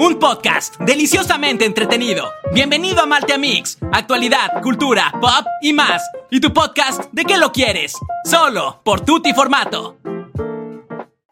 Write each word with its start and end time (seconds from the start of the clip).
un 0.00 0.18
podcast 0.18 0.80
deliciosamente 0.80 1.66
entretenido. 1.66 2.24
Bienvenido 2.54 3.02
a 3.02 3.06
Malte 3.06 3.36
Mix, 3.36 3.76
actualidad, 3.92 4.62
cultura, 4.62 5.12
pop 5.20 5.44
y 5.60 5.74
más. 5.74 6.02
Y 6.30 6.40
tu 6.40 6.54
podcast 6.54 7.12
de 7.12 7.26
qué 7.26 7.36
lo 7.36 7.52
quieres, 7.52 7.92
solo 8.24 8.80
por 8.82 9.02
Tutti 9.02 9.34
Formato. 9.34 9.98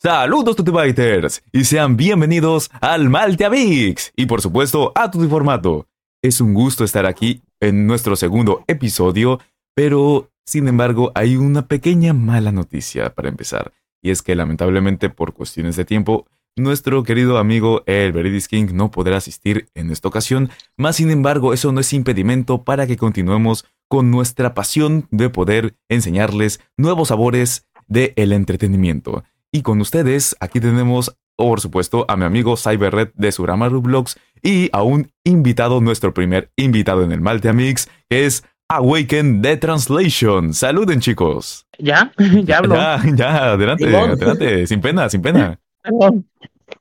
Saludos 0.03 0.55
Tutibiters 0.55 1.43
y 1.51 1.65
sean 1.65 1.97
bienvenidos 1.97 2.71
al 2.83 3.09
Malte 3.09 3.49
Mix 3.49 4.13
y 4.15 4.27
por 4.27 4.43
supuesto 4.43 4.93
a 4.95 5.11
Tutti 5.11 5.29
Formato. 5.29 5.87
Es 6.21 6.43
un 6.43 6.53
gusto 6.53 6.85
estar 6.85 7.07
aquí 7.07 7.41
en 7.61 7.87
nuestro 7.87 8.17
segundo 8.17 8.65
episodio, 8.67 9.41
pero 9.75 10.31
sin 10.45 10.69
embargo 10.69 11.11
hay 11.15 11.37
una 11.37 11.67
pequeña 11.67 12.13
mala 12.13 12.53
noticia 12.53 13.15
para 13.15 13.31
empezar, 13.31 13.73
y 14.03 14.11
es 14.11 14.21
que 14.21 14.35
lamentablemente 14.35 15.09
por 15.09 15.33
cuestiones 15.33 15.77
de 15.77 15.87
tiempo 15.87 16.27
nuestro 16.59 17.03
querido 17.03 17.39
amigo 17.39 17.83
el 17.87 18.13
Veridis 18.13 18.49
King 18.49 18.69
no 18.73 18.91
podrá 18.91 19.17
asistir 19.17 19.69
en 19.75 19.91
esta 19.91 20.09
ocasión, 20.09 20.51
más 20.77 20.97
sin 20.97 21.11
embargo 21.11 21.53
eso 21.53 21.73
no 21.73 21.81
es 21.81 21.93
impedimento 21.93 22.65
para 22.65 22.87
que 22.87 22.97
continuemos 22.97 23.65
con 23.89 24.11
nuestra 24.11 24.55
pasión 24.55 25.09
de 25.11 25.31
poder 25.31 25.75
enseñarles 25.89 26.61
nuevos 26.77 27.09
sabores 27.09 27.67
del 27.87 28.13
el 28.17 28.33
entretenimiento. 28.33 29.25
Y 29.51 29.63
con 29.63 29.81
ustedes 29.81 30.37
aquí 30.41 30.61
tenemos, 30.61 31.17
por 31.37 31.61
supuesto, 31.61 32.05
a 32.09 32.17
mi 32.17 32.25
amigo 32.25 32.57
CyberRed 32.57 33.11
de 33.15 33.33
Suramaru 33.33 33.81
Vlogs 33.81 34.19
y 34.43 34.69
a 34.73 34.83
un 34.83 35.11
invitado, 35.25 35.81
nuestro 35.81 36.13
primer 36.13 36.51
invitado 36.57 37.03
en 37.03 37.13
el 37.13 37.21
Malte 37.21 37.53
Mix, 37.53 37.89
que 38.09 38.27
es 38.27 38.45
Awaken 38.69 39.41
the 39.41 39.57
Translation. 39.57 40.53
Saluden 40.53 41.01
chicos. 41.01 41.67
¿Ya? 41.79 42.13
¿Ya 42.45 42.59
hablo? 42.59 42.75
Ya, 42.77 43.01
ya, 43.15 43.53
adelante, 43.53 43.87
adelante, 43.87 44.67
sin 44.67 44.81
pena, 44.81 45.09
sin 45.09 45.23
pena. 45.23 45.59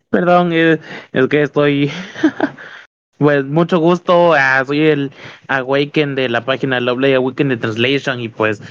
Perdón, 0.10 0.54
es, 0.54 0.80
que 1.30 1.42
estoy. 1.42 1.92
pues 3.18 3.46
mucho 3.46 3.80
gusto. 3.80 4.34
Ah, 4.34 4.64
soy 4.66 4.88
el 4.88 5.12
Awaken 5.48 6.16
de 6.16 6.30
la 6.30 6.46
página 6.46 6.80
Lovely 6.80 7.14
Awaken 7.14 7.50
de 7.50 7.58
Translation 7.58 8.20
y 8.20 8.30
pues 8.30 8.62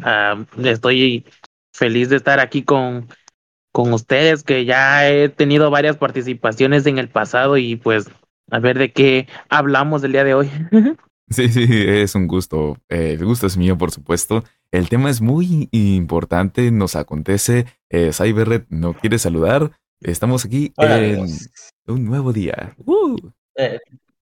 ah, 0.00 0.44
estoy 0.64 1.24
feliz 1.72 2.08
de 2.08 2.16
estar 2.16 2.40
aquí 2.40 2.62
con, 2.62 3.08
con 3.72 3.92
ustedes, 3.92 4.42
que 4.42 4.64
ya 4.64 5.08
he 5.08 5.28
tenido 5.28 5.70
varias 5.70 5.96
participaciones 5.96 6.86
en 6.86 6.98
el 6.98 7.08
pasado 7.08 7.56
y 7.56 7.76
pues 7.76 8.10
a 8.50 8.58
ver 8.58 8.78
de 8.78 8.92
qué 8.92 9.28
hablamos 9.48 10.02
el 10.02 10.12
día 10.12 10.24
de 10.24 10.34
hoy. 10.34 10.50
sí, 11.30 11.48
sí, 11.48 11.66
es 11.70 12.14
un 12.14 12.26
gusto. 12.26 12.78
Eh, 12.88 13.12
el 13.18 13.24
gusto 13.24 13.46
es 13.46 13.56
mío, 13.56 13.76
por 13.76 13.90
supuesto. 13.90 14.44
El 14.70 14.88
tema 14.88 15.10
es 15.10 15.20
muy 15.20 15.68
importante, 15.72 16.70
nos 16.70 16.96
acontece. 16.96 17.66
Eh, 17.88 18.10
Cyberred 18.12 18.64
no 18.68 18.94
quiere 18.94 19.18
saludar. 19.18 19.72
Estamos 20.00 20.44
aquí 20.44 20.72
en 20.76 21.26
un 21.86 22.04
nuevo 22.04 22.32
día. 22.32 22.74
Uh. 22.84 23.16
Eh, 23.56 23.78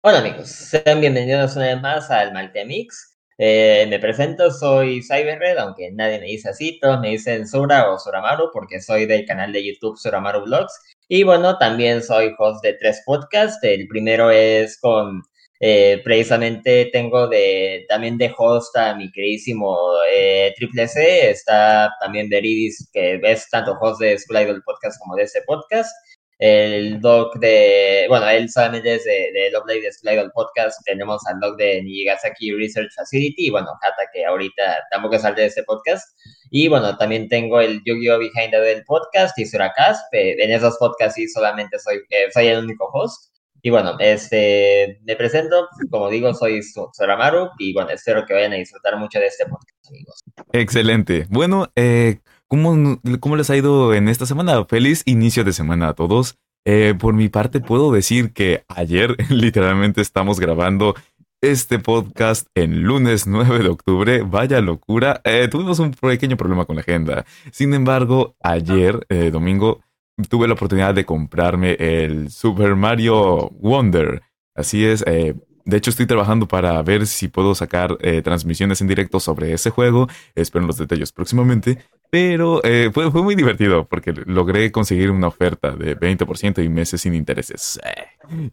hola 0.03 0.19
amigos, 0.19 0.49
sean 0.49 1.01
bienvenidos 1.01 1.57
una 1.57 1.67
vez 1.67 1.81
más 1.81 2.11
al 2.11 2.33
Maltemix. 2.33 3.17
Eh, 3.39 3.87
me 3.89 3.99
presento, 3.99 4.51
soy 4.51 5.03
Cyberred, 5.03 5.59
aunque 5.59 5.91
nadie 5.91 6.21
me 6.21 6.27
dice 6.27 6.51
así, 6.51 6.79
todos 6.81 7.01
me 7.01 7.11
dicen 7.11 7.49
Sura 7.49 7.91
o 7.91 7.99
Suramaru 7.99 8.51
porque 8.53 8.81
soy 8.81 9.07
del 9.07 9.25
canal 9.25 9.53
de 9.53 9.67
YouTube 9.67 9.99
Suramaru 9.99 10.45
Vlogs. 10.45 10.73
Y 11.09 11.23
bueno, 11.25 11.59
también 11.59 12.03
soy 12.03 12.35
host 12.39 12.63
de 12.63 12.75
tres 12.75 13.03
podcasts. 13.05 13.59
El 13.63 13.89
primero 13.89 14.31
es 14.31 14.79
con 14.81 15.23
eh, 15.67 16.03
precisamente 16.05 16.91
tengo 16.93 17.27
de, 17.27 17.87
también 17.89 18.19
de 18.19 18.31
host 18.37 18.77
a 18.77 18.95
mi 18.95 19.11
queridísimo 19.11 19.75
eh, 20.15 20.53
Triple 20.59 20.87
C, 20.87 21.31
está 21.31 21.91
también 22.01 22.29
Veridis, 22.29 22.91
que 22.93 23.19
es 23.23 23.49
tanto 23.49 23.73
host 23.81 23.99
de 24.03 24.19
School 24.19 24.43
Idol 24.43 24.63
Podcast 24.63 25.01
como 25.01 25.17
de 25.17 25.23
ese 25.23 25.41
podcast. 25.47 25.91
El 26.39 27.01
doc 27.01 27.39
de, 27.39 28.05
bueno, 28.11 28.29
él 28.29 28.51
solamente 28.51 28.97
es 28.97 29.05
de, 29.05 29.31
de 29.33 29.51
Lovely 29.53 29.81
de 29.81 29.91
School 29.91 30.13
Idol 30.13 30.33
Podcast. 30.35 30.79
Tenemos 30.85 31.23
al 31.29 31.41
doc 31.41 31.57
de 31.57 31.83
Nijigasaki 31.83 32.53
Research 32.53 32.93
Facility 32.95 33.47
y 33.47 33.51
bueno, 33.51 33.69
Hata, 33.81 34.11
que 34.13 34.27
ahorita 34.27 34.85
tampoco 34.91 35.19
sale 35.19 35.41
de 35.41 35.47
ese 35.47 35.63
podcast. 35.63 36.07
Y 36.51 36.69
bueno, 36.69 36.95
también 36.99 37.27
tengo 37.31 37.59
el 37.61 37.81
Yu-Gi-Oh! 37.87 38.19
Behind 38.19 38.51
the 38.51 38.83
Podcast 38.87 39.39
y 39.39 39.47
Suracast. 39.47 40.05
En 40.13 40.51
esos 40.51 40.77
podcasts 40.77 41.15
sí 41.15 41.27
solamente 41.27 41.79
soy, 41.79 42.03
eh, 42.11 42.31
soy 42.35 42.49
el 42.49 42.65
único 42.65 42.85
host. 42.93 43.34
Y 43.67 43.71
bueno, 43.71 43.97
este, 43.99 45.01
me 45.07 45.17
presento, 45.17 45.69
como 45.91 46.11
digo, 46.11 46.35
soy 46.35 46.61
Soramaru 46.63 47.49
y 47.59 47.73
bueno, 47.73 47.89
espero 47.89 48.27
que 48.27 48.35
vayan 48.35 48.53
a 48.53 48.57
disfrutar 48.57 48.99
mucho 48.99 49.19
de 49.19 49.27
este 49.27 49.47
podcast, 49.47 49.89
amigos. 49.89 50.21
Excelente. 50.53 51.27
Bueno, 51.31 51.73
eh, 51.75 52.19
¿cómo, 52.47 53.01
¿cómo, 53.21 53.37
les 53.37 53.49
ha 53.49 53.57
ido 53.57 53.95
en 53.95 54.11
esta 54.11 54.27
semana? 54.27 54.63
Feliz 54.67 55.03
inicio 55.07 55.45
de 55.45 55.55
semana 55.55 55.89
a 55.89 55.95
todos. 55.95 56.37
Eh, 56.67 56.93
por 56.99 57.15
mi 57.15 57.31
parte, 57.31 57.61
puedo 57.61 57.91
decir 57.91 58.35
que 58.35 58.65
ayer 58.69 59.17
literalmente 59.31 60.03
estamos 60.03 60.41
grabando 60.41 60.95
este 61.41 61.79
podcast 61.79 62.47
en 62.55 62.83
lunes 62.83 63.27
9 63.27 63.61
de 63.61 63.69
octubre. 63.71 64.23
Vaya 64.27 64.61
locura. 64.61 65.23
Eh, 65.25 65.49
tuvimos 65.51 65.79
un 65.79 65.93
pequeño 65.93 66.37
problema 66.37 66.67
con 66.67 66.77
la 66.77 66.83
agenda. 66.83 67.25
Sin 67.51 67.73
embargo, 67.73 68.37
ayer, 68.43 69.07
eh, 69.09 69.31
domingo, 69.31 69.81
tuve 70.29 70.47
la 70.47 70.55
oportunidad 70.55 70.95
de 70.95 71.05
comprarme 71.05 71.77
el 71.79 72.31
Super 72.31 72.75
Mario 72.77 73.51
Wonder. 73.61 74.23
Así 74.55 74.85
es, 74.85 75.05
eh, 75.07 75.35
de 75.65 75.77
hecho 75.77 75.91
estoy 75.91 76.07
trabajando 76.07 76.47
para 76.47 76.81
ver 76.83 77.07
si 77.07 77.29
puedo 77.29 77.55
sacar 77.55 77.97
eh, 78.01 78.23
transmisiones 78.23 78.81
en 78.81 78.89
directo 78.89 79.21
sobre 79.21 79.53
ese 79.53 79.71
juego. 79.71 80.09
Espero 80.35 80.67
los 80.67 80.79
detalles 80.79 81.13
próximamente. 81.13 81.79
Pero 82.11 82.61
eh, 82.63 82.91
fue, 82.93 83.11
fue, 83.11 83.23
muy 83.23 83.35
divertido 83.35 83.89
porque 83.89 84.13
logré 84.27 84.71
conseguir 84.71 85.11
una 85.11 85.27
oferta 85.27 85.73
de 85.73 85.99
20% 85.99 86.65
y 86.65 86.69
meses 86.69 87.01
sin 87.01 87.13
intereses. 87.13 87.81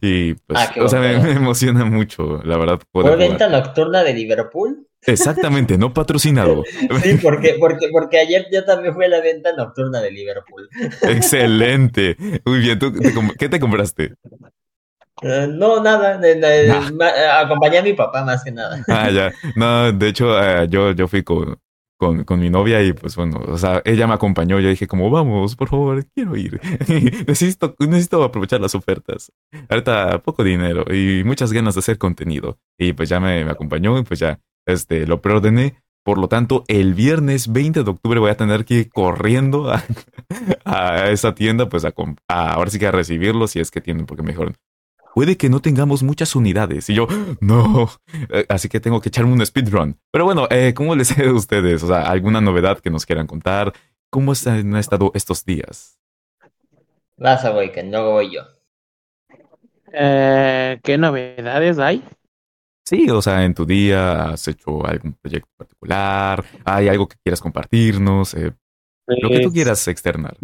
Y 0.00 0.34
pues, 0.34 0.58
ah, 0.58 0.74
o 0.80 0.88
sea, 0.88 0.98
me, 0.98 1.30
emociona 1.30 1.84
mucho, 1.84 2.42
la 2.42 2.56
verdad. 2.56 2.80
¿Fue 2.90 3.14
venta 3.14 3.48
nocturna 3.48 4.02
de 4.02 4.14
Liverpool? 4.14 4.88
Exactamente, 5.06 5.78
no 5.78 5.92
patrocinado. 5.92 6.62
Sí, 7.02 7.18
porque, 7.20 7.56
porque, 7.58 7.88
porque 7.90 8.18
ayer 8.18 8.46
yo 8.52 8.64
también 8.64 8.94
fui 8.94 9.04
a 9.04 9.08
la 9.08 9.20
venta 9.20 9.52
nocturna 9.56 10.00
de 10.00 10.10
Liverpool. 10.10 10.68
Excelente. 11.02 12.16
Muy 12.44 12.60
bien, 12.60 12.78
¿tú 12.78 12.92
qué 13.38 13.48
te 13.48 13.58
compraste? 13.58 14.14
Eh, 15.22 15.46
no, 15.48 15.82
nada. 15.82 16.20
acompañé 17.40 17.78
a 17.78 17.82
mi 17.82 17.92
papá 17.92 18.24
más 18.24 18.42
que 18.42 18.52
nada. 18.52 18.84
Ah, 18.88 19.10
ya. 19.10 19.32
No, 19.56 19.92
de 19.92 20.08
hecho, 20.08 20.40
eh, 20.42 20.66
yo, 20.68 20.92
yo 20.92 21.06
fui 21.06 21.22
con, 21.22 21.58
con, 21.96 22.24
con, 22.24 22.40
mi 22.40 22.50
novia 22.50 22.82
y 22.82 22.92
pues 22.92 23.14
bueno, 23.14 23.40
o 23.46 23.56
sea, 23.56 23.82
ella 23.84 24.06
me 24.06 24.14
acompañó. 24.14 24.58
Yo 24.58 24.68
dije 24.68 24.88
como, 24.88 25.10
vamos, 25.10 25.54
por 25.54 25.68
favor, 25.68 26.04
quiero 26.14 26.36
ir. 26.36 26.60
necesito, 27.26 27.76
necesito 27.78 28.22
aprovechar 28.24 28.60
las 28.60 28.74
ofertas. 28.74 29.30
Ahorita 29.68 30.22
poco 30.22 30.42
dinero 30.42 30.84
y 30.92 31.22
muchas 31.24 31.52
ganas 31.52 31.74
de 31.74 31.80
hacer 31.80 31.98
contenido. 31.98 32.58
Y 32.78 32.92
pues 32.92 33.08
ya 33.08 33.20
me, 33.20 33.44
me 33.44 33.50
acompañó 33.52 33.98
y 33.98 34.02
pues 34.02 34.18
ya 34.18 34.40
este, 34.66 35.06
lo 35.06 35.20
preordené. 35.20 35.82
Por 36.04 36.18
lo 36.18 36.28
tanto, 36.28 36.64
el 36.66 36.94
viernes 36.94 37.52
20 37.52 37.84
de 37.84 37.90
octubre 37.90 38.18
voy 38.18 38.30
a 38.30 38.36
tener 38.36 38.64
que 38.64 38.74
ir 38.74 38.90
corriendo 38.90 39.70
a, 39.70 39.84
a 40.64 41.10
esa 41.10 41.34
tienda, 41.34 41.68
pues 41.68 41.84
a, 41.84 41.94
a, 42.28 42.52
ahora 42.52 42.70
sí 42.70 42.78
que 42.78 42.86
a 42.88 42.92
recibirlo 42.92 43.46
si 43.46 43.60
es 43.60 43.70
que 43.70 43.80
tienen, 43.80 44.06
porque 44.06 44.22
me 44.22 44.32
dijeron, 44.32 44.56
puede 45.14 45.36
que 45.36 45.48
no 45.48 45.60
tengamos 45.60 46.02
muchas 46.02 46.34
unidades. 46.34 46.88
Y 46.90 46.94
yo, 46.94 47.06
no, 47.40 47.88
eh, 48.30 48.46
así 48.48 48.68
que 48.68 48.80
tengo 48.80 49.00
que 49.00 49.08
echarme 49.08 49.32
un 49.32 49.44
speedrun. 49.44 49.98
Pero 50.10 50.24
bueno, 50.24 50.48
eh, 50.50 50.74
¿cómo 50.74 50.94
les 50.94 51.16
ido 51.18 51.30
a 51.30 51.34
ustedes? 51.34 51.82
O 51.82 51.88
sea, 51.88 52.02
¿alguna 52.02 52.40
novedad 52.40 52.78
que 52.80 52.90
nos 52.90 53.06
quieran 53.06 53.26
contar? 53.26 53.72
¿Cómo 54.10 54.32
han 54.46 54.76
estado 54.76 55.10
estos 55.14 55.44
días? 55.44 55.98
Vas 57.16 57.44
a 57.44 57.54
que 57.72 57.82
no 57.82 58.10
voy 58.10 58.34
yo. 58.34 58.42
Eh, 59.92 60.80
¿Qué 60.82 60.98
novedades 60.98 61.78
hay? 61.78 62.02
Sí, 62.92 63.08
o 63.08 63.22
sea, 63.22 63.42
en 63.44 63.54
tu 63.54 63.64
día 63.64 64.24
has 64.24 64.46
hecho 64.48 64.84
algún 64.84 65.14
proyecto 65.14 65.48
particular, 65.56 66.44
hay 66.62 66.88
algo 66.88 67.08
que 67.08 67.16
quieras 67.24 67.40
compartirnos, 67.40 68.34
eh, 68.34 68.52
lo 69.06 69.30
que 69.30 69.36
tú 69.36 69.44
pues, 69.44 69.54
quieras 69.54 69.88
externar. 69.88 70.36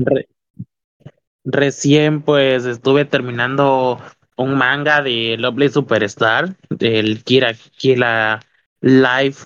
recién 1.44 2.22
pues 2.22 2.64
estuve 2.64 3.04
terminando 3.04 4.00
un 4.38 4.56
manga 4.56 5.02
de 5.02 5.36
Lovely 5.38 5.68
Superstar, 5.68 6.56
del 6.70 7.22
Kira 7.22 7.52
Kira 7.76 8.40
Live, 8.80 9.36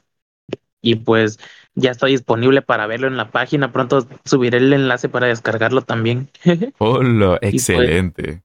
y 0.81 0.95
pues 0.95 1.41
ya 1.75 1.91
está 1.91 2.07
disponible 2.07 2.63
para 2.63 2.87
verlo 2.87 3.09
en 3.09 3.17
la 3.17 3.33
página. 3.33 3.73
Pronto 3.73 4.07
subiré 4.25 4.59
el 4.59 4.73
enlace 4.73 5.09
para 5.09 5.27
descargarlo 5.27 5.83
también. 5.83 6.29
Hola, 6.79 7.39
excelente. 7.41 8.43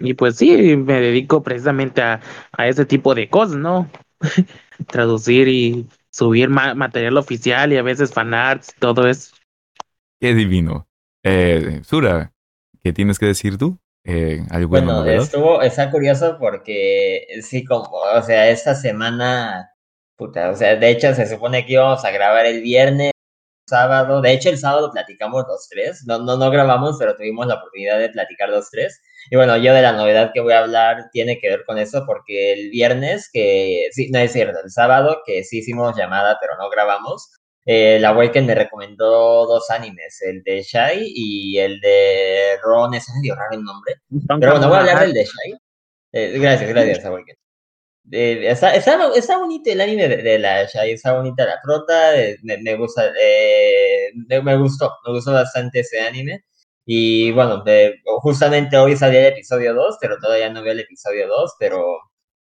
Y 0.00 0.14
pues 0.14 0.36
sí, 0.36 0.76
me 0.76 1.00
dedico 1.00 1.42
precisamente 1.42 2.02
a, 2.02 2.20
a 2.52 2.66
ese 2.68 2.86
tipo 2.86 3.14
de 3.14 3.28
cosas, 3.28 3.56
¿no? 3.56 3.88
Traducir 4.88 5.48
y 5.48 5.86
subir 6.10 6.48
material 6.48 7.16
oficial 7.16 7.72
y 7.72 7.76
a 7.76 7.82
veces 7.82 8.12
fanarts 8.12 8.74
y 8.76 8.80
todo 8.80 9.08
eso. 9.08 9.34
Qué 10.20 10.34
divino. 10.34 10.88
Eh, 11.22 11.80
Sura, 11.84 12.32
¿qué 12.82 12.92
tienes 12.92 13.18
que 13.18 13.26
decir 13.26 13.58
tú? 13.58 13.78
Eh, 14.04 14.42
bueno, 14.66 15.04
estuvo, 15.04 15.60
está 15.60 15.90
curioso 15.90 16.38
porque 16.38 17.26
sí, 17.42 17.64
como, 17.64 17.90
o 17.90 18.22
sea, 18.22 18.48
esta 18.48 18.74
semana, 18.74 19.74
puta, 20.16 20.50
o 20.50 20.56
sea, 20.56 20.76
de 20.76 20.90
hecho 20.90 21.14
se 21.14 21.26
supone 21.26 21.66
que 21.66 21.74
íbamos 21.74 22.04
a 22.04 22.10
grabar 22.10 22.46
el 22.46 22.62
viernes, 22.62 23.12
sábado, 23.70 24.20
de 24.20 24.32
hecho 24.32 24.50
el 24.50 24.58
sábado 24.58 24.90
platicamos 24.92 25.46
dos, 25.46 25.68
tres, 25.70 26.04
no, 26.06 26.18
no, 26.18 26.36
no 26.36 26.50
grabamos, 26.50 26.96
pero 26.98 27.16
tuvimos 27.16 27.46
la 27.46 27.54
oportunidad 27.54 27.98
de 27.98 28.10
platicar 28.10 28.50
dos, 28.50 28.68
tres, 28.70 29.00
Y 29.30 29.36
bueno, 29.36 29.56
yo 29.56 29.72
de 29.72 29.82
la 29.82 29.92
novedad 29.92 30.32
que 30.34 30.40
voy 30.40 30.52
a 30.52 30.58
hablar 30.60 31.08
tiene 31.12 31.38
que 31.38 31.48
ver 31.48 31.64
con 31.64 31.78
eso 31.78 32.04
porque 32.06 32.52
el 32.52 32.70
viernes, 32.70 33.30
que 33.32 33.88
sí, 33.92 34.10
no 34.10 34.18
es 34.18 34.32
cierto, 34.32 34.58
el 34.62 34.70
sábado, 34.70 35.22
que 35.24 35.44
sí 35.44 35.60
hicimos 35.60 35.96
llamada 35.96 36.36
pero 36.40 36.56
no 36.58 36.68
grabamos, 36.68 37.30
eh, 37.64 37.98
la 38.00 38.10
Awaken 38.10 38.46
me 38.46 38.54
recomendó 38.54 39.46
dos 39.46 39.70
animes, 39.70 40.20
el 40.22 40.42
de 40.42 40.62
Shai 40.62 41.12
y 41.14 41.58
el 41.58 41.80
de 41.80 42.58
Ron, 42.62 42.94
es 42.94 43.06
medio 43.16 43.34
raro 43.34 43.56
el 43.56 43.62
nombre. 43.62 43.94
Pero 44.28 44.52
bueno, 44.52 44.68
voy 44.68 44.76
a 44.76 44.80
hablar 44.80 45.00
del 45.00 45.12
de 45.12 45.24
Shai. 45.24 45.58
Eh, 46.12 46.38
gracias, 46.38 46.68
gracias, 46.68 47.04
Awaken. 47.04 47.39
Eh, 48.12 48.50
está, 48.50 48.74
está, 48.74 48.98
está, 49.14 49.38
bonito 49.38 49.70
el 49.70 49.80
anime 49.80 50.08
de, 50.08 50.38
la 50.38 50.64
Shai, 50.64 50.92
está 50.92 51.12
bonita 51.12 51.46
la 51.46 51.60
prota, 51.62 52.12
me, 52.42 52.58
me, 52.58 52.74
gusta, 52.76 53.12
eh, 53.20 54.10
me, 54.14 54.56
gustó, 54.56 54.92
me 55.06 55.12
gustó 55.12 55.32
bastante 55.32 55.80
ese 55.80 56.00
anime. 56.00 56.44
Y 56.84 57.30
bueno, 57.32 57.62
justamente 58.22 58.76
hoy 58.76 58.96
salió 58.96 59.20
el 59.20 59.26
episodio 59.26 59.74
2, 59.74 59.98
pero 60.00 60.18
todavía 60.18 60.50
no 60.50 60.62
veo 60.62 60.72
el 60.72 60.80
episodio 60.80 61.28
2, 61.28 61.54
pero, 61.58 61.84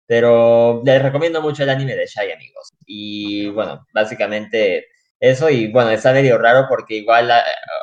pero 0.07 0.81
les 0.85 1.01
recomiendo 1.03 1.41
mucho 1.41 1.63
el 1.63 1.69
anime 1.69 1.95
de 1.95 2.07
Shai, 2.07 2.31
amigos. 2.31 2.69
Y 2.85 3.49
bueno, 3.49 3.85
básicamente 3.93 4.87
eso, 5.19 5.49
y 5.49 5.71
bueno, 5.71 5.91
está 5.91 6.13
medio 6.13 6.37
raro 6.37 6.65
porque 6.67 6.95
igual 6.95 7.31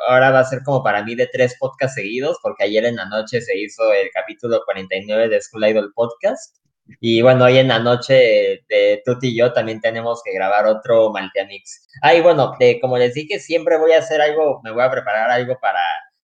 ahora 0.07 0.31
va 0.31 0.39
a 0.39 0.45
ser 0.45 0.61
como 0.63 0.83
para 0.83 1.03
mí 1.03 1.15
de 1.15 1.27
tres 1.27 1.55
podcasts 1.59 1.95
seguidos, 1.95 2.37
porque 2.43 2.65
ayer 2.65 2.85
en 2.85 2.97
la 2.97 3.05
noche 3.05 3.41
se 3.41 3.57
hizo 3.57 3.91
el 3.93 4.11
capítulo 4.13 4.61
49 4.65 5.29
de 5.29 5.41
School 5.41 5.67
Idol 5.67 5.91
Podcast. 5.95 6.57
Y 6.99 7.21
bueno, 7.21 7.45
hoy 7.45 7.57
en 7.57 7.67
la 7.69 7.79
noche 7.79 8.63
de 8.69 9.01
Tuti 9.05 9.29
y 9.29 9.37
yo 9.37 9.53
también 9.53 9.79
tenemos 9.81 10.21
que 10.23 10.33
grabar 10.33 10.65
otro 10.67 11.11
Malteamix. 11.11 11.87
Ah, 12.01 12.13
y 12.13 12.21
bueno, 12.21 12.53
como 12.81 12.97
les 12.97 13.13
dije, 13.13 13.39
siempre 13.39 13.77
voy 13.77 13.93
a 13.93 13.99
hacer 13.99 14.21
algo, 14.21 14.61
me 14.63 14.71
voy 14.71 14.83
a 14.83 14.91
preparar 14.91 15.31
algo 15.31 15.57
para 15.59 15.79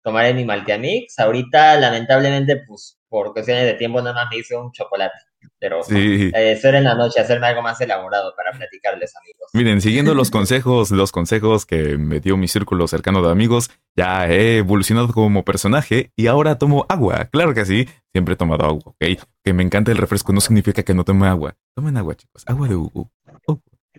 tomar 0.02 0.26
en 0.26 0.36
mi 0.36 0.44
Malteamix. 0.44 1.18
Ahorita, 1.18 1.76
lamentablemente, 1.78 2.62
pues 2.66 2.98
por 3.08 3.32
cuestiones 3.32 3.64
de 3.64 3.74
tiempo 3.74 4.00
nada 4.00 4.14
más 4.14 4.28
me 4.30 4.38
hice 4.38 4.56
un 4.56 4.70
chocolate. 4.72 5.29
Pero 5.58 5.82
sí. 5.82 6.30
eh, 6.34 6.56
ser 6.56 6.74
en 6.74 6.84
la 6.84 6.94
noche, 6.94 7.20
hacerme 7.20 7.46
algo 7.46 7.62
más 7.62 7.80
elaborado 7.80 8.34
para 8.36 8.52
platicarles, 8.52 9.14
amigos. 9.16 9.50
Miren, 9.52 9.80
siguiendo 9.80 10.14
los 10.14 10.30
consejos, 10.30 10.90
los 10.90 11.12
consejos 11.12 11.66
que 11.66 11.98
me 11.98 12.20
dio 12.20 12.36
mi 12.36 12.48
círculo 12.48 12.88
cercano 12.88 13.22
de 13.22 13.30
amigos, 13.30 13.70
ya 13.96 14.28
he 14.28 14.58
evolucionado 14.58 15.08
como 15.12 15.44
personaje 15.44 16.12
y 16.16 16.28
ahora 16.28 16.58
tomo 16.58 16.86
agua. 16.88 17.26
Claro 17.30 17.52
que 17.54 17.64
sí, 17.64 17.88
siempre 18.12 18.34
he 18.34 18.36
tomado 18.36 18.64
agua, 18.64 18.82
¿ok? 18.86 19.04
Que 19.44 19.52
me 19.52 19.62
encanta 19.62 19.90
el 19.90 19.98
refresco 19.98 20.32
no 20.32 20.40
significa 20.40 20.82
que 20.82 20.94
no 20.94 21.04
tome 21.04 21.26
agua. 21.26 21.56
Tomen 21.74 21.96
agua, 21.96 22.14
chicos, 22.14 22.44
agua 22.46 22.68
de 22.68 22.76
Hugo. 22.76 23.10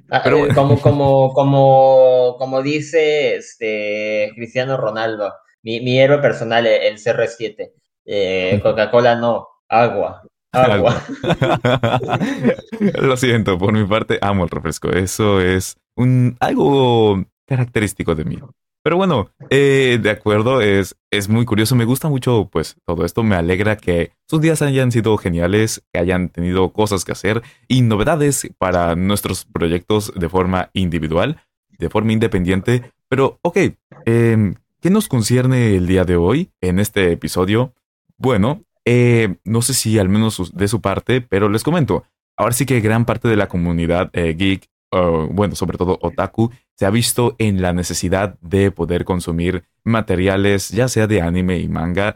Ah, 0.10 0.22
Pero, 0.24 0.46
eh, 0.46 0.54
como, 0.54 0.80
como, 0.82 1.34
como, 1.34 2.36
como 2.38 2.62
dice 2.62 3.36
este 3.36 4.32
Cristiano 4.36 4.78
Ronaldo, 4.78 5.34
mi, 5.64 5.80
mi 5.82 6.00
héroe 6.00 6.20
personal, 6.20 6.66
el 6.68 6.98
CR7. 6.98 7.72
Eh, 8.06 8.60
Coca-Cola 8.64 9.16
no, 9.16 9.48
agua. 9.68 10.24
Agua. 10.52 11.02
Lo 13.02 13.18
siento, 13.18 13.58
por 13.58 13.74
mi 13.74 13.86
parte 13.86 14.20
amo 14.22 14.44
el 14.44 14.50
refresco. 14.50 14.90
Eso 14.90 15.40
es 15.40 15.78
un 15.96 16.36
algo 16.40 17.24
característico 17.46 18.16
de 18.16 18.26
mí. 18.26 18.40
Pero 18.84 18.98
bueno, 18.98 19.30
eh, 19.50 20.00
de 20.02 20.10
acuerdo, 20.10 20.62
es, 20.62 20.96
es 21.12 21.30
muy 21.30 21.46
curioso. 21.46 21.76
Me 21.76 21.86
gusta 21.86 22.10
mucho, 22.10 22.50
pues, 22.52 22.76
todo 22.86 23.06
esto. 23.06 23.24
Me 23.24 23.36
alegra 23.36 23.78
que 23.78 24.12
sus 24.28 24.42
días 24.42 24.62
hayan 24.62 24.92
sido 24.92 25.16
geniales, 25.18 25.84
que 25.94 26.00
hayan 26.00 26.30
tenido 26.30 26.74
cosas 26.74 27.06
que 27.06 27.12
hacer 27.12 27.44
y 27.68 27.82
novedades 27.82 28.50
para 28.58 28.96
nuestros 28.96 29.46
proyectos 29.46 30.12
de 30.16 30.30
forma 30.30 30.72
individual, 30.74 31.42
de 31.78 31.90
forma 31.90 32.14
independiente. 32.14 32.92
Pero, 33.08 33.40
ok, 33.44 33.58
eh, 34.06 34.54
¿Qué 34.82 34.90
nos 34.90 35.08
concierne 35.08 35.76
el 35.76 35.86
día 35.86 36.06
de 36.06 36.16
hoy 36.16 36.50
en 36.60 36.80
este 36.80 37.12
episodio? 37.12 37.76
Bueno, 38.18 38.64
eh, 38.86 39.36
no 39.44 39.62
sé 39.62 39.74
si 39.74 40.00
al 40.00 40.10
menos 40.10 40.52
de 40.54 40.68
su 40.68 40.82
parte, 40.82 41.22
pero 41.22 41.50
les 41.50 41.64
comento. 41.64 42.06
Ahora 42.38 42.54
sí 42.54 42.66
que 42.66 42.82
gran 42.82 43.06
parte 43.06 43.28
de 43.28 43.36
la 43.36 43.48
comunidad 43.48 44.10
eh, 44.14 44.36
geek, 44.38 44.70
bueno, 45.30 45.56
sobre 45.56 45.78
todo 45.78 46.00
otaku, 46.02 46.52
se 46.76 46.86
ha 46.86 46.90
visto 46.90 47.36
en 47.38 47.62
la 47.62 47.72
necesidad 47.72 48.38
de 48.42 48.72
poder 48.72 49.06
consumir 49.06 49.64
materiales, 49.86 50.70
ya 50.70 50.90
sea 50.90 51.08
de 51.08 51.22
anime 51.22 51.60
y 51.60 51.70
manga, 51.70 52.16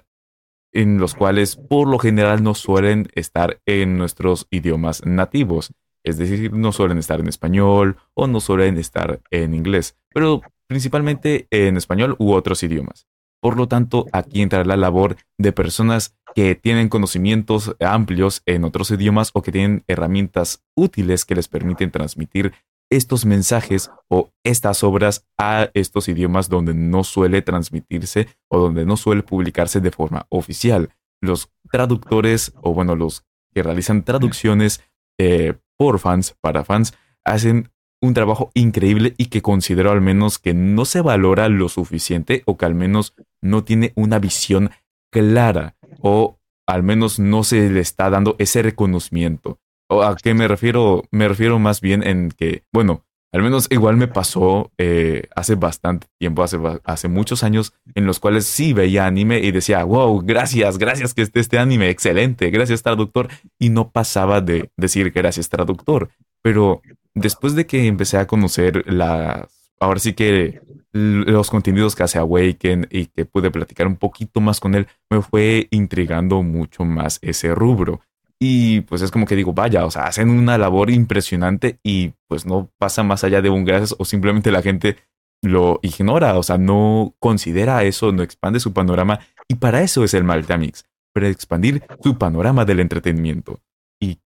en 0.75 0.97
los 0.97 1.15
cuales 1.15 1.55
por 1.55 1.87
lo 1.87 1.99
general 1.99 2.43
no 2.43 2.53
suelen 2.53 3.07
estar 3.15 3.61
en 3.65 3.97
nuestros 3.97 4.45
idiomas 4.51 5.05
nativos. 5.05 5.71
Es 6.03 6.17
decir, 6.17 6.51
no 6.51 6.73
suelen 6.73 6.97
estar 6.97 7.19
en 7.19 7.27
español 7.27 7.97
o 8.13 8.27
no 8.27 8.41
suelen 8.41 8.77
estar 8.77 9.21
en 9.31 9.53
inglés. 9.55 9.97
Pero 10.13 10.41
principalmente 10.67 11.47
en 11.49 11.77
español 11.77 12.15
u 12.19 12.33
otros 12.33 12.61
idiomas. 12.61 13.07
Por 13.45 13.57
lo 13.57 13.67
tanto, 13.67 14.07
aquí 14.11 14.41
entra 14.41 14.65
la 14.65 14.75
labor 14.75 15.17
de 15.37 15.51
personas 15.51 16.17
que 16.33 16.55
tienen 16.55 16.89
conocimientos 16.89 17.75
amplios 17.79 18.41
en 18.47 18.63
otros 18.63 18.89
idiomas 18.89 19.29
o 19.35 19.43
que 19.43 19.51
tienen 19.51 19.83
herramientas 19.87 20.63
útiles 20.75 21.25
que 21.25 21.35
les 21.35 21.47
permiten 21.47 21.91
transmitir 21.91 22.53
estos 22.89 23.23
mensajes 23.23 23.91
o 24.09 24.31
estas 24.43 24.83
obras 24.83 25.27
a 25.37 25.69
estos 25.75 26.07
idiomas 26.07 26.49
donde 26.49 26.73
no 26.73 27.03
suele 27.03 27.43
transmitirse 27.43 28.29
o 28.49 28.57
donde 28.57 28.83
no 28.83 28.97
suele 28.97 29.21
publicarse 29.21 29.79
de 29.79 29.91
forma 29.91 30.25
oficial. 30.29 30.89
Los 31.21 31.51
traductores 31.71 32.51
o 32.63 32.73
bueno, 32.73 32.95
los 32.95 33.25
que 33.53 33.61
realizan 33.61 34.01
traducciones 34.01 34.81
eh, 35.19 35.53
por 35.77 35.99
fans, 35.99 36.35
para 36.41 36.63
fans, 36.63 36.95
hacen 37.23 37.69
un 38.05 38.13
trabajo 38.13 38.51
increíble 38.53 39.13
y 39.17 39.27
que 39.27 39.41
considero 39.41 39.91
al 39.91 40.01
menos 40.01 40.39
que 40.39 40.53
no 40.53 40.85
se 40.85 41.01
valora 41.01 41.49
lo 41.49 41.69
suficiente 41.69 42.43
o 42.45 42.57
que 42.57 42.65
al 42.65 42.75
menos 42.75 43.13
no 43.41 43.63
tiene 43.63 43.91
una 43.95 44.19
visión 44.19 44.71
clara 45.11 45.75
o 46.01 46.39
al 46.67 46.83
menos 46.83 47.19
no 47.19 47.43
se 47.43 47.69
le 47.69 47.79
está 47.79 48.09
dando 48.09 48.35
ese 48.39 48.61
reconocimiento. 48.61 49.59
¿O 49.89 50.01
¿A 50.01 50.15
qué 50.15 50.33
me 50.33 50.47
refiero? 50.47 51.03
Me 51.11 51.27
refiero 51.27 51.59
más 51.59 51.79
bien 51.79 52.05
en 52.05 52.31
que, 52.31 52.63
bueno, 52.73 53.05
al 53.31 53.43
menos 53.43 53.67
igual 53.69 53.97
me 53.97 54.07
pasó 54.07 54.71
eh, 54.77 55.27
hace 55.35 55.55
bastante 55.55 56.07
tiempo, 56.17 56.41
hace, 56.41 56.57
hace 56.85 57.07
muchos 57.09 57.43
años, 57.43 57.73
en 57.93 58.05
los 58.05 58.21
cuales 58.21 58.45
sí 58.45 58.71
veía 58.71 59.05
anime 59.05 59.39
y 59.39 59.51
decía, 59.51 59.83
wow, 59.83 60.21
gracias, 60.25 60.77
gracias 60.77 61.13
que 61.13 61.21
esté 61.21 61.41
este 61.41 61.59
anime, 61.59 61.89
excelente, 61.89 62.49
gracias 62.49 62.81
traductor. 62.81 63.27
Y 63.59 63.69
no 63.69 63.91
pasaba 63.91 64.39
de 64.39 64.71
decir 64.77 65.11
gracias 65.11 65.49
traductor. 65.49 66.09
Pero 66.45 66.83
después 67.15 67.55
de 67.55 67.65
que 67.65 67.87
empecé 67.87 68.17
a 68.17 68.27
conocer 68.27 68.83
la, 68.85 69.47
ahora 69.79 69.99
sí 69.99 70.13
que 70.13 70.61
los 70.91 71.49
contenidos 71.49 71.95
que 71.95 72.03
hace 72.03 72.19
Awaken 72.19 72.87
y 72.91 73.07
que 73.07 73.25
pude 73.25 73.49
platicar 73.49 73.87
un 73.87 73.95
poquito 73.95 74.41
más 74.41 74.59
con 74.59 74.75
él, 74.75 74.85
me 75.09 75.23
fue 75.23 75.67
intrigando 75.71 76.43
mucho 76.43 76.85
más 76.85 77.17
ese 77.23 77.55
rubro. 77.55 78.01
Y 78.39 78.81
pues 78.81 79.01
es 79.01 79.09
como 79.09 79.25
que 79.25 79.35
digo, 79.35 79.53
vaya, 79.53 79.87
o 79.87 79.89
sea, 79.89 80.03
hacen 80.03 80.29
una 80.29 80.59
labor 80.59 80.91
impresionante 80.91 81.79
y 81.81 82.13
pues 82.27 82.45
no 82.45 82.69
pasa 82.77 83.01
más 83.01 83.23
allá 83.23 83.41
de 83.41 83.49
un 83.49 83.65
gracias 83.65 83.95
o 83.97 84.05
simplemente 84.05 84.51
la 84.51 84.61
gente 84.61 84.97
lo 85.41 85.79
ignora, 85.81 86.37
o 86.37 86.43
sea, 86.43 86.59
no 86.59 87.15
considera 87.17 87.83
eso, 87.85 88.11
no 88.11 88.21
expande 88.21 88.59
su 88.59 88.71
panorama 88.71 89.19
y 89.47 89.55
para 89.55 89.81
eso 89.81 90.03
es 90.03 90.13
el 90.13 90.23
Maltamix, 90.23 90.85
para 91.11 91.27
expandir 91.27 91.81
su 92.03 92.19
panorama 92.19 92.65
del 92.65 92.81
entretenimiento. 92.81 93.61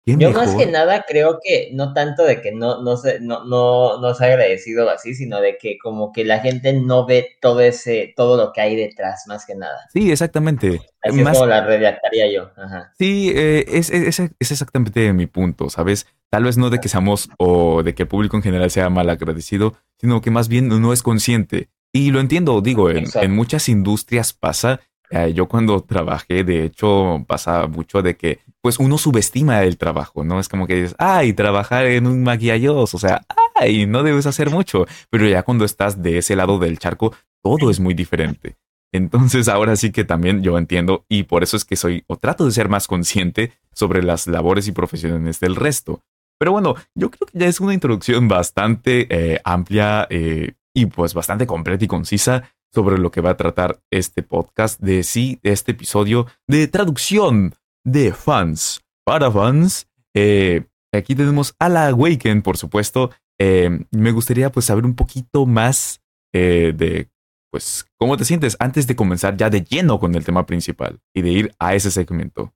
Yo 0.04 0.30
más 0.30 0.54
que 0.54 0.66
nada 0.66 1.04
creo 1.06 1.40
que 1.42 1.70
no 1.72 1.92
tanto 1.92 2.24
de 2.24 2.40
que 2.40 2.52
no, 2.52 2.80
no, 2.80 2.96
se, 2.96 3.18
no, 3.18 3.44
no, 3.44 4.00
no 4.00 4.14
se 4.14 4.24
ha 4.24 4.28
agradecido 4.28 4.88
así, 4.88 5.14
sino 5.14 5.40
de 5.40 5.58
que 5.58 5.78
como 5.78 6.12
que 6.12 6.24
la 6.24 6.38
gente 6.38 6.72
no 6.72 7.06
ve 7.06 7.36
todo 7.40 7.60
ese, 7.60 8.14
todo 8.16 8.36
lo 8.36 8.52
que 8.52 8.60
hay 8.60 8.76
detrás, 8.76 9.24
más 9.26 9.44
que 9.44 9.56
nada. 9.56 9.80
Sí, 9.92 10.12
exactamente. 10.12 10.80
Así 11.02 11.20
es 11.20 11.28
como 11.28 11.46
la 11.46 11.66
redactaría 11.66 12.32
yo. 12.32 12.52
Ajá. 12.56 12.92
Sí, 12.96 13.32
eh, 13.34 13.64
es, 13.66 13.90
es, 13.90 14.20
es, 14.20 14.30
exactamente 14.38 15.12
mi 15.12 15.26
punto, 15.26 15.70
¿sabes? 15.70 16.06
Tal 16.30 16.44
vez 16.44 16.56
no 16.56 16.70
de 16.70 16.78
que 16.78 16.88
seamos 16.88 17.28
o 17.38 17.82
de 17.82 17.94
que 17.96 18.04
el 18.04 18.08
público 18.08 18.36
en 18.36 18.44
general 18.44 18.70
sea 18.70 18.88
mal 18.90 19.10
agradecido, 19.10 19.74
sino 20.00 20.20
que 20.20 20.30
más 20.30 20.46
bien 20.46 20.68
no 20.68 20.92
es 20.92 21.02
consciente. 21.02 21.68
Y 21.92 22.10
lo 22.12 22.20
entiendo, 22.20 22.60
digo, 22.60 22.90
en, 22.90 23.06
en 23.14 23.32
muchas 23.32 23.68
industrias 23.68 24.32
pasa 24.32 24.80
eh, 25.10 25.32
yo 25.34 25.48
cuando 25.48 25.80
trabajé, 25.88 26.44
de 26.44 26.64
hecho, 26.64 27.24
pasaba 27.26 27.66
mucho 27.66 28.02
de 28.02 28.16
que, 28.16 28.40
pues 28.60 28.78
uno 28.78 28.98
subestima 28.98 29.62
el 29.62 29.78
trabajo, 29.78 30.24
¿no? 30.24 30.40
Es 30.40 30.48
como 30.48 30.66
que 30.66 30.74
dices, 30.74 30.96
ay, 30.98 31.32
trabajar 31.32 31.86
en 31.86 32.06
un 32.06 32.22
maquillos, 32.22 32.94
o 32.94 32.98
sea, 32.98 33.22
ay, 33.54 33.86
no 33.86 34.02
debes 34.02 34.26
hacer 34.26 34.50
mucho. 34.50 34.86
Pero 35.10 35.28
ya 35.28 35.42
cuando 35.42 35.64
estás 35.64 36.02
de 36.02 36.18
ese 36.18 36.36
lado 36.36 36.58
del 36.58 36.78
charco, 36.78 37.14
todo 37.42 37.70
es 37.70 37.80
muy 37.80 37.94
diferente. 37.94 38.56
Entonces 38.92 39.48
ahora 39.48 39.76
sí 39.76 39.92
que 39.92 40.04
también 40.04 40.42
yo 40.42 40.56
entiendo 40.58 41.04
y 41.08 41.24
por 41.24 41.42
eso 41.42 41.56
es 41.56 41.64
que 41.64 41.76
soy 41.76 42.04
o 42.06 42.16
trato 42.16 42.44
de 42.44 42.52
ser 42.52 42.68
más 42.68 42.86
consciente 42.86 43.52
sobre 43.72 44.02
las 44.02 44.26
labores 44.26 44.68
y 44.68 44.72
profesiones 44.72 45.40
del 45.40 45.56
resto. 45.56 46.02
Pero 46.38 46.52
bueno, 46.52 46.74
yo 46.94 47.10
creo 47.10 47.26
que 47.26 47.38
ya 47.38 47.46
es 47.46 47.60
una 47.60 47.74
introducción 47.74 48.28
bastante 48.28 49.06
eh, 49.10 49.40
amplia 49.44 50.06
eh, 50.10 50.54
y 50.76 50.86
pues 50.86 51.14
bastante 51.14 51.46
completa 51.46 51.86
y 51.86 51.88
concisa 51.88 52.52
sobre 52.72 52.98
lo 52.98 53.10
que 53.10 53.22
va 53.22 53.30
a 53.30 53.36
tratar 53.38 53.80
este 53.90 54.22
podcast 54.22 54.78
de 54.78 55.04
sí, 55.04 55.40
este 55.42 55.72
episodio 55.72 56.26
de 56.46 56.68
traducción 56.68 57.54
de 57.82 58.12
fans 58.12 58.84
para 59.02 59.32
fans. 59.32 59.88
Eh, 60.14 60.66
aquí 60.92 61.14
tenemos 61.14 61.54
a 61.58 61.70
la 61.70 61.88
Awaken, 61.88 62.42
por 62.42 62.58
supuesto. 62.58 63.10
Eh, 63.40 63.86
me 63.90 64.12
gustaría 64.12 64.52
pues 64.52 64.66
saber 64.66 64.84
un 64.84 64.94
poquito 64.94 65.46
más 65.46 66.02
eh, 66.34 66.74
de 66.76 67.08
pues, 67.50 67.86
¿cómo 67.96 68.18
te 68.18 68.26
sientes 68.26 68.54
antes 68.60 68.86
de 68.86 68.96
comenzar 68.96 69.34
ya 69.34 69.48
de 69.48 69.64
lleno 69.64 69.98
con 69.98 70.14
el 70.14 70.26
tema 70.26 70.44
principal 70.44 71.00
y 71.14 71.22
de 71.22 71.30
ir 71.30 71.54
a 71.58 71.74
ese 71.74 71.90
segmento? 71.90 72.52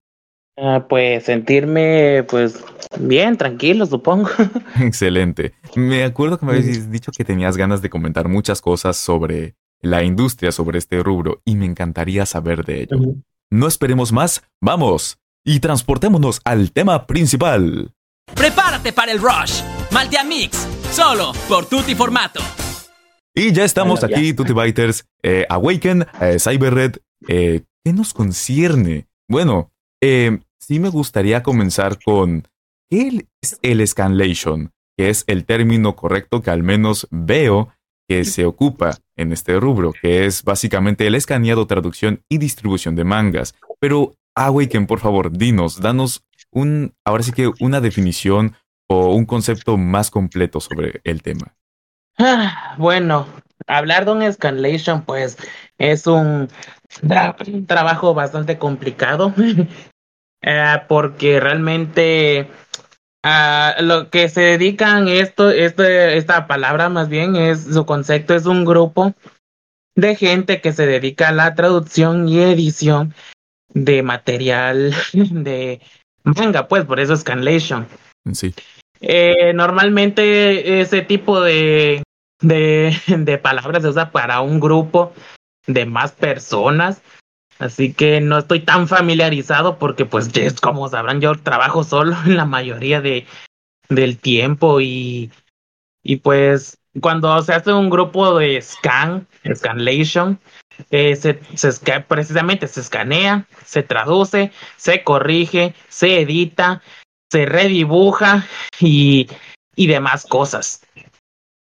Ah, 0.63 0.87
pues 0.89 1.25
sentirme, 1.25 2.25
pues, 2.25 2.63
bien, 2.99 3.37
tranquilo, 3.37 3.87
supongo. 3.87 4.29
Excelente. 4.81 5.55
Me 5.75 6.05
acuerdo 6.05 6.39
que 6.39 6.47
me 6.47 6.53
habías 6.53 6.91
dicho 6.91 7.13
que 7.17 7.25
tenías 7.25 7.57
ganas 7.57 7.83
de 7.83 7.91
comentar 7.91 8.29
muchas 8.29 8.61
cosas 8.61 8.97
sobre 8.97 9.55
la 9.81 10.03
industria, 10.03 10.53
sobre 10.53 10.79
este 10.79 11.03
rubro, 11.03 11.41
y 11.45 11.57
me 11.57 11.67
encantaría 11.67 12.27
saber 12.27 12.65
de 12.65 12.83
ello. 12.83 12.99
No 13.51 13.67
esperemos 13.67 14.13
más, 14.13 14.43
vamos 14.61 15.21
y 15.45 15.61
transportémonos 15.61 16.41
al 16.45 16.73
tema 16.73 17.07
principal. 17.07 17.93
Prepárate 18.35 18.93
para 18.93 19.13
el 19.13 19.21
rush. 19.21 19.63
Maltea 19.91 20.25
Mix, 20.25 20.69
solo 20.93 21.33
por 21.49 21.67
Tutti 21.67 21.95
Formato. 21.95 22.41
Y 23.35 23.53
ya 23.53 23.65
estamos 23.65 24.05
aquí, 24.05 24.35
Tutti 24.35 24.53
Biters, 24.53 25.07
eh, 25.23 25.47
Awaken, 25.49 26.07
eh, 26.21 26.37
Cyberred. 26.39 26.97
Eh, 27.29 27.63
¿Qué 27.85 27.93
nos 27.93 28.13
concierne? 28.13 29.07
Bueno, 29.29 29.73
eh, 30.01 30.41
sí 30.61 30.79
me 30.79 30.89
gustaría 30.89 31.43
comenzar 31.43 31.99
con 32.03 32.47
¿qué 32.89 33.27
es 33.43 33.59
el 33.63 33.87
scanlation? 33.87 34.73
Que 34.97 35.11
es 35.11 35.25
el 35.27 35.45
término 35.45 35.97
correcto 35.97 36.43
que 36.43 36.51
al 36.51 36.63
menos 36.63 37.09
veo 37.11 37.73
que 38.09 38.25
se 38.25 38.45
ocupa 38.45 38.99
en 39.17 39.33
este 39.33 39.59
rubro, 39.61 39.93
que 39.93 40.27
es 40.27 40.43
básicamente 40.43 41.07
el 41.07 41.15
escaneado, 41.15 41.67
traducción 41.67 42.23
y 42.29 42.39
distribución 42.39 42.97
de 42.97 43.05
mangas. 43.05 43.55
Pero, 43.79 44.15
Awaken, 44.35 44.87
por 44.87 44.99
favor, 44.99 45.31
dinos, 45.31 45.81
danos 45.81 46.25
un, 46.51 46.93
ahora 47.05 47.23
sí 47.23 47.31
que 47.31 47.53
una 47.61 47.81
definición 47.81 48.57
o 48.89 49.15
un 49.15 49.27
concepto 49.27 49.77
más 49.77 50.11
completo 50.11 50.61
sobre 50.61 51.01
el 51.05 51.23
tema. 51.23 51.55
Ah, 52.19 52.75
bueno, 52.79 53.27
hablar 53.69 54.05
de 54.05 54.13
un 54.13 54.33
scanlation, 54.33 55.03
pues, 55.03 55.37
es 55.79 56.09
un, 56.09 56.49
trabajo 57.69 58.13
bastante 58.13 58.59
complicado, 58.59 59.33
eh, 60.43 60.83
porque 60.89 61.41
realmente 61.41 62.49
a 63.23 63.77
lo 63.81 64.09
que 64.09 64.29
se 64.29 64.41
dedican 64.41 65.09
esto, 65.09 65.51
este, 65.51 66.17
esta 66.17 66.47
palabra 66.47 66.89
más 66.89 67.09
bien 67.09 67.37
es 67.37 67.65
su 67.65 67.85
concepto 67.85 68.35
es 68.35 68.47
un 68.47 68.65
grupo 68.65 69.15
de 69.95 70.17
gente 70.17 70.61
que 70.61 70.73
se 70.73 70.87
dedica 70.87 71.29
a 71.29 71.33
la 71.33 71.55
traducción 71.55 72.29
y 72.29 72.41
edición 72.41 73.15
de 73.69 74.03
material 74.03 74.95
de 75.13 75.81
manga, 76.25 76.69
pues 76.69 76.85
por 76.85 77.01
eso 77.01 77.13
es 77.13 77.21
scanlation. 77.21 77.87
Sí. 78.33 78.55
Eh, 79.01 79.53
normalmente 79.55 80.81
ese 80.81 81.03
tipo 81.03 81.41
de, 81.41 82.03
de, 82.41 82.97
de 83.07 83.39
palabras 83.39 83.83
se 83.83 83.89
usa 83.89 84.11
para 84.11 84.41
un 84.41 84.61
grupo 84.61 85.13
de 85.67 85.87
más 85.87 86.13
personas 86.13 87.03
Así 87.61 87.93
que 87.93 88.23
no 88.23 88.39
estoy 88.39 88.61
tan 88.61 88.89
familiarizado 88.89 89.79
porque 89.79 90.07
pues 90.07 90.31
como 90.61 90.89
sabrán 90.89 91.21
yo 91.21 91.35
trabajo 91.35 91.85
solo 91.85 92.17
en 92.27 92.37
la 92.37 92.47
mayoría 92.47 93.01
de 93.01 93.27
del 93.89 94.19
tiempo 94.19 94.81
y 94.81 95.31
y 96.03 96.17
pues 96.17 96.79
cuando 97.01 97.41
se 97.43 97.53
hace 97.53 97.73
un 97.73 97.91
grupo 97.91 98.39
de 98.39 98.61
scan, 98.63 99.29
scanlation, 99.55 100.41
eh, 100.91 101.15
se, 101.15 101.39
se, 101.55 102.01
precisamente 102.01 102.67
se 102.67 102.81
escanea, 102.81 103.47
se 103.65 103.83
traduce, 103.83 104.51
se 104.77 105.05
corrige, 105.05 105.75
se 105.89 106.23
edita, 106.23 106.83
se 107.31 107.45
redibuja 107.45 108.47
y, 108.81 109.29
y 109.77 109.87
demás 109.87 110.27
cosas. 110.27 110.83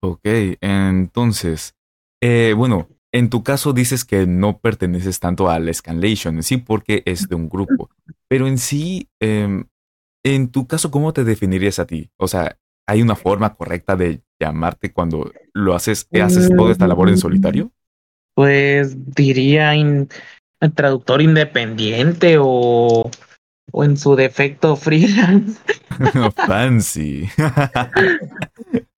Ok, 0.01 0.21
entonces, 0.61 1.73
eh, 2.21 2.53
bueno, 2.55 2.87
en 3.13 3.29
tu 3.29 3.43
caso 3.43 3.73
dices 3.73 4.05
que 4.05 4.27
no 4.27 4.59
perteneces 4.59 5.19
tanto 5.19 5.49
al 5.49 5.73
Scanlation 5.73 6.35
en 6.35 6.43
sí 6.43 6.57
porque 6.57 7.03
es 7.05 7.29
de 7.29 7.35
un 7.35 7.49
grupo, 7.49 7.89
pero 8.27 8.47
en 8.47 8.57
sí, 8.57 9.09
em, 9.19 9.65
en 10.23 10.49
tu 10.49 10.67
caso, 10.67 10.91
¿cómo 10.91 11.13
te 11.13 11.23
definirías 11.23 11.79
a 11.79 11.87
ti? 11.87 12.11
O 12.17 12.27
sea, 12.27 12.57
¿hay 12.87 13.01
una 13.01 13.15
forma 13.15 13.55
correcta 13.55 13.95
de 13.95 14.21
llamarte 14.39 14.91
cuando 14.91 15.31
lo 15.53 15.73
haces, 15.73 16.07
haces 16.11 16.49
toda 16.55 16.71
esta 16.71 16.87
labor 16.87 17.09
en 17.09 17.17
solitario? 17.17 17.71
Pues 18.35 18.95
diría 19.15 19.73
traductor 20.75 21.21
independiente 21.21 22.37
o, 22.39 23.09
o 23.71 23.83
en 23.83 23.97
su 23.97 24.15
defecto 24.15 24.75
freelance. 24.77 25.59
Fancy. 26.47 27.29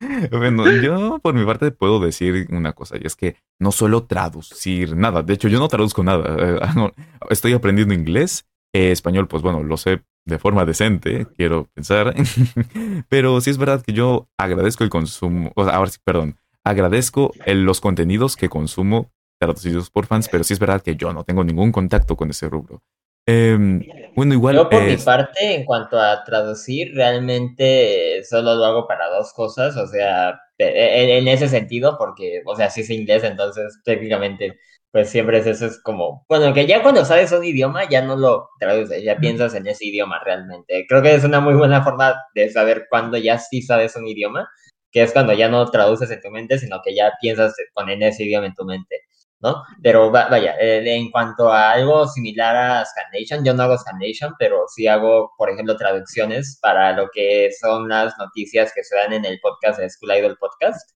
bueno, 0.31 0.69
yo 0.81 1.19
por 1.19 1.33
mi 1.33 1.45
parte 1.45 1.71
puedo 1.71 1.99
decir 1.99 2.47
una 2.51 2.73
cosa, 2.73 2.97
y 2.97 3.05
es 3.05 3.15
que 3.15 3.35
no 3.59 3.71
suelo 3.71 4.03
traducir 4.03 4.95
nada. 4.95 5.23
De 5.23 5.33
hecho, 5.33 5.47
yo 5.47 5.59
no 5.59 5.67
traduzco 5.67 6.03
nada. 6.03 6.19
Eh, 6.39 6.91
estoy 7.29 7.53
aprendiendo 7.53 7.93
inglés. 7.93 8.45
Eh, 8.73 8.91
español, 8.91 9.27
pues 9.27 9.41
bueno, 9.41 9.63
lo 9.63 9.77
sé 9.77 10.03
de 10.25 10.37
forma 10.37 10.65
decente, 10.65 11.27
quiero 11.35 11.67
pensar. 11.73 12.13
Pero 13.09 13.41
sí 13.41 13.49
es 13.49 13.57
verdad 13.57 13.81
que 13.81 13.93
yo 13.93 14.29
agradezco 14.37 14.83
el 14.83 14.89
consumo, 14.89 15.51
o 15.55 15.63
sea, 15.65 15.75
ahora 15.75 15.89
sí, 15.89 15.97
perdón, 16.03 16.37
agradezco 16.63 17.31
los 17.45 17.81
contenidos 17.81 18.35
que 18.35 18.47
consumo 18.47 19.11
traducidos 19.39 19.89
por 19.89 20.05
fans, 20.05 20.27
pero 20.29 20.43
sí 20.43 20.53
es 20.53 20.59
verdad 20.59 20.81
que 20.81 20.95
yo 20.95 21.13
no 21.13 21.23
tengo 21.23 21.43
ningún 21.43 21.71
contacto 21.71 22.15
con 22.15 22.29
ese 22.29 22.49
rubro. 22.49 22.81
Em, 23.29 23.83
bueno, 24.15 24.33
igual. 24.33 24.55
Yo, 24.55 24.69
por 24.69 24.83
mi 24.83 24.97
parte, 24.97 25.53
en 25.55 25.65
cuanto 25.65 25.99
a 25.99 26.23
traducir, 26.23 26.93
realmente 26.95 28.23
solo 28.23 28.55
lo 28.55 28.65
hago 28.65 28.87
para 28.87 29.07
dos 29.09 29.33
cosas. 29.33 29.77
O 29.77 29.87
sea, 29.87 30.39
en, 30.57 31.27
ese 31.27 31.47
sentido, 31.47 31.97
porque, 31.97 32.41
o 32.45 32.55
sea, 32.55 32.69
si 32.69 32.81
es 32.81 32.89
inglés, 32.89 33.23
entonces 33.23 33.79
técnicamente, 33.83 34.57
pues 34.91 35.09
siempre 35.09 35.37
es 35.37 35.45
eso. 35.47 35.67
Es 35.67 35.79
como, 35.81 36.25
bueno, 36.27 36.53
que 36.53 36.65
ya 36.65 36.81
cuando 36.81 37.05
sabes 37.05 37.31
un 37.31 37.43
idioma, 37.43 37.87
ya 37.87 38.01
no 38.01 38.15
lo 38.15 38.49
traduces, 38.59 39.03
ya 39.03 39.17
piensas 39.17 39.53
en 39.53 39.67
ese 39.67 39.85
idioma 39.85 40.19
realmente. 40.23 40.85
Creo 40.87 41.01
que 41.03 41.13
es 41.13 41.23
una 41.23 41.39
muy 41.39 41.53
buena 41.53 41.83
forma 41.83 42.15
de 42.33 42.49
saber 42.49 42.87
cuándo 42.89 43.17
ya 43.17 43.37
sí 43.37 43.61
sabes 43.61 43.95
un 43.95 44.07
idioma, 44.07 44.49
que 44.91 45.03
es 45.03 45.13
cuando 45.13 45.33
ya 45.33 45.49
no 45.49 45.69
traduces 45.69 46.09
en 46.09 46.21
tu 46.21 46.31
mente, 46.31 46.57
sino 46.57 46.81
que 46.83 46.95
ya 46.95 47.13
piensas 47.21 47.53
con 47.73 47.89
ese 47.89 48.23
idioma 48.23 48.47
en 48.47 48.55
tu 48.55 48.65
mente. 48.65 49.03
¿No? 49.41 49.63
Pero 49.81 50.11
vaya, 50.11 50.55
eh, 50.59 50.83
en 50.85 51.11
cuanto 51.11 51.51
a 51.51 51.71
algo 51.71 52.07
similar 52.07 52.55
a 52.55 52.85
Scanation, 52.85 53.43
yo 53.45 53.53
no 53.53 53.63
hago 53.63 53.77
Scanation, 53.77 54.35
pero 54.37 54.65
sí 54.67 54.87
hago, 54.87 55.31
por 55.37 55.49
ejemplo, 55.49 55.77
traducciones 55.77 56.59
para 56.61 56.93
lo 56.93 57.09
que 57.13 57.49
son 57.59 57.87
las 57.87 58.17
noticias 58.17 58.73
que 58.73 58.83
se 58.83 58.95
dan 58.95 59.13
en 59.13 59.25
el 59.25 59.39
podcast 59.39 59.79
de 59.79 59.89
School 59.89 60.17
Idol 60.17 60.37
Podcast. 60.39 60.91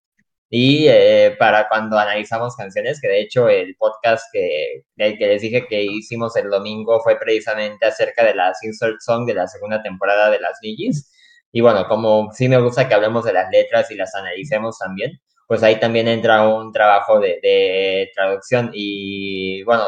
Y 0.55 0.88
eh, 0.88 1.35
para 1.39 1.67
cuando 1.67 1.97
analizamos 1.97 2.55
canciones, 2.55 3.01
que 3.01 3.07
de 3.07 3.21
hecho 3.21 3.50
el 3.50 3.75
podcast 3.75 4.23
que, 4.31 4.83
que 4.95 5.27
les 5.27 5.41
dije 5.41 5.65
que 5.67 5.81
hicimos 5.81 6.35
el 6.35 6.50
domingo 6.51 7.01
fue 7.01 7.17
precisamente 7.17 7.88
acerca 7.88 8.23
de 8.23 8.35
las 8.35 8.63
insert 8.63 8.97
song 9.01 9.25
de 9.25 9.33
la 9.33 9.47
segunda 9.47 9.81
temporada 9.81 10.29
de 10.29 10.39
las 10.39 10.59
Nigis. 10.62 11.09
Y 11.51 11.62
bueno, 11.62 11.88
como 11.88 12.29
sí 12.33 12.50
me 12.50 12.59
gusta 12.59 12.88
que 12.88 12.93
hablemos 12.93 13.25
de 13.25 13.33
las 13.33 13.50
letras 13.51 13.89
y 13.89 13.95
las 13.95 14.13
analicemos 14.13 14.77
también, 14.77 15.19
pues 15.53 15.62
ahí 15.62 15.79
también 15.79 16.07
entra 16.07 16.48
un 16.48 16.72
trabajo 16.72 17.19
de, 17.19 18.10
traducción 18.15 18.72
y 18.74 19.62
bueno, 19.65 19.83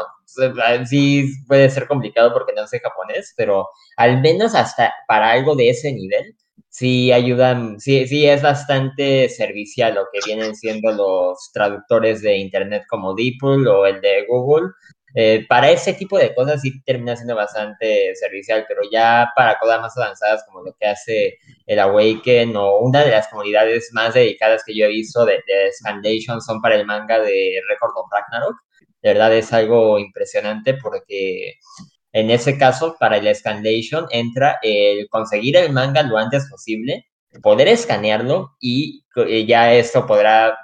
sí 0.88 1.28
puede 1.48 1.68
ser 1.70 1.88
complicado 1.88 2.32
porque 2.32 2.52
no 2.52 2.68
sé 2.68 2.78
japonés, 2.78 3.34
pero 3.36 3.68
al 3.96 4.20
menos 4.20 4.54
hasta 4.54 4.94
para 5.08 5.32
algo 5.32 5.56
de 5.56 5.70
ese 5.70 5.92
nivel, 5.92 6.36
sí 6.68 7.10
ayudan, 7.10 7.80
sí, 7.80 8.06
sí 8.06 8.28
es 8.28 8.42
bastante 8.42 9.28
servicial 9.28 9.96
lo 9.96 10.04
que 10.12 10.20
vienen 10.24 10.54
siendo 10.54 10.92
los 10.92 11.50
traductores 11.52 12.22
de 12.22 12.36
internet 12.36 12.84
como 12.88 13.16
DeepL 13.16 13.66
o 13.66 13.86
el 13.86 14.00
de 14.00 14.24
Google, 14.28 14.70
eh, 15.18 15.46
para 15.48 15.70
ese 15.70 15.94
tipo 15.94 16.18
de 16.18 16.34
cosas 16.34 16.60
sí 16.60 16.82
termina 16.82 17.16
siendo 17.16 17.34
bastante 17.34 18.14
servicial, 18.16 18.66
pero 18.68 18.82
ya 18.92 19.32
para 19.34 19.58
cosas 19.58 19.80
más 19.80 19.96
avanzadas 19.96 20.44
como 20.44 20.60
lo 20.62 20.74
que 20.78 20.86
hace 20.86 21.38
el 21.64 21.78
Awaken 21.78 22.54
o 22.54 22.80
una 22.80 23.02
de 23.02 23.12
las 23.12 23.28
comunidades 23.28 23.88
más 23.94 24.12
dedicadas 24.12 24.62
que 24.62 24.76
yo 24.76 24.84
he 24.84 24.88
visto 24.88 25.24
de, 25.24 25.42
de 25.46 26.20
son 26.46 26.60
para 26.60 26.74
el 26.76 26.84
manga 26.84 27.18
de 27.18 27.62
Record 27.66 27.92
of 27.96 28.10
Ragnarok. 28.12 28.56
De 29.00 29.08
verdad 29.14 29.34
es 29.34 29.54
algo 29.54 29.98
impresionante 29.98 30.74
porque 30.74 31.54
en 32.12 32.30
ese 32.30 32.58
caso 32.58 32.94
para 33.00 33.16
el 33.16 33.34
Scandation 33.34 34.06
entra 34.10 34.58
el 34.60 35.08
conseguir 35.08 35.56
el 35.56 35.72
manga 35.72 36.02
lo 36.02 36.18
antes 36.18 36.46
posible, 36.50 37.06
poder 37.42 37.68
escanearlo 37.68 38.50
y 38.60 39.02
eh, 39.16 39.46
ya 39.46 39.72
esto 39.72 40.06
podrá 40.06 40.58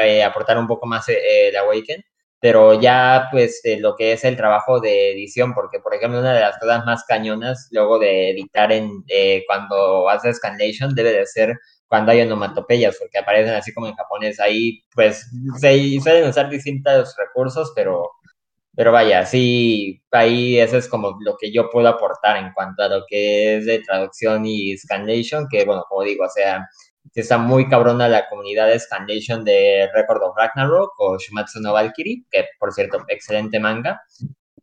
eh, 0.00 0.22
aportar 0.22 0.58
un 0.58 0.68
poco 0.68 0.86
más 0.86 1.08
el 1.08 1.56
Awaken 1.56 2.04
pero 2.44 2.78
ya 2.78 3.28
pues 3.30 3.62
lo 3.78 3.96
que 3.96 4.12
es 4.12 4.22
el 4.22 4.36
trabajo 4.36 4.78
de 4.78 5.12
edición, 5.12 5.54
porque 5.54 5.80
por 5.80 5.94
ejemplo 5.94 6.20
una 6.20 6.34
de 6.34 6.42
las 6.42 6.58
cosas 6.58 6.84
más 6.84 7.02
cañonas 7.08 7.68
luego 7.70 7.98
de 7.98 8.32
editar 8.32 8.70
en 8.70 9.02
eh, 9.08 9.44
cuando 9.46 10.10
haces 10.10 10.36
scanlation 10.36 10.94
debe 10.94 11.12
de 11.12 11.24
ser 11.24 11.58
cuando 11.86 12.12
hay 12.12 12.20
onomatopeyas, 12.20 12.98
porque 12.98 13.16
aparecen 13.16 13.54
así 13.54 13.72
como 13.72 13.86
en 13.86 13.94
japonés, 13.94 14.40
ahí 14.40 14.82
pues 14.94 15.26
se 15.58 15.98
suelen 16.02 16.28
usar 16.28 16.50
distintos 16.50 17.16
recursos, 17.16 17.72
pero, 17.74 18.10
pero 18.76 18.92
vaya, 18.92 19.24
sí, 19.24 20.02
ahí 20.10 20.58
eso 20.58 20.76
es 20.76 20.86
como 20.86 21.16
lo 21.24 21.38
que 21.38 21.50
yo 21.50 21.70
puedo 21.70 21.88
aportar 21.88 22.36
en 22.36 22.52
cuanto 22.52 22.82
a 22.82 22.88
lo 22.88 23.04
que 23.08 23.56
es 23.56 23.64
de 23.64 23.78
traducción 23.78 24.44
y 24.44 24.76
scanlation, 24.76 25.46
que 25.50 25.64
bueno, 25.64 25.84
como 25.88 26.02
digo, 26.02 26.26
o 26.26 26.28
sea, 26.28 26.68
está 27.20 27.38
muy 27.38 27.68
cabrona 27.68 28.08
la 28.08 28.28
comunidad 28.28 28.66
de 28.68 28.78
Scandation 28.78 29.44
de 29.44 29.88
Record 29.94 30.22
of 30.22 30.36
Ragnarok 30.36 30.92
o 30.98 31.18
Shumatsu 31.18 31.60
no 31.60 31.72
Valkyrie, 31.72 32.24
que 32.30 32.44
por 32.58 32.72
cierto, 32.72 33.04
excelente 33.08 33.60
manga. 33.60 34.02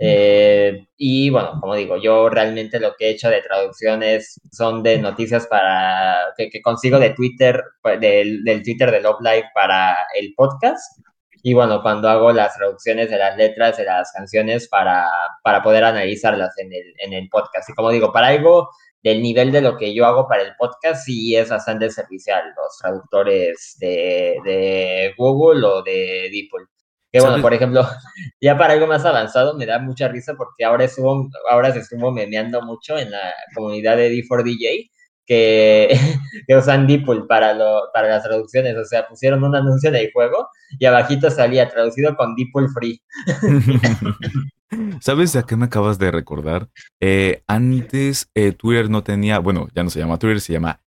Eh, 0.04 0.88
y 0.98 1.30
bueno, 1.30 1.60
como 1.62 1.76
digo, 1.76 1.96
yo 1.96 2.28
realmente 2.28 2.80
lo 2.80 2.96
que 2.96 3.06
he 3.06 3.10
hecho 3.12 3.30
de 3.30 3.42
traducciones 3.44 4.42
son 4.52 4.82
de 4.82 4.98
noticias 4.98 5.46
para 5.46 6.34
que, 6.36 6.50
consigo 6.64 6.98
de 6.98 7.12
Twitter, 7.12 7.64
pues, 7.84 8.00
del, 8.00 8.44
del, 8.44 8.64
Twitter 8.64 8.90
de 8.90 9.02
Love 9.02 9.22
Live 9.22 9.52
para 9.54 10.08
el 10.20 10.34
podcast. 10.36 11.00
Y 11.44 11.54
bueno, 11.54 11.84
cuando 11.84 12.10
hago 12.10 12.32
las 12.32 12.56
traducciones 12.56 13.12
de 13.12 13.18
las 13.20 13.38
letras 13.38 13.78
de 13.78 13.86
las 13.86 14.12
canciones 14.12 14.68
para, 14.68 15.08
para 15.44 15.62
poder 15.62 15.84
analizarlas 15.84 16.58
en 16.58 16.74
el, 16.74 16.94
en 16.98 17.14
el 17.14 17.30
podcast. 17.30 17.70
Y 17.70 17.74
como 17.74 17.92
digo, 17.92 18.12
para 18.12 18.28
algo 18.28 18.70
del 19.04 19.22
nivel 19.22 19.52
de 19.52 19.62
lo 19.62 19.78
que 19.78 19.94
yo 19.94 20.06
hago 20.06 20.28
para 20.28 20.44
el 20.44 20.56
podcast, 20.58 21.06
sí 21.06 21.36
es 21.36 21.50
bastante 21.50 21.90
servicial 21.90 22.44
los 22.56 22.78
traductores 22.80 23.78
de, 23.80 24.38
de 24.46 25.14
Google 25.18 25.66
o 25.66 25.84
de 25.84 26.30
DeepL. 26.32 26.70
Que 27.12 27.20
bueno, 27.20 27.42
por 27.42 27.54
ejemplo, 27.54 27.84
ya 28.42 28.58
para 28.58 28.74
algo 28.74 28.88
más 28.88 29.04
avanzado 29.04 29.58
me 29.58 29.66
da 29.66 29.80
mucha 29.80 30.08
risa 30.08 30.36
porque 30.36 30.64
ahora, 30.64 30.86
estuvo, 30.86 31.30
ahora 31.50 31.74
se 31.74 31.80
estuvo 31.80 32.12
memeando 32.12 32.62
mucho 32.62 32.98
en 32.98 33.12
la 33.12 33.34
comunidad 33.54 33.98
de 33.98 34.12
D4DJ 34.12 34.90
que, 36.48 36.56
usan 36.58 36.88
DeepL 36.88 37.26
para, 37.28 37.54
lo, 37.54 37.84
para 37.94 38.10
las 38.10 38.24
traducciones. 38.24 38.76
O 38.76 38.84
sea, 38.84 39.08
pusieron 39.08 39.44
un 39.44 39.56
anuncio 39.56 39.90
del 39.92 40.12
juego 40.12 40.50
y 40.78 40.86
abajito 40.86 41.32
salía 41.32 41.70
traducido 41.70 42.16
con 42.18 42.36
DeepL 42.36 42.66
Free. 42.74 43.02
¿Sabes 45.02 45.36
a 45.36 45.44
qué 45.44 45.56
me 45.56 45.66
acabas 45.66 46.00
de 46.00 46.12
recordar? 46.12 46.70
Eh, 47.00 47.44
antes 47.48 48.30
eh, 48.36 48.52
Twitter 48.52 48.90
no 48.90 49.04
tenía, 49.04 49.40
bueno, 49.40 49.68
ya 49.74 49.84
no 49.84 49.90
se 49.90 50.00
llama 50.00 50.18
Twitter, 50.18 50.42
se 50.42 50.54
llama 50.54 50.82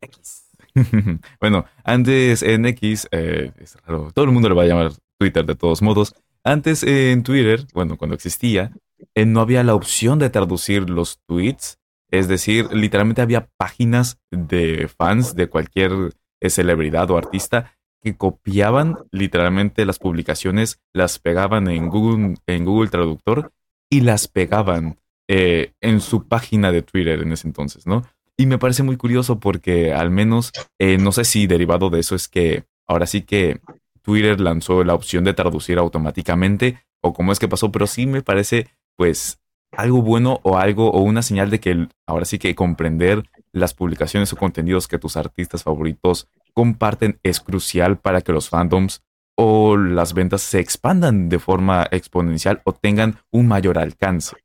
X. 0.00 0.46
bueno, 1.40 1.64
antes 1.84 2.42
en 2.42 2.66
X, 2.66 3.08
eh, 3.10 3.52
es 3.58 3.76
raro, 3.86 4.10
todo 4.14 4.26
el 4.26 4.30
mundo 4.30 4.48
le 4.48 4.54
va 4.54 4.62
a 4.62 4.66
llamar 4.66 4.92
Twitter 5.18 5.44
de 5.44 5.54
todos 5.54 5.80
modos. 5.80 6.14
Antes 6.44 6.82
en 6.82 7.22
Twitter, 7.22 7.66
bueno, 7.74 7.96
cuando 7.96 8.14
existía, 8.14 8.72
no 9.14 9.40
había 9.40 9.62
la 9.64 9.74
opción 9.74 10.18
de 10.18 10.30
traducir 10.30 10.88
los 10.88 11.18
tweets. 11.26 11.77
Es 12.10 12.28
decir, 12.28 12.72
literalmente 12.72 13.22
había 13.22 13.48
páginas 13.56 14.18
de 14.30 14.88
fans 14.88 15.34
de 15.34 15.48
cualquier 15.48 15.92
eh, 16.40 16.50
celebridad 16.50 17.10
o 17.10 17.18
artista 17.18 17.74
que 18.02 18.16
copiaban 18.16 18.96
literalmente 19.10 19.84
las 19.84 19.98
publicaciones, 19.98 20.80
las 20.94 21.18
pegaban 21.18 21.68
en 21.68 21.88
Google, 21.88 22.36
en 22.46 22.64
Google 22.64 22.90
Traductor 22.90 23.52
y 23.90 24.00
las 24.00 24.28
pegaban 24.28 24.98
eh, 25.28 25.72
en 25.80 26.00
su 26.00 26.26
página 26.28 26.72
de 26.72 26.82
Twitter 26.82 27.20
en 27.20 27.32
ese 27.32 27.48
entonces, 27.48 27.86
¿no? 27.86 28.04
Y 28.36 28.46
me 28.46 28.58
parece 28.58 28.84
muy 28.84 28.96
curioso 28.96 29.40
porque 29.40 29.92
al 29.92 30.10
menos, 30.10 30.52
no 30.78 31.10
sé 31.10 31.24
si 31.24 31.48
derivado 31.48 31.90
de 31.90 31.98
eso 31.98 32.14
es 32.14 32.28
que 32.28 32.62
ahora 32.86 33.06
sí 33.06 33.22
que 33.22 33.60
Twitter 34.00 34.40
lanzó 34.40 34.84
la 34.84 34.94
opción 34.94 35.24
de 35.24 35.34
traducir 35.34 35.76
automáticamente 35.76 36.84
o 37.02 37.12
cómo 37.12 37.32
es 37.32 37.38
que 37.38 37.48
pasó, 37.48 37.72
pero 37.72 37.86
sí 37.86 38.06
me 38.06 38.22
parece 38.22 38.68
pues 38.96 39.38
algo 39.72 40.02
bueno 40.02 40.40
o 40.42 40.56
algo 40.56 40.90
o 40.90 41.00
una 41.00 41.22
señal 41.22 41.50
de 41.50 41.60
que 41.60 41.88
ahora 42.06 42.24
sí 42.24 42.38
que 42.38 42.54
comprender 42.54 43.24
las 43.52 43.74
publicaciones 43.74 44.32
o 44.32 44.36
contenidos 44.36 44.88
que 44.88 44.98
tus 44.98 45.16
artistas 45.16 45.62
favoritos 45.62 46.28
comparten 46.54 47.18
es 47.22 47.40
crucial 47.40 47.98
para 47.98 48.20
que 48.20 48.32
los 48.32 48.48
fandoms 48.48 49.02
o 49.36 49.76
las 49.76 50.14
ventas 50.14 50.42
se 50.42 50.58
expandan 50.58 51.28
de 51.28 51.38
forma 51.38 51.86
exponencial 51.92 52.60
o 52.64 52.72
tengan 52.72 53.18
un 53.30 53.46
mayor 53.46 53.78
alcance. 53.78 54.36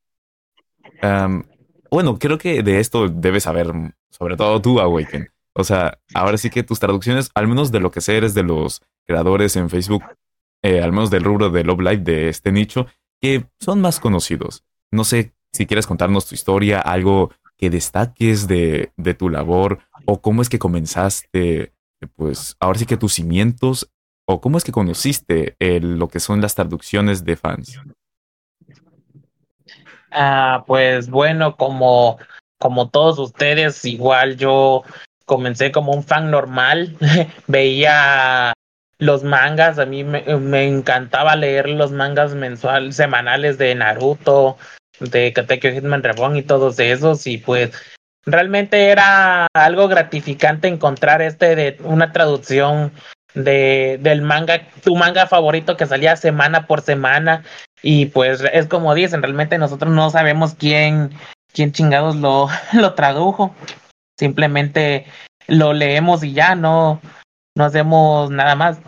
bueno, 1.90 2.20
creo 2.20 2.38
que 2.38 2.62
de 2.62 2.80
esto 2.80 3.10
debes 3.10 3.44
saber, 3.44 3.72
sobre 4.12 4.38
todo 4.38 4.62
tú, 4.62 4.80
Awaken. 4.80 5.30
O 5.54 5.64
sea, 5.64 6.00
ahora 6.14 6.38
sí 6.38 6.50
que 6.50 6.64
tus 6.64 6.80
traducciones, 6.80 7.32
al 7.36 7.48
menos 7.48 7.72
de 7.72 7.80
lo 7.80 7.92
que 7.92 8.02
sé, 8.02 8.18
eres 8.18 8.34
de 8.34 8.44
los 8.44 8.82
creadores 9.06 9.56
en 9.56 9.70
Facebook, 9.70 10.04
eh, 10.62 10.82
al 10.82 10.92
menos 10.92 11.10
del 11.10 11.24
rubro 11.24 11.50
de 11.50 11.64
Love 11.64 11.82
Live 11.82 12.04
de 12.04 12.30
este 12.30 12.52
nicho, 12.52 12.88
que 13.20 13.46
son 13.60 13.82
más 13.82 14.00
conocidos. 14.00 14.64
No 14.94 15.04
sé 15.04 15.34
si 15.52 15.66
quieres 15.66 15.88
contarnos 15.88 16.28
tu 16.28 16.36
historia, 16.36 16.80
algo 16.80 17.32
que 17.58 17.70
destaques 17.70 18.48
de, 18.48 18.92
tu 19.18 19.30
labor, 19.30 19.80
o 20.06 20.22
cómo 20.22 20.42
es 20.42 20.50
que 20.50 20.60
comenzaste, 20.60 21.74
pues 22.16 22.56
ahora 22.60 22.78
sí 22.78 22.86
que 22.86 22.98
tus 22.98 23.14
cimientos, 23.14 23.90
o 24.28 24.40
cómo 24.40 24.58
es 24.58 24.64
que 24.64 24.72
conociste 24.72 25.56
lo 25.60 26.08
que 26.08 26.20
son 26.20 26.42
las 26.42 26.56
traducciones 26.56 27.26
de 27.26 27.36
fans. 27.36 27.80
Ah, 30.12 30.64
pues 30.68 31.10
bueno, 31.10 31.56
como, 31.56 32.20
como 32.60 32.90
todos 32.90 33.18
ustedes, 33.18 33.84
igual 33.86 34.38
yo 34.38 34.84
comencé 35.26 35.72
como 35.72 35.94
un 35.94 36.04
fan 36.04 36.30
normal, 36.30 36.96
veía 37.48 38.54
los 39.00 39.24
mangas, 39.24 39.80
a 39.80 39.86
mí 39.86 40.04
me, 40.04 40.68
encantaba 40.68 41.36
leer 41.36 41.70
los 41.70 41.92
mangas 41.92 42.36
mensuales, 42.36 42.96
semanales 42.96 43.58
de 43.58 43.76
Naruto, 43.76 44.58
de 45.12 45.34
Katekyo 45.34 45.72
Hitman 45.72 46.04
Reborn 46.04 46.36
y 46.36 46.44
todos 46.44 46.80
esos, 46.80 47.28
y 47.28 47.38
pues 47.38 47.72
realmente 48.26 48.90
era 48.90 49.48
algo 49.54 49.88
gratificante 49.88 50.68
encontrar 50.68 51.22
este 51.22 51.56
de 51.56 51.78
una 51.84 52.12
traducción 52.12 52.92
de 53.34 53.98
del 54.02 54.22
manga, 54.22 54.68
tu 54.84 54.96
manga 54.96 55.28
favorito 55.28 55.76
que 55.76 55.86
salía 55.86 56.16
semana 56.16 56.68
por 56.68 56.82
semana, 56.82 57.44
y 57.82 58.08
pues 58.08 58.42
es 58.54 58.68
como 58.68 58.96
dicen, 58.96 59.22
realmente 59.22 59.58
nosotros 59.58 59.92
no 59.94 60.10
sabemos 60.10 60.56
quién, 60.56 61.12
quién 61.54 61.72
chingados 61.72 62.16
lo, 62.16 62.48
lo 62.74 62.94
tradujo. 62.94 63.54
Simplemente 64.18 65.06
lo 65.48 65.74
leemos 65.74 66.24
y 66.24 66.34
ya 66.34 66.56
no, 66.56 67.02
no 67.56 67.66
hacemos 67.66 68.32
nada 68.32 68.56
más. 68.56 68.80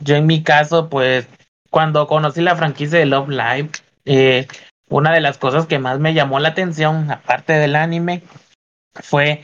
Yo 0.00 0.16
en 0.16 0.26
mi 0.26 0.42
caso, 0.42 0.88
pues, 0.88 1.28
cuando 1.70 2.06
conocí 2.06 2.40
la 2.40 2.56
franquicia 2.56 2.98
de 2.98 3.06
Love 3.06 3.28
Live, 3.28 3.70
eh, 4.04 4.48
una 4.88 5.12
de 5.12 5.20
las 5.20 5.38
cosas 5.38 5.66
que 5.66 5.78
más 5.78 5.98
me 5.98 6.14
llamó 6.14 6.38
la 6.40 6.50
atención, 6.50 7.10
aparte 7.10 7.54
del 7.54 7.76
anime, 7.76 8.22
fue 8.94 9.42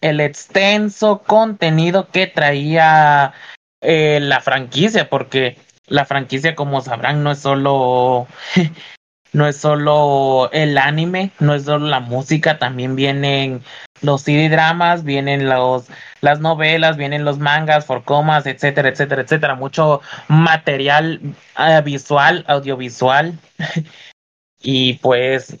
el 0.00 0.20
extenso 0.20 1.22
contenido 1.26 2.08
que 2.10 2.26
traía 2.26 3.32
eh, 3.80 4.18
la 4.20 4.40
franquicia, 4.40 5.08
porque 5.08 5.58
la 5.86 6.04
franquicia, 6.04 6.54
como 6.54 6.80
sabrán, 6.80 7.22
no 7.22 7.32
es 7.32 7.38
solo 7.40 8.26
no 9.32 9.46
es 9.46 9.56
solo 9.56 10.50
el 10.52 10.78
anime, 10.78 11.30
no 11.38 11.54
es 11.54 11.64
solo 11.64 11.86
la 11.86 12.00
música, 12.00 12.58
también 12.58 12.96
vienen 12.96 13.62
los 14.00 14.22
CD 14.22 14.48
dramas, 14.48 15.04
vienen 15.04 15.48
los 15.48 15.86
las 16.20 16.40
novelas, 16.40 16.96
vienen 16.96 17.24
los 17.24 17.38
mangas, 17.38 17.86
forcomas, 17.86 18.46
etcétera, 18.46 18.88
etcétera, 18.88 19.22
etcétera, 19.22 19.54
mucho 19.54 20.00
material 20.28 21.20
eh, 21.58 21.82
visual, 21.84 22.44
audiovisual. 22.48 23.38
y 24.60 24.94
pues 24.94 25.56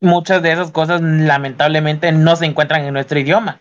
muchas 0.00 0.42
de 0.42 0.52
esas 0.52 0.70
cosas 0.70 1.00
lamentablemente 1.02 2.12
no 2.12 2.36
se 2.36 2.46
encuentran 2.46 2.84
en 2.84 2.94
nuestro 2.94 3.18
idioma. 3.18 3.60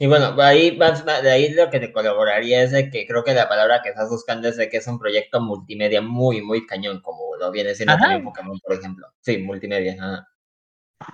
Y 0.00 0.06
bueno, 0.06 0.40
ahí, 0.40 0.78
de 0.78 1.30
ahí 1.30 1.52
lo 1.54 1.70
que 1.70 1.80
te 1.80 1.92
colaboraría 1.92 2.62
es 2.62 2.70
de 2.70 2.88
que 2.88 3.04
creo 3.04 3.24
que 3.24 3.34
la 3.34 3.48
palabra 3.48 3.82
que 3.82 3.88
estás 3.88 4.08
buscando 4.08 4.46
es 4.46 4.56
de 4.56 4.68
que 4.68 4.76
es 4.76 4.86
un 4.86 5.00
proyecto 5.00 5.40
multimedia 5.40 6.00
muy, 6.00 6.40
muy 6.40 6.66
cañón, 6.66 7.00
como 7.00 7.34
lo 7.36 7.50
viene 7.50 7.74
siendo 7.74 7.96
también 7.96 8.22
Pokémon, 8.22 8.60
por 8.60 8.74
ejemplo. 8.74 9.08
Sí, 9.20 9.38
multimedia. 9.38 10.24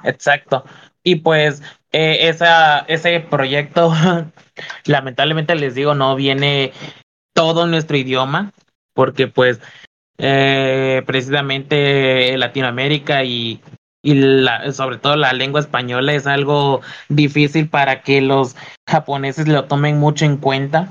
Exacto. 0.03 0.65
Y 1.03 1.17
pues 1.17 1.63
eh, 1.93 2.29
esa, 2.29 2.81
ese 2.81 3.21
proyecto, 3.21 3.91
lamentablemente 4.85 5.55
les 5.55 5.75
digo, 5.75 5.95
no 5.95 6.15
viene 6.15 6.73
todo 7.33 7.65
en 7.65 7.71
nuestro 7.71 7.97
idioma, 7.97 8.53
porque 8.93 9.29
pues 9.29 9.61
eh, 10.19 11.03
precisamente 11.07 12.37
Latinoamérica 12.39 13.25
y 13.25 13.61
y 14.05 14.13
la, 14.15 14.71
sobre 14.73 14.99
todo 14.99 15.17
la 15.17 15.33
lengua 15.33 15.61
española 15.61 16.13
es 16.13 16.27
algo 16.27 16.83
difícil 17.09 17.71
para 17.71 18.03
que 18.03 18.21
los 18.21 18.55
japoneses 18.87 19.49
lo 19.49 19.65
tomen 19.65 19.99
mucho 19.99 20.27
en 20.27 20.37
cuenta 20.37 20.91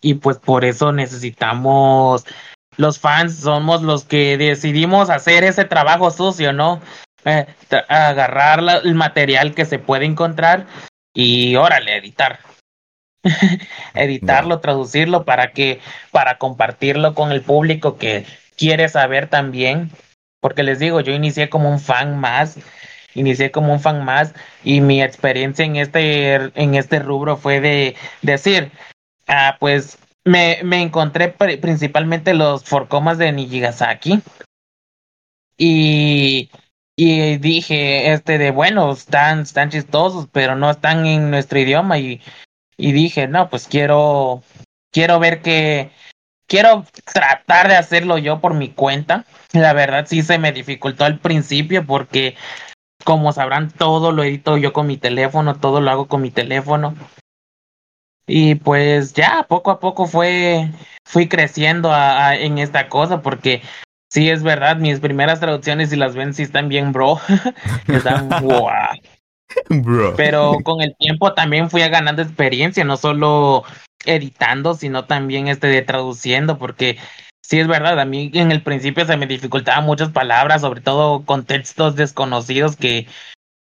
y 0.00 0.14
pues 0.14 0.38
por 0.38 0.64
eso 0.64 0.92
necesitamos 0.92 2.24
los 2.76 3.00
fans 3.00 3.40
somos 3.40 3.82
los 3.82 4.04
que 4.04 4.38
decidimos 4.38 5.10
hacer 5.10 5.42
ese 5.42 5.64
trabajo 5.64 6.12
sucio, 6.12 6.52
¿no? 6.52 6.80
Eh, 7.24 7.46
agarrar 7.88 8.60
el 8.84 8.94
material 8.94 9.54
que 9.54 9.64
se 9.64 9.80
puede 9.80 10.04
encontrar 10.04 10.66
y 11.12 11.56
órale, 11.56 11.96
editar. 11.96 12.38
Editarlo, 13.94 14.60
traducirlo 14.60 15.24
para 15.24 15.52
que 15.52 15.80
para 16.12 16.36
compartirlo 16.38 17.14
con 17.14 17.32
el 17.32 17.40
público 17.40 17.96
que 17.96 18.26
quiere 18.56 18.88
saber 18.88 19.28
también 19.28 19.90
porque 20.44 20.62
les 20.62 20.78
digo, 20.78 21.00
yo 21.00 21.14
inicié 21.14 21.48
como 21.48 21.70
un 21.70 21.80
fan 21.80 22.18
más, 22.18 22.58
inicié 23.14 23.50
como 23.50 23.72
un 23.72 23.80
fan 23.80 24.04
más 24.04 24.34
y 24.62 24.82
mi 24.82 25.02
experiencia 25.02 25.64
en 25.64 25.76
este, 25.76 26.34
en 26.34 26.74
este 26.74 26.98
rubro 26.98 27.38
fue 27.38 27.62
de 27.62 27.96
decir, 28.20 28.70
ah, 29.26 29.56
pues 29.58 29.96
me, 30.22 30.58
me 30.62 30.82
encontré 30.82 31.28
principalmente 31.28 32.34
los 32.34 32.62
forcomas 32.62 33.16
de 33.16 33.32
Nijigasaki. 33.32 34.20
Y, 35.56 36.50
y 36.94 37.38
dije, 37.38 38.12
este 38.12 38.36
de 38.36 38.50
bueno, 38.50 38.92
están, 38.92 39.40
están 39.40 39.70
chistosos, 39.70 40.28
pero 40.30 40.56
no 40.56 40.70
están 40.70 41.06
en 41.06 41.30
nuestro 41.30 41.58
idioma 41.58 41.98
y, 41.98 42.20
y 42.76 42.92
dije, 42.92 43.28
no, 43.28 43.48
pues 43.48 43.66
quiero, 43.66 44.42
quiero 44.92 45.18
ver 45.20 45.40
que, 45.40 45.90
quiero 46.46 46.84
tratar 47.12 47.68
de 47.68 47.76
hacerlo 47.76 48.18
yo 48.18 48.40
por 48.40 48.54
mi 48.54 48.70
cuenta. 48.70 49.24
La 49.52 49.72
verdad 49.72 50.06
sí 50.06 50.22
se 50.22 50.38
me 50.38 50.52
dificultó 50.52 51.04
al 51.04 51.18
principio 51.18 51.84
porque, 51.86 52.36
como 53.04 53.32
sabrán, 53.32 53.70
todo 53.70 54.12
lo 54.12 54.24
edito 54.24 54.56
yo 54.56 54.72
con 54.72 54.86
mi 54.86 54.96
teléfono, 54.96 55.56
todo 55.56 55.80
lo 55.80 55.90
hago 55.90 56.06
con 56.06 56.22
mi 56.22 56.30
teléfono. 56.30 56.94
Y 58.26 58.54
pues 58.54 59.12
ya 59.12 59.44
poco 59.48 59.70
a 59.70 59.80
poco 59.80 60.06
fue, 60.06 60.70
fui 61.04 61.28
creciendo 61.28 61.92
en 62.32 62.58
esta 62.58 62.88
cosa 62.88 63.20
porque 63.20 63.62
sí 64.10 64.30
es 64.30 64.42
verdad, 64.42 64.76
mis 64.76 65.00
primeras 65.00 65.40
traducciones, 65.40 65.90
si 65.90 65.96
las 65.96 66.14
ven, 66.14 66.32
sí 66.32 66.44
están 66.44 66.68
bien, 66.68 66.92
bro. 66.92 67.18
están 67.88 68.28
wow. 68.42 68.70
Bro. 69.68 70.14
Pero 70.16 70.58
con 70.62 70.80
el 70.80 70.94
tiempo 70.96 71.32
también 71.34 71.70
fui 71.70 71.80
ganando 71.82 72.22
experiencia, 72.22 72.84
no 72.84 72.96
solo 72.96 73.64
editando, 74.04 74.74
sino 74.74 75.04
también 75.04 75.48
este 75.48 75.66
de 75.66 75.82
traduciendo, 75.82 76.58
porque 76.58 76.98
sí 77.40 77.58
es 77.58 77.66
verdad, 77.66 77.98
a 77.98 78.04
mí 78.04 78.30
en 78.34 78.52
el 78.52 78.62
principio 78.62 79.04
se 79.06 79.16
me 79.16 79.26
dificultaban 79.26 79.84
muchas 79.84 80.10
palabras, 80.10 80.62
sobre 80.62 80.80
todo 80.80 81.24
contextos 81.24 81.96
desconocidos 81.96 82.76
que, 82.76 83.06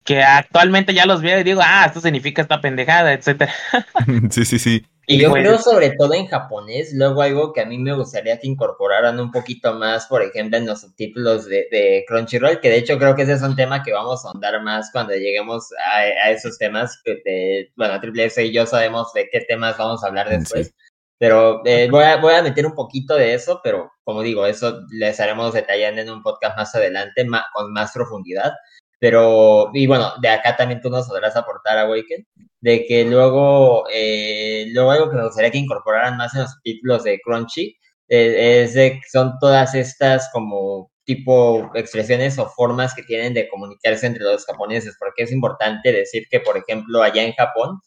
que 0.03 0.23
actualmente 0.23 0.93
ya 0.93 1.05
los 1.05 1.21
veo 1.21 1.39
y 1.39 1.43
digo, 1.43 1.61
ah, 1.63 1.85
esto 1.87 2.01
significa 2.01 2.41
esta 2.41 2.61
pendejada, 2.61 3.13
etcétera. 3.13 3.53
sí, 4.29 4.45
sí, 4.45 4.59
sí. 4.59 4.85
Y 5.11 5.17
yo 5.19 5.31
creo 5.31 5.57
sobre 5.57 5.89
todo 5.97 6.13
en 6.13 6.27
japonés, 6.27 6.93
luego 6.93 7.23
algo 7.23 7.51
que 7.51 7.61
a 7.61 7.65
mí 7.65 7.79
me 7.79 7.95
gustaría 7.95 8.39
que 8.39 8.45
incorporaran 8.45 9.19
un 9.19 9.31
poquito 9.31 9.73
más, 9.73 10.05
por 10.05 10.21
ejemplo, 10.21 10.55
en 10.59 10.67
los 10.67 10.81
subtítulos 10.81 11.47
de, 11.47 12.05
Crunchyroll, 12.07 12.59
que 12.59 12.69
de 12.69 12.77
hecho 12.77 12.99
creo 12.99 13.15
que 13.15 13.23
ese 13.23 13.33
es 13.33 13.41
un 13.41 13.55
tema 13.55 13.81
que 13.81 13.91
vamos 13.91 14.23
a 14.23 14.27
ahondar 14.27 14.61
más 14.61 14.91
cuando 14.91 15.13
lleguemos 15.13 15.69
a, 15.91 16.29
esos 16.29 16.59
temas, 16.59 17.01
que 17.03 17.71
bueno, 17.75 17.99
Triple 17.99 18.25
S 18.25 18.45
y 18.45 18.53
yo 18.53 18.67
sabemos 18.67 19.11
de 19.13 19.27
qué 19.31 19.41
temas 19.41 19.79
vamos 19.79 20.03
a 20.03 20.07
hablar 20.07 20.29
después. 20.29 20.75
Pero 21.17 21.63
eh, 21.65 21.87
voy, 21.89 22.03
a, 22.03 22.17
voy 22.17 22.35
a 22.35 22.43
meter 22.43 22.67
un 22.67 22.75
poquito 22.75 23.15
de 23.15 23.33
eso, 23.33 23.61
pero 23.63 23.91
como 24.03 24.21
digo, 24.21 24.45
eso 24.45 24.81
les 24.91 25.11
estaremos 25.13 25.53
detallando 25.55 26.01
en 26.01 26.11
un 26.11 26.21
podcast 26.21 26.55
más 26.55 26.75
adelante, 26.75 27.25
con 27.51 27.73
más 27.73 27.91
profundidad. 27.93 28.53
Pero, 28.99 29.71
y 29.73 29.87
bueno, 29.87 30.13
de 30.21 30.29
acá 30.29 30.55
también 30.57 30.81
tú 30.81 30.89
nos 30.89 31.07
podrás 31.07 31.35
aportar, 31.35 31.77
a 31.77 31.81
Awaken, 31.83 32.27
de 32.61 32.85
que 32.85 33.05
luego, 33.05 33.85
eh, 33.93 34.65
luego 34.73 34.91
algo 34.91 35.09
que 35.09 35.17
me 35.17 35.25
gustaría 35.25 35.51
que 35.51 35.57
incorporaran 35.57 36.17
más 36.17 36.33
en 36.35 36.41
los 36.41 36.61
títulos 36.63 37.03
de 37.03 37.19
Crunchy, 37.23 37.77
eh, 38.09 38.63
es 38.63 38.73
de 38.73 38.93
que 38.93 39.09
son 39.09 39.33
todas 39.39 39.75
estas 39.75 40.29
como 40.33 40.91
tipo 41.05 41.71
expresiones 41.75 42.37
o 42.39 42.49
formas 42.49 42.93
que 42.93 43.03
tienen 43.03 43.33
de 43.33 43.47
comunicarse 43.49 44.05
entre 44.07 44.23
los 44.23 44.45
japoneses, 44.45 44.95
porque 44.99 45.23
es 45.23 45.31
importante 45.31 45.91
decir 45.91 46.25
que, 46.29 46.39
por 46.41 46.57
ejemplo, 46.57 47.01
allá 47.01 47.23
en 47.23 47.33
Japón, 47.33 47.79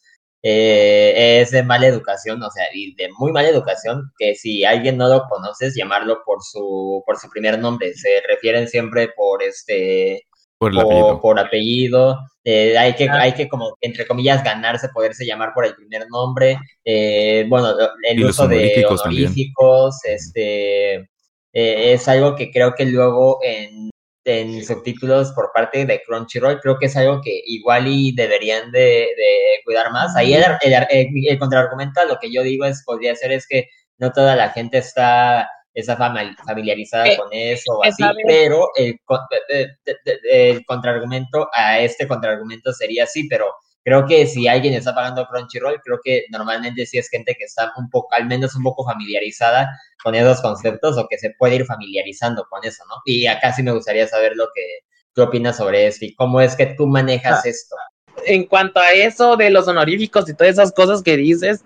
eh, 0.43 1.41
es 1.41 1.53
de 1.53 1.63
mala 1.63 1.87
educación, 1.87 2.43
o 2.43 2.51
sea, 2.51 2.65
y 2.75 2.95
de 2.97 3.09
muy 3.19 3.31
mala 3.33 3.49
educación, 3.49 4.11
que 4.19 4.35
si 4.35 4.65
alguien 4.65 4.97
no 4.97 5.09
lo 5.09 5.25
conoces, 5.29 5.75
llamarlo 5.77 6.23
por 6.27 6.43
su, 6.43 7.03
por 7.07 7.17
su 7.19 7.29
primer 7.31 7.59
nombre. 7.59 7.95
Se 7.95 8.21
refieren 8.29 8.67
siempre 8.69 9.09
por 9.17 9.43
este 9.43 10.27
por, 11.21 11.39
apellido. 11.39 12.19
Eh, 12.45 12.77
hay 12.77 12.95
que, 12.95 13.09
ah. 13.09 13.21
hay 13.21 13.33
que 13.33 13.49
como, 13.49 13.77
entre 13.81 14.07
comillas, 14.07 14.43
ganarse, 14.43 14.89
poderse 14.89 15.27
llamar 15.27 15.53
por 15.55 15.65
el 15.65 15.75
primer 15.75 16.07
nombre. 16.11 16.59
Eh, 16.85 17.47
bueno, 17.49 17.75
el 18.09 18.25
uso 18.25 18.49
de 18.49 18.85
honoríficos, 18.89 20.05
este, 20.05 20.95
eh, 20.95 21.07
es 21.53 22.09
algo 22.09 22.35
que 22.35 22.51
creo 22.51 22.75
que 22.75 22.87
luego 22.87 23.39
en, 23.43 23.91
en, 24.25 24.65
subtítulos 24.65 25.33
por 25.33 25.51
parte 25.53 25.85
de 25.85 26.03
Crunchyroll, 26.07 26.61
creo 26.61 26.79
que 26.79 26.87
es 26.87 26.97
algo 26.97 27.21
que 27.21 27.43
igual 27.47 27.87
y 27.87 28.13
deberían 28.15 28.73
de, 28.73 29.09
cuidar 29.65 29.93
más. 29.93 30.17
Ahí 30.17 30.35
el, 30.35 30.45
el, 30.63 31.09
el, 31.29 31.39
contraargumento 31.39 32.01
a 32.01 32.07
lo 32.07 32.19
que 32.21 32.33
yo 32.33 32.43
digo 32.43 32.65
es, 32.65 32.83
podría 32.85 33.15
ser 33.15 33.33
es 33.33 33.47
que 33.47 33.69
no 33.99 34.13
toda 34.13 34.35
la 34.37 34.51
gente 34.51 34.79
está 34.79 35.49
esa 35.75 35.97
familiarizada 35.97 37.09
eh, 37.09 37.17
con 37.17 37.29
eso 37.33 37.79
o 37.79 37.85
así, 37.85 38.03
pero 38.27 38.69
el, 38.77 38.99
el, 40.31 40.67
contraargumento 40.67 41.49
a 41.55 41.81
este 41.81 42.07
contraargumento 42.07 42.73
sería 42.73 43.07
sí, 43.07 43.27
pero 43.29 43.47
creo 43.83 44.07
que 44.07 44.27
si 44.27 44.47
alguien 44.49 44.75
está 44.75 44.95
pagando 44.95 45.27
Crunchyroll, 45.27 45.81
creo 45.83 45.99
que 46.03 46.25
normalmente 46.31 46.87
sí 46.87 46.99
es 46.99 47.09
gente 47.09 47.35
que 47.39 47.45
está 47.45 47.73
un 47.77 47.89
poco, 47.91 48.15
al 48.15 48.27
menos 48.27 48.55
un 48.55 48.63
poco 48.63 48.85
familiarizada 48.85 49.71
con 50.03 50.15
esos 50.15 50.41
conceptos 50.41 50.99
o 50.99 51.07
que 51.09 51.19
se 51.19 51.31
puede 51.39 51.57
ir 51.57 51.65
familiarizando 51.65 52.45
con 52.51 52.65
eso, 52.65 52.85
¿no? 52.89 52.97
Y 53.05 53.27
acá 53.27 53.53
sí 53.53 53.63
me 53.63 53.73
gustaría 53.73 54.07
saber 54.07 54.33
lo 54.37 54.49
que 54.55 54.81
tú 55.15 55.23
opinas 55.23 55.57
sobre 55.57 55.87
esto 55.87 56.05
y 56.05 56.15
cómo 56.15 56.41
es 56.41 56.55
que 56.55 56.67
tú 56.67 56.87
manejas 56.87 57.45
ah, 57.45 57.49
esto. 57.49 57.77
En 58.27 58.45
cuanto 58.45 58.79
a 58.79 58.93
eso 58.93 59.37
de 59.37 59.51
los 59.51 59.67
honoríficos 59.69 60.29
y 60.29 60.35
todas 60.35 60.53
esas 60.53 60.73
cosas 60.73 61.03
que 61.03 61.17
dices, 61.17 61.65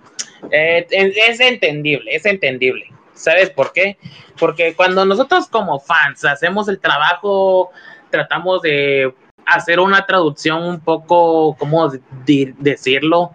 eh, 0.50 0.86
es 0.90 1.40
entendible, 1.40 2.14
es 2.14 2.24
entendible 2.24 2.95
¿Sabes 3.16 3.50
por 3.50 3.72
qué? 3.72 3.98
Porque 4.38 4.74
cuando 4.74 5.04
nosotros 5.04 5.48
como 5.48 5.80
fans 5.80 6.24
hacemos 6.24 6.68
el 6.68 6.78
trabajo, 6.78 7.70
tratamos 8.10 8.62
de 8.62 9.14
hacer 9.46 9.80
una 9.80 10.04
traducción 10.04 10.62
un 10.62 10.80
poco, 10.80 11.56
¿cómo 11.58 11.90
decirlo? 12.26 13.32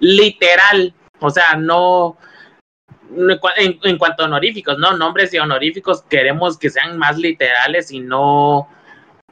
Literal. 0.00 0.92
O 1.20 1.30
sea, 1.30 1.54
no... 1.56 2.16
En, 3.56 3.98
cuanto 3.98 4.22
a 4.22 4.26
honoríficos, 4.26 4.78
¿no? 4.78 4.96
Nombres 4.96 5.34
y 5.34 5.38
honoríficos 5.38 6.02
queremos 6.02 6.56
que 6.56 6.70
sean 6.70 6.96
más 6.96 7.18
literales 7.18 7.90
y 7.90 7.98
no, 7.98 8.68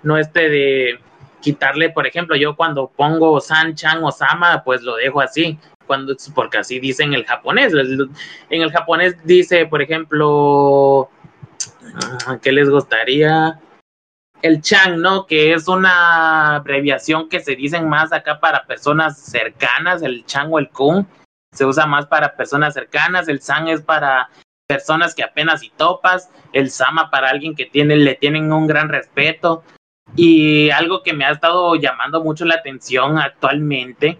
no 0.02 0.18
este 0.18 0.48
de 0.48 0.98
quitarle, 1.40 1.90
por 1.90 2.04
ejemplo, 2.04 2.34
yo 2.34 2.56
cuando 2.56 2.88
pongo 2.88 3.40
San 3.40 3.76
Chan 3.76 4.02
o 4.02 4.10
Sama, 4.10 4.64
pues 4.64 4.82
lo 4.82 4.96
dejo 4.96 5.20
así 5.20 5.60
cuando, 5.88 6.14
porque 6.32 6.58
así 6.58 6.78
dice 6.78 7.02
en 7.02 7.14
el 7.14 7.24
japonés. 7.24 7.72
En 7.72 8.62
el 8.62 8.70
japonés 8.70 9.16
dice, 9.24 9.66
por 9.66 9.82
ejemplo, 9.82 11.10
ah, 12.26 12.38
¿qué 12.40 12.52
les 12.52 12.70
gustaría? 12.70 13.58
El 14.40 14.62
Chang, 14.62 15.00
¿no? 15.00 15.26
Que 15.26 15.52
es 15.52 15.66
una 15.66 16.54
abreviación 16.56 17.28
que 17.28 17.40
se 17.40 17.56
dicen 17.56 17.88
más 17.88 18.12
acá 18.12 18.38
para 18.38 18.66
personas 18.66 19.18
cercanas, 19.18 20.02
el 20.02 20.24
Chang 20.26 20.52
o 20.52 20.60
el 20.60 20.68
Kun. 20.68 21.08
Se 21.52 21.64
usa 21.64 21.86
más 21.86 22.06
para 22.06 22.36
personas 22.36 22.74
cercanas, 22.74 23.26
el 23.26 23.40
Sang 23.40 23.68
es 23.68 23.82
para 23.82 24.28
personas 24.68 25.14
que 25.14 25.24
apenas 25.24 25.64
y 25.64 25.70
topas, 25.70 26.30
el 26.52 26.70
Sama 26.70 27.10
para 27.10 27.30
alguien 27.30 27.56
que 27.56 27.64
tiene, 27.64 27.96
le 27.96 28.14
tienen 28.14 28.52
un 28.52 28.68
gran 28.68 28.88
respeto. 28.88 29.64
Y 30.14 30.70
algo 30.70 31.02
que 31.02 31.14
me 31.14 31.24
ha 31.24 31.32
estado 31.32 31.74
llamando 31.74 32.22
mucho 32.22 32.44
la 32.44 32.54
atención 32.54 33.18
actualmente 33.18 34.18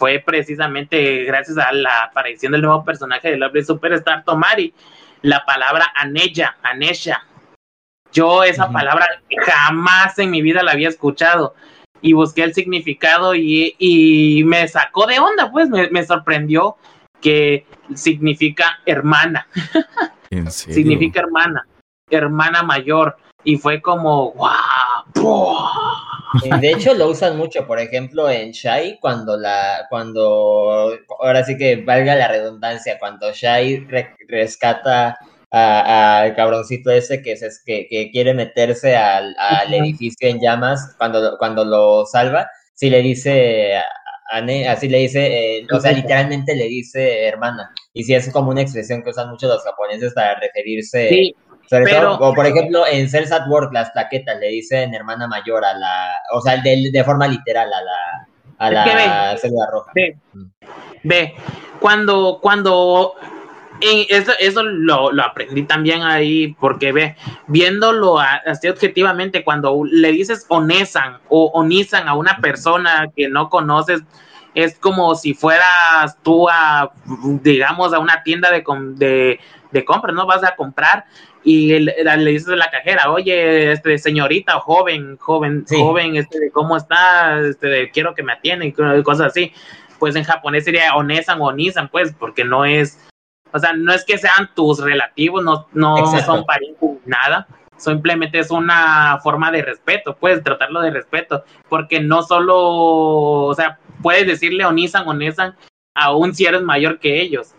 fue 0.00 0.18
precisamente 0.24 1.24
gracias 1.24 1.58
a 1.58 1.70
la 1.72 2.04
aparición 2.04 2.52
del 2.52 2.62
nuevo 2.62 2.82
personaje 2.86 3.30
de 3.30 3.36
Lovely 3.36 3.62
Superstar 3.62 4.24
Tomari, 4.24 4.72
la 5.20 5.44
palabra 5.44 5.92
Aneya, 5.94 6.56
Anesha. 6.62 7.22
Yo 8.10 8.42
esa 8.42 8.72
palabra 8.72 9.06
jamás 9.44 10.18
en 10.18 10.30
mi 10.30 10.40
vida 10.40 10.62
la 10.62 10.72
había 10.72 10.88
escuchado 10.88 11.54
y 12.00 12.14
busqué 12.14 12.44
el 12.44 12.54
significado 12.54 13.34
y, 13.34 14.42
me 14.46 14.66
sacó 14.68 15.06
de 15.06 15.18
onda, 15.18 15.50
pues 15.52 15.68
me, 15.68 16.04
sorprendió 16.06 16.76
que 17.20 17.66
significa 17.94 18.80
hermana. 18.86 19.46
significa 20.48 21.20
hermana, 21.20 21.66
hermana 22.08 22.62
mayor. 22.62 23.18
Y 23.44 23.58
fue 23.58 23.82
como, 23.82 24.32
wow. 24.32 25.99
De 26.60 26.70
hecho, 26.70 26.94
lo 26.94 27.08
usan 27.08 27.36
mucho, 27.36 27.66
por 27.66 27.80
ejemplo, 27.80 28.30
en 28.30 28.52
Shai, 28.52 28.98
cuando 29.00 29.36
la, 29.36 29.86
cuando, 29.88 30.96
ahora 31.20 31.44
sí 31.44 31.56
que 31.56 31.76
valga 31.76 32.14
la 32.14 32.28
redundancia, 32.28 32.98
cuando 32.98 33.32
Shai 33.32 33.86
rescata 34.28 35.18
al 35.50 36.34
cabroncito 36.36 36.90
ese 36.90 37.22
que, 37.22 37.32
es, 37.32 37.62
que, 37.64 37.88
que 37.88 38.10
quiere 38.12 38.34
meterse 38.34 38.96
al, 38.96 39.34
al, 39.38 39.74
edificio 39.74 40.28
en 40.28 40.40
llamas, 40.40 40.94
cuando, 40.96 41.36
cuando 41.38 41.64
lo 41.64 42.06
salva, 42.06 42.48
si 42.74 42.88
le 42.88 43.02
dice, 43.02 43.74
así 44.68 44.88
le 44.88 44.98
dice, 44.98 45.58
eh, 45.58 45.66
o 45.72 45.80
sea, 45.80 45.92
literalmente 45.92 46.54
le 46.54 46.66
dice 46.66 47.26
hermana, 47.26 47.70
y 47.92 48.04
si 48.04 48.14
es 48.14 48.32
como 48.32 48.50
una 48.50 48.62
expresión 48.62 49.02
que 49.02 49.10
usan 49.10 49.30
mucho 49.30 49.48
los 49.48 49.62
japoneses 49.64 50.14
para 50.14 50.38
referirse 50.38 51.34
pero, 51.70 52.14
o 52.14 52.34
por 52.34 52.46
ejemplo, 52.46 52.84
en 52.86 53.08
Cells 53.08 53.30
at 53.30 53.48
Work, 53.48 53.72
las 53.72 53.90
plaquetas 53.90 54.38
le 54.40 54.48
dicen 54.48 54.92
hermana 54.92 55.28
mayor 55.28 55.64
a 55.64 55.74
la, 55.74 56.12
o 56.32 56.40
sea, 56.40 56.56
de, 56.56 56.90
de 56.92 57.04
forma 57.04 57.28
literal 57.28 57.72
a 57.72 57.82
la, 57.82 58.28
a 58.58 58.70
la 58.70 59.36
célula 59.38 59.66
roja. 59.70 59.92
Ve, 61.04 61.34
cuando, 61.78 62.40
cuando 62.42 63.14
eso, 63.80 64.32
eso 64.38 64.62
lo, 64.62 65.12
lo, 65.12 65.22
aprendí 65.22 65.62
también 65.62 66.02
ahí, 66.02 66.54
porque 66.60 66.92
ve, 66.92 67.16
viéndolo 67.46 68.18
así 68.18 68.68
objetivamente, 68.68 69.44
cuando 69.44 69.82
le 69.84 70.12
dices 70.12 70.46
onesan 70.48 71.18
o 71.28 71.46
onisan 71.54 72.08
a 72.08 72.14
una 72.14 72.38
persona 72.38 73.10
que 73.16 73.28
no 73.28 73.48
conoces, 73.48 74.02
es 74.54 74.78
como 74.78 75.14
si 75.14 75.34
fueras 75.34 76.18
tú 76.22 76.48
a, 76.48 76.92
digamos, 77.22 77.94
a 77.94 77.98
una 77.98 78.22
tienda 78.22 78.50
de, 78.50 78.64
de, 78.96 79.40
de 79.70 79.84
compras, 79.84 80.14
¿no? 80.14 80.26
Vas 80.26 80.44
a 80.44 80.56
comprar 80.56 81.04
y 81.42 81.78
le, 81.78 81.94
le 82.04 82.30
dices 82.30 82.48
a 82.48 82.56
la 82.56 82.70
cajera, 82.70 83.10
oye, 83.10 83.72
este, 83.72 83.98
señorita 83.98 84.60
joven, 84.60 85.16
joven, 85.16 85.64
joven, 85.68 86.16
este, 86.16 86.50
¿cómo 86.50 86.76
está? 86.76 87.40
Este, 87.40 87.90
quiero 87.90 88.14
que 88.14 88.22
me 88.22 88.32
atiendan 88.32 88.68
y 88.68 89.02
cosas 89.02 89.28
así. 89.28 89.52
pues 89.98 90.16
en 90.16 90.24
japonés 90.24 90.64
sería 90.64 90.94
Onesan 90.96 91.40
o 91.40 91.46
Onisan, 91.46 91.88
pues, 91.88 92.14
porque 92.18 92.44
no 92.44 92.64
es, 92.64 92.98
o 93.52 93.58
sea, 93.58 93.72
no 93.72 93.92
es 93.92 94.04
que 94.04 94.18
sean 94.18 94.50
tus 94.54 94.80
relativos, 94.80 95.42
no, 95.42 95.66
no 95.72 96.06
son 96.22 96.44
parientes 96.44 96.90
nada, 97.06 97.46
simplemente 97.76 98.38
es 98.38 98.50
una 98.50 99.18
forma 99.22 99.50
de 99.50 99.62
respeto, 99.62 100.16
puedes 100.16 100.42
tratarlo 100.44 100.80
de 100.80 100.90
respeto, 100.90 101.44
porque 101.68 102.00
no 102.00 102.22
solo, 102.22 102.58
o 102.58 103.54
sea, 103.54 103.78
puedes 104.02 104.26
decirle 104.26 104.64
Onisan 104.64 105.08
Onesan 105.08 105.56
aún 105.94 106.34
si 106.34 106.46
eres 106.46 106.62
mayor 106.62 106.98
que 106.98 107.20
ellos. 107.20 107.54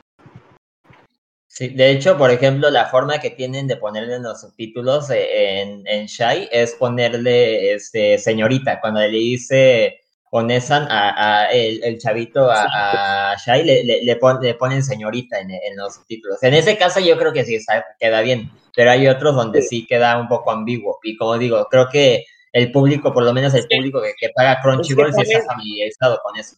Sí, 1.54 1.68
de 1.68 1.92
hecho, 1.92 2.18
por 2.18 2.32
ejemplo, 2.32 2.70
la 2.70 2.86
forma 2.86 3.20
que 3.20 3.30
tienen 3.32 3.68
de 3.68 3.76
ponerle 3.76 4.16
en 4.16 4.24
los 4.24 4.40
subtítulos 4.40 5.10
eh, 5.10 5.60
en, 5.60 5.86
en 5.86 6.06
Shai 6.06 6.48
es 6.50 6.76
ponerle 6.76 7.74
este 7.74 8.18
señorita. 8.18 8.80
Cuando 8.80 9.02
le 9.02 9.10
dice 9.10 10.00
Onesan 10.30 10.88
a, 10.90 11.48
el, 11.52 11.98
chavito 11.98 12.50
a, 12.50 13.36
Shai, 13.36 13.66
le, 13.66 14.02
le, 14.02 14.16
ponen 14.16 14.82
señorita 14.82 15.42
en, 15.42 15.50
los 15.76 15.96
subtítulos. 15.96 16.42
En 16.42 16.54
ese 16.54 16.78
caso 16.78 17.02
yo 17.02 17.18
creo 17.18 17.34
que 17.34 17.44
sí 17.44 17.60
queda 18.00 18.22
bien, 18.22 18.50
pero 18.74 18.92
hay 18.92 19.10
otros 19.10 19.36
donde 19.36 19.62
sí 19.62 19.86
queda 19.86 20.18
un 20.22 20.30
poco 20.30 20.52
ambiguo. 20.52 21.00
Y 21.04 21.18
como 21.18 21.38
digo, 21.38 21.68
creo 21.70 21.90
que 21.90 22.24
el 22.54 22.72
público, 22.72 23.12
por 23.12 23.24
lo 23.24 23.34
menos 23.34 23.54
el 23.56 23.68
público 23.68 24.02
que, 24.02 24.14
que 24.18 24.30
paga 24.34 24.62
Crunchyroll, 24.62 25.14
sí 25.14 25.24
está 25.24 25.44
familiarizado 25.44 26.18
con 26.24 26.38
eso. 26.40 26.56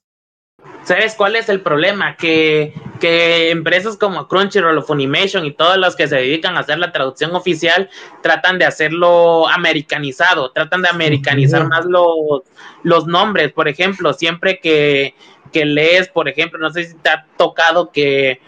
¿Sabes 0.83 1.15
cuál 1.15 1.35
es 1.37 1.47
el 1.47 1.61
problema? 1.61 2.17
Que, 2.17 2.73
que 2.99 3.51
empresas 3.51 3.95
como 3.95 4.27
Crunchyroll 4.27 4.77
o 4.77 4.81
Funimation 4.81 5.45
y 5.45 5.53
todos 5.53 5.77
los 5.77 5.95
que 5.95 6.07
se 6.07 6.17
dedican 6.17 6.57
a 6.57 6.61
hacer 6.61 6.77
la 6.77 6.91
traducción 6.91 7.33
oficial 7.35 7.89
tratan 8.21 8.59
de 8.59 8.65
hacerlo 8.65 9.47
americanizado, 9.47 10.51
tratan 10.51 10.81
de 10.81 10.89
americanizar 10.89 11.67
más 11.69 11.85
los, 11.85 12.41
los 12.83 13.07
nombres. 13.07 13.53
Por 13.53 13.69
ejemplo, 13.69 14.13
siempre 14.13 14.59
que, 14.59 15.15
que 15.53 15.65
lees, 15.65 16.09
por 16.09 16.27
ejemplo, 16.27 16.59
no 16.59 16.69
sé 16.69 16.83
si 16.83 16.95
te 16.95 17.09
ha 17.09 17.25
tocado 17.37 17.91
que, 17.91 18.41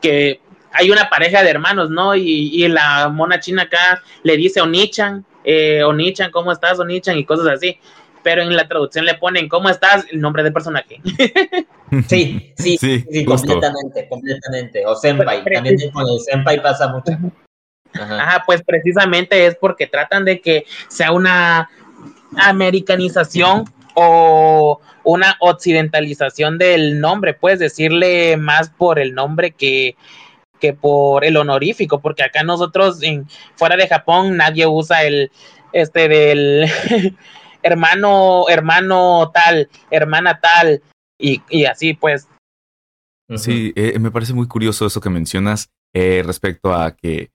que 0.00 0.40
hay 0.72 0.92
una 0.92 1.10
pareja 1.10 1.42
de 1.42 1.50
hermanos, 1.50 1.90
¿no? 1.90 2.14
Y, 2.14 2.50
y 2.52 2.68
la 2.68 3.08
mona 3.08 3.40
china 3.40 3.62
acá 3.62 4.00
le 4.22 4.36
dice 4.36 4.60
Onichan, 4.60 5.24
eh, 5.42 5.82
Onichan, 5.82 6.30
¿cómo 6.30 6.52
estás, 6.52 6.78
Onichan? 6.78 7.18
Y 7.18 7.24
cosas 7.24 7.48
así 7.48 7.80
pero 8.22 8.42
en 8.42 8.54
la 8.56 8.68
traducción 8.68 9.04
le 9.04 9.14
ponen 9.14 9.48
¿cómo 9.48 9.68
estás? 9.68 10.06
el 10.10 10.20
nombre 10.20 10.42
del 10.42 10.52
personaje. 10.52 11.00
Sí, 12.06 12.52
sí, 12.56 12.78
sí, 12.78 13.24
completamente, 13.24 14.08
completamente. 14.08 14.86
O 14.86 14.94
Senpai, 14.94 15.42
también 15.42 15.90
con 15.92 16.06
el 16.06 16.20
Senpai 16.20 16.62
pasa 16.62 16.86
mucho. 16.86 17.18
Ajá. 17.92 18.44
pues 18.46 18.62
precisamente 18.62 19.46
es 19.46 19.56
porque 19.56 19.88
tratan 19.88 20.24
de 20.24 20.40
que 20.40 20.66
sea 20.86 21.10
una 21.10 21.68
americanización 22.36 23.64
o 23.94 24.80
una 25.02 25.36
occidentalización 25.40 26.58
del 26.58 27.00
nombre, 27.00 27.34
puedes 27.34 27.58
decirle 27.58 28.36
más 28.36 28.70
por 28.70 28.98
el 28.98 29.14
nombre 29.14 29.50
que, 29.50 29.96
que 30.60 30.72
por 30.72 31.24
el 31.24 31.36
honorífico, 31.36 32.00
porque 32.00 32.22
acá 32.22 32.42
nosotros 32.42 33.02
en, 33.02 33.26
fuera 33.56 33.76
de 33.76 33.88
Japón 33.88 34.36
nadie 34.36 34.66
usa 34.66 35.02
el 35.04 35.30
este 35.72 36.08
del 36.08 36.66
hermano, 37.62 38.44
hermano 38.48 39.30
tal, 39.32 39.68
hermana 39.90 40.40
tal, 40.40 40.82
y, 41.18 41.42
y 41.48 41.64
así 41.64 41.94
pues. 41.94 42.28
Sí, 43.36 43.72
eh, 43.76 43.96
me 44.00 44.10
parece 44.10 44.34
muy 44.34 44.48
curioso 44.48 44.86
eso 44.86 45.00
que 45.00 45.08
mencionas 45.08 45.70
eh, 45.94 46.22
respecto 46.24 46.74
a 46.74 46.96
que 46.96 47.30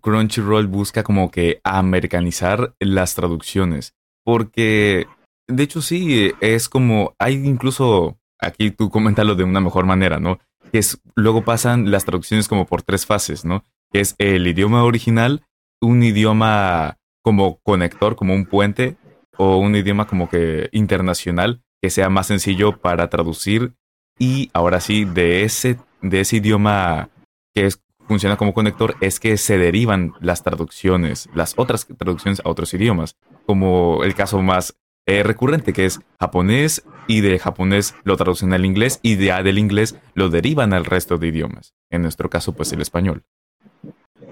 Crunchyroll 0.00 0.68
busca 0.68 1.02
como 1.02 1.30
que 1.30 1.60
americanizar 1.64 2.74
las 2.78 3.14
traducciones, 3.14 3.94
porque 4.24 5.06
de 5.48 5.62
hecho 5.62 5.82
sí, 5.82 6.32
es 6.40 6.68
como, 6.68 7.14
hay 7.18 7.34
incluso, 7.34 8.18
aquí 8.38 8.70
tú 8.70 8.90
coméntalo 8.90 9.34
de 9.34 9.44
una 9.44 9.60
mejor 9.60 9.86
manera, 9.86 10.20
¿no? 10.20 10.38
Que 10.70 10.78
es, 10.78 11.00
luego 11.16 11.44
pasan 11.44 11.90
las 11.90 12.04
traducciones 12.04 12.48
como 12.48 12.66
por 12.66 12.82
tres 12.82 13.06
fases, 13.06 13.44
¿no? 13.44 13.64
Que 13.92 14.00
es 14.00 14.14
el 14.18 14.46
idioma 14.46 14.84
original, 14.84 15.42
un 15.80 16.02
idioma 16.02 16.98
como 17.22 17.58
conector, 17.62 18.16
como 18.16 18.34
un 18.34 18.46
puente, 18.46 18.96
o 19.36 19.56
un 19.56 19.74
idioma 19.74 20.06
como 20.06 20.28
que 20.28 20.68
internacional 20.72 21.62
que 21.82 21.90
sea 21.90 22.08
más 22.10 22.26
sencillo 22.26 22.78
para 22.78 23.08
traducir 23.08 23.74
y 24.18 24.50
ahora 24.52 24.80
sí 24.80 25.04
de 25.04 25.44
ese 25.44 25.78
de 26.02 26.20
ese 26.20 26.36
idioma 26.36 27.08
que 27.54 27.68
funciona 28.06 28.36
como 28.36 28.54
conector 28.54 28.96
es 29.00 29.20
que 29.20 29.36
se 29.36 29.56
derivan 29.56 30.14
las 30.20 30.42
traducciones, 30.42 31.28
las 31.34 31.54
otras 31.56 31.86
traducciones 31.86 32.40
a 32.44 32.48
otros 32.48 32.74
idiomas, 32.74 33.16
como 33.46 34.02
el 34.02 34.14
caso 34.14 34.42
más 34.42 34.76
eh, 35.06 35.22
recurrente 35.22 35.72
que 35.72 35.86
es 35.86 36.00
japonés 36.18 36.84
y 37.06 37.20
de 37.20 37.38
japonés 37.38 37.94
lo 38.04 38.16
traducen 38.16 38.52
al 38.52 38.64
inglés 38.64 39.00
y 39.02 39.14
de, 39.14 39.32
del 39.42 39.58
inglés 39.58 39.96
lo 40.14 40.28
derivan 40.28 40.72
al 40.72 40.84
resto 40.84 41.18
de 41.18 41.28
idiomas. 41.28 41.74
En 41.88 42.02
nuestro 42.02 42.30
caso 42.30 42.52
pues 42.52 42.72
el 42.72 42.80
español. 42.80 43.24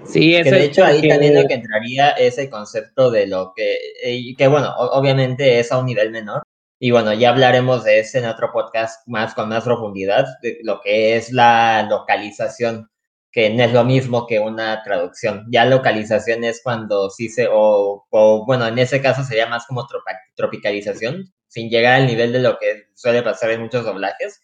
Sí, 0.05 0.41
que 0.41 0.51
de 0.51 0.63
hecho 0.63 0.83
ahí 0.83 1.07
también 1.07 1.35
lo 1.35 1.47
que 1.47 1.53
entraría 1.53 2.11
es 2.11 2.37
el 2.37 2.49
concepto 2.49 3.11
de 3.11 3.27
lo 3.27 3.53
que, 3.55 3.77
eh, 4.03 4.35
que 4.37 4.47
bueno, 4.47 4.73
obviamente 4.75 5.59
es 5.59 5.71
a 5.71 5.77
un 5.77 5.85
nivel 5.85 6.11
menor. 6.11 6.43
Y 6.79 6.91
bueno, 6.91 7.13
ya 7.13 7.29
hablaremos 7.29 7.83
de 7.83 7.99
ese 7.99 8.19
en 8.19 8.25
otro 8.25 8.51
podcast 8.53 9.05
más 9.07 9.33
con 9.33 9.49
más 9.49 9.63
profundidad, 9.65 10.25
de 10.41 10.59
lo 10.63 10.79
que 10.81 11.17
es 11.17 11.31
la 11.31 11.85
localización, 11.89 12.89
que 13.31 13.49
no 13.49 13.63
es 13.63 13.73
lo 13.73 13.83
mismo 13.83 14.25
que 14.25 14.39
una 14.39 14.81
traducción. 14.83 15.45
Ya 15.51 15.65
localización 15.65 16.43
es 16.45 16.61
cuando 16.63 17.09
sí 17.09 17.29
se, 17.29 17.47
o, 17.51 18.07
o 18.09 18.45
bueno, 18.45 18.65
en 18.67 18.79
ese 18.79 19.01
caso 19.01 19.23
sería 19.23 19.47
más 19.47 19.65
como 19.67 19.87
tropicalización, 20.35 21.33
sin 21.47 21.69
llegar 21.69 21.95
al 21.95 22.07
nivel 22.07 22.31
de 22.31 22.39
lo 22.39 22.57
que 22.57 22.87
suele 22.95 23.23
pasar 23.23 23.51
en 23.51 23.61
muchos 23.61 23.83
doblajes. 23.83 24.41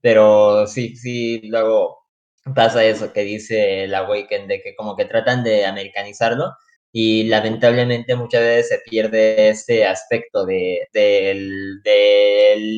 Pero 0.00 0.66
sí, 0.66 0.96
sí, 0.96 1.40
luego 1.44 2.05
pasa 2.54 2.84
eso 2.84 3.12
que 3.12 3.22
dice 3.22 3.86
la 3.88 3.98
Awaken, 3.98 4.48
de 4.48 4.62
que 4.62 4.74
como 4.74 4.96
que 4.96 5.04
tratan 5.04 5.42
de 5.42 5.66
americanizarlo 5.66 6.52
y 6.92 7.24
lamentablemente 7.24 8.14
muchas 8.16 8.40
veces 8.40 8.68
se 8.68 8.78
pierde 8.78 9.50
ese 9.50 9.84
aspecto 9.84 10.46
de, 10.46 10.88
del, 10.94 11.82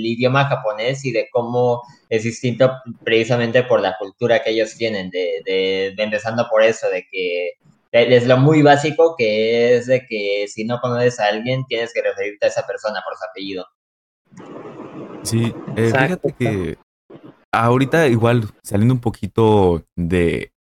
idioma 0.04 0.46
japonés 0.46 1.04
y 1.04 1.12
de 1.12 1.28
cómo 1.30 1.82
es 2.08 2.24
distinto 2.24 2.72
precisamente 3.04 3.62
por 3.62 3.80
la 3.80 3.96
cultura 3.96 4.42
que 4.42 4.50
ellos 4.50 4.74
tienen, 4.76 5.10
de, 5.10 5.42
de, 5.44 5.94
empezando 5.96 6.48
por 6.50 6.62
eso, 6.62 6.88
de 6.90 7.06
que 7.10 7.52
es 7.92 8.26
lo 8.26 8.38
muy 8.38 8.62
básico 8.62 9.14
que 9.16 9.76
es 9.76 9.86
de 9.86 10.04
que 10.06 10.46
si 10.48 10.64
no 10.64 10.80
conoces 10.80 11.20
a 11.20 11.26
alguien 11.26 11.64
tienes 11.66 11.92
que 11.92 12.02
referirte 12.02 12.46
a 12.46 12.48
esa 12.48 12.66
persona 12.66 13.00
por 13.04 13.16
su 13.16 13.24
apellido. 13.24 13.66
Sí, 15.22 15.54
eh, 15.76 15.92
fíjate 15.92 16.34
que 16.38 16.78
ahorita 17.52 18.08
igual 18.08 18.48
saliendo 18.62 18.94
un 18.94 19.00
poquito 19.00 19.84
de, 19.96 20.52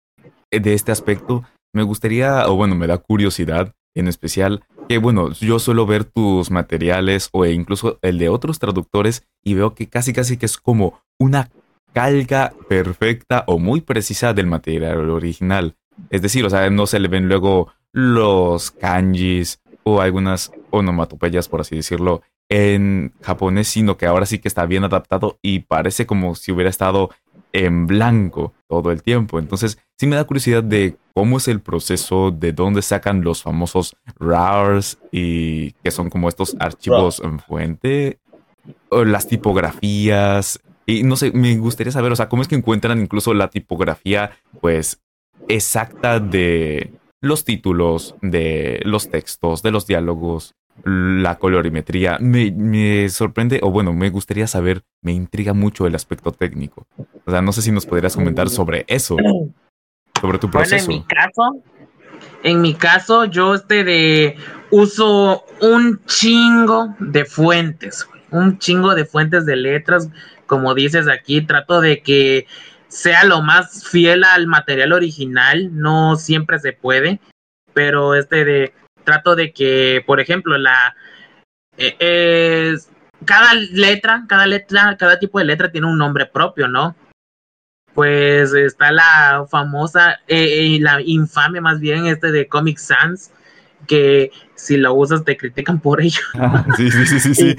de 0.51 0.73
este 0.73 0.91
aspecto, 0.91 1.43
me 1.73 1.83
gustaría, 1.83 2.47
o 2.47 2.55
bueno, 2.55 2.75
me 2.75 2.87
da 2.87 2.97
curiosidad 2.97 3.73
en 3.95 4.07
especial, 4.07 4.63
que 4.87 4.99
bueno, 4.99 5.31
yo 5.31 5.59
suelo 5.59 5.85
ver 5.85 6.05
tus 6.05 6.51
materiales 6.51 7.29
o 7.33 7.45
incluso 7.45 7.99
el 8.01 8.19
de 8.19 8.29
otros 8.29 8.59
traductores 8.59 9.27
y 9.43 9.53
veo 9.55 9.73
que 9.73 9.87
casi 9.87 10.13
casi 10.13 10.37
que 10.37 10.45
es 10.45 10.57
como 10.57 11.01
una 11.19 11.49
calca 11.93 12.53
perfecta 12.69 13.43
o 13.47 13.57
muy 13.57 13.81
precisa 13.81 14.33
del 14.33 14.47
material 14.47 15.09
original. 15.09 15.75
Es 16.09 16.21
decir, 16.21 16.45
o 16.45 16.49
sea, 16.49 16.69
no 16.69 16.85
se 16.85 16.99
le 16.99 17.07
ven 17.07 17.27
luego 17.27 17.73
los 17.91 18.71
kanjis 18.71 19.59
o 19.83 20.01
algunas 20.01 20.51
onomatopeyas, 20.69 21.49
por 21.49 21.61
así 21.61 21.75
decirlo, 21.75 22.21
en 22.49 23.13
japonés, 23.21 23.67
sino 23.67 23.97
que 23.97 24.05
ahora 24.05 24.25
sí 24.25 24.39
que 24.39 24.47
está 24.47 24.65
bien 24.65 24.83
adaptado 24.83 25.37
y 25.41 25.59
parece 25.59 26.05
como 26.05 26.35
si 26.35 26.51
hubiera 26.51 26.69
estado 26.69 27.09
en 27.53 27.87
blanco 27.87 28.53
todo 28.67 28.91
el 28.91 29.01
tiempo. 29.01 29.39
Entonces, 29.39 29.79
sí 29.97 30.07
me 30.07 30.15
da 30.15 30.25
curiosidad 30.25 30.63
de 30.63 30.95
cómo 31.13 31.37
es 31.37 31.47
el 31.47 31.61
proceso, 31.61 32.31
de 32.31 32.53
dónde 32.53 32.81
sacan 32.81 33.23
los 33.23 33.41
famosos 33.41 33.95
RARs 34.19 34.99
y 35.11 35.71
que 35.83 35.91
son 35.91 36.09
como 36.09 36.29
estos 36.29 36.55
archivos 36.59 37.19
en 37.23 37.39
fuente, 37.39 38.19
las 38.91 39.27
tipografías. 39.27 40.59
Y 40.85 41.03
no 41.03 41.15
sé, 41.15 41.31
me 41.31 41.55
gustaría 41.57 41.91
saber, 41.91 42.11
o 42.11 42.15
sea, 42.15 42.29
cómo 42.29 42.41
es 42.41 42.47
que 42.47 42.55
encuentran 42.55 43.01
incluso 43.01 43.33
la 43.33 43.49
tipografía, 43.49 44.31
pues, 44.61 45.01
exacta 45.47 46.19
de 46.19 46.93
los 47.21 47.43
títulos, 47.43 48.15
de 48.21 48.81
los 48.83 49.09
textos, 49.09 49.63
de 49.63 49.71
los 49.71 49.87
diálogos 49.87 50.53
la 50.83 51.37
colorimetría. 51.37 52.17
Me, 52.19 53.09
sorprende, 53.09 53.59
o 53.63 53.71
bueno, 53.71 53.93
me 53.93 54.09
gustaría 54.09 54.47
saber, 54.47 54.83
me 55.01 55.13
intriga 55.13 55.53
mucho 55.53 55.87
el 55.87 55.95
aspecto 55.95 56.31
técnico. 56.31 56.87
O 57.25 57.31
sea, 57.31 57.41
no 57.41 57.51
sé 57.51 57.61
si 57.61 57.71
nos 57.71 57.85
podrías 57.85 58.15
comentar 58.15 58.49
sobre 58.49 58.85
eso, 58.87 59.17
sobre 60.19 60.39
tu 60.39 60.49
proceso. 60.49 60.85
Bueno, 60.85 61.01
en 61.01 61.01
mi 61.01 61.15
caso, 61.15 61.63
en 62.43 62.61
mi 62.61 62.73
caso, 62.73 63.25
yo 63.25 63.55
este 63.55 63.83
de 63.83 64.35
uso 64.71 65.43
un 65.61 66.01
chingo 66.05 66.95
de 66.99 67.25
fuentes, 67.25 68.07
un 68.31 68.57
chingo 68.59 68.95
de 68.95 69.05
fuentes 69.05 69.45
de 69.45 69.55
letras, 69.55 70.09
como 70.45 70.73
dices 70.73 71.07
aquí, 71.07 71.41
trato 71.41 71.81
de 71.81 72.01
que 72.01 72.47
sea 72.87 73.25
lo 73.25 73.41
más 73.41 73.85
fiel 73.87 74.23
al 74.23 74.47
material 74.47 74.93
original, 74.93 75.69
no 75.73 76.15
siempre 76.15 76.59
se 76.59 76.73
puede, 76.73 77.19
pero 77.73 78.15
este 78.15 78.45
de 78.45 78.73
trato 79.07 79.37
de 79.37 79.53
que, 79.53 80.03
por 80.05 80.19
ejemplo, 80.19 80.57
la 80.57 80.93
eh, 81.77 82.75
cada 83.23 83.53
letra, 83.53 84.25
cada 84.27 84.45
letra, 84.45 84.97
cada 84.97 85.17
tipo 85.17 85.39
de 85.39 85.45
letra 85.45 85.71
tiene 85.71 85.87
un 85.87 85.97
nombre 85.97 86.25
propio, 86.25 86.67
¿no? 86.67 86.93
Pues 87.93 88.53
está 88.53 88.91
la 88.91 89.45
famosa 89.49 90.19
y 90.27 90.75
eh, 90.75 90.79
la 90.81 91.01
infame 91.01 91.61
más 91.61 91.79
bien 91.79 92.05
este 92.05 92.33
de 92.33 92.49
Comic 92.49 92.79
Sans, 92.79 93.31
que 93.87 94.29
si 94.55 94.75
lo 94.75 94.93
usas 94.93 95.23
te 95.23 95.37
critican 95.37 95.79
por 95.79 96.01
ello. 96.01 96.21
Ah, 96.39 96.65
sí, 96.75 96.91
sí, 96.91 97.05
sí, 97.05 97.19
sí, 97.21 97.33
sí. 97.33 97.55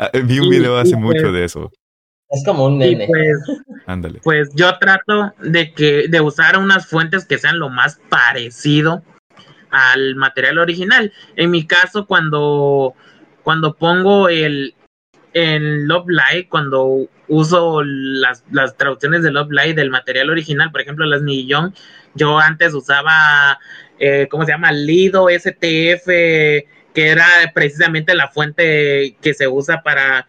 Ah, 0.00 0.10
vi 0.24 0.40
un 0.40 0.50
video 0.50 0.76
hace 0.76 0.96
mucho 0.96 1.22
pues 1.22 1.32
de 1.32 1.44
eso. 1.44 1.70
Es 2.30 2.44
como 2.44 2.66
un 2.66 2.76
meme. 2.76 3.06
Pues, 3.06 3.38
Ándale. 3.86 4.20
pues 4.24 4.50
yo 4.54 4.76
trato 4.78 5.32
de 5.38 5.72
que 5.72 6.08
de 6.08 6.20
usar 6.20 6.58
unas 6.58 6.86
fuentes 6.86 7.24
que 7.24 7.38
sean 7.38 7.60
lo 7.60 7.68
más 7.70 8.00
parecido 8.10 9.04
al 9.70 10.16
material 10.16 10.58
original. 10.58 11.12
En 11.36 11.50
mi 11.50 11.66
caso, 11.66 12.06
cuando, 12.06 12.94
cuando 13.42 13.74
pongo 13.74 14.28
el, 14.28 14.74
en 15.32 15.86
Love 15.86 16.08
Live, 16.08 16.48
cuando 16.48 17.08
uso 17.28 17.82
las, 17.84 18.44
las 18.50 18.76
traducciones 18.76 19.22
de 19.22 19.30
Love 19.30 19.50
Live 19.50 19.74
del 19.74 19.90
material 19.90 20.30
original, 20.30 20.70
por 20.70 20.80
ejemplo, 20.80 21.06
las 21.06 21.22
Millón, 21.22 21.74
yo 22.14 22.38
antes 22.38 22.74
usaba, 22.74 23.58
eh, 23.98 24.26
¿cómo 24.30 24.44
se 24.44 24.52
llama? 24.52 24.72
Lido 24.72 25.28
STF, 25.28 26.06
que 26.06 26.66
era 26.94 27.26
precisamente 27.54 28.14
la 28.14 28.28
fuente 28.28 29.16
que 29.20 29.34
se 29.34 29.46
usa 29.46 29.82
para 29.82 30.26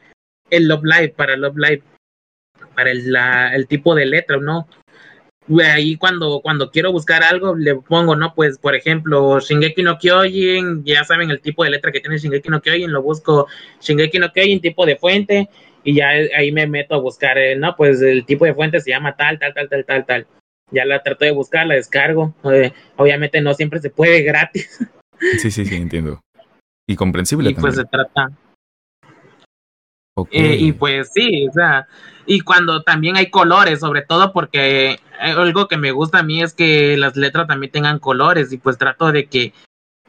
el 0.49 0.67
Love 0.67 0.83
Live, 0.83 1.09
para 1.09 1.37
Love 1.37 1.57
Live, 1.57 1.83
para 2.75 2.91
el, 2.91 3.11
la, 3.11 3.55
el 3.55 3.67
tipo 3.67 3.95
de 3.95 4.05
letra, 4.05 4.37
¿no? 4.37 4.67
Ahí 5.63 5.95
cuando, 5.95 6.41
cuando 6.41 6.69
quiero 6.69 6.91
buscar 6.91 7.23
algo 7.23 7.55
le 7.55 7.75
pongo, 7.75 8.15
¿no? 8.15 8.33
Pues, 8.35 8.57
por 8.57 8.75
ejemplo, 8.75 9.39
Shingeki 9.39 9.83
no 9.83 9.97
Kyojin, 9.97 10.83
ya 10.83 11.03
saben 11.03 11.31
el 11.31 11.41
tipo 11.41 11.63
de 11.63 11.71
letra 11.71 11.91
que 11.91 11.99
tiene 11.99 12.17
Shingeki 12.17 12.49
no 12.49 12.61
Kyojin, 12.61 12.91
lo 12.91 13.01
busco 13.01 13.47
Shingeki 13.81 14.19
no 14.19 14.31
Kyojin, 14.31 14.61
tipo 14.61 14.85
de 14.85 14.95
fuente, 14.95 15.49
y 15.83 15.95
ya 15.95 16.09
ahí 16.09 16.51
me 16.51 16.67
meto 16.67 16.95
a 16.95 16.99
buscar, 16.99 17.37
eh, 17.37 17.55
¿no? 17.55 17.75
Pues 17.75 18.01
el 18.01 18.25
tipo 18.25 18.45
de 18.45 18.53
fuente 18.53 18.79
se 18.79 18.91
llama 18.91 19.15
tal, 19.15 19.39
tal, 19.39 19.53
tal, 19.53 19.69
tal, 19.69 19.85
tal, 19.85 20.05
tal. 20.05 20.27
Ya 20.71 20.85
la 20.85 21.01
trato 21.01 21.25
de 21.25 21.31
buscar, 21.31 21.65
la 21.65 21.75
descargo. 21.75 22.35
Eh, 22.51 22.71
obviamente 22.97 23.41
no 23.41 23.53
siempre 23.53 23.79
se 23.79 23.89
puede 23.89 24.21
gratis. 24.23 24.87
Sí, 25.39 25.51
sí, 25.51 25.65
sí, 25.65 25.75
entiendo. 25.75 26.21
Y 26.87 26.95
comprensible 26.95 27.49
y 27.49 27.55
pues 27.55 27.75
se 27.75 27.85
trata. 27.85 28.29
Eh, 30.31 30.57
y 30.59 30.71
pues 30.73 31.11
sí, 31.13 31.47
o 31.47 31.51
sea, 31.51 31.87
y 32.25 32.41
cuando 32.41 32.83
también 32.83 33.15
hay 33.17 33.29
colores, 33.29 33.79
sobre 33.79 34.01
todo 34.01 34.33
porque 34.33 34.91
eh, 34.91 34.97
algo 35.19 35.67
que 35.67 35.77
me 35.77 35.91
gusta 35.91 36.19
a 36.19 36.23
mí 36.23 36.41
es 36.41 36.53
que 36.53 36.97
las 36.97 37.15
letras 37.15 37.47
también 37.47 37.71
tengan 37.71 37.99
colores 37.99 38.51
y 38.51 38.57
pues 38.57 38.77
trato 38.77 39.11
de 39.11 39.27
que, 39.27 39.53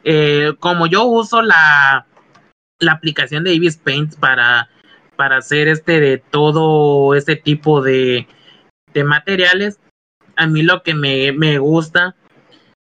eh, 0.03 0.53
como 0.59 0.87
yo 0.87 1.05
uso 1.05 1.41
la, 1.41 2.05
la 2.79 2.91
aplicación 2.91 3.43
de 3.43 3.53
Ibis 3.53 3.77
Paint 3.77 4.15
para, 4.15 4.69
para 5.15 5.37
hacer 5.37 5.67
este 5.67 5.99
de 5.99 6.17
todo 6.17 7.15
este 7.15 7.35
tipo 7.35 7.81
de, 7.81 8.27
de 8.93 9.03
materiales, 9.03 9.79
a 10.35 10.47
mí 10.47 10.63
lo 10.63 10.83
que 10.83 10.93
me, 10.93 11.31
me 11.31 11.57
gusta 11.59 12.15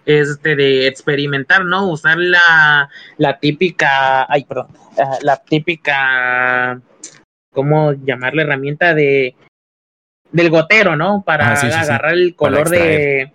es 0.06 0.30
este 0.30 0.56
de 0.56 0.88
experimentar, 0.88 1.66
¿no? 1.66 1.88
Usar 1.88 2.18
la, 2.18 2.90
la 3.18 3.40
típica, 3.40 4.26
ay, 4.32 4.46
perdón, 4.46 4.68
la 5.22 5.38
típica 5.38 6.82
¿cómo 7.52 7.94
llamar 7.94 8.34
la 8.36 8.44
herramienta 8.44 8.94
de 8.94 9.36
del 10.32 10.50
gotero, 10.50 10.96
¿no? 10.96 11.24
Para 11.26 11.52
Ah, 11.52 11.56
sí, 11.58 11.68
sí, 11.68 11.74
sí. 11.74 11.80
agarrar 11.80 12.14
el 12.14 12.36
color 12.36 12.70
de 12.70 13.32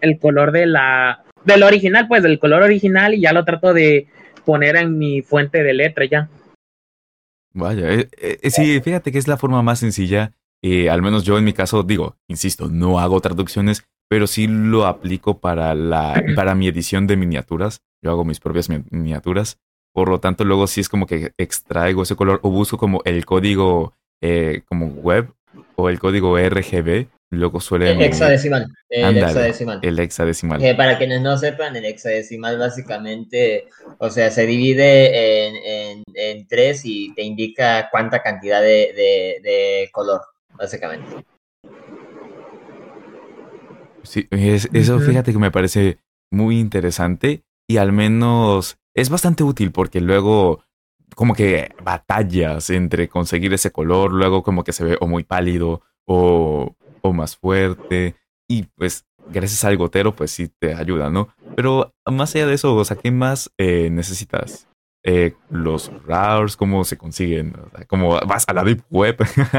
el 0.00 0.18
color 0.18 0.52
de 0.52 0.66
la 0.66 1.24
del 1.44 1.62
original, 1.64 2.06
pues 2.08 2.22
del 2.22 2.38
color 2.38 2.62
original 2.62 3.14
y 3.14 3.20
ya 3.20 3.32
lo 3.32 3.44
trato 3.44 3.74
de 3.74 4.06
poner 4.44 4.76
en 4.76 4.96
mi 4.98 5.22
fuente 5.22 5.62
de 5.62 5.74
letra 5.74 6.04
ya. 6.04 6.28
Vaya, 7.54 7.92
eh, 7.92 8.08
eh, 8.16 8.50
sí, 8.50 8.80
fíjate 8.80 9.12
que 9.12 9.18
es 9.18 9.28
la 9.28 9.36
forma 9.36 9.62
más 9.62 9.78
sencilla. 9.80 10.32
eh, 10.64 10.88
al 10.88 11.02
menos 11.02 11.24
yo 11.24 11.36
en 11.38 11.44
mi 11.44 11.52
caso, 11.52 11.82
digo, 11.82 12.16
insisto, 12.28 12.68
no 12.68 13.00
hago 13.00 13.20
traducciones, 13.20 13.84
pero 14.08 14.28
sí 14.28 14.46
lo 14.46 14.86
aplico 14.86 15.40
para, 15.40 15.74
la, 15.74 16.22
para 16.36 16.54
mi 16.54 16.68
edición 16.68 17.08
de 17.08 17.16
miniaturas. 17.16 17.80
Yo 18.00 18.12
hago 18.12 18.24
mis 18.24 18.38
propias 18.38 18.68
mi- 18.68 18.84
miniaturas. 18.90 19.58
Por 19.94 20.08
lo 20.08 20.20
tanto, 20.20 20.44
luego 20.44 20.66
sí 20.66 20.80
es 20.80 20.88
como 20.88 21.06
que 21.06 21.32
extraigo 21.38 22.02
ese 22.02 22.16
color 22.16 22.40
o 22.42 22.50
busco 22.50 22.78
como 22.78 23.02
el 23.04 23.24
código 23.26 23.94
eh, 24.22 24.62
como 24.66 24.86
web 24.86 25.32
o 25.76 25.88
el 25.88 25.98
código 25.98 26.38
RGB. 26.38 27.08
Luego 27.30 27.60
suele... 27.60 27.92
El 27.92 28.02
hexadecimal. 28.02 28.66
El 28.90 29.16
hexadecimal. 29.16 29.78
El 29.82 29.98
hexadecimal. 29.98 30.62
Eh, 30.62 30.74
para 30.74 30.98
quienes 30.98 31.22
no 31.22 31.36
sepan, 31.38 31.74
el 31.76 31.86
hexadecimal 31.86 32.58
básicamente, 32.58 33.68
o 33.98 34.10
sea, 34.10 34.30
se 34.30 34.46
divide 34.46 35.46
en, 35.48 35.56
en, 35.56 36.02
en 36.14 36.46
tres 36.46 36.82
y 36.84 37.14
te 37.14 37.22
indica 37.22 37.88
cuánta 37.90 38.22
cantidad 38.22 38.60
de, 38.60 38.92
de, 38.94 39.40
de 39.42 39.88
color, 39.92 40.20
básicamente. 40.58 41.24
Sí, 44.02 44.26
es- 44.30 44.68
eso 44.72 45.00
fíjate 45.00 45.32
que 45.32 45.38
me 45.38 45.50
parece 45.50 45.98
muy 46.30 46.58
interesante 46.58 47.42
y 47.68 47.76
al 47.78 47.92
menos 47.92 48.76
es 48.94 49.10
bastante 49.10 49.42
útil 49.42 49.72
porque 49.72 50.00
luego 50.00 50.64
como 51.14 51.34
que 51.34 51.74
batallas 51.82 52.70
entre 52.70 53.08
conseguir 53.08 53.52
ese 53.52 53.70
color, 53.70 54.12
luego 54.12 54.42
como 54.42 54.64
que 54.64 54.72
se 54.72 54.84
ve 54.84 54.96
o 55.00 55.06
muy 55.06 55.24
pálido 55.24 55.82
o, 56.06 56.74
o 57.02 57.12
más 57.12 57.36
fuerte 57.36 58.16
y 58.48 58.64
pues 58.64 59.06
gracias 59.30 59.64
al 59.64 59.76
gotero 59.76 60.14
pues 60.14 60.30
sí 60.30 60.48
te 60.48 60.74
ayuda, 60.74 61.10
¿no? 61.10 61.28
Pero 61.54 61.94
más 62.06 62.34
allá 62.34 62.46
de 62.46 62.54
eso, 62.54 62.74
o 62.74 62.84
sea, 62.84 62.96
¿qué 62.96 63.10
más 63.10 63.50
eh, 63.58 63.90
necesitas? 63.90 64.68
Eh, 65.04 65.34
los 65.50 65.90
RARs, 66.06 66.56
¿cómo 66.56 66.84
se 66.84 66.96
consiguen? 66.96 67.54
O 67.56 67.76
sea, 67.76 67.84
¿Cómo 67.86 68.20
vas 68.24 68.44
a 68.46 68.52
la 68.52 68.62
Deep 68.62 68.82
Web? 68.88 69.16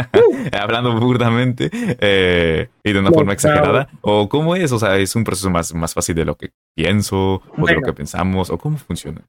Hablando 0.53 0.97
burdamente 0.97 1.69
eh, 1.73 2.69
y 2.81 2.93
de 2.93 2.99
una 2.99 3.11
forma 3.11 3.33
exagerada. 3.33 3.89
¿O 4.01 4.29
cómo 4.29 4.55
es? 4.55 4.71
O 4.71 4.79
sea, 4.79 4.97
¿es 4.97 5.15
un 5.17 5.25
proceso 5.25 5.49
más, 5.49 5.73
más 5.73 5.93
fácil 5.93 6.15
de 6.15 6.23
lo 6.23 6.35
que 6.35 6.51
pienso 6.75 7.41
o 7.57 7.65
de 7.67 7.73
lo 7.73 7.81
que 7.81 7.91
pensamos? 7.91 8.49
¿O 8.49 8.57
cómo 8.57 8.77
funciona? 8.77 9.21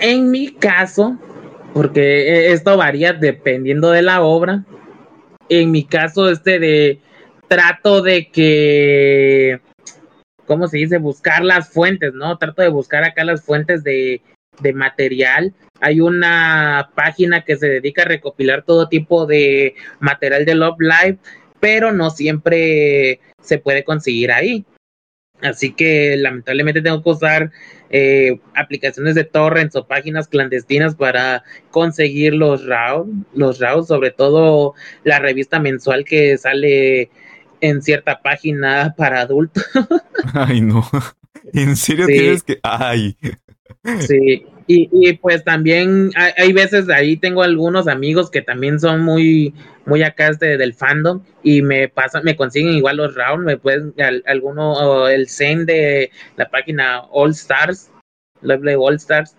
En 0.00 0.30
mi 0.30 0.54
caso, 0.54 1.18
porque 1.74 2.00
eh, 2.00 2.52
esto 2.52 2.76
varía 2.78 3.12
dependiendo 3.12 3.90
de 3.90 4.00
la 4.00 4.22
obra, 4.22 4.64
en 5.50 5.70
mi 5.70 5.84
caso 5.84 6.30
este 6.30 6.58
de 6.58 7.00
trato 7.48 8.00
de 8.00 8.30
que, 8.30 9.60
¿cómo 10.46 10.68
se 10.68 10.78
dice? 10.78 10.96
Buscar 10.96 11.44
las 11.44 11.68
fuentes, 11.68 12.14
¿no? 12.14 12.38
Trato 12.38 12.62
de 12.62 12.68
buscar 12.68 13.04
acá 13.04 13.24
las 13.24 13.42
fuentes 13.42 13.84
de, 13.84 14.22
de 14.60 14.72
material. 14.72 15.54
Hay 15.80 16.00
una 16.00 16.90
página 16.94 17.44
que 17.44 17.56
se 17.56 17.68
dedica 17.68 18.02
a 18.02 18.06
recopilar 18.06 18.64
todo 18.64 18.88
tipo 18.88 19.26
de 19.26 19.74
material 20.00 20.44
de 20.44 20.54
Love 20.54 20.78
Live, 20.80 21.18
pero 21.60 21.92
no 21.92 22.10
siempre 22.10 23.20
se 23.40 23.58
puede 23.58 23.84
conseguir 23.84 24.32
ahí. 24.32 24.64
Así 25.42 25.72
que 25.72 26.16
lamentablemente 26.16 26.80
tengo 26.80 27.02
que 27.02 27.10
usar 27.10 27.50
eh, 27.90 28.38
aplicaciones 28.54 29.14
de 29.14 29.24
torrents 29.24 29.76
o 29.76 29.86
páginas 29.86 30.28
clandestinas 30.28 30.94
para 30.94 31.42
conseguir 31.70 32.34
los 32.34 32.64
RAW, 32.64 33.06
los 33.34 33.58
RAW, 33.58 33.82
sobre 33.84 34.10
todo 34.10 34.74
la 35.02 35.18
revista 35.18 35.58
mensual 35.60 36.04
que 36.04 36.38
sale 36.38 37.10
en 37.60 37.82
cierta 37.82 38.22
página 38.22 38.94
para 38.96 39.20
adultos. 39.20 39.64
Ay, 40.34 40.60
no. 40.60 40.88
¿En 41.52 41.76
serio 41.76 42.06
Sí. 42.06 42.12
tienes 42.12 42.42
que.? 42.42 42.60
Ay. 42.62 43.16
Sí, 44.00 44.46
y, 44.66 44.88
y 44.92 45.12
pues 45.14 45.44
también 45.44 46.10
hay, 46.36 46.52
veces 46.52 46.88
ahí 46.88 47.16
tengo 47.16 47.42
algunos 47.42 47.86
amigos 47.86 48.30
que 48.30 48.42
también 48.42 48.80
son 48.80 49.02
muy, 49.02 49.54
muy 49.86 50.02
acá 50.02 50.28
este 50.28 50.56
del 50.56 50.74
fandom 50.74 51.22
y 51.42 51.62
me 51.62 51.88
pasan, 51.88 52.24
me 52.24 52.36
consiguen 52.36 52.74
igual 52.74 52.96
los 52.96 53.14
rounds, 53.14 53.44
me 53.44 53.56
pueden, 53.56 53.94
al- 53.98 54.22
alguno, 54.26 55.08
el 55.08 55.28
Zen 55.28 55.66
de 55.66 56.10
la 56.36 56.48
página 56.50 57.02
All 57.10 57.30
Stars, 57.30 57.90
Lovely 58.40 58.74
All 58.76 58.96
Stars, 58.96 59.36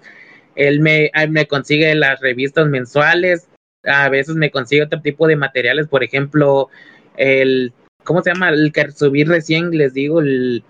él 0.55 0.79
me, 0.79 1.11
me 1.29 1.47
consigue 1.47 1.93
las 1.95 2.19
revistas 2.21 2.67
mensuales, 2.67 3.47
a 3.83 4.09
veces 4.09 4.35
me 4.35 4.51
consigue 4.51 4.83
otro 4.83 5.01
tipo 5.01 5.27
de 5.27 5.35
materiales, 5.35 5.87
por 5.87 6.03
ejemplo, 6.03 6.69
el, 7.17 7.73
¿cómo 8.03 8.21
se 8.21 8.31
llama? 8.31 8.49
El 8.49 8.71
que 8.71 8.91
subí 8.91 9.23
recién, 9.23 9.71
les 9.71 9.93
digo, 9.93 10.21
el, 10.21 10.63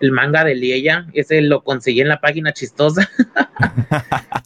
el 0.00 0.12
manga 0.12 0.44
de 0.44 0.54
Lieya, 0.54 1.06
ese 1.12 1.40
lo 1.42 1.62
conseguí 1.64 2.00
en 2.00 2.08
la 2.08 2.20
página 2.20 2.52
chistosa. 2.52 3.08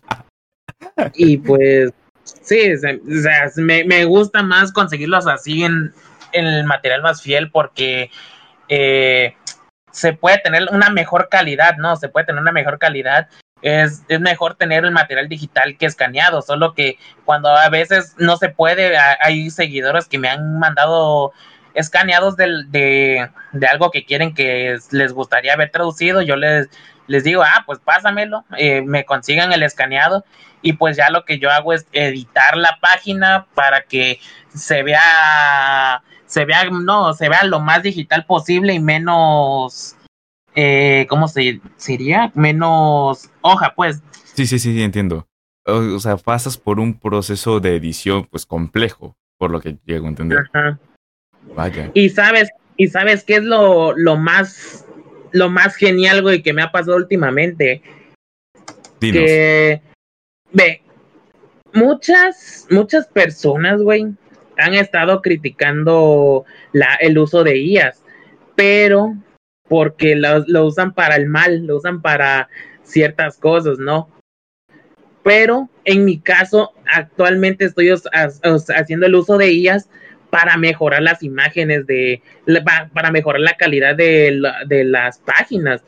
y 1.14 1.38
pues, 1.38 1.90
sí, 2.24 2.76
se- 2.76 3.00
o 3.00 3.22
sea, 3.22 3.50
me, 3.56 3.84
me 3.84 4.04
gusta 4.04 4.42
más 4.42 4.72
conseguirlos 4.72 5.26
así 5.26 5.64
en, 5.64 5.92
en 6.32 6.46
el 6.46 6.64
material 6.64 7.02
más 7.02 7.22
fiel 7.22 7.50
porque 7.50 8.10
eh, 8.68 9.34
se 9.92 10.12
puede 10.12 10.38
tener 10.38 10.68
una 10.70 10.90
mejor 10.90 11.28
calidad, 11.30 11.76
¿no? 11.78 11.96
Se 11.96 12.08
puede 12.08 12.26
tener 12.26 12.40
una 12.40 12.52
mejor 12.52 12.78
calidad. 12.78 13.28
Es, 13.62 14.04
es 14.08 14.20
mejor 14.20 14.54
tener 14.54 14.86
el 14.86 14.90
material 14.90 15.28
digital 15.28 15.76
que 15.76 15.84
escaneado, 15.84 16.40
solo 16.40 16.72
que 16.72 16.96
cuando 17.26 17.50
a 17.50 17.68
veces 17.68 18.14
no 18.16 18.38
se 18.38 18.48
puede, 18.48 18.96
hay 18.96 19.50
seguidores 19.50 20.08
que 20.08 20.18
me 20.18 20.30
han 20.30 20.58
mandado 20.58 21.32
escaneados 21.74 22.36
del, 22.36 22.70
de, 22.70 23.30
de 23.52 23.66
algo 23.66 23.90
que 23.90 24.04
quieren 24.04 24.34
que 24.34 24.78
les 24.90 25.12
gustaría 25.12 25.54
haber 25.54 25.70
traducido, 25.70 26.22
yo 26.22 26.36
les, 26.36 26.68
les 27.06 27.24
digo, 27.24 27.42
ah, 27.42 27.64
pues 27.66 27.80
pásamelo, 27.80 28.44
eh, 28.56 28.82
me 28.82 29.04
consigan 29.04 29.52
el 29.52 29.62
escaneado 29.62 30.24
y 30.62 30.74
pues 30.74 30.96
ya 30.96 31.10
lo 31.10 31.24
que 31.24 31.38
yo 31.38 31.50
hago 31.50 31.72
es 31.72 31.86
editar 31.92 32.56
la 32.56 32.78
página 32.80 33.46
para 33.54 33.82
que 33.82 34.20
se 34.54 34.82
vea, 34.82 36.02
se 36.26 36.44
vea, 36.44 36.64
no, 36.70 37.12
se 37.14 37.28
vea 37.28 37.44
lo 37.44 37.60
más 37.60 37.82
digital 37.82 38.26
posible 38.26 38.74
y 38.74 38.80
menos, 38.80 39.96
eh, 40.54 41.06
¿cómo 41.08 41.28
se 41.28 41.60
sería? 41.76 42.30
Menos 42.34 43.30
hoja, 43.40 43.72
pues. 43.74 44.02
Sí, 44.34 44.46
sí, 44.46 44.58
sí, 44.58 44.82
entiendo. 44.82 45.26
O, 45.66 45.98
sea, 45.98 46.16
pasas 46.16 46.56
por 46.56 46.80
un 46.80 46.98
proceso 46.98 47.60
de 47.60 47.76
edición, 47.76 48.26
pues 48.30 48.46
complejo, 48.46 49.16
por 49.38 49.50
lo 49.50 49.60
que 49.60 49.78
llego 49.84 50.06
a 50.06 50.10
entender. 50.10 50.38
Vaya. 51.54 51.90
Y 51.94 52.10
sabes, 52.10 52.50
y 52.76 52.88
sabes 52.88 53.24
qué 53.24 53.36
es 53.36 53.42
lo, 53.44 53.96
lo 53.96 54.16
más, 54.16 54.86
lo 55.32 55.50
más 55.50 55.76
genial, 55.76 56.22
güey, 56.22 56.42
que 56.42 56.52
me 56.52 56.62
ha 56.62 56.72
pasado 56.72 56.96
últimamente. 56.96 57.82
Dinos. 59.00 59.24
Que 59.24 59.82
Ve, 60.52 60.82
muchas, 61.72 62.66
muchas 62.70 63.06
personas, 63.06 63.80
güey, 63.80 64.06
han 64.56 64.74
estado 64.74 65.22
criticando 65.22 66.44
la, 66.72 66.94
el 67.00 67.18
uso 67.18 67.44
de 67.44 67.58
IAS, 67.58 68.02
pero 68.56 69.14
porque 69.68 70.16
lo, 70.16 70.44
lo, 70.48 70.66
usan 70.66 70.92
para 70.92 71.14
el 71.16 71.28
mal, 71.28 71.66
lo 71.66 71.76
usan 71.76 72.02
para 72.02 72.48
ciertas 72.82 73.36
cosas, 73.38 73.78
¿no? 73.78 74.10
Pero 75.22 75.68
en 75.84 76.04
mi 76.04 76.18
caso, 76.18 76.72
actualmente 76.92 77.66
estoy 77.66 77.90
haciendo 77.90 79.06
el 79.06 79.14
uso 79.14 79.38
de 79.38 79.52
IAS 79.52 79.88
para 80.30 80.56
mejorar 80.56 81.02
las 81.02 81.22
imágenes 81.22 81.86
de, 81.86 82.22
para 82.94 83.10
mejorar 83.10 83.40
la 83.40 83.56
calidad 83.56 83.96
de, 83.96 84.40
de 84.66 84.84
las 84.84 85.18
páginas, 85.18 85.84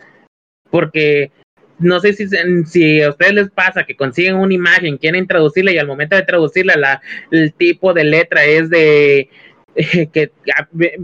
porque 0.70 1.30
no 1.78 2.00
sé 2.00 2.12
si, 2.12 2.28
si 2.66 3.02
a 3.02 3.10
ustedes 3.10 3.34
les 3.34 3.50
pasa 3.50 3.84
que 3.84 3.96
consiguen 3.96 4.36
una 4.36 4.54
imagen, 4.54 4.98
quieren 4.98 5.26
traducirla 5.26 5.72
y 5.72 5.78
al 5.78 5.86
momento 5.86 6.16
de 6.16 6.22
traducirla 6.22 6.76
la, 6.76 7.02
el 7.30 7.52
tipo 7.52 7.92
de 7.92 8.04
letra 8.04 8.44
es 8.44 8.70
de 8.70 9.28
que 10.12 10.30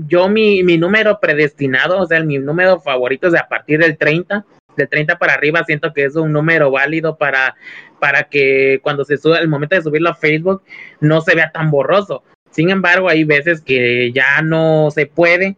yo 0.07 0.29
mi, 0.29 0.63
mi 0.63 0.79
número 0.79 1.19
predestinado, 1.21 2.01
o 2.01 2.07
sea, 2.07 2.23
mi 2.23 2.39
número 2.39 2.81
favorito 2.81 3.27
es 3.27 3.33
de 3.33 3.39
a 3.39 3.49
partir 3.49 3.81
del 3.81 3.97
30, 3.97 4.45
del 4.77 4.89
30 4.89 5.19
para 5.19 5.35
arriba 5.35 5.65
siento 5.65 5.93
que 5.93 6.05
es 6.05 6.17
un 6.17 6.33
número 6.33 6.71
válido 6.71 7.17
para, 7.17 7.57
para 7.99 8.25
que 8.25 8.81
cuando 8.83 9.05
se 9.05 9.17
sube, 9.17 9.39
el 9.39 9.49
momento 9.49 9.75
de 9.75 9.83
subirlo 9.83 10.11
a 10.11 10.15
Facebook 10.15 10.63
no 11.01 11.21
se 11.21 11.35
vea 11.35 11.51
tan 11.51 11.71
borroso. 11.71 12.23
Sin 12.51 12.71
embargo, 12.71 13.09
hay 13.09 13.25
veces 13.25 13.61
que 13.61 14.13
ya 14.13 14.43
no 14.43 14.91
se 14.91 15.07
puede 15.07 15.57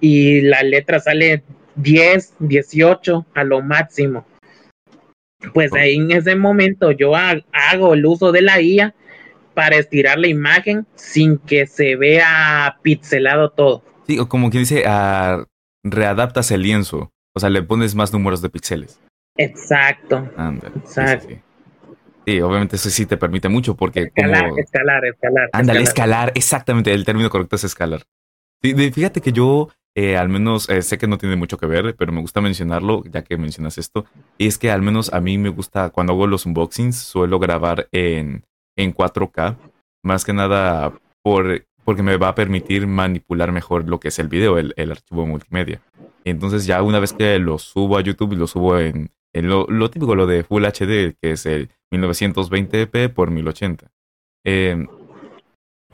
y 0.00 0.42
la 0.42 0.62
letra 0.62 1.00
sale 1.00 1.42
10, 1.76 2.34
18 2.40 3.26
a 3.34 3.44
lo 3.44 3.62
máximo 3.62 4.26
pues 5.52 5.72
ahí 5.74 5.96
en 5.96 6.10
ese 6.10 6.36
momento 6.36 6.92
yo 6.92 7.14
hago 7.14 7.94
el 7.94 8.06
uso 8.06 8.32
de 8.32 8.42
la 8.42 8.60
IA 8.60 8.94
para 9.52 9.76
estirar 9.76 10.18
la 10.18 10.28
imagen 10.28 10.86
sin 10.94 11.38
que 11.38 11.66
se 11.66 11.96
vea 11.96 12.78
pixelado 12.82 13.50
todo. 13.50 13.82
Sí, 14.06 14.18
o 14.18 14.28
como 14.28 14.50
quien 14.50 14.62
dice, 14.62 14.84
uh, 14.86 15.44
readaptas 15.84 16.50
el 16.50 16.62
lienzo, 16.62 17.10
o 17.34 17.40
sea, 17.40 17.50
le 17.50 17.62
pones 17.62 17.94
más 17.94 18.12
números 18.12 18.42
de 18.42 18.50
píxeles. 18.50 19.00
Exacto. 19.36 20.28
exacto. 20.76 21.28
Sí, 21.28 21.38
obviamente 22.26 22.76
eso 22.76 22.90
sí 22.90 23.06
te 23.06 23.16
permite 23.16 23.48
mucho 23.48 23.74
porque 23.74 24.00
escalar, 24.00 24.50
escalar, 24.58 25.04
escalar. 25.04 25.50
Ándale, 25.52 25.82
escalar. 25.82 26.32
exactamente, 26.34 26.92
el 26.92 27.04
término 27.04 27.30
correcto 27.30 27.56
es 27.56 27.64
escalar. 27.64 28.02
fíjate 28.62 29.20
que 29.20 29.32
yo 29.32 29.68
eh, 29.96 30.16
al 30.16 30.28
menos 30.28 30.68
eh, 30.70 30.82
sé 30.82 30.98
que 30.98 31.06
no 31.06 31.18
tiene 31.18 31.36
mucho 31.36 31.56
que 31.56 31.66
ver, 31.66 31.94
pero 31.96 32.12
me 32.12 32.20
gusta 32.20 32.40
mencionarlo 32.40 33.04
ya 33.04 33.22
que 33.22 33.36
mencionas 33.36 33.78
esto. 33.78 34.06
Y 34.38 34.48
es 34.48 34.58
que 34.58 34.70
al 34.70 34.82
menos 34.82 35.12
a 35.12 35.20
mí 35.20 35.38
me 35.38 35.50
gusta, 35.50 35.90
cuando 35.90 36.14
hago 36.14 36.26
los 36.26 36.46
unboxings, 36.46 36.96
suelo 36.96 37.38
grabar 37.38 37.88
en, 37.92 38.44
en 38.76 38.92
4K. 38.92 39.56
Más 40.02 40.24
que 40.24 40.32
nada 40.32 40.92
por, 41.22 41.64
porque 41.84 42.02
me 42.02 42.16
va 42.16 42.28
a 42.28 42.34
permitir 42.34 42.88
manipular 42.88 43.52
mejor 43.52 43.88
lo 43.88 44.00
que 44.00 44.08
es 44.08 44.18
el 44.18 44.28
video, 44.28 44.58
el, 44.58 44.74
el 44.76 44.90
archivo 44.90 45.26
multimedia. 45.26 45.80
Entonces 46.24 46.66
ya 46.66 46.82
una 46.82 46.98
vez 46.98 47.12
que 47.12 47.38
lo 47.38 47.58
subo 47.58 47.96
a 47.96 48.00
YouTube 48.00 48.32
y 48.32 48.36
lo 48.36 48.48
subo 48.48 48.78
en 48.78 49.12
lo, 49.42 49.66
lo, 49.66 49.90
típico, 49.90 50.14
lo 50.14 50.26
de 50.26 50.44
Full 50.44 50.64
HD, 50.64 51.16
que 51.20 51.32
es 51.32 51.46
el 51.46 51.70
1920p 51.92 53.12
por 53.12 53.30
1080. 53.30 53.90
Em, 54.44 54.86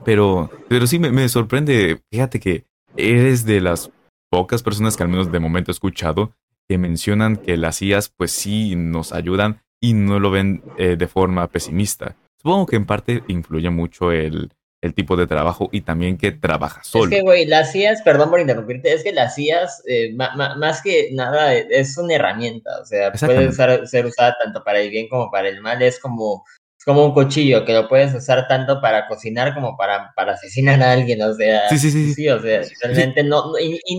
pero, 0.04 0.50
pero 0.68 0.86
sí 0.86 0.98
me, 0.98 1.28
sorprende, 1.28 2.00
fíjate 2.10 2.40
que 2.40 2.64
eres 2.96 3.44
de 3.44 3.60
las 3.60 3.90
pocas 4.30 4.62
personas 4.62 4.96
que 4.96 5.02
al 5.02 5.08
menos 5.08 5.30
de 5.30 5.40
momento 5.40 5.70
he 5.70 5.72
escuchado 5.72 6.32
que 6.68 6.78
mencionan 6.78 7.36
que 7.36 7.56
las 7.56 7.82
IAs 7.82 8.12
pues 8.16 8.30
sí 8.30 8.76
nos 8.76 9.12
ayudan 9.12 9.60
y 9.80 9.94
no 9.94 10.20
lo 10.20 10.30
ven 10.30 10.62
eh, 10.78 10.96
de 10.96 11.08
forma 11.08 11.46
pesimista. 11.48 12.16
Supongo 12.40 12.66
que 12.66 12.76
en 12.76 12.86
parte 12.86 13.22
influye 13.28 13.70
mucho 13.70 14.12
el, 14.12 14.52
el 14.82 14.94
tipo 14.94 15.16
de 15.16 15.26
trabajo 15.26 15.68
y 15.72 15.82
también 15.82 16.16
que 16.16 16.32
trabaja 16.32 16.82
solo. 16.82 17.04
Es 17.04 17.10
que, 17.10 17.22
güey, 17.22 17.46
las 17.46 17.74
IAs, 17.74 18.02
perdón 18.02 18.30
por 18.30 18.40
interrumpirte, 18.40 18.92
es 18.92 19.02
que 19.02 19.12
las 19.12 19.38
IAs, 19.38 19.82
eh, 19.86 20.12
más 20.14 20.82
que 20.82 21.10
nada, 21.12 21.54
es 21.54 21.96
una 21.98 22.14
herramienta, 22.14 22.70
o 22.80 22.84
sea, 22.84 23.12
puede 23.12 23.52
ser 23.52 24.06
usada 24.06 24.36
tanto 24.42 24.64
para 24.64 24.80
el 24.80 24.90
bien 24.90 25.08
como 25.08 25.30
para 25.30 25.48
el 25.48 25.60
mal, 25.60 25.82
es 25.82 25.98
como 25.98 26.44
es 26.80 26.84
como 26.86 27.04
un 27.04 27.12
cuchillo 27.12 27.66
que 27.66 27.74
lo 27.74 27.88
puedes 27.88 28.14
usar 28.14 28.48
tanto 28.48 28.80
para 28.80 29.06
cocinar 29.06 29.52
como 29.52 29.76
para, 29.76 30.14
para 30.16 30.32
asesinar 30.32 30.82
a 30.82 30.92
alguien, 30.92 31.20
o 31.20 31.34
sea, 31.34 31.68
sí, 31.68 31.78
sí, 31.78 31.90
sí, 31.90 32.14
sí 32.14 32.28
o 32.30 32.40
sea, 32.40 32.62
realmente 32.82 33.22
no, 33.22 33.52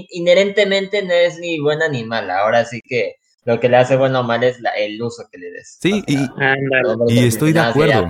inherentemente 0.10 1.04
no 1.04 1.14
es 1.14 1.38
ni 1.38 1.60
buena 1.60 1.88
ni 1.90 2.04
mala, 2.04 2.40
ahora 2.40 2.66
sí 2.66 2.82
que 2.84 3.18
lo 3.44 3.60
que 3.60 3.70
le 3.70 3.78
hace 3.78 3.98
bueno 3.98 4.22
o 4.22 4.24
mal 4.24 4.44
es 4.44 4.58
el 4.78 5.00
uso 5.00 5.28
que 5.32 5.38
le 5.38 5.52
des. 5.52 5.78
Sí, 5.80 6.04
y, 6.08 6.18
y 7.08 7.28
estoy 7.28 7.54
de 7.54 7.60
acuerdo. 7.60 8.10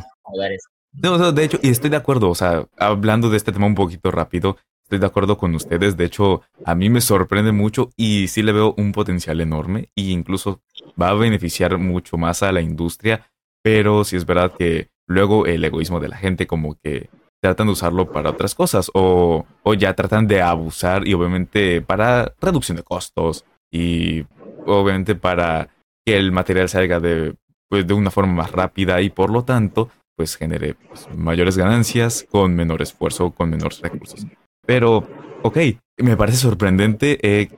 No, 0.94 1.32
de 1.32 1.44
hecho, 1.44 1.60
y 1.62 1.70
estoy 1.70 1.90
de 1.90 1.98
acuerdo, 1.98 2.30
o 2.30 2.36
sea, 2.36 2.68
hablando 2.78 3.30
de 3.30 3.38
este 3.38 3.52
tema 3.52 3.66
un 3.66 3.76
poquito 3.76 4.12
rápido, 4.12 4.58
estoy 4.84 5.00
de 5.00 5.06
acuerdo 5.06 5.38
con 5.38 5.56
ustedes, 5.56 5.96
de 5.96 6.06
hecho, 6.06 6.42
a 6.66 6.76
mí 6.76 6.90
me 6.90 7.00
sorprende 7.00 7.54
mucho 7.54 7.92
y 7.96 8.28
sí 8.28 8.44
le 8.44 8.52
veo 8.52 8.74
un 8.78 8.92
potencial 8.92 9.40
enorme 9.40 9.90
e 9.96 10.02
incluso 10.04 10.62
va 11.02 11.10
a 11.10 11.14
beneficiar 11.14 11.78
mucho 11.78 12.18
más 12.18 12.44
a 12.44 12.52
la 12.52 12.62
industria 12.62 13.32
pero 13.64 14.04
sí 14.04 14.16
es 14.16 14.26
verdad 14.26 14.54
que 14.58 14.90
luego 15.08 15.46
el 15.46 15.64
egoísmo 15.64 16.00
de 16.00 16.10
la 16.10 16.18
gente 16.18 16.48
como 16.48 16.76
que 16.82 17.10
tratan 17.42 17.68
de 17.68 17.74
usarlo 17.74 18.12
para 18.12 18.30
otras 18.30 18.56
cosas 18.56 18.92
o, 18.94 19.46
o 19.64 19.74
ya 19.74 19.96
tratan 19.96 20.28
de 20.28 20.42
abusar 20.42 21.08
y 21.08 21.14
obviamente 21.14 21.82
para 21.82 22.34
reducción 22.40 22.78
de 22.78 22.84
costos 22.84 23.46
y 23.72 24.26
obviamente 24.66 25.16
para 25.16 25.70
que 26.06 26.18
el 26.18 26.32
material 26.32 26.70
salga 26.70 27.00
de, 27.00 27.36
pues, 27.70 27.86
de 27.88 27.94
una 27.94 28.12
forma 28.12 28.34
más 28.34 28.52
rápida 28.52 29.02
y 29.02 29.10
por 29.10 29.32
lo 29.32 29.44
tanto 29.44 29.90
pues 30.22 30.36
genere 30.36 30.76
pues, 30.76 31.08
mayores 31.18 31.58
ganancias 31.58 32.28
con 32.30 32.56
menor 32.56 32.84
esfuerzo, 32.84 33.32
con 33.32 33.50
menores 33.50 33.82
recursos. 33.82 34.28
Pero, 34.68 35.08
ok, 35.42 35.58
me 35.98 36.16
parece 36.16 36.38
sorprendente. 36.38 37.18
Eh, 37.24 37.50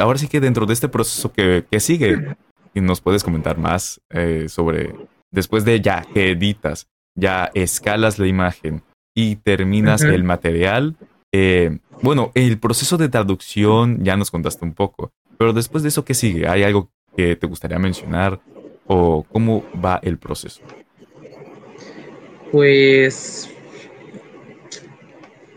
ahora 0.00 0.18
sí 0.18 0.26
que 0.26 0.40
dentro 0.40 0.66
de 0.66 0.72
este 0.72 0.88
proceso 0.88 1.32
que, 1.32 1.64
que 1.70 1.78
sigue, 1.78 2.36
¿nos 2.74 3.00
puedes 3.00 3.22
comentar 3.22 3.56
más 3.56 4.00
eh, 4.10 4.48
sobre 4.48 4.92
Después 5.30 5.64
de 5.64 5.80
ya 5.80 6.02
que 6.02 6.30
editas, 6.30 6.88
ya 7.14 7.50
escalas 7.54 8.18
la 8.18 8.26
imagen 8.26 8.82
y 9.14 9.36
terminas 9.36 10.02
el 10.02 10.24
material. 10.24 10.96
Eh, 11.32 11.78
bueno, 12.02 12.32
el 12.34 12.58
proceso 12.58 12.96
de 12.96 13.08
traducción 13.08 14.02
ya 14.02 14.16
nos 14.16 14.30
contaste 14.30 14.64
un 14.64 14.72
poco, 14.72 15.12
pero 15.36 15.52
después 15.52 15.82
de 15.82 15.90
eso, 15.90 16.04
¿qué 16.04 16.14
sigue? 16.14 16.48
¿Hay 16.48 16.62
algo 16.62 16.90
que 17.14 17.36
te 17.36 17.46
gustaría 17.46 17.78
mencionar 17.78 18.40
o 18.86 19.24
cómo 19.30 19.64
va 19.84 20.00
el 20.02 20.18
proceso? 20.18 20.62
Pues, 22.52 23.50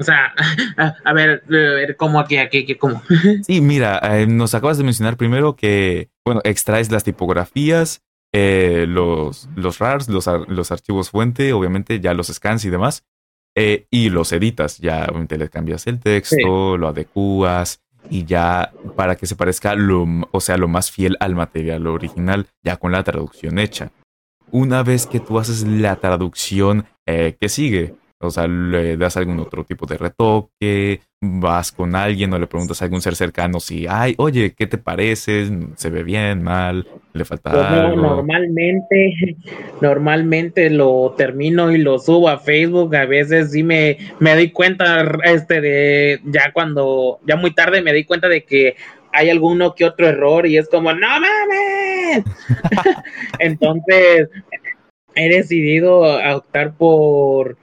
o 0.02 0.04
sea, 0.04 0.34
a, 1.06 1.14
ver, 1.14 1.44
a 1.48 1.52
ver, 1.52 1.96
¿cómo 1.96 2.20
aquí, 2.20 2.38
aquí, 2.38 2.76
cómo? 2.76 3.02
Sí, 3.46 3.62
mira, 3.62 4.00
eh, 4.18 4.26
nos 4.26 4.56
acabas 4.56 4.78
de 4.80 4.84
mencionar 4.84 5.16
primero 5.16 5.56
que, 5.56 6.10
bueno, 6.26 6.42
extraes 6.44 6.92
las 6.92 7.04
tipografías, 7.04 8.02
eh, 8.34 8.86
los, 8.88 9.48
los 9.56 9.78
RARs, 9.78 10.10
los, 10.10 10.28
los, 10.48 10.72
archivos 10.72 11.12
fuente, 11.12 11.54
obviamente 11.54 12.00
ya 12.00 12.14
los 12.14 12.28
scans 12.28 12.66
y 12.66 12.70
demás, 12.70 13.04
eh, 13.56 13.86
y 13.92 14.10
los 14.10 14.32
editas, 14.32 14.80
ya 14.80 15.06
obviamente 15.06 15.38
le 15.38 15.50
cambias 15.50 15.86
el 15.86 16.00
texto, 16.00 16.78
lo 16.78 16.88
adecuas 16.88 17.82
y 18.10 18.26
ya 18.26 18.72
para 18.96 19.16
que 19.16 19.28
se 19.28 19.36
parezca 19.36 19.76
lo, 19.76 20.08
o 20.32 20.42
sea, 20.42 20.58
lo 20.58 20.68
más 20.68 20.90
fiel 20.90 21.16
al 21.20 21.36
material 21.36 21.86
original, 21.86 22.48
ya 22.64 22.78
con 22.78 22.92
la 22.92 23.04
traducción 23.04 23.60
hecha. 23.60 23.92
Una 24.52 24.84
vez 24.84 25.08
que 25.08 25.20
tú 25.20 25.40
haces 25.40 25.66
la 25.66 25.96
traducción, 25.98 26.86
eh, 27.06 27.36
¿qué 27.40 27.50
sigue? 27.50 27.94
O 28.20 28.30
sea, 28.30 28.48
le 28.48 28.98
das 28.98 29.18
algún 29.18 29.40
otro 29.40 29.64
tipo 29.64 29.86
de 29.88 29.98
retoque, 29.98 31.02
vas 31.22 31.72
con 31.72 31.96
alguien 31.96 32.32
o 32.34 32.40
le 32.40 32.48
preguntas 32.48 32.82
a 32.82 32.86
algún 32.86 33.02
ser 33.02 33.16
cercano 33.16 33.60
si, 33.60 33.88
ay, 33.90 34.14
oye, 34.18 34.54
¿qué 34.56 34.68
te 34.68 34.78
parece? 34.78 35.50
¿Se 35.76 35.90
ve 35.90 36.04
bien, 36.04 36.44
mal? 36.44 36.86
¿Le 37.14 37.26
falta 37.26 37.50
Pues 37.52 37.70
no, 37.70 37.88
algo? 37.88 37.96
normalmente, 37.96 39.38
normalmente 39.82 40.70
lo 40.70 41.14
termino 41.18 41.72
y 41.72 41.78
lo 41.80 41.98
subo 42.00 42.30
a 42.30 42.38
Facebook. 42.40 42.96
A 42.96 43.06
veces 43.06 43.52
sí 43.52 43.64
me, 43.64 43.98
me 44.20 44.36
doy 44.36 44.52
cuenta, 44.52 45.02
este, 45.24 45.60
de 45.62 46.22
ya 46.26 46.52
cuando, 46.54 47.20
ya 47.28 47.36
muy 47.38 47.54
tarde 47.54 47.82
me 47.82 47.92
di 47.94 48.04
cuenta 48.06 48.28
de 48.28 48.44
que 48.44 48.76
hay 49.14 49.30
alguno 49.30 49.74
que 49.76 49.86
otro 49.86 50.08
error 50.08 50.46
y 50.46 50.58
es 50.58 50.70
como, 50.70 50.94
no 50.94 51.08
mames. 51.08 51.81
Entonces, 53.40 54.30
he 55.16 55.30
decidido 55.30 56.02
optar 56.36 56.74
por, 56.74 57.58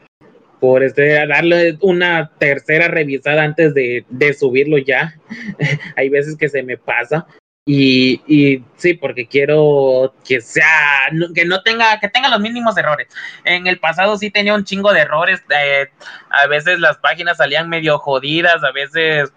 por 0.61 0.83
este, 0.83 1.27
darle 1.27 1.79
una 1.81 2.31
tercera 2.39 2.89
revisada 2.89 3.43
antes 3.43 3.75
de, 3.75 4.05
de 4.09 4.35
subirlo 4.35 4.79
ya. 4.79 5.15
hay 5.97 6.09
veces 6.09 6.37
que 6.37 6.49
se 6.49 6.63
me 6.63 6.77
pasa. 6.77 7.27
Y, 7.71 8.23
y 8.27 8.65
sí, 8.77 8.95
porque 8.95 9.27
quiero 9.27 10.15
que 10.27 10.41
sea, 10.41 11.11
que 11.35 11.45
no 11.45 11.63
tenga, 11.63 12.01
que 12.01 12.09
tenga 12.09 12.31
los 12.31 12.41
mínimos 12.41 12.79
errores. 12.79 13.09
En 13.45 13.67
el 13.67 13.79
pasado 13.79 14.17
sí 14.17 14.31
tenía 14.31 14.55
un 14.55 14.65
chingo 14.65 14.91
de 14.95 15.01
errores. 15.01 15.43
eh, 15.51 15.91
a 16.31 16.47
veces 16.47 16.81
las 16.81 16.97
páginas 16.97 17.37
salían 17.37 17.69
medio 17.69 17.99
jodidas, 17.99 18.65
a 18.65 18.73
veces 18.73 19.35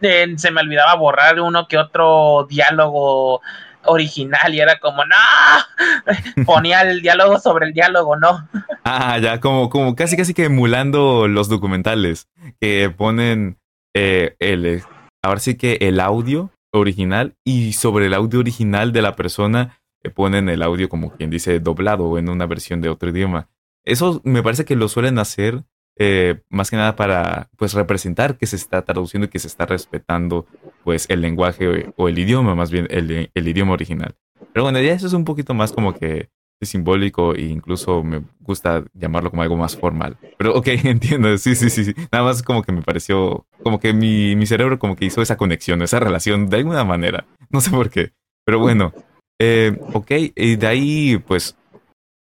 eh, 0.00 0.34
se 0.36 0.50
me 0.50 0.62
olvidaba 0.62 0.96
borrar 0.96 1.38
uno 1.40 1.68
que 1.68 1.78
otro 1.78 2.44
diálogo 2.50 3.40
original 3.84 4.54
y 4.54 4.60
era 4.60 4.78
como, 4.78 5.02
no, 5.04 6.44
ponía 6.46 6.82
el 6.82 7.02
diálogo 7.02 7.38
sobre 7.38 7.66
el 7.66 7.72
diálogo, 7.72 8.16
no. 8.16 8.48
Ah, 8.84 9.18
ya, 9.18 9.40
como, 9.40 9.70
como 9.70 9.94
casi 9.94 10.16
casi 10.16 10.34
que 10.34 10.44
emulando 10.44 11.28
los 11.28 11.48
documentales 11.48 12.28
que 12.60 12.90
ponen 12.90 13.58
eh, 13.94 14.36
el, 14.38 14.82
ahora 15.22 15.40
sí 15.40 15.56
que 15.56 15.78
el 15.80 16.00
audio 16.00 16.50
original 16.72 17.34
y 17.44 17.72
sobre 17.72 18.06
el 18.06 18.14
audio 18.14 18.38
original 18.40 18.92
de 18.92 19.02
la 19.02 19.16
persona 19.16 19.80
eh, 20.02 20.10
ponen 20.10 20.48
el 20.48 20.62
audio 20.62 20.88
como 20.88 21.12
quien 21.12 21.30
dice 21.30 21.60
doblado 21.60 22.18
en 22.18 22.28
una 22.28 22.46
versión 22.46 22.80
de 22.80 22.88
otro 22.88 23.10
idioma. 23.10 23.48
Eso 23.84 24.20
me 24.24 24.42
parece 24.42 24.64
que 24.64 24.76
lo 24.76 24.88
suelen 24.88 25.18
hacer 25.18 25.64
eh, 26.02 26.40
más 26.48 26.70
que 26.70 26.76
nada 26.76 26.96
para 26.96 27.50
pues 27.56 27.74
representar 27.74 28.38
que 28.38 28.46
se 28.46 28.56
está 28.56 28.82
traduciendo 28.82 29.26
y 29.26 29.28
que 29.28 29.38
se 29.38 29.48
está 29.48 29.66
respetando 29.66 30.46
pues 30.84 31.06
el 31.08 31.20
lenguaje 31.20 31.92
o 31.96 32.08
el 32.08 32.18
idioma, 32.18 32.54
más 32.54 32.70
bien 32.70 32.86
el, 32.90 33.30
el 33.32 33.48
idioma 33.48 33.72
original. 33.72 34.14
Pero 34.52 34.64
bueno, 34.64 34.80
ya 34.80 34.92
eso 34.92 35.06
es 35.06 35.12
un 35.12 35.24
poquito 35.24 35.54
más 35.54 35.72
como 35.72 35.94
que 35.94 36.28
simbólico 36.66 37.34
e 37.34 37.42
incluso 37.42 38.02
me 38.02 38.22
gusta 38.40 38.84
llamarlo 38.92 39.30
como 39.30 39.42
algo 39.42 39.56
más 39.56 39.76
formal. 39.76 40.16
Pero 40.36 40.54
ok, 40.54 40.66
entiendo, 40.84 41.36
sí, 41.38 41.54
sí, 41.54 41.70
sí. 41.70 41.94
Nada 42.12 42.24
más 42.24 42.42
como 42.42 42.62
que 42.62 42.72
me 42.72 42.82
pareció, 42.82 43.46
como 43.62 43.80
que 43.80 43.92
mi, 43.92 44.36
mi 44.36 44.46
cerebro 44.46 44.78
como 44.78 44.96
que 44.96 45.06
hizo 45.06 45.22
esa 45.22 45.36
conexión, 45.36 45.82
esa 45.82 46.00
relación 46.00 46.48
de 46.48 46.58
alguna 46.58 46.84
manera. 46.84 47.26
No 47.50 47.60
sé 47.60 47.70
por 47.70 47.90
qué. 47.90 48.12
Pero 48.44 48.58
bueno, 48.58 48.92
eh, 49.40 49.78
ok, 49.92 50.10
y 50.34 50.56
de 50.56 50.66
ahí 50.66 51.18
pues, 51.18 51.56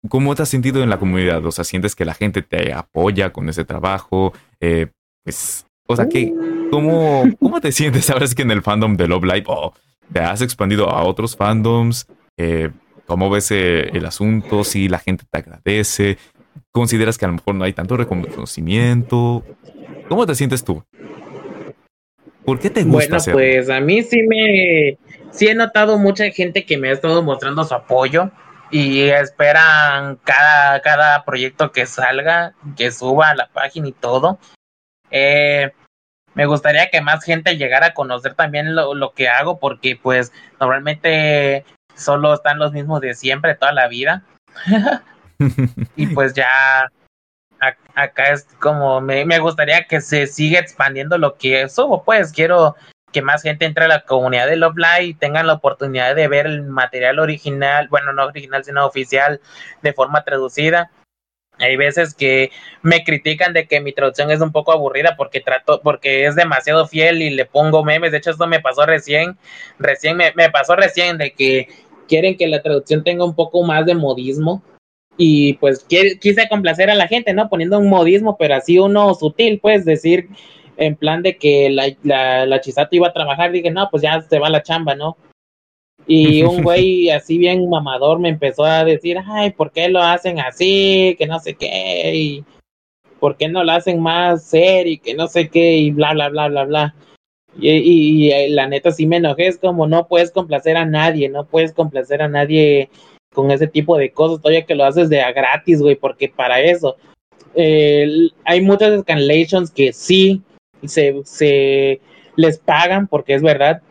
¿cómo 0.09 0.35
te 0.35 0.43
has 0.43 0.49
sentido 0.49 0.81
en 0.81 0.89
la 0.89 0.99
comunidad? 0.99 1.45
O 1.45 1.51
sea, 1.51 1.63
¿sientes 1.63 1.95
que 1.95 2.05
la 2.05 2.13
gente 2.13 2.41
te 2.41 2.73
apoya 2.73 3.31
con 3.31 3.49
ese 3.49 3.65
trabajo? 3.65 4.33
Eh, 4.59 4.87
pues, 5.23 5.65
o 5.87 5.95
sea, 5.95 6.07
¿qué, 6.07 6.33
cómo, 6.73 7.23
¿cómo 7.39 7.61
te 7.61 7.71
sientes 7.71 8.09
ahora 8.09 8.25
es 8.25 8.33
que 8.33 8.41
en 8.41 8.49
el 8.49 8.63
fandom 8.63 8.95
de 8.97 9.07
Love 9.07 9.25
Live 9.25 9.43
oh, 9.45 9.73
te 10.11 10.19
has 10.21 10.41
expandido 10.41 10.89
a 10.89 11.03
otros 11.03 11.35
fandoms? 11.35 12.07
Eh, 12.35 12.71
¿Cómo 13.05 13.29
ves 13.29 13.51
eh, 13.51 13.89
el 13.93 14.05
asunto? 14.07 14.63
Si 14.63 14.87
la 14.89 14.97
gente 14.97 15.23
te 15.29 15.37
agradece, 15.37 16.17
¿consideras 16.71 17.17
que 17.17 17.25
a 17.25 17.27
lo 17.27 17.35
mejor 17.35 17.53
no 17.53 17.63
hay 17.63 17.73
tanto 17.73 17.95
reconocimiento? 17.95 19.43
¿Cómo 20.09 20.25
te 20.25 20.33
sientes 20.33 20.63
tú? 20.63 20.83
¿Por 22.43 22.59
qué 22.59 22.71
te 22.71 22.83
gusta 22.83 23.17
Bueno, 23.17 23.33
pues 23.33 23.69
a 23.69 23.79
mí 23.79 24.01
sí 24.01 24.23
me, 24.23 24.97
sí 25.31 25.47
he 25.47 25.53
notado 25.53 25.99
mucha 25.99 26.29
gente 26.31 26.65
que 26.65 26.77
me 26.77 26.89
ha 26.89 26.93
estado 26.93 27.21
mostrando 27.21 27.63
su 27.65 27.73
apoyo 27.75 28.31
y 28.71 29.01
esperan 29.01 30.17
cada, 30.23 30.81
cada 30.81 31.23
proyecto 31.23 31.71
que 31.71 31.85
salga, 31.85 32.55
que 32.75 32.89
suba 32.91 33.29
a 33.29 33.35
la 33.35 33.47
página 33.47 33.89
y 33.89 33.91
todo. 33.91 34.39
Eh, 35.11 35.71
me 36.35 36.45
gustaría 36.45 36.89
que 36.89 37.01
más 37.01 37.23
gente 37.23 37.57
llegara 37.57 37.87
a 37.87 37.93
conocer 37.93 38.33
también 38.35 38.75
lo, 38.75 38.93
lo 38.95 39.13
que 39.13 39.29
hago 39.29 39.59
porque 39.59 39.99
pues 40.01 40.31
normalmente 40.59 41.65
solo 41.95 42.33
están 42.33 42.59
los 42.59 42.71
mismos 42.71 43.01
de 43.01 43.13
siempre 43.13 43.55
toda 43.55 43.71
la 43.71 43.87
vida 43.87 44.23
y 45.95 46.07
pues 46.07 46.33
ya 46.33 46.89
a- 47.59 48.01
acá 48.01 48.31
es 48.31 48.45
como 48.59 49.01
me, 49.01 49.25
me 49.25 49.39
gustaría 49.39 49.85
que 49.85 50.01
se 50.01 50.27
siga 50.27 50.59
expandiendo 50.59 51.17
lo 51.17 51.35
que 51.35 51.69
subo, 51.69 52.03
pues 52.03 52.31
quiero 52.31 52.75
que 53.11 53.21
más 53.21 53.43
gente 53.43 53.65
entre 53.65 53.85
a 53.85 53.87
la 53.87 54.01
comunidad 54.01 54.47
de 54.47 54.55
Love 54.55 54.75
Live 54.77 55.03
y 55.03 55.13
tengan 55.13 55.45
la 55.45 55.53
oportunidad 55.53 56.15
de 56.15 56.27
ver 56.27 56.47
el 56.47 56.63
material 56.63 57.19
original, 57.19 57.87
bueno, 57.89 58.11
no 58.11 58.25
original, 58.25 58.63
sino 58.65 58.85
oficial 58.85 59.39
de 59.83 59.93
forma 59.93 60.23
traducida. 60.23 60.89
Hay 61.59 61.75
veces 61.77 62.13
que 62.15 62.51
me 62.81 63.03
critican 63.03 63.53
de 63.53 63.67
que 63.67 63.79
mi 63.79 63.93
traducción 63.93 64.31
es 64.31 64.41
un 64.41 64.51
poco 64.51 64.71
aburrida 64.71 65.15
porque 65.15 65.39
trato, 65.39 65.81
porque 65.83 66.25
es 66.25 66.35
demasiado 66.35 66.87
fiel 66.87 67.21
y 67.21 67.29
le 67.29 67.45
pongo 67.45 67.83
memes. 67.83 68.11
De 68.11 68.17
hecho, 68.17 68.31
esto 68.31 68.47
me 68.47 68.59
pasó 68.59 68.85
recién, 68.85 69.37
recién 69.79 70.17
me, 70.17 70.33
me 70.35 70.49
pasó 70.49 70.75
recién 70.75 71.17
de 71.17 71.31
que 71.31 71.67
quieren 72.07 72.37
que 72.37 72.47
la 72.47 72.61
traducción 72.61 73.03
tenga 73.03 73.23
un 73.23 73.35
poco 73.35 73.63
más 73.63 73.85
de 73.85 73.95
modismo 73.95 74.63
y 75.15 75.53
pues 75.53 75.87
qui- 75.87 76.19
quise 76.19 76.49
complacer 76.49 76.89
a 76.89 76.95
la 76.95 77.07
gente, 77.07 77.33
¿no? 77.33 77.49
Poniendo 77.49 77.77
un 77.77 77.89
modismo, 77.89 78.35
pero 78.37 78.55
así 78.55 78.79
uno 78.79 79.13
sutil, 79.13 79.59
pues 79.59 79.85
decir 79.85 80.27
en 80.77 80.95
plan 80.95 81.21
de 81.21 81.37
que 81.37 81.69
la, 81.69 81.85
la, 82.01 82.45
la 82.47 82.61
Chisato 82.61 82.95
iba 82.95 83.07
a 83.07 83.13
trabajar, 83.13 83.51
dije, 83.51 83.69
no, 83.69 83.87
pues 83.91 84.01
ya 84.01 84.19
se 84.21 84.39
va 84.39 84.49
la 84.49 84.63
chamba, 84.63 84.95
¿no? 84.95 85.17
Y 86.05 86.43
un 86.43 86.63
güey 86.63 87.09
así 87.09 87.37
bien 87.37 87.69
mamador 87.69 88.19
me 88.19 88.29
empezó 88.29 88.65
a 88.65 88.83
decir, 88.83 89.17
ay, 89.25 89.51
¿por 89.51 89.71
qué 89.71 89.89
lo 89.89 90.01
hacen 90.01 90.39
así? 90.39 91.15
Que 91.17 91.27
no 91.27 91.39
sé 91.39 91.55
qué, 91.55 92.15
y 92.15 92.45
¿por 93.19 93.37
qué 93.37 93.47
no 93.47 93.63
lo 93.63 93.71
hacen 93.71 94.01
más 94.01 94.43
serio? 94.43 94.93
Y 94.93 94.97
que 94.97 95.13
no 95.13 95.27
sé 95.27 95.49
qué, 95.49 95.77
y 95.77 95.91
bla, 95.91 96.13
bla, 96.13 96.29
bla, 96.29 96.47
bla, 96.49 96.65
bla. 96.65 96.95
Y, 97.59 97.69
y, 97.69 98.25
y, 98.27 98.31
eh, 98.31 98.49
la 98.49 98.67
neta 98.67 98.91
sí 98.91 99.05
me 99.05 99.17
enojé, 99.17 99.47
es 99.47 99.59
como 99.59 99.87
no 99.87 100.07
puedes 100.07 100.31
complacer 100.31 100.75
a 100.75 100.85
nadie, 100.85 101.29
no 101.29 101.45
puedes 101.45 101.71
complacer 101.71 102.21
a 102.21 102.27
nadie 102.27 102.89
con 103.33 103.51
ese 103.51 103.67
tipo 103.67 103.97
de 103.97 104.11
cosas, 104.11 104.41
todavía 104.41 104.65
que 104.65 104.75
lo 104.75 104.85
haces 104.85 105.09
de 105.09 105.21
a 105.21 105.31
gratis, 105.31 105.81
güey, 105.81 105.95
porque 105.95 106.29
para 106.29 106.61
eso 106.61 106.97
eh, 107.55 108.07
hay 108.45 108.61
muchas 108.61 109.01
scanlations 109.01 109.71
que 109.71 109.93
sí 109.93 110.41
se, 110.83 111.21
se 111.25 112.01
les 112.35 112.57
pagan, 112.59 113.07
porque 113.07 113.35
es 113.35 113.41
verdad, 113.41 113.81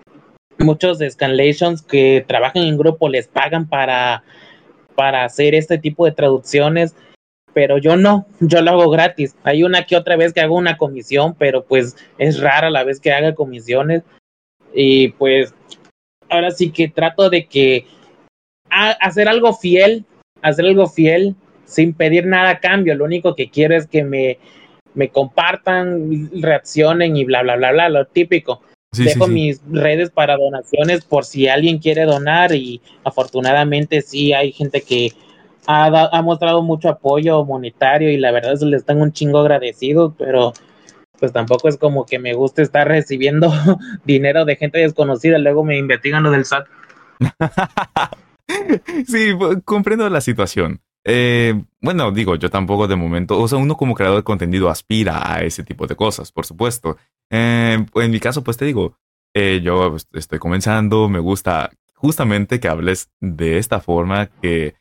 muchos 0.59 0.99
scanlations 0.99 1.83
que 1.83 2.25
trabajan 2.27 2.63
en 2.63 2.79
grupo 2.79 3.09
les 3.09 3.29
pagan 3.29 3.69
para, 3.69 4.23
para 4.95 5.25
hacer 5.25 5.55
este 5.55 5.79
tipo 5.79 6.05
de 6.05 6.13
traducciones, 6.13 6.95
pero 7.55 7.79
yo 7.79 7.97
no, 7.97 8.27
yo 8.41 8.63
lo 8.63 8.73
hago 8.73 8.91
gratis. 8.91 9.37
Hay 9.45 9.63
una 9.63 9.85
que 9.85 9.97
otra 9.97 10.17
vez 10.17 10.33
que 10.33 10.41
hago 10.41 10.57
una 10.57 10.77
comisión, 10.77 11.35
pero 11.39 11.65
pues 11.65 11.97
es 12.19 12.41
rara 12.41 12.71
la 12.71 12.85
vez 12.85 13.01
que 13.01 13.13
haga 13.13 13.35
comisiones. 13.35 14.03
Y 14.75 15.09
pues 15.09 15.55
ahora 16.29 16.51
sí 16.51 16.71
que 16.71 16.89
trato 16.89 17.29
de 17.29 17.47
que 17.47 17.87
hacer 18.71 19.29
algo 19.29 19.53
fiel, 19.53 20.07
hacer 20.41 20.65
algo 20.65 20.87
fiel 20.87 21.37
sin 21.67 21.93
pedir 21.93 22.27
nada 22.27 22.51
a 22.51 22.61
cambio. 22.61 22.95
Lo 22.95 23.05
único 23.05 23.35
que 23.35 23.51
quiero 23.51 23.77
es 23.77 23.87
que 23.87 24.03
me, 24.03 24.39
me 24.95 25.11
compartan, 25.11 26.31
reaccionen 26.41 27.17
y 27.17 27.25
bla, 27.25 27.43
bla, 27.43 27.57
bla, 27.57 27.73
bla, 27.73 27.89
lo 27.89 28.07
típico. 28.07 28.63
Sí, 28.93 29.05
Dejo 29.05 29.27
sí, 29.27 29.33
mis 29.33 29.61
redes 29.71 30.11
para 30.11 30.37
donaciones 30.37 31.05
por 31.05 31.25
si 31.25 31.49
alguien 31.49 31.79
quiere 31.79 32.05
donar 32.05 32.55
y 32.55 32.81
afortunadamente 33.05 34.03
sí 34.03 34.33
hay 34.33 34.53
gente 34.53 34.83
que 34.83 35.13
ha, 35.67 35.91
da- 35.91 36.11
ha 36.13 36.23
mostrado 36.23 36.63
mucho 36.63 36.89
apoyo 36.89 37.45
monetario 37.45 38.11
y 38.11 38.19
la 38.19 38.33
verdad 38.33 38.53
es 38.53 38.61
que 38.61 38.67
les 38.67 38.81
están 38.81 39.01
un 39.01 39.13
chingo 39.13 39.39
agradecido, 39.39 40.15
pero 40.19 40.53
pues 41.19 41.33
tampoco 41.33 41.69
es 41.69 41.77
como 41.79 42.05
que 42.05 42.19
me 42.19 42.35
guste 42.35 42.63
estar 42.63 42.87
recibiendo 42.87 43.51
dinero 44.05 44.45
de 44.45 44.57
gente 44.57 44.79
desconocida, 44.81 45.39
luego 45.39 45.65
me 45.65 45.79
investigan 45.79 46.23
lo 46.23 46.31
del 46.31 46.43
SAT. 46.43 46.67
sí, 49.07 49.31
comprendo 49.65 50.09
la 50.11 50.21
situación. 50.21 50.81
Eh, 51.05 51.61
bueno, 51.81 52.13
digo, 52.13 52.37
yo 52.37 52.49
tampoco 52.51 52.87
de 52.87 52.97
momento, 52.97 53.41
o 53.41 53.49
sea, 53.49 53.59
uno 53.59 53.77
como 53.77 53.95
creador 53.95 54.19
de 54.19 54.25
contenido 54.25 54.69
aspira 54.69 55.35
a 55.35 55.43
ese 55.43 55.65
tipo 55.65 55.87
de 55.87 55.97
cosas, 55.97 56.31
por 56.31 56.47
supuesto. 56.47 56.97
Eh, 57.31 57.85
en 57.95 58.11
mi 58.11 58.21
caso, 58.21 58.45
pues 58.45 58.57
te 58.57 58.65
digo, 58.65 58.97
eh, 59.35 59.61
yo 59.63 59.91
pues, 59.91 60.07
estoy 60.13 60.39
comenzando, 60.39 61.09
me 61.09 61.19
gusta 61.19 61.71
justamente 61.95 62.61
que 62.61 62.69
hables 62.69 63.11
de 63.21 63.59
esta 63.59 63.81
forma, 63.81 64.27
que 64.27 64.75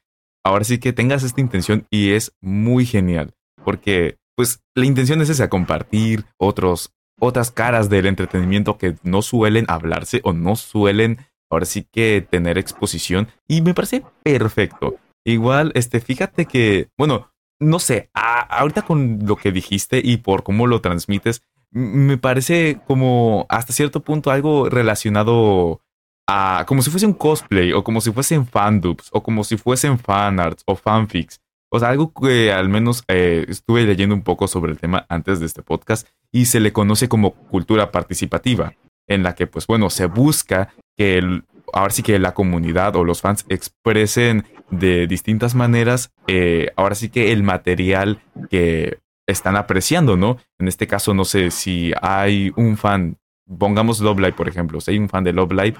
ahora 0.43 0.63
sí 0.63 0.79
que 0.79 0.93
tengas 0.93 1.23
esta 1.23 1.41
intención 1.41 1.85
y 1.89 2.11
es 2.11 2.33
muy 2.41 2.85
genial, 2.85 3.33
porque 3.63 4.17
pues 4.35 4.61
la 4.75 4.85
intención 4.85 5.21
es 5.21 5.29
esa, 5.29 5.49
compartir 5.49 6.25
otros, 6.37 6.93
otras 7.19 7.51
caras 7.51 7.89
del 7.89 8.07
entretenimiento 8.07 8.77
que 8.77 8.95
no 9.03 9.21
suelen 9.21 9.65
hablarse 9.67 10.21
o 10.23 10.33
no 10.33 10.55
suelen 10.55 11.19
ahora 11.51 11.65
sí 11.65 11.85
que 11.91 12.25
tener 12.27 12.57
exposición 12.57 13.27
y 13.47 13.61
me 13.61 13.73
parece 13.73 14.03
perfecto. 14.23 14.97
Igual, 15.23 15.71
este, 15.75 15.99
fíjate 15.99 16.45
que, 16.45 16.89
bueno, 16.97 17.31
no 17.59 17.77
sé, 17.77 18.09
ahorita 18.13 18.81
con 18.81 19.19
lo 19.23 19.35
que 19.35 19.51
dijiste 19.51 20.01
y 20.03 20.17
por 20.17 20.43
cómo 20.43 20.65
lo 20.65 20.81
transmites, 20.81 21.43
me 21.71 22.17
parece 22.17 22.79
como 22.85 23.45
hasta 23.49 23.73
cierto 23.73 24.01
punto 24.01 24.31
algo 24.31 24.69
relacionado 24.69 25.81
a 26.27 26.65
como 26.67 26.81
si 26.81 26.89
fuese 26.89 27.05
un 27.05 27.13
cosplay 27.13 27.73
o 27.73 27.83
como 27.83 28.01
si 28.01 28.11
fuesen 28.11 28.45
fandubs 28.45 29.09
o 29.11 29.23
como 29.23 29.43
si 29.43 29.57
fuesen 29.57 29.97
fanarts 29.97 30.63
o 30.65 30.75
fanfics. 30.75 31.39
O 31.73 31.79
sea, 31.79 31.89
algo 31.89 32.13
que 32.13 32.51
al 32.51 32.67
menos 32.67 33.03
eh, 33.07 33.45
estuve 33.47 33.83
leyendo 33.83 34.13
un 34.13 34.23
poco 34.23 34.47
sobre 34.47 34.73
el 34.73 34.77
tema 34.77 35.05
antes 35.07 35.39
de 35.39 35.45
este 35.45 35.63
podcast 35.63 36.07
y 36.31 36.45
se 36.45 36.59
le 36.59 36.73
conoce 36.73 37.07
como 37.07 37.33
cultura 37.33 37.91
participativa, 37.91 38.73
en 39.07 39.23
la 39.23 39.35
que 39.35 39.47
pues 39.47 39.67
bueno, 39.67 39.89
se 39.89 40.05
busca 40.07 40.73
que 40.97 41.17
el, 41.17 41.45
ahora 41.71 41.91
sí 41.91 42.03
que 42.03 42.19
la 42.19 42.33
comunidad 42.33 42.97
o 42.97 43.05
los 43.05 43.21
fans 43.21 43.45
expresen 43.47 44.45
de 44.69 45.07
distintas 45.07 45.55
maneras, 45.55 46.11
eh, 46.27 46.71
ahora 46.75 46.95
sí 46.95 47.09
que 47.09 47.31
el 47.31 47.43
material 47.43 48.21
que 48.49 48.99
están 49.27 49.55
apreciando, 49.55 50.17
¿no? 50.17 50.37
En 50.59 50.67
este 50.67 50.87
caso, 50.87 51.13
no 51.13 51.25
sé 51.25 51.51
si 51.51 51.91
hay 52.01 52.51
un 52.55 52.77
fan, 52.77 53.17
pongamos 53.57 53.99
Love 54.01 54.19
Live, 54.19 54.33
por 54.33 54.47
ejemplo, 54.47 54.81
si 54.81 54.91
hay 54.91 54.97
un 54.97 55.09
fan 55.09 55.23
de 55.23 55.33
Love 55.33 55.51
Live, 55.53 55.75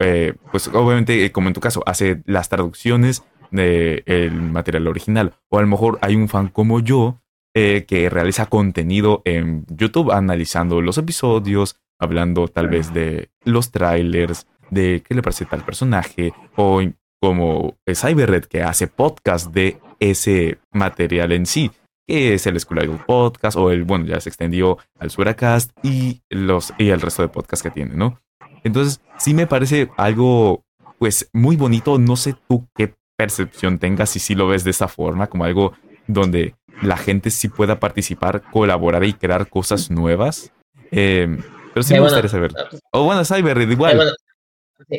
eh, 0.00 0.34
pues 0.50 0.68
obviamente, 0.68 1.24
eh, 1.24 1.32
como 1.32 1.48
en 1.48 1.54
tu 1.54 1.60
caso, 1.60 1.82
hace 1.86 2.22
las 2.26 2.48
traducciones 2.48 3.22
del 3.50 4.32
material 4.32 4.88
original. 4.88 5.34
O 5.48 5.58
a 5.58 5.62
lo 5.62 5.68
mejor 5.68 5.98
hay 6.02 6.16
un 6.16 6.28
fan 6.28 6.48
como 6.48 6.80
yo 6.80 7.20
que 7.56 8.08
realiza 8.10 8.46
contenido 8.46 9.22
en 9.24 9.64
YouTube 9.68 10.10
analizando 10.10 10.80
los 10.80 10.98
episodios, 10.98 11.76
hablando 12.00 12.48
tal 12.48 12.68
vez 12.68 12.92
de 12.92 13.30
los 13.44 13.70
trailers, 13.70 14.48
de 14.70 15.04
qué 15.06 15.14
le 15.14 15.22
parece 15.22 15.44
tal 15.44 15.64
personaje, 15.64 16.32
o 16.56 16.82
como 17.20 17.76
Cyberred 17.86 18.44
que 18.44 18.62
hace 18.62 18.88
podcast 18.88 19.52
de 19.52 19.78
ese 20.00 20.58
material 20.72 21.32
en 21.32 21.46
sí, 21.46 21.70
que 22.06 22.34
es 22.34 22.46
el 22.46 22.58
School 22.60 23.00
Podcast, 23.06 23.56
o 23.56 23.70
el, 23.70 23.84
bueno, 23.84 24.04
ya 24.04 24.20
se 24.20 24.28
extendió 24.28 24.78
al 24.98 25.10
Suracast 25.10 25.70
y, 25.82 26.22
los, 26.28 26.72
y 26.78 26.90
el 26.90 27.00
resto 27.00 27.22
de 27.22 27.28
podcasts 27.28 27.62
que 27.62 27.70
tiene, 27.70 27.94
¿no? 27.94 28.20
Entonces, 28.62 29.00
sí 29.18 29.34
me 29.34 29.46
parece 29.46 29.90
algo, 29.96 30.64
pues, 30.98 31.28
muy 31.32 31.56
bonito. 31.56 31.98
No 31.98 32.16
sé 32.16 32.34
tú 32.48 32.66
qué 32.74 32.94
percepción 33.16 33.78
tengas 33.78 34.16
y 34.16 34.20
si 34.20 34.34
lo 34.34 34.48
ves 34.48 34.64
de 34.64 34.70
esa 34.70 34.88
forma, 34.88 35.26
como 35.28 35.44
algo 35.44 35.74
donde 36.06 36.54
la 36.82 36.96
gente 36.96 37.30
sí 37.30 37.48
pueda 37.48 37.78
participar, 37.78 38.42
colaborar 38.50 39.04
y 39.04 39.12
crear 39.12 39.48
cosas 39.48 39.90
nuevas. 39.90 40.52
Eh, 40.90 41.38
pero 41.72 41.82
sí 41.82 41.94
me 41.94 42.00
gustaría 42.00 42.28
saber. 42.28 42.52
Pues, 42.70 42.82
o 42.92 43.04
bueno, 43.04 43.24
Cyberred 43.24 43.70
igual 43.70 44.14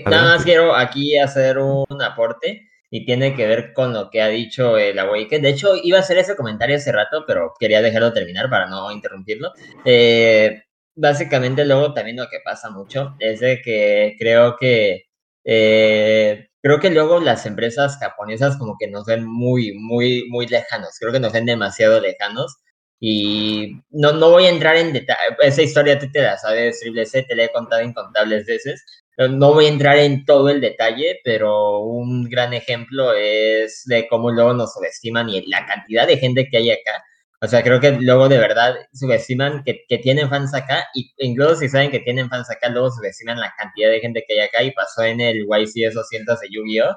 nada 0.06 0.36
más 0.36 0.44
quiero 0.44 0.76
aquí 0.76 1.18
hacer 1.18 1.58
un 1.58 2.02
aporte 2.02 2.68
y 2.96 3.06
tiene 3.06 3.36
que 3.36 3.46
ver 3.46 3.74
con 3.74 3.94
lo 3.94 4.10
que 4.10 4.22
ha 4.22 4.30
dicho 4.30 4.78
el 4.78 4.98
Awaken. 4.98 5.42
De 5.42 5.50
hecho, 5.50 5.76
iba 5.84 5.98
a 5.98 6.02
hacer 6.02 6.18
ese 6.18 6.38
comentario 6.38 6.78
hace 6.78 6.94
rato, 6.94 7.26
pero 7.28 7.54
quería 7.60 7.82
dejarlo 7.82 8.14
terminar 8.14 8.50
para 8.50 8.68
no 8.68 8.90
interrumpirlo. 8.90 9.52
Eh, 9.84 10.64
básicamente, 10.96 11.66
luego 11.66 11.94
también 11.94 12.16
lo 12.16 12.30
que 12.30 12.40
pasa 12.40 12.70
mucho 12.70 13.18
es 13.20 13.42
de 13.42 13.62
que 13.62 14.16
creo 14.18 14.56
que 14.58 15.08
eh, 15.44 16.48
creo 16.62 16.80
que 16.80 16.90
luego 16.90 17.20
las 17.20 17.46
empresas 17.46 17.98
japonesas 17.98 18.56
como 18.56 18.78
que 18.80 18.88
nos 18.88 19.06
ven 19.06 19.26
muy, 19.26 19.74
muy, 19.74 20.30
muy 20.30 20.48
lejanos. 20.48 20.96
Creo 20.98 21.12
que 21.12 21.20
nos 21.20 21.34
ven 21.34 21.46
demasiado 21.46 22.00
lejanos. 22.00 22.56
Y 23.02 23.82
no, 23.90 24.14
no 24.14 24.32
voy 24.32 24.46
a 24.46 24.50
entrar 24.52 24.78
en 24.78 24.94
detalle. 24.94 25.36
Esa 25.42 25.64
historia 25.64 26.00
tú 26.00 26.10
te 26.14 26.22
la 26.22 26.38
sabes, 26.38 26.80
Triple 26.80 27.06
C, 27.06 27.24
te 27.24 27.36
la 27.36 27.44
he 27.44 27.52
contado 27.52 27.82
incontables 27.82 28.46
veces. 28.46 28.86
No 29.18 29.54
voy 29.54 29.66
a 29.66 29.70
entrar 29.70 29.98
en 29.98 30.26
todo 30.26 30.50
el 30.50 30.60
detalle, 30.60 31.20
pero 31.24 31.80
un 31.80 32.26
gran 32.30 32.54
ejemplo 32.54 33.14
es 33.14 33.84
de 33.86 34.08
cómo 34.10 34.30
luego 34.32 34.54
nos 34.54 34.74
subestiman 34.74 35.30
y 35.30 35.46
la 35.48 35.66
cantidad 35.66 36.06
de 36.06 36.18
gente 36.18 36.50
que 36.50 36.58
hay 36.58 36.72
acá. 36.72 37.04
O 37.42 37.48
sea, 37.48 37.64
creo 37.64 37.80
que 37.80 37.92
luego 37.92 38.28
de 38.28 38.38
verdad 38.38 38.76
subestiman 38.94 39.64
que, 39.64 39.86
que 39.88 40.00
tienen 40.00 40.30
fans 40.30 40.54
acá 40.54 40.88
y 40.94 41.14
incluso 41.20 41.58
si 41.58 41.70
saben 41.70 41.92
que 41.92 42.00
tienen 42.00 42.30
fans 42.30 42.50
acá, 42.50 42.70
luego 42.70 42.92
subestiman 42.92 43.40
la 43.40 43.54
cantidad 43.58 43.90
de 43.90 44.00
gente 44.02 44.26
que 44.28 44.34
hay 44.34 44.48
acá 44.48 44.64
y 44.64 44.72
pasó 44.72 45.04
en 45.04 45.22
el 45.22 45.46
YCS 45.46 45.94
200 45.94 46.40
de 46.40 46.48
Yu-Gi-Oh! 46.50 46.96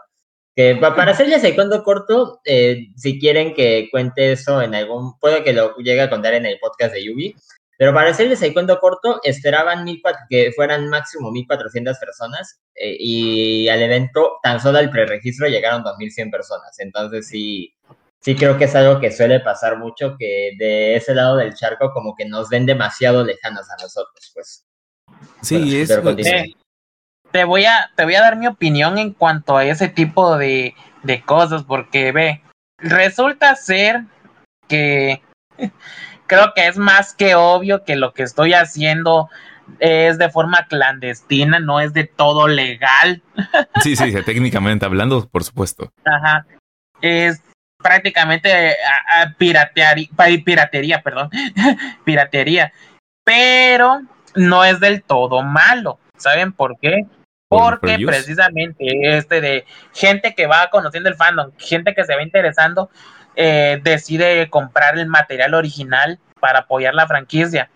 Que 0.58 0.74
para 0.74 1.12
hacerles 1.12 1.44
el 1.44 1.54
cuento 1.54 1.84
corto, 1.84 2.40
eh, 2.44 2.88
si 2.96 3.20
quieren 3.20 3.54
que 3.54 3.88
cuente 3.92 4.32
eso 4.32 4.60
en 4.60 4.74
algún, 4.74 5.16
puede 5.20 5.44
que 5.44 5.52
lo 5.52 5.76
llegue 5.76 6.00
a 6.00 6.10
contar 6.10 6.34
en 6.34 6.46
el 6.46 6.58
podcast 6.58 6.94
de 6.94 7.04
Yugi, 7.04 7.36
pero 7.78 7.94
para 7.94 8.10
hacerles 8.10 8.42
el 8.42 8.52
cuento 8.52 8.80
corto, 8.80 9.20
esperaban 9.22 9.84
mil, 9.84 10.02
que 10.28 10.50
fueran 10.54 10.88
máximo 10.88 11.30
1.400 11.30 11.96
personas 12.00 12.60
eh, 12.74 12.96
y 12.98 13.68
al 13.68 13.80
evento, 13.80 14.38
tan 14.42 14.60
solo 14.60 14.78
al 14.78 14.90
preregistro, 14.90 15.46
llegaron 15.46 15.84
2.100 15.84 16.32
personas. 16.32 16.76
Entonces 16.80 17.28
sí, 17.28 17.72
sí 18.18 18.34
creo 18.34 18.58
que 18.58 18.64
es 18.64 18.74
algo 18.74 18.98
que 18.98 19.12
suele 19.12 19.38
pasar 19.38 19.78
mucho, 19.78 20.16
que 20.18 20.54
de 20.58 20.96
ese 20.96 21.14
lado 21.14 21.36
del 21.36 21.54
charco 21.54 21.92
como 21.92 22.16
que 22.16 22.26
nos 22.26 22.48
ven 22.48 22.66
demasiado 22.66 23.24
lejanos 23.24 23.70
a 23.70 23.80
nosotros, 23.80 24.32
pues. 24.34 24.66
Sí, 25.42 25.80
es... 25.80 25.88
te, 27.30 27.44
voy 27.44 27.64
a, 27.64 27.92
te 27.94 28.02
voy 28.02 28.16
a 28.16 28.22
dar 28.22 28.36
mi 28.36 28.48
opinión 28.48 28.98
en 28.98 29.12
cuanto 29.12 29.56
a 29.56 29.64
ese 29.64 29.88
tipo 29.88 30.36
de, 30.36 30.74
de 31.04 31.22
cosas, 31.22 31.62
porque 31.62 32.10
ve, 32.10 32.42
resulta 32.78 33.54
ser 33.54 34.02
que 34.66 35.22
creo 36.28 36.52
que 36.54 36.68
es 36.68 36.78
más 36.78 37.14
que 37.14 37.34
obvio 37.34 37.82
que 37.84 37.96
lo 37.96 38.14
que 38.14 38.22
estoy 38.22 38.54
haciendo 38.54 39.28
es 39.80 40.18
de 40.18 40.30
forma 40.30 40.66
clandestina, 40.68 41.58
no 41.58 41.80
es 41.80 41.92
de 41.92 42.04
todo 42.04 42.46
legal. 42.46 43.22
Sí, 43.82 43.96
sí, 43.96 44.12
técnicamente 44.24 44.84
hablando, 44.84 45.28
por 45.28 45.44
supuesto. 45.44 45.92
Ajá. 46.04 46.44
Es 47.00 47.42
prácticamente 47.78 48.76
piratería, 49.38 50.08
piratería, 50.44 51.02
perdón, 51.02 51.30
piratería, 52.04 52.72
pero 53.24 54.00
no 54.34 54.64
es 54.64 54.80
del 54.80 55.02
todo 55.02 55.42
malo. 55.42 55.98
¿Saben 56.16 56.52
por 56.52 56.78
qué? 56.80 57.06
Porque 57.48 57.96
precisamente 58.04 58.84
este 59.16 59.40
de 59.40 59.64
gente 59.94 60.34
que 60.34 60.46
va 60.46 60.68
conociendo 60.70 61.08
el 61.08 61.14
fandom, 61.14 61.52
gente 61.56 61.94
que 61.94 62.04
se 62.04 62.14
va 62.14 62.22
interesando, 62.22 62.90
eh, 63.40 63.78
decide 63.84 64.50
comprar 64.50 64.98
el 64.98 65.06
material 65.06 65.54
original 65.54 66.18
para 66.40 66.60
apoyar 66.60 66.92
la 66.92 67.06
franquicia. 67.06 67.70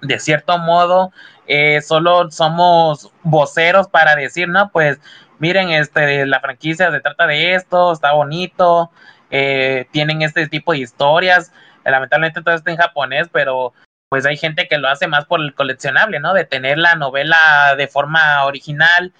De 0.00 0.18
cierto 0.18 0.56
modo, 0.56 1.12
eh, 1.46 1.82
solo 1.82 2.30
somos 2.30 3.12
voceros 3.22 3.88
para 3.88 4.16
decir, 4.16 4.48
no, 4.48 4.70
pues 4.70 4.98
miren, 5.38 5.68
este, 5.68 6.24
la 6.24 6.40
franquicia 6.40 6.90
se 6.90 7.00
trata 7.00 7.26
de 7.26 7.54
esto, 7.54 7.92
está 7.92 8.12
bonito, 8.12 8.90
eh, 9.30 9.86
tienen 9.90 10.22
este 10.22 10.48
tipo 10.48 10.72
de 10.72 10.78
historias. 10.78 11.52
lamentablemente 11.84 12.40
todo 12.42 12.54
está 12.54 12.70
en 12.70 12.78
japonés, 12.78 13.28
pero 13.30 13.74
pues 14.08 14.24
hay 14.24 14.38
gente 14.38 14.66
que 14.66 14.78
lo 14.78 14.88
hace 14.88 15.08
más 15.08 15.26
por 15.26 15.40
el 15.40 15.54
coleccionable, 15.54 16.20
¿no? 16.20 16.32
De 16.32 16.46
tener 16.46 16.78
la 16.78 16.94
novela 16.94 17.74
de 17.76 17.86
forma 17.86 18.44
original, 18.46 19.12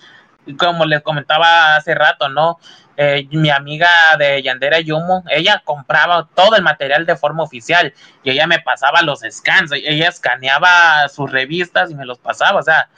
como 0.58 0.84
les 0.84 1.02
comentaba 1.02 1.76
hace 1.76 1.94
rato, 1.94 2.28
¿no? 2.28 2.58
Eh, 2.96 3.28
mi 3.30 3.50
amiga 3.50 3.88
de 4.18 4.42
Yandera 4.42 4.80
Yumo, 4.80 5.22
ella 5.28 5.62
compraba 5.64 6.28
todo 6.34 6.56
el 6.56 6.62
material 6.62 7.04
de 7.04 7.16
forma 7.16 7.42
oficial 7.42 7.92
y 8.22 8.30
ella 8.30 8.46
me 8.46 8.60
pasaba 8.60 9.02
los 9.02 9.20
scans, 9.28 9.70
ella 9.72 10.08
escaneaba 10.08 11.08
sus 11.08 11.30
revistas 11.30 11.90
y 11.90 11.94
me 11.94 12.06
los 12.06 12.18
pasaba, 12.18 12.58
o 12.58 12.62
sea, 12.62 12.88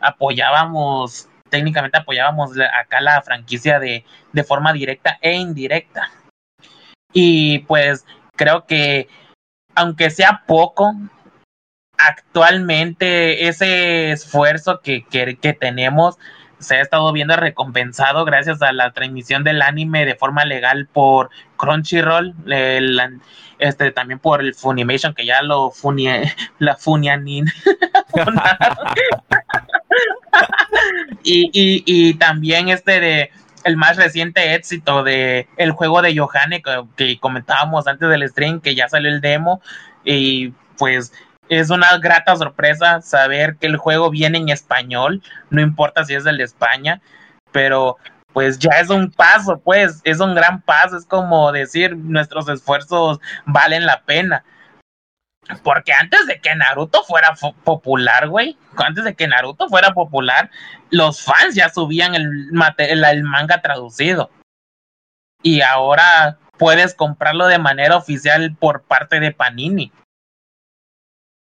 apoyábamos, 0.00 1.28
técnicamente 1.48 1.96
apoyábamos 1.98 2.50
acá 2.78 3.00
la 3.00 3.22
franquicia 3.22 3.78
de, 3.78 4.04
de 4.32 4.44
forma 4.44 4.74
directa 4.74 5.18
e 5.22 5.32
indirecta. 5.32 6.10
Y 7.14 7.60
pues 7.60 8.04
creo 8.36 8.66
que, 8.66 9.08
aunque 9.74 10.10
sea 10.10 10.42
poco, 10.46 10.92
actualmente 11.96 13.48
ese 13.48 14.10
esfuerzo 14.12 14.80
que, 14.82 15.06
que, 15.06 15.38
que 15.38 15.54
tenemos 15.54 16.18
se 16.58 16.76
ha 16.76 16.82
estado 16.82 17.12
viendo 17.12 17.36
recompensado 17.36 18.24
gracias 18.24 18.62
a 18.62 18.72
la 18.72 18.92
transmisión 18.92 19.44
del 19.44 19.62
anime 19.62 20.04
de 20.06 20.14
forma 20.14 20.44
legal 20.44 20.88
por 20.92 21.30
Crunchyroll, 21.56 22.34
este 23.58 23.90
también 23.92 24.18
por 24.18 24.40
el 24.40 24.54
Funimation 24.54 25.14
que 25.14 25.26
ya 25.26 25.42
lo 25.42 25.70
funie, 25.70 26.32
la 26.58 26.76
Funianin. 26.76 27.46
Y, 31.28 32.14
también 32.14 32.68
este 32.68 33.00
de 33.00 33.30
el 33.64 33.76
más 33.76 33.96
reciente 33.96 34.54
éxito 34.54 35.02
de 35.02 35.48
el 35.56 35.72
juego 35.72 36.00
de 36.02 36.16
Johanne 36.16 36.62
que 36.96 37.18
comentábamos 37.18 37.88
antes 37.88 38.08
del 38.08 38.28
stream 38.28 38.60
que 38.60 38.74
ya 38.76 38.88
salió 38.88 39.10
el 39.10 39.20
demo 39.20 39.60
y 40.04 40.52
pues 40.78 41.12
es 41.48 41.70
una 41.70 41.96
grata 41.98 42.36
sorpresa 42.36 43.00
saber 43.00 43.56
que 43.56 43.66
el 43.66 43.76
juego 43.76 44.10
viene 44.10 44.38
en 44.38 44.48
español, 44.48 45.22
no 45.50 45.60
importa 45.60 46.04
si 46.04 46.14
es 46.14 46.24
del 46.24 46.38
de 46.38 46.44
España, 46.44 47.00
pero 47.52 47.96
pues 48.32 48.58
ya 48.58 48.80
es 48.80 48.90
un 48.90 49.10
paso, 49.10 49.58
pues 49.58 50.00
es 50.04 50.20
un 50.20 50.34
gran 50.34 50.60
paso, 50.60 50.98
es 50.98 51.06
como 51.06 51.52
decir 51.52 51.96
nuestros 51.96 52.48
esfuerzos 52.48 53.18
valen 53.46 53.86
la 53.86 54.02
pena. 54.02 54.44
Porque 55.62 55.92
antes 55.92 56.26
de 56.26 56.40
que 56.40 56.54
Naruto 56.54 57.04
fuera 57.04 57.34
popular, 57.64 58.28
güey, 58.28 58.58
antes 58.76 59.04
de 59.04 59.14
que 59.14 59.28
Naruto 59.28 59.68
fuera 59.68 59.92
popular, 59.92 60.50
los 60.90 61.22
fans 61.22 61.54
ya 61.54 61.68
subían 61.68 62.14
el, 62.14 62.50
el 62.78 63.22
manga 63.22 63.62
traducido. 63.62 64.30
Y 65.42 65.60
ahora 65.60 66.38
puedes 66.58 66.94
comprarlo 66.94 67.46
de 67.46 67.58
manera 67.58 67.96
oficial 67.96 68.56
por 68.58 68.82
parte 68.82 69.20
de 69.20 69.32
Panini. 69.32 69.92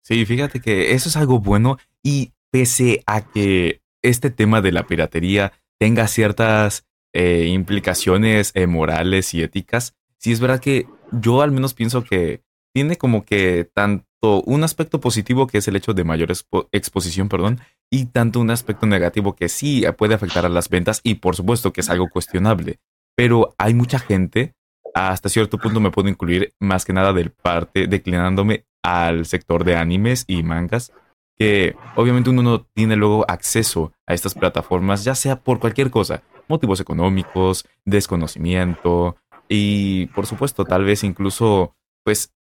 Sí, 0.07 0.25
fíjate 0.25 0.61
que 0.61 0.93
eso 0.93 1.09
es 1.09 1.17
algo 1.17 1.41
bueno 1.41 1.77
y 2.01 2.31
pese 2.49 3.03
a 3.07 3.29
que 3.29 3.81
este 4.01 4.29
tema 4.29 4.61
de 4.61 4.71
la 4.71 4.87
piratería 4.87 5.51
tenga 5.81 6.07
ciertas 6.07 6.85
eh, 7.11 7.47
implicaciones 7.49 8.53
eh, 8.53 8.67
morales 8.67 9.33
y 9.33 9.43
éticas, 9.43 9.97
sí 10.17 10.31
es 10.31 10.39
verdad 10.39 10.61
que 10.61 10.87
yo 11.11 11.41
al 11.41 11.51
menos 11.51 11.73
pienso 11.73 12.05
que 12.05 12.41
tiene 12.73 12.95
como 12.95 13.25
que 13.25 13.69
tanto 13.73 14.41
un 14.45 14.63
aspecto 14.63 15.01
positivo 15.01 15.45
que 15.45 15.57
es 15.57 15.67
el 15.67 15.75
hecho 15.75 15.93
de 15.93 16.05
mayor 16.05 16.31
exposición, 16.71 17.27
perdón, 17.27 17.59
y 17.91 18.05
tanto 18.05 18.39
un 18.39 18.49
aspecto 18.49 18.85
negativo 18.85 19.35
que 19.35 19.49
sí 19.49 19.83
puede 19.97 20.13
afectar 20.13 20.45
a 20.45 20.49
las 20.49 20.69
ventas 20.69 21.01
y 21.03 21.15
por 21.15 21.35
supuesto 21.35 21.73
que 21.73 21.81
es 21.81 21.89
algo 21.89 22.07
cuestionable. 22.07 22.79
Pero 23.17 23.55
hay 23.57 23.73
mucha 23.73 23.99
gente, 23.99 24.53
hasta 24.93 25.27
cierto 25.27 25.57
punto 25.57 25.81
me 25.81 25.91
puedo 25.91 26.07
incluir 26.07 26.53
más 26.61 26.85
que 26.85 26.93
nada 26.93 27.11
del 27.11 27.31
parte 27.31 27.87
declinándome 27.87 28.66
al 28.87 29.25
sector 29.25 29.65
de 29.65 29.75
animes 29.75 30.23
y 30.27 30.43
mangas, 30.43 30.93
que 31.37 31.75
obviamente 31.97 32.29
uno 32.29 32.41
no 32.41 32.61
tiene 32.73 32.95
luego 32.95 33.25
acceso 33.27 33.91
a 34.07 34.13
estas 34.13 34.33
plataformas, 34.33 35.03
ya 35.03 35.13
sea 35.13 35.41
por 35.41 35.59
cualquier 35.59 35.91
cosa, 35.91 36.23
motivos 36.47 36.79
económicos, 36.79 37.65
desconocimiento 37.83 39.17
y 39.49 40.05
por 40.07 40.25
supuesto 40.25 40.63
tal 40.63 40.85
vez 40.85 41.03
incluso 41.03 41.75
pues 42.05 42.31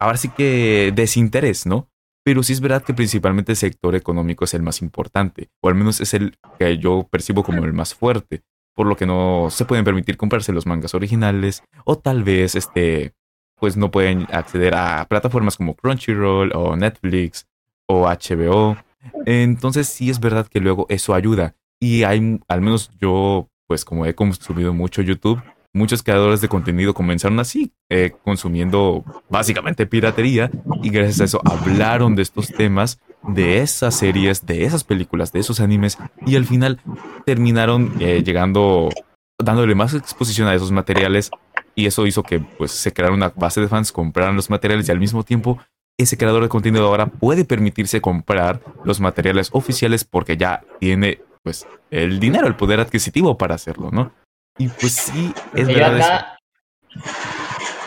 ahora 0.00 0.16
sí 0.16 0.28
que 0.28 0.92
desinterés, 0.92 1.66
¿no? 1.66 1.88
Pero 2.24 2.42
sí 2.42 2.52
es 2.52 2.60
verdad 2.60 2.82
que 2.82 2.92
principalmente 2.92 3.52
el 3.52 3.56
sector 3.56 3.94
económico 3.94 4.44
es 4.44 4.54
el 4.54 4.62
más 4.62 4.82
importante, 4.82 5.50
o 5.60 5.68
al 5.68 5.76
menos 5.76 6.00
es 6.00 6.12
el 6.14 6.36
que 6.58 6.78
yo 6.78 7.06
percibo 7.08 7.44
como 7.44 7.64
el 7.64 7.72
más 7.72 7.94
fuerte, 7.94 8.42
por 8.74 8.88
lo 8.88 8.96
que 8.96 9.06
no 9.06 9.46
se 9.50 9.64
pueden 9.64 9.84
permitir 9.84 10.16
comprarse 10.16 10.52
los 10.52 10.66
mangas 10.66 10.94
originales, 10.94 11.62
o 11.84 11.96
tal 11.96 12.24
vez 12.24 12.56
este 12.56 13.14
pues 13.58 13.76
no 13.76 13.90
pueden 13.90 14.26
acceder 14.32 14.74
a 14.74 15.06
plataformas 15.08 15.56
como 15.56 15.74
Crunchyroll 15.74 16.52
o 16.54 16.76
Netflix 16.76 17.46
o 17.86 18.06
HBO. 18.06 18.76
Entonces 19.24 19.88
sí 19.88 20.10
es 20.10 20.20
verdad 20.20 20.46
que 20.46 20.60
luego 20.60 20.86
eso 20.88 21.14
ayuda. 21.14 21.54
Y 21.80 22.04
hay, 22.04 22.40
al 22.48 22.60
menos 22.60 22.90
yo, 23.00 23.48
pues 23.66 23.84
como 23.84 24.06
he 24.06 24.14
consumido 24.14 24.72
mucho 24.72 25.02
YouTube, 25.02 25.42
muchos 25.76 26.02
creadores 26.02 26.40
de 26.40 26.48
contenido 26.48 26.94
comenzaron 26.94 27.38
así, 27.38 27.72
eh, 27.90 28.12
consumiendo 28.24 29.04
básicamente 29.28 29.86
piratería 29.86 30.50
y 30.82 30.88
gracias 30.88 31.20
a 31.20 31.24
eso 31.24 31.40
hablaron 31.44 32.16
de 32.16 32.22
estos 32.22 32.48
temas, 32.48 32.98
de 33.28 33.58
esas 33.58 33.94
series, 33.94 34.46
de 34.46 34.64
esas 34.64 34.84
películas, 34.84 35.32
de 35.32 35.40
esos 35.40 35.60
animes 35.60 35.98
y 36.24 36.36
al 36.36 36.46
final 36.46 36.80
terminaron 37.26 37.92
eh, 38.00 38.22
llegando, 38.24 38.88
dándole 39.38 39.74
más 39.74 39.92
exposición 39.92 40.48
a 40.48 40.54
esos 40.54 40.72
materiales 40.72 41.30
y 41.76 41.86
eso 41.86 42.06
hizo 42.06 42.24
que 42.24 42.40
pues 42.40 42.72
se 42.72 42.92
creara 42.92 43.14
una 43.14 43.28
base 43.36 43.60
de 43.60 43.68
fans, 43.68 43.92
compraran 43.92 44.34
los 44.34 44.50
materiales 44.50 44.88
y 44.88 44.92
al 44.92 44.98
mismo 44.98 45.22
tiempo 45.22 45.60
ese 45.98 46.16
creador 46.16 46.42
de 46.42 46.48
contenido 46.48 46.86
ahora 46.86 47.06
puede 47.06 47.44
permitirse 47.44 48.00
comprar 48.00 48.60
los 48.84 48.98
materiales 48.98 49.50
oficiales 49.52 50.04
porque 50.04 50.36
ya 50.36 50.64
tiene 50.80 51.20
pues 51.42 51.66
el 51.90 52.18
dinero, 52.18 52.48
el 52.48 52.56
poder 52.56 52.80
adquisitivo 52.80 53.38
para 53.38 53.54
hacerlo, 53.54 53.90
¿no? 53.92 54.12
Y 54.58 54.68
pues 54.68 54.92
sí, 54.92 55.32
es 55.54 55.68
verdad. 55.68 56.36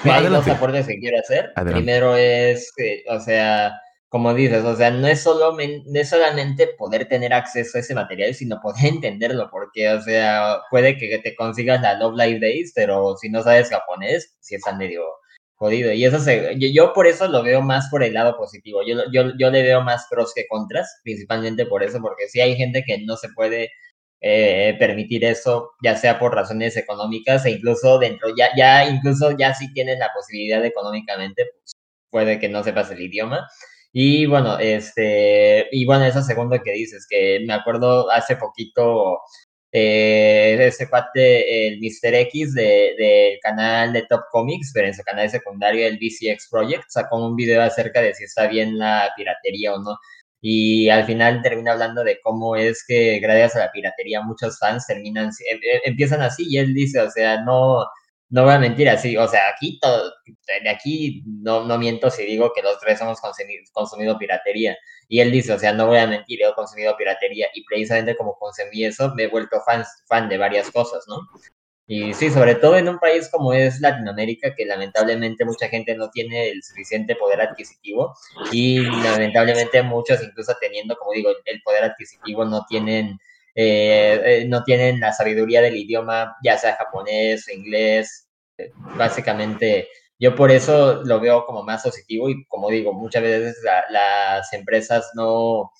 hay 0.03 0.27
dos 0.27 0.47
aportes 0.47 0.87
que 0.87 0.99
quiero 0.99 1.17
hacer. 1.19 1.51
Primero 1.55 2.15
es, 2.15 2.71
o 3.09 3.19
sea, 3.19 3.73
como 4.09 4.33
dices, 4.33 4.65
o 4.65 4.75
sea, 4.75 4.91
no 4.91 5.07
es, 5.07 5.21
solo, 5.21 5.55
no 5.55 5.99
es 5.99 6.09
solamente 6.09 6.67
poder 6.77 7.07
tener 7.07 7.31
acceso 7.33 7.77
a 7.77 7.81
ese 7.81 7.93
material, 7.93 8.33
sino 8.33 8.59
poder 8.61 8.85
entenderlo, 8.85 9.49
porque, 9.51 9.89
o 9.89 10.01
sea, 10.01 10.61
puede 10.71 10.97
que 10.97 11.19
te 11.19 11.35
consigas 11.35 11.81
la 11.81 11.93
Love 11.93 12.15
Live 12.17 12.39
Days, 12.39 12.73
pero 12.75 13.15
si 13.17 13.29
no 13.29 13.43
sabes 13.43 13.69
japonés, 13.69 14.35
sí 14.39 14.55
está 14.55 14.75
medio 14.75 15.03
jodido. 15.55 15.93
Y 15.93 16.05
eso 16.05 16.19
se, 16.19 16.55
yo, 16.57 16.93
por 16.93 17.07
eso 17.07 17.27
lo 17.27 17.43
veo 17.43 17.61
más 17.61 17.89
por 17.89 18.03
el 18.03 18.13
lado 18.13 18.35
positivo. 18.37 18.81
Yo, 18.85 18.95
yo, 19.13 19.33
yo 19.37 19.51
le 19.51 19.61
veo 19.61 19.81
más 19.83 20.07
pros 20.09 20.33
que 20.33 20.47
contras, 20.47 20.99
principalmente 21.03 21.65
por 21.65 21.83
eso, 21.83 21.99
porque 22.01 22.27
sí 22.29 22.41
hay 22.41 22.55
gente 22.55 22.83
que 22.85 22.99
no 23.05 23.15
se 23.17 23.29
puede 23.29 23.69
eh, 24.21 24.75
permitir 24.79 25.23
eso, 25.23 25.71
ya 25.83 25.95
sea 25.95 26.19
por 26.19 26.35
razones 26.35 26.75
económicas 26.77 27.45
e 27.45 27.51
incluso 27.51 27.99
dentro, 27.99 28.29
ya, 28.35 28.49
ya, 28.57 28.89
incluso 28.89 29.37
ya 29.37 29.53
si 29.53 29.71
tienes 29.73 29.99
la 29.99 30.11
posibilidad 30.13 30.63
económicamente, 30.65 31.45
pues 31.45 31.73
puede 32.09 32.39
que 32.39 32.49
no 32.49 32.63
sepas 32.63 32.91
el 32.91 33.01
idioma. 33.01 33.47
Y 33.91 34.25
bueno, 34.27 34.59
este, 34.59 35.67
y 35.71 35.85
bueno, 35.85 36.05
eso 36.05 36.21
segundo 36.21 36.59
que 36.63 36.71
dices, 36.73 37.07
que 37.09 37.39
me 37.45 37.53
acuerdo 37.53 38.09
hace 38.11 38.35
poquito 38.35 39.19
eh, 39.71 40.57
ese 40.59 40.89
cuate, 40.89 41.67
el 41.67 41.79
Mr. 41.79 42.13
X 42.15 42.53
del 42.53 42.95
de 42.97 43.39
canal 43.41 43.93
de 43.93 44.03
Top 44.03 44.21
Comics, 44.31 44.71
pero 44.73 44.87
en 44.87 44.93
su 44.93 45.03
canal 45.03 45.29
secundario, 45.29 45.87
el 45.87 45.97
BCX 45.99 46.49
Project, 46.49 46.85
sacó 46.89 47.17
un 47.25 47.35
video 47.35 47.61
acerca 47.61 48.01
de 48.01 48.13
si 48.15 48.23
está 48.25 48.47
bien 48.47 48.77
la 48.77 49.11
piratería 49.15 49.73
o 49.73 49.79
no. 49.79 49.97
Y 50.41 50.89
al 50.89 51.05
final 51.05 51.41
termina 51.41 51.73
hablando 51.73 52.03
de 52.03 52.19
cómo 52.23 52.55
es 52.55 52.83
que 52.87 53.19
gracias 53.19 53.55
a 53.57 53.59
la 53.59 53.71
piratería 53.71 54.21
muchos 54.21 54.57
fans 54.59 54.87
terminan, 54.87 55.25
em, 55.49 55.57
em, 55.57 55.81
empiezan 55.85 56.21
así 56.21 56.45
y 56.49 56.57
él 56.57 56.73
dice, 56.73 57.01
o 57.01 57.09
sea, 57.11 57.41
no, 57.41 57.85
no 58.29 58.43
voy 58.43 58.53
a 58.53 58.59
mentir 58.59 58.87
así, 58.89 59.17
o 59.17 59.27
sea, 59.27 59.49
aquí 59.49 59.79
todo, 59.79 60.13
de 60.63 60.69
aquí 60.69 61.23
no, 61.25 61.65
no 61.65 61.77
miento 61.77 62.09
si 62.09 62.23
digo 62.23 62.51
que 62.53 62.61
los 62.61 62.79
tres 62.79 63.01
hemos 63.01 63.19
consumido, 63.19 63.63
consumido 63.71 64.17
piratería. 64.17 64.77
Y 65.07 65.21
él 65.21 65.31
dice, 65.31 65.53
o 65.53 65.59
sea, 65.59 65.73
no 65.73 65.87
voy 65.87 65.97
a 65.97 66.05
mentir, 66.05 66.39
he 66.43 66.53
consumido 66.53 66.95
piratería. 66.95 67.47
Y 67.55 67.65
precisamente 67.65 68.15
como 68.15 68.37
consumí 68.37 68.85
eso, 68.85 69.13
me 69.15 69.23
he 69.23 69.27
vuelto 69.27 69.59
fan, 69.65 69.83
fan 70.07 70.29
de 70.29 70.37
varias 70.37 70.69
cosas, 70.71 71.05
¿no? 71.07 71.17
Y 71.91 72.13
sí, 72.13 72.29
sobre 72.29 72.53
todo 72.53 72.77
en 72.77 72.87
un 72.87 72.99
país 72.99 73.29
como 73.31 73.51
es 73.51 73.81
Latinoamérica, 73.81 74.53
que 74.55 74.63
lamentablemente 74.63 75.43
mucha 75.43 75.67
gente 75.69 75.95
no 75.95 76.11
tiene 76.11 76.49
el 76.49 76.61
suficiente 76.61 77.15
poder 77.15 77.41
adquisitivo 77.41 78.15
y 78.51 78.81
lamentablemente 78.81 79.81
muchos, 79.81 80.21
incluso 80.21 80.53
teniendo, 80.61 80.95
como 80.97 81.13
digo, 81.13 81.31
el 81.45 81.61
poder 81.63 81.85
adquisitivo, 81.85 82.45
no 82.45 82.63
tienen, 82.69 83.17
eh, 83.61 84.21
eh, 84.23 84.45
no 84.47 84.63
tienen 84.63 85.01
la 85.01 85.11
sabiduría 85.11 85.61
del 85.61 85.75
idioma, 85.75 86.37
ya 86.41 86.57
sea 86.57 86.77
japonés 86.77 87.45
o 87.49 87.51
inglés. 87.51 88.29
Básicamente, 88.95 89.89
yo 90.17 90.33
por 90.33 90.49
eso 90.49 91.03
lo 91.03 91.19
veo 91.19 91.45
como 91.45 91.63
más 91.63 91.83
positivo 91.83 92.29
y 92.29 92.45
como 92.45 92.69
digo, 92.69 92.93
muchas 92.93 93.21
veces 93.21 93.57
las 93.89 94.53
empresas 94.53 95.11
no, 95.13 95.71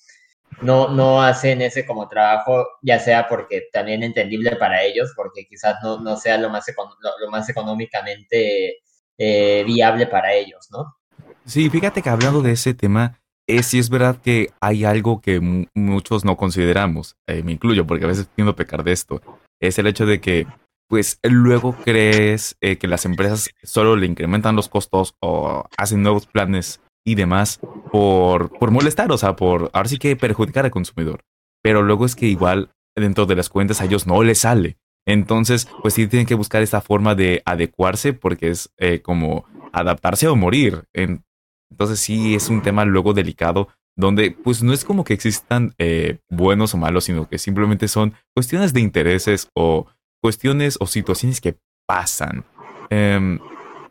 no, 0.60 0.88
no 0.88 1.22
hacen 1.22 1.62
ese 1.62 1.86
como 1.86 2.06
trabajo, 2.06 2.66
ya 2.82 2.98
sea 2.98 3.26
porque 3.26 3.68
también 3.72 4.02
entendible 4.02 4.56
para 4.56 4.82
ellos, 4.82 5.14
porque 5.16 5.46
quizás 5.46 5.76
no, 5.82 6.00
no 6.00 6.18
sea 6.18 6.36
lo 6.36 6.50
más, 6.50 6.66
lo, 7.22 7.30
más 7.30 7.48
económicamente 7.48 8.82
eh, 9.16 9.64
viable 9.64 10.06
para 10.06 10.34
ellos, 10.34 10.68
¿no? 10.70 10.96
Sí, 11.46 11.70
fíjate 11.70 12.02
que 12.02 12.10
hablando 12.10 12.42
de 12.42 12.52
ese 12.52 12.74
tema, 12.74 13.22
sí 13.62 13.78
es 13.78 13.90
verdad 13.90 14.20
que 14.20 14.50
hay 14.60 14.84
algo 14.84 15.20
que 15.20 15.40
muchos 15.74 16.24
no 16.24 16.36
consideramos, 16.36 17.16
eh, 17.26 17.42
me 17.42 17.52
incluyo 17.52 17.86
porque 17.86 18.04
a 18.04 18.08
veces 18.08 18.28
tiendo 18.34 18.52
a 18.52 18.56
pecar 18.56 18.84
de 18.84 18.92
esto, 18.92 19.20
es 19.60 19.78
el 19.78 19.86
hecho 19.86 20.06
de 20.06 20.20
que 20.20 20.46
pues 20.88 21.20
luego 21.22 21.76
crees 21.84 22.56
eh, 22.60 22.76
que 22.76 22.88
las 22.88 23.04
empresas 23.04 23.50
solo 23.62 23.94
le 23.94 24.06
incrementan 24.06 24.56
los 24.56 24.68
costos 24.68 25.14
o 25.20 25.64
hacen 25.76 26.02
nuevos 26.02 26.26
planes 26.26 26.80
y 27.06 27.14
demás 27.14 27.60
por, 27.92 28.50
por 28.58 28.72
molestar, 28.72 29.10
o 29.12 29.16
sea, 29.16 29.36
por 29.36 29.70
ahora 29.72 29.88
sí 29.88 29.98
que 29.98 30.16
perjudicar 30.16 30.64
al 30.64 30.72
consumidor. 30.72 31.20
Pero 31.62 31.82
luego 31.82 32.06
es 32.06 32.16
que 32.16 32.26
igual 32.26 32.70
dentro 32.96 33.26
de 33.26 33.36
las 33.36 33.48
cuentas 33.48 33.80
a 33.80 33.84
ellos 33.84 34.06
no 34.08 34.22
les 34.24 34.40
sale. 34.40 34.78
Entonces, 35.06 35.68
pues 35.82 35.94
sí 35.94 36.06
tienen 36.08 36.26
que 36.26 36.34
buscar 36.34 36.62
esta 36.62 36.80
forma 36.80 37.14
de 37.14 37.42
adecuarse 37.44 38.12
porque 38.12 38.50
es 38.50 38.70
eh, 38.76 39.00
como 39.00 39.44
adaptarse 39.72 40.28
o 40.28 40.36
morir. 40.36 40.84
Entonces 41.70 42.00
sí 42.00 42.34
es 42.34 42.48
un 42.48 42.62
tema 42.62 42.84
luego 42.84 43.14
delicado 43.14 43.68
donde 43.96 44.30
pues 44.30 44.62
no 44.62 44.72
es 44.72 44.84
como 44.84 45.04
que 45.04 45.14
existan 45.14 45.74
eh, 45.78 46.18
buenos 46.28 46.74
o 46.74 46.78
malos, 46.78 47.04
sino 47.04 47.28
que 47.28 47.38
simplemente 47.38 47.88
son 47.88 48.14
cuestiones 48.34 48.72
de 48.72 48.80
intereses 48.80 49.48
o 49.54 49.86
cuestiones 50.22 50.76
o 50.80 50.86
situaciones 50.86 51.40
que 51.40 51.58
pasan. 51.86 52.44
Em, 52.88 53.38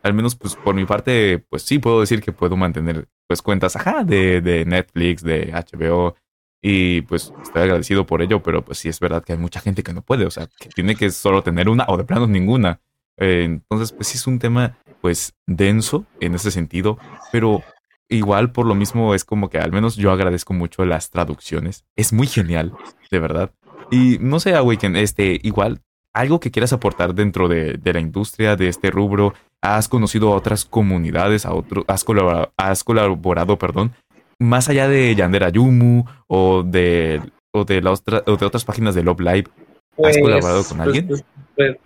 al 0.02 0.14
menos 0.14 0.34
pues 0.34 0.56
por 0.56 0.74
mi 0.74 0.84
parte, 0.84 1.44
pues 1.48 1.62
sí 1.62 1.78
puedo 1.78 2.00
decir 2.00 2.20
que 2.22 2.32
puedo 2.32 2.56
mantener 2.56 3.08
pues 3.28 3.42
cuentas, 3.42 3.76
ajá, 3.76 4.02
de, 4.02 4.40
de 4.40 4.64
Netflix, 4.64 5.22
de 5.22 5.52
HBO, 5.52 6.16
y 6.62 7.02
pues 7.02 7.32
estoy 7.42 7.62
agradecido 7.62 8.06
por 8.06 8.22
ello, 8.22 8.42
pero 8.42 8.64
pues 8.64 8.78
sí 8.78 8.88
es 8.88 9.00
verdad 9.00 9.24
que 9.24 9.32
hay 9.32 9.38
mucha 9.38 9.60
gente 9.60 9.82
que 9.82 9.94
no 9.94 10.02
puede, 10.02 10.26
o 10.26 10.30
sea, 10.30 10.48
que 10.58 10.68
tiene 10.70 10.94
que 10.94 11.10
solo 11.10 11.42
tener 11.42 11.68
una 11.68 11.86
o 11.88 11.96
de 11.96 12.04
plano 12.04 12.26
ninguna. 12.26 12.80
Eh, 13.18 13.42
entonces, 13.44 13.92
pues 13.92 14.08
sí 14.08 14.16
es 14.16 14.26
un 14.26 14.38
tema 14.38 14.78
pues 15.00 15.34
denso 15.46 16.04
en 16.20 16.34
ese 16.34 16.50
sentido, 16.50 16.98
pero 17.32 17.62
igual 18.08 18.52
por 18.52 18.66
lo 18.66 18.74
mismo 18.74 19.14
es 19.14 19.24
como 19.24 19.48
que 19.48 19.58
al 19.58 19.72
menos 19.72 19.96
yo 19.96 20.10
agradezco 20.10 20.52
mucho 20.52 20.84
las 20.84 21.10
traducciones. 21.10 21.84
Es 21.96 22.12
muy 22.12 22.26
genial, 22.26 22.72
de 23.10 23.18
verdad. 23.18 23.50
Y 23.90 24.18
no 24.20 24.40
sé, 24.40 24.54
Awaken, 24.54 24.96
este, 24.96 25.40
igual, 25.42 25.80
algo 26.14 26.40
que 26.40 26.50
quieras 26.50 26.72
aportar 26.72 27.14
dentro 27.14 27.48
de, 27.48 27.74
de 27.74 27.92
la 27.92 28.00
industria, 28.00 28.56
de 28.56 28.68
este 28.68 28.90
rubro, 28.90 29.34
has 29.62 29.88
conocido 29.88 30.32
a 30.32 30.36
otras 30.36 30.64
comunidades, 30.64 31.46
a 31.46 31.54
otros, 31.54 31.84
has 31.88 32.04
colaborado, 32.04 32.52
has 32.56 32.84
colaborado, 32.84 33.58
perdón, 33.58 33.92
más 34.38 34.68
allá 34.68 34.88
de 34.88 35.14
Yandera 35.14 35.50
Yumu 35.50 36.04
o 36.26 36.62
de, 36.62 37.20
o 37.52 37.64
de, 37.64 37.82
la 37.82 37.92
otra, 37.92 38.22
o 38.26 38.36
de 38.36 38.46
otras 38.46 38.64
páginas 38.64 38.94
de 38.94 39.02
Love 39.02 39.20
Live, 39.20 39.44
¿has 39.48 39.96
pues, 39.96 40.18
colaborado 40.18 40.64
con 40.64 40.78
pues, 40.78 40.86
alguien? 40.86 41.08
Pues, 41.08 41.76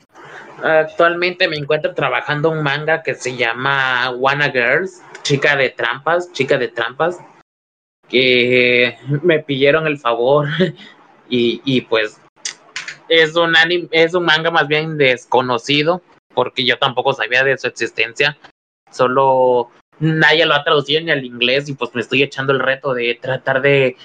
Actualmente 0.63 1.49
me 1.49 1.57
encuentro 1.57 1.95
trabajando 1.95 2.51
un 2.51 2.63
manga 2.63 3.03
que 3.03 3.15
se 3.15 3.37
llama 3.37 4.11
Wanna 4.11 4.51
Girls, 4.51 5.03
chica 5.23 5.57
de 5.57 5.71
trampas, 5.71 6.33
chica 6.33 6.59
de 6.59 6.69
trampas, 6.69 7.19
que 8.09 8.97
me 9.23 9.41
pidieron 9.41 9.87
el 9.87 9.99
favor 9.99 10.47
y, 11.29 11.61
y 11.65 11.83
pues 11.83 12.21
es 13.09 13.37
un 13.37 13.57
anime, 13.57 13.89
es 13.91 14.15
un 14.15 14.25
manga 14.25 14.51
más 14.51 14.69
bien 14.69 14.97
desconocido 14.97 16.03
porque 16.35 16.65
yo 16.65 16.79
tampoco 16.79 17.13
sabía 17.13 17.45
de 17.45 17.57
su 17.57 17.67
existencia, 17.69 18.37
solo 18.91 19.71
nadie 20.01 20.47
lo 20.47 20.55
ha 20.55 20.65
traducido 20.65 21.01
ni 21.01 21.11
al 21.11 21.25
inglés 21.25 21.69
y 21.69 21.75
pues 21.75 21.95
me 21.95 22.01
estoy 22.01 22.23
echando 22.23 22.53
el 22.53 22.61
reto 22.61 22.95
de 22.95 23.19
tratar 23.21 23.63
de 23.63 23.97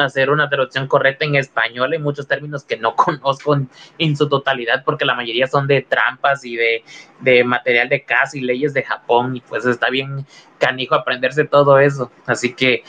hacer 0.00 0.30
una 0.30 0.48
traducción 0.48 0.86
correcta 0.86 1.24
en 1.24 1.36
español. 1.36 1.92
Hay 1.92 1.98
muchos 1.98 2.26
términos 2.26 2.64
que 2.64 2.76
no 2.76 2.94
conozco 2.96 3.56
en, 3.98 4.16
su 4.16 4.28
totalidad 4.28 4.82
porque 4.84 5.04
la 5.04 5.14
mayoría 5.14 5.46
son 5.46 5.66
de 5.66 5.82
trampas 5.82 6.44
y 6.44 6.56
de, 6.56 6.84
de 7.20 7.44
material 7.44 7.88
de 7.88 8.04
casa 8.04 8.36
y 8.36 8.40
leyes 8.40 8.74
de 8.74 8.82
Japón 8.82 9.36
y 9.36 9.40
pues 9.40 9.64
está 9.64 9.90
bien 9.90 10.26
canijo 10.58 10.94
aprenderse 10.94 11.44
todo 11.44 11.78
eso. 11.78 12.10
Así 12.26 12.54
que 12.54 12.82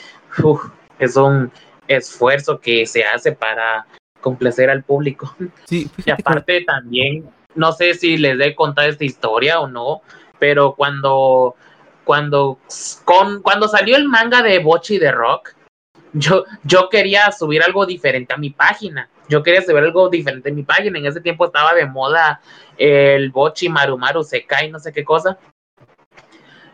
es 1.00 1.16
un 1.16 1.52
esfuerzo 1.88 2.60
que 2.60 2.86
se 2.86 3.04
hace 3.04 3.32
para 3.32 3.86
complacer 4.22 4.70
al 4.70 4.84
público. 4.84 5.36
Sí, 5.66 5.90
y 6.06 6.12
aparte 6.12 6.64
también, 6.66 7.30
no 7.56 7.72
sé 7.72 7.94
si 7.94 8.18
les 8.18 8.40
he 8.40 8.56
contado 8.56 8.90
esta 8.90 9.06
historia 9.06 9.60
o 9.60 9.68
no, 9.68 10.02
pero 10.40 10.76
cuando 10.76 11.56
cuando 12.04 12.60
con 13.06 13.42
cuando 13.42 13.68
salió 13.68 13.96
el 13.96 14.08
manga 14.08 14.42
de 14.42 14.60
Bochi 14.60 14.98
de 14.98 15.12
Rock, 15.12 15.54
yo, 16.14 16.46
yo 16.64 16.90
quería 16.90 17.32
subir 17.32 17.62
algo 17.64 17.86
diferente 17.86 18.34
a 18.34 18.38
mi 18.38 18.50
página. 18.50 19.10
Yo 19.30 19.44
quería 19.44 19.62
subir 19.62 19.78
algo 19.78 20.10
diferente 20.10 20.50
a 20.50 20.54
mi 20.54 20.64
página. 20.64 21.00
En 21.00 21.06
ese 21.06 21.22
tiempo 21.22 21.46
estaba 21.46 21.74
de 21.74 21.86
moda 21.86 22.42
el 22.78 23.32
Bochi 23.32 23.70
Marumaru 23.70 24.24
Sekai, 24.24 24.70
no 24.70 24.80
sé 24.80 24.92
qué 24.92 25.04
cosa. 25.04 25.38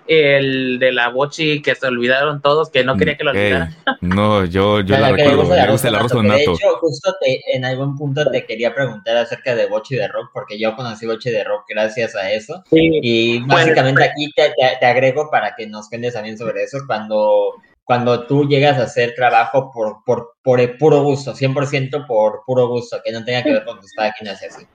El 0.08 0.80
de 0.80 0.94
la 0.94 1.10
Bochi 1.10 1.62
que 1.62 1.76
se 1.76 1.86
olvidaron 1.86 2.42
todos, 2.42 2.70
que 2.70 2.84
no 2.84 2.96
quería 2.96 3.18
que 3.18 3.26
lo 3.26 3.32
olvidaran. 3.32 3.76
no, 4.02 4.46
yo, 4.46 4.80
yo 4.80 4.98
la, 4.98 5.12
recuerdo. 5.12 5.44
Me 5.44 5.68
gusta 5.68 5.90
el 5.90 5.96
arroz 5.96 6.14
con 6.14 6.26
nato. 6.26 6.38
De 6.38 6.44
hecho, 6.44 6.78
justo 6.80 7.14
en 7.54 7.66
algún 7.66 7.98
punto 7.98 8.26
te 8.32 8.46
quería 8.46 8.74
preguntar 8.74 9.18
acerca 9.18 9.54
de 9.54 9.68
Bochi 9.68 9.96
de 9.96 10.08
Rock, 10.08 10.30
porque 10.34 10.58
yo 10.58 10.76
conocí 10.78 11.06
Bochi 11.06 11.30
de 11.30 11.44
Rock 11.44 11.66
gracias 11.68 12.16
a 12.16 12.32
eso. 12.32 12.64
y 12.72 13.40
básicamente 13.40 14.06
aquí 14.06 14.32
te, 14.34 14.54
te, 14.80 14.86
agrego 14.86 15.30
para 15.30 15.56
que 15.56 15.68
nos 15.68 15.90
cuentes 15.90 16.14
también 16.14 16.38
sobre 16.38 16.64
eso. 16.64 16.80
Cuando 16.88 17.56
cuando 17.88 18.28
tú 18.28 18.46
llegas 18.50 18.78
a 18.78 18.84
hacer 18.84 19.14
trabajo 19.16 19.72
por, 19.74 20.04
por, 20.06 20.34
por 20.44 20.60
el 20.60 20.78
puro 20.78 21.04
gusto, 21.04 21.34
100% 21.34 22.06
por 22.06 22.42
puro 22.46 22.68
gusto, 22.68 23.00
que 23.04 23.14
no 23.14 23.24
tenga 23.24 23.44
que 23.44 23.54
ver 23.54 23.64
con 23.64 23.80
tus 23.80 23.94
páginas 23.96 24.44
y 24.44 24.46
así. 24.46 24.68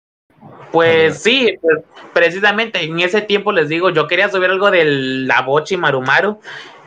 Pues 0.72 1.22
sí, 1.22 1.58
pues, 1.60 1.80
precisamente 2.14 2.82
en 2.82 2.98
ese 3.00 3.20
tiempo 3.20 3.52
les 3.52 3.68
digo, 3.68 3.90
yo 3.90 4.08
quería 4.08 4.30
subir 4.30 4.48
algo 4.48 4.70
de 4.70 4.86
la 4.86 5.42
Bochi 5.42 5.76
Marumaru 5.76 6.40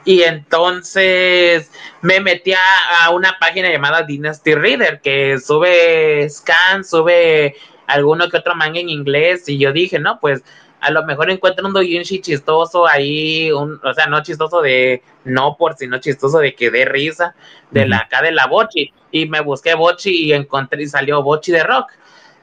y 0.03 0.23
entonces 0.23 1.69
me 2.01 2.19
metí 2.19 2.53
a 2.53 3.11
una 3.11 3.38
página 3.39 3.69
llamada 3.69 4.01
Dynasty 4.01 4.55
Reader 4.55 5.01
que 5.01 5.38
sube 5.38 6.28
scan, 6.28 6.84
sube 6.84 7.55
alguno 7.86 8.30
que 8.30 8.38
otro 8.38 8.55
manga 8.55 8.80
en 8.80 8.89
inglés 8.89 9.47
y 9.47 9.59
yo 9.59 9.71
dije, 9.71 9.99
no, 9.99 10.19
pues 10.19 10.43
a 10.86 10.92
lo 10.92 11.04
mejor 11.04 11.32
encuentro 11.32 11.66
un 11.66 11.74
doujinshi 11.74 12.22
chistoso 12.22 12.88
ahí, 12.88 13.52
un, 13.52 13.82
o 13.84 13.94
sea, 13.96 14.06
no 14.06 14.22
chistoso 14.22 14.62
de 14.62 15.02
no 15.24 15.56
por 15.58 15.76
sino 15.76 15.98
chistoso 15.98 16.38
de 16.38 16.54
que 16.54 16.70
dé 16.70 16.86
risa, 16.86 17.34
de 17.72 17.88
la 17.88 17.98
acá 17.98 18.22
de 18.22 18.32
la 18.32 18.46
Bochi. 18.46 18.94
Y 19.10 19.28
me 19.28 19.42
busqué 19.42 19.74
Bochi 19.74 20.12
y 20.12 20.34
encontré 20.34 20.84
y 20.84 20.88
salió 20.88 21.24
Bochi 21.24 21.52
de 21.52 21.64
rock. 21.64 21.92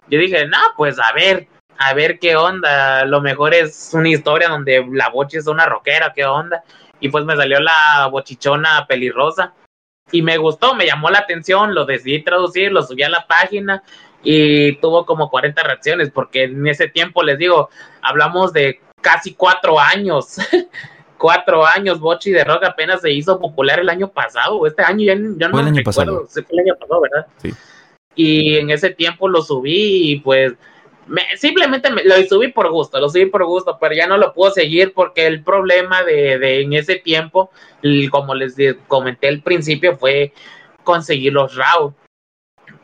Yo 0.08 0.18
dije, 0.18 0.44
no, 0.48 0.58
pues 0.76 0.98
a 0.98 1.12
ver, 1.12 1.46
a 1.78 1.94
ver 1.94 2.18
qué 2.18 2.34
onda. 2.34 3.04
Lo 3.04 3.20
mejor 3.20 3.54
es 3.54 3.90
una 3.92 4.08
historia 4.08 4.48
donde 4.48 4.84
la 4.90 5.08
Bochi 5.08 5.36
es 5.36 5.46
una 5.46 5.66
rockera, 5.66 6.12
qué 6.12 6.24
onda. 6.24 6.64
Y 6.98 7.10
pues 7.10 7.24
me 7.24 7.36
salió 7.36 7.60
la 7.60 8.08
bochichona 8.10 8.86
pelirrosa. 8.88 9.54
Y 10.10 10.22
me 10.22 10.36
gustó, 10.36 10.74
me 10.74 10.84
llamó 10.84 11.10
la 11.10 11.20
atención, 11.20 11.76
lo 11.76 11.84
decidí 11.84 12.24
traducir, 12.24 12.72
lo 12.72 12.82
subí 12.82 13.04
a 13.04 13.08
la 13.08 13.24
página 13.28 13.84
y 14.22 14.76
tuvo 14.76 15.04
como 15.04 15.30
40 15.30 15.62
reacciones, 15.62 16.10
porque 16.10 16.44
en 16.44 16.66
ese 16.66 16.88
tiempo 16.88 17.22
les 17.22 17.38
digo, 17.38 17.70
hablamos 18.00 18.52
de 18.52 18.80
casi 19.00 19.34
cuatro 19.34 19.78
años. 19.78 20.36
cuatro 21.18 21.64
años, 21.64 22.00
Bochi 22.00 22.32
de 22.32 22.42
Rock 22.42 22.64
apenas 22.64 23.00
se 23.00 23.12
hizo 23.12 23.38
popular 23.38 23.78
el 23.78 23.88
año 23.88 24.08
pasado, 24.08 24.66
este 24.66 24.82
año 24.82 25.06
ya, 25.06 25.14
no 25.14 25.50
fue 25.50 25.60
el 25.60 25.68
año 25.68 25.82
pasado. 25.84 26.26
fue 26.26 26.44
el 26.50 26.58
año 26.58 26.74
pasado, 26.76 27.00
¿verdad? 27.00 27.26
Sí. 27.36 27.52
Y 28.16 28.56
en 28.56 28.70
ese 28.70 28.90
tiempo 28.90 29.28
lo 29.28 29.40
subí 29.40 30.12
y 30.12 30.16
pues 30.20 30.54
simplemente 31.36 31.90
me, 31.90 32.02
lo 32.02 32.16
subí 32.24 32.48
por 32.48 32.70
gusto, 32.70 32.98
lo 33.00 33.08
subí 33.08 33.26
por 33.26 33.44
gusto, 33.44 33.78
pero 33.80 33.94
ya 33.94 34.08
no 34.08 34.18
lo 34.18 34.34
puedo 34.34 34.52
seguir 34.52 34.94
porque 34.94 35.26
el 35.26 35.44
problema 35.44 36.02
de, 36.02 36.38
de 36.38 36.62
en 36.62 36.72
ese 36.72 36.96
tiempo, 36.96 37.50
como 38.10 38.34
les 38.34 38.56
comenté 38.88 39.28
al 39.28 39.42
principio, 39.42 39.96
fue 39.96 40.32
conseguir 40.82 41.32
los 41.32 41.54
RAW 41.54 41.94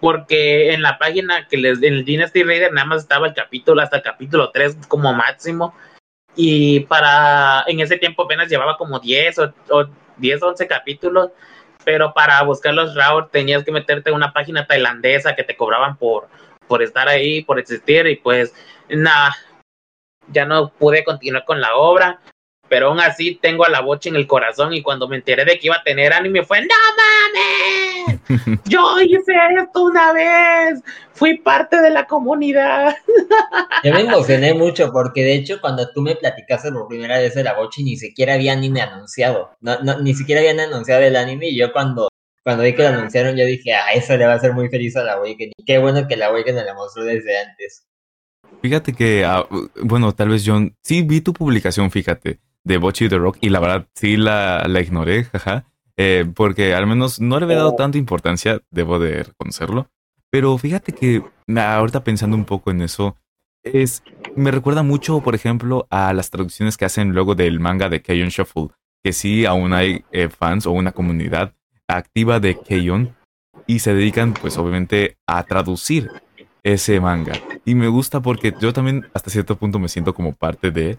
porque 0.00 0.72
en 0.72 0.82
la 0.82 0.98
página 0.98 1.46
que 1.48 1.56
les 1.56 1.82
en 1.82 1.94
el 1.94 2.04
Dynasty 2.04 2.42
Raider 2.42 2.72
nada 2.72 2.86
más 2.86 3.02
estaba 3.02 3.26
el 3.28 3.34
capítulo 3.34 3.82
hasta 3.82 3.96
el 3.96 4.02
capítulo 4.02 4.50
3 4.50 4.86
como 4.88 5.12
máximo. 5.12 5.74
Y 6.36 6.80
para 6.80 7.64
en 7.66 7.80
ese 7.80 7.96
tiempo 7.96 8.22
apenas 8.22 8.48
llevaba 8.48 8.76
como 8.76 9.00
10 9.00 9.38
o, 9.38 9.54
o 9.70 9.86
10 10.18 10.42
11 10.42 10.66
capítulos 10.66 11.30
pero 11.84 12.12
para 12.12 12.42
buscar 12.42 12.74
los 12.74 12.94
RAW 12.94 13.28
tenías 13.28 13.64
que 13.64 13.72
meterte 13.72 14.10
en 14.10 14.16
una 14.16 14.32
página 14.32 14.66
tailandesa 14.66 15.34
que 15.34 15.44
te 15.44 15.56
cobraban 15.56 15.96
por 15.96 16.28
por 16.66 16.82
estar 16.82 17.08
ahí 17.08 17.42
por 17.42 17.58
existir 17.58 18.06
y 18.06 18.16
pues 18.16 18.54
nada 18.90 19.34
ya 20.30 20.44
no 20.44 20.68
pude 20.68 21.02
continuar 21.04 21.44
con 21.44 21.60
la 21.60 21.76
obra 21.76 22.20
pero 22.68 22.88
aún 22.88 23.00
así 23.00 23.38
tengo 23.40 23.64
a 23.64 23.70
la 23.70 23.80
bocha 23.80 24.08
en 24.08 24.16
el 24.16 24.26
corazón 24.26 24.72
y 24.74 24.82
cuando 24.82 25.08
me 25.08 25.16
enteré 25.16 25.44
de 25.44 25.58
que 25.58 25.66
iba 25.66 25.76
a 25.76 25.82
tener 25.82 26.12
anime 26.12 26.44
fue, 26.44 26.60
no 26.60 26.74
mames, 28.06 28.60
yo 28.64 29.00
hice 29.00 29.32
esto 29.58 29.84
una 29.84 30.12
vez, 30.12 30.82
fui 31.12 31.38
parte 31.38 31.80
de 31.80 31.90
la 31.90 32.06
comunidad. 32.06 32.94
Yo 33.84 33.92
me 33.92 34.00
emocioné 34.00 34.54
mucho 34.54 34.90
porque 34.92 35.24
de 35.24 35.34
hecho 35.34 35.60
cuando 35.60 35.90
tú 35.92 36.02
me 36.02 36.16
platicaste 36.16 36.70
por 36.72 36.88
primera 36.88 37.18
vez 37.18 37.34
de 37.34 37.44
la 37.44 37.54
bocha 37.54 37.80
ni 37.82 37.96
siquiera 37.96 38.34
había 38.34 38.52
anime 38.52 38.80
anunciado, 38.80 39.50
no, 39.60 39.78
no, 39.80 40.00
ni 40.00 40.14
siquiera 40.14 40.40
habían 40.40 40.60
anunciado 40.60 41.02
el 41.02 41.16
anime 41.16 41.48
y 41.48 41.58
yo 41.58 41.72
cuando, 41.72 42.08
cuando 42.42 42.64
vi 42.64 42.74
que 42.74 42.82
lo 42.82 42.88
anunciaron 42.88 43.36
yo 43.36 43.44
dije, 43.46 43.74
ah, 43.74 43.92
eso 43.94 44.16
le 44.16 44.26
va 44.26 44.32
a 44.32 44.36
hacer 44.36 44.52
muy 44.52 44.68
feliz 44.68 44.96
a 44.96 45.04
la 45.04 45.14
Awakening, 45.14 45.52
qué 45.64 45.78
bueno 45.78 46.06
que 46.06 46.16
la 46.16 46.26
Awakening 46.26 46.66
la 46.66 46.74
mostró 46.74 47.04
desde 47.04 47.38
antes. 47.38 47.84
Fíjate 48.60 48.92
que, 48.92 49.24
ah, 49.24 49.46
bueno, 49.82 50.12
tal 50.12 50.30
vez 50.30 50.42
yo 50.44 50.58
sí 50.82 51.02
vi 51.02 51.20
tu 51.20 51.32
publicación, 51.32 51.90
fíjate 51.90 52.40
de 52.64 52.78
Bochi 52.78 53.08
the 53.08 53.18
Rock 53.18 53.38
y 53.40 53.48
la 53.48 53.60
verdad 53.60 53.86
sí 53.94 54.16
la, 54.16 54.64
la 54.68 54.80
ignoré, 54.80 55.24
jaja, 55.24 55.64
eh, 55.96 56.24
porque 56.34 56.74
al 56.74 56.86
menos 56.86 57.20
no 57.20 57.38
le 57.38 57.44
había 57.44 57.56
dado 57.58 57.74
tanta 57.74 57.98
importancia, 57.98 58.60
debo 58.70 58.98
de 58.98 59.24
reconocerlo. 59.24 59.88
Pero 60.30 60.56
fíjate 60.58 60.92
que 60.92 61.22
ahorita 61.56 62.04
pensando 62.04 62.36
un 62.36 62.44
poco 62.44 62.70
en 62.70 62.82
eso, 62.82 63.16
es 63.64 64.02
me 64.36 64.50
recuerda 64.50 64.82
mucho, 64.82 65.20
por 65.20 65.34
ejemplo, 65.34 65.86
a 65.90 66.12
las 66.12 66.30
traducciones 66.30 66.76
que 66.76 66.84
hacen 66.84 67.12
luego 67.12 67.34
del 67.34 67.60
manga 67.60 67.88
de 67.88 68.02
Keion 68.02 68.28
Shuffle, 68.28 68.68
que 69.02 69.12
sí 69.12 69.46
aún 69.46 69.72
hay 69.72 70.04
eh, 70.12 70.28
fans 70.28 70.66
o 70.66 70.72
una 70.72 70.92
comunidad 70.92 71.54
activa 71.88 72.40
de 72.40 72.58
Keion 72.58 73.16
y 73.66 73.80
se 73.80 73.94
dedican 73.94 74.34
pues 74.34 74.56
obviamente 74.58 75.16
a 75.26 75.42
traducir 75.44 76.10
ese 76.62 77.00
manga. 77.00 77.34
Y 77.64 77.74
me 77.74 77.88
gusta 77.88 78.20
porque 78.20 78.54
yo 78.60 78.72
también 78.72 79.06
hasta 79.14 79.30
cierto 79.30 79.56
punto 79.56 79.78
me 79.78 79.88
siento 79.88 80.14
como 80.14 80.32
parte 80.32 80.70
de, 80.70 80.98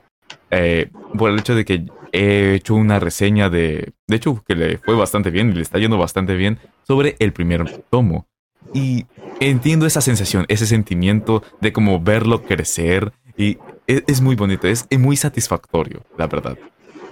eh, 0.52 0.90
por 1.18 1.32
el 1.32 1.40
hecho 1.40 1.56
de 1.56 1.66
que 1.66 1.86
he 2.12 2.56
hecho 2.56 2.76
una 2.76 3.00
reseña 3.00 3.50
de, 3.50 3.94
de 4.08 4.16
hecho, 4.16 4.44
que 4.48 4.56
le 4.56 4.78
fue 4.78 4.96
bastante 4.96 5.30
bien 5.30 5.52
y 5.52 5.54
le 5.54 5.62
está 5.62 5.80
yendo 5.80 5.98
bastante 5.98 6.36
bien 6.36 6.60
sobre 6.88 7.16
el 7.20 7.34
primer 7.34 7.84
tomo. 7.90 8.28
Y 8.74 9.06
entiendo 9.40 9.86
esa 9.86 10.02
sensación, 10.02 10.46
ese 10.48 10.66
sentimiento 10.66 11.44
de 11.62 11.72
como 11.74 12.00
verlo 12.00 12.44
crecer 12.44 13.14
y 13.38 13.58
e, 13.88 14.04
es, 14.08 14.22
muy 14.22 14.36
bonito, 14.36 14.68
es, 14.68 14.86
muy 14.98 15.16
satisfactorio, 15.16 16.04
la 16.18 16.28
verdad. 16.28 16.58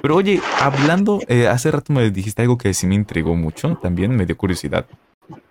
Pero 0.02 0.16
oye, 0.16 0.40
hablando, 0.62 1.20
eh, 1.28 1.48
hace 1.48 1.72
rato 1.72 1.94
me 1.94 2.12
dijiste 2.12 2.42
algo 2.42 2.58
que 2.58 2.74
sí 2.74 2.86
me 2.86 2.96
intrigó 2.96 3.36
mucho, 3.36 3.78
también 3.82 4.16
me 4.16 4.26
dio 4.26 4.38
curiosidad. 4.38 4.86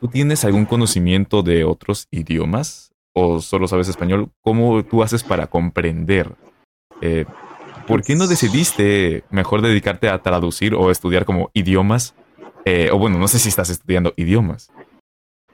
¿Tú 0.00 0.08
tienes 0.08 0.44
algún 0.44 0.64
conocimiento 0.64 1.42
de 1.42 1.64
otros 1.64 2.06
idiomas? 2.10 2.92
¿O 3.12 3.40
solo 3.40 3.66
sabes 3.66 3.88
español? 3.88 4.30
¿Cómo 4.42 4.84
tú 4.84 5.02
haces 5.02 5.24
para 5.24 5.46
comprender 5.46 6.34
eh, 7.00 7.24
¿por 7.86 8.02
qué 8.02 8.14
no 8.14 8.26
decidiste 8.26 9.24
mejor 9.30 9.62
dedicarte 9.62 10.08
a 10.08 10.18
traducir 10.20 10.74
o 10.74 10.90
estudiar 10.90 11.24
como 11.24 11.50
idiomas? 11.54 12.14
Eh, 12.64 12.90
o 12.92 12.98
bueno, 12.98 13.18
no 13.18 13.28
sé 13.28 13.38
si 13.38 13.48
estás 13.48 13.70
estudiando 13.70 14.12
idiomas. 14.16 14.70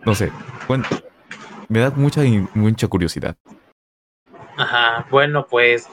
No 0.04 0.14
sé. 0.14 0.32
Bueno, 0.66 0.84
me 1.68 1.80
da 1.80 1.90
mucha, 1.90 2.22
mucha 2.54 2.88
curiosidad. 2.88 3.36
Ajá, 4.56 5.06
bueno, 5.10 5.46
pues 5.46 5.88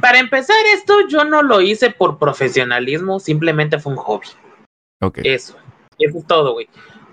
para 0.00 0.18
empezar 0.18 0.56
esto 0.74 1.06
yo 1.08 1.24
no 1.24 1.42
lo 1.42 1.60
hice 1.60 1.90
por 1.90 2.18
profesionalismo, 2.18 3.20
simplemente 3.20 3.78
fue 3.78 3.92
un 3.92 3.98
hobby. 3.98 4.28
Ok. 5.00 5.18
Eso, 5.24 5.56
eso 5.98 6.18
es 6.18 6.26
todo, 6.26 6.52
güey. 6.52 6.68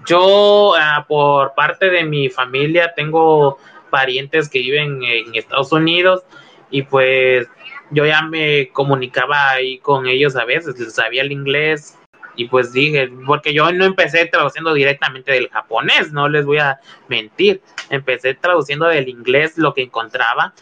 Yo, 0.05 0.73
ah, 0.79 1.05
por 1.07 1.53
parte 1.53 1.89
de 1.89 2.03
mi 2.03 2.29
familia, 2.29 2.93
tengo 2.95 3.57
parientes 3.89 4.49
que 4.49 4.59
viven 4.59 5.03
en 5.03 5.35
Estados 5.35 5.71
Unidos 5.71 6.23
y 6.69 6.83
pues 6.83 7.47
yo 7.91 8.05
ya 8.05 8.21
me 8.21 8.69
comunicaba 8.69 9.51
ahí 9.51 9.79
con 9.79 10.07
ellos 10.07 10.35
a 10.35 10.45
veces, 10.45 10.79
les 10.79 10.93
sabía 10.93 11.21
el 11.21 11.31
inglés 11.31 11.97
y 12.35 12.45
pues 12.45 12.71
dije, 12.71 13.09
porque 13.25 13.53
yo 13.53 13.71
no 13.71 13.85
empecé 13.85 14.25
traduciendo 14.27 14.73
directamente 14.73 15.31
del 15.31 15.49
japonés, 15.49 16.11
no 16.11 16.29
les 16.29 16.45
voy 16.45 16.59
a 16.59 16.79
mentir, 17.07 17.61
empecé 17.89 18.35
traduciendo 18.35 18.85
del 18.85 19.09
inglés 19.09 19.57
lo 19.57 19.73
que 19.73 19.81
encontraba, 19.81 20.53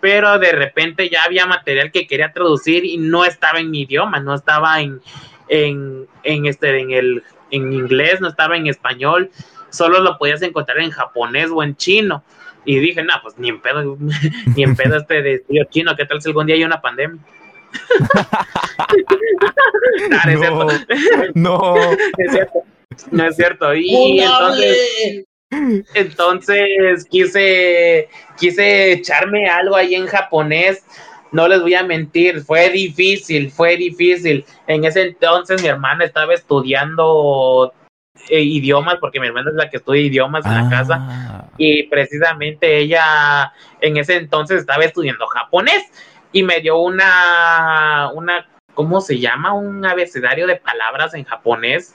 pero 0.00 0.38
de 0.38 0.52
repente 0.52 1.08
ya 1.10 1.24
había 1.24 1.46
material 1.46 1.90
que 1.90 2.06
quería 2.06 2.32
traducir 2.32 2.84
y 2.84 2.96
no 2.96 3.24
estaba 3.24 3.58
en 3.58 3.70
mi 3.70 3.82
idioma, 3.82 4.20
no 4.20 4.34
estaba 4.34 4.80
en, 4.80 5.00
en, 5.48 6.06
en 6.22 6.46
este, 6.46 6.78
en 6.78 6.92
el, 6.92 7.24
en 7.50 7.72
inglés, 7.72 8.20
no 8.20 8.28
estaba 8.28 8.56
en 8.56 8.68
español, 8.68 9.30
solo 9.70 10.00
lo 10.00 10.18
podías 10.18 10.42
encontrar 10.42 10.78
en 10.78 10.90
japonés 10.90 11.50
o 11.52 11.62
en 11.62 11.76
chino. 11.76 12.22
Y 12.66 12.80
dije, 12.80 13.02
no, 13.02 13.14
pues 13.22 13.38
ni 13.38 13.48
en 13.48 13.62
pedo, 13.62 13.96
ni 14.56 14.62
en 14.62 14.76
pedo 14.76 14.98
este 14.98 15.22
de 15.22 15.42
chino, 15.70 15.96
¿qué 15.96 16.04
tal 16.04 16.20
si 16.20 16.28
algún 16.28 16.46
día 16.46 16.56
hay 16.56 16.64
una 16.64 16.82
pandemia? 16.82 17.22
no, 21.34 21.34
no, 21.34 21.92
es 22.18 22.32
cierto. 22.32 22.62
No 23.10 23.26
es 23.26 23.36
cierto. 23.36 23.74
Y 23.74 24.20
entonces, 24.20 25.24
entonces 25.94 27.04
quise, 27.10 28.08
quise 28.38 28.92
echarme 28.92 29.48
algo 29.48 29.76
ahí 29.76 29.94
en 29.94 30.06
japonés. 30.06 30.84
No 31.32 31.48
les 31.48 31.60
voy 31.60 31.74
a 31.74 31.82
mentir, 31.82 32.40
fue 32.40 32.70
difícil, 32.70 33.50
fue 33.50 33.76
difícil. 33.76 34.44
En 34.66 34.84
ese 34.84 35.02
entonces 35.02 35.60
mi 35.60 35.68
hermana 35.68 36.04
estaba 36.04 36.34
estudiando 36.34 37.72
eh, 38.28 38.40
idiomas, 38.40 38.96
porque 39.00 39.20
mi 39.20 39.26
hermana 39.26 39.50
es 39.50 39.56
la 39.56 39.70
que 39.70 39.76
estudia 39.78 40.02
idiomas 40.02 40.44
en 40.46 40.54
la 40.54 40.68
casa, 40.70 40.98
Ah. 41.00 41.44
y 41.56 41.84
precisamente 41.84 42.78
ella 42.78 43.52
en 43.80 43.96
ese 43.96 44.16
entonces 44.16 44.60
estaba 44.60 44.84
estudiando 44.84 45.26
japonés 45.26 45.82
y 46.32 46.42
me 46.42 46.60
dio 46.60 46.78
una, 46.78 48.10
una, 48.14 48.46
¿cómo 48.74 49.00
se 49.00 49.18
llama? 49.18 49.52
Un 49.52 49.84
abecedario 49.86 50.46
de 50.46 50.56
palabras 50.56 51.14
en 51.14 51.24
japonés. 51.24 51.94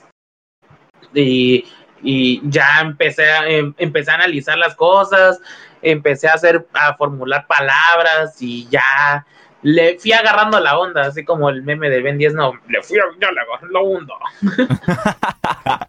Y, 1.14 1.64
y 2.02 2.40
ya 2.44 2.80
empecé 2.80 3.30
a, 3.30 3.46
em- 3.48 3.74
empecé 3.78 4.10
a 4.10 4.14
analizar 4.14 4.56
las 4.58 4.74
cosas, 4.74 5.40
empecé 5.82 6.28
a 6.28 6.34
hacer, 6.34 6.66
a 6.72 6.94
formular 6.96 7.46
palabras 7.46 8.40
y 8.40 8.66
ya 8.68 9.26
le 9.62 9.98
fui 9.98 10.12
agarrando 10.12 10.58
la 10.60 10.78
onda, 10.78 11.02
así 11.02 11.24
como 11.24 11.48
el 11.48 11.62
meme 11.62 11.88
de 11.90 12.02
Ben 12.02 12.18
10, 12.18 12.34
no, 12.34 12.52
le 12.68 12.82
fui, 12.82 12.98
a- 12.98 13.04
le 13.18 13.26
agarré 13.26 13.68
la 13.70 13.80
onda. 13.80 14.14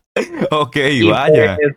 ok, 0.51 0.75
Y 0.75 1.09
vaya. 1.09 1.55
pues, 1.55 1.75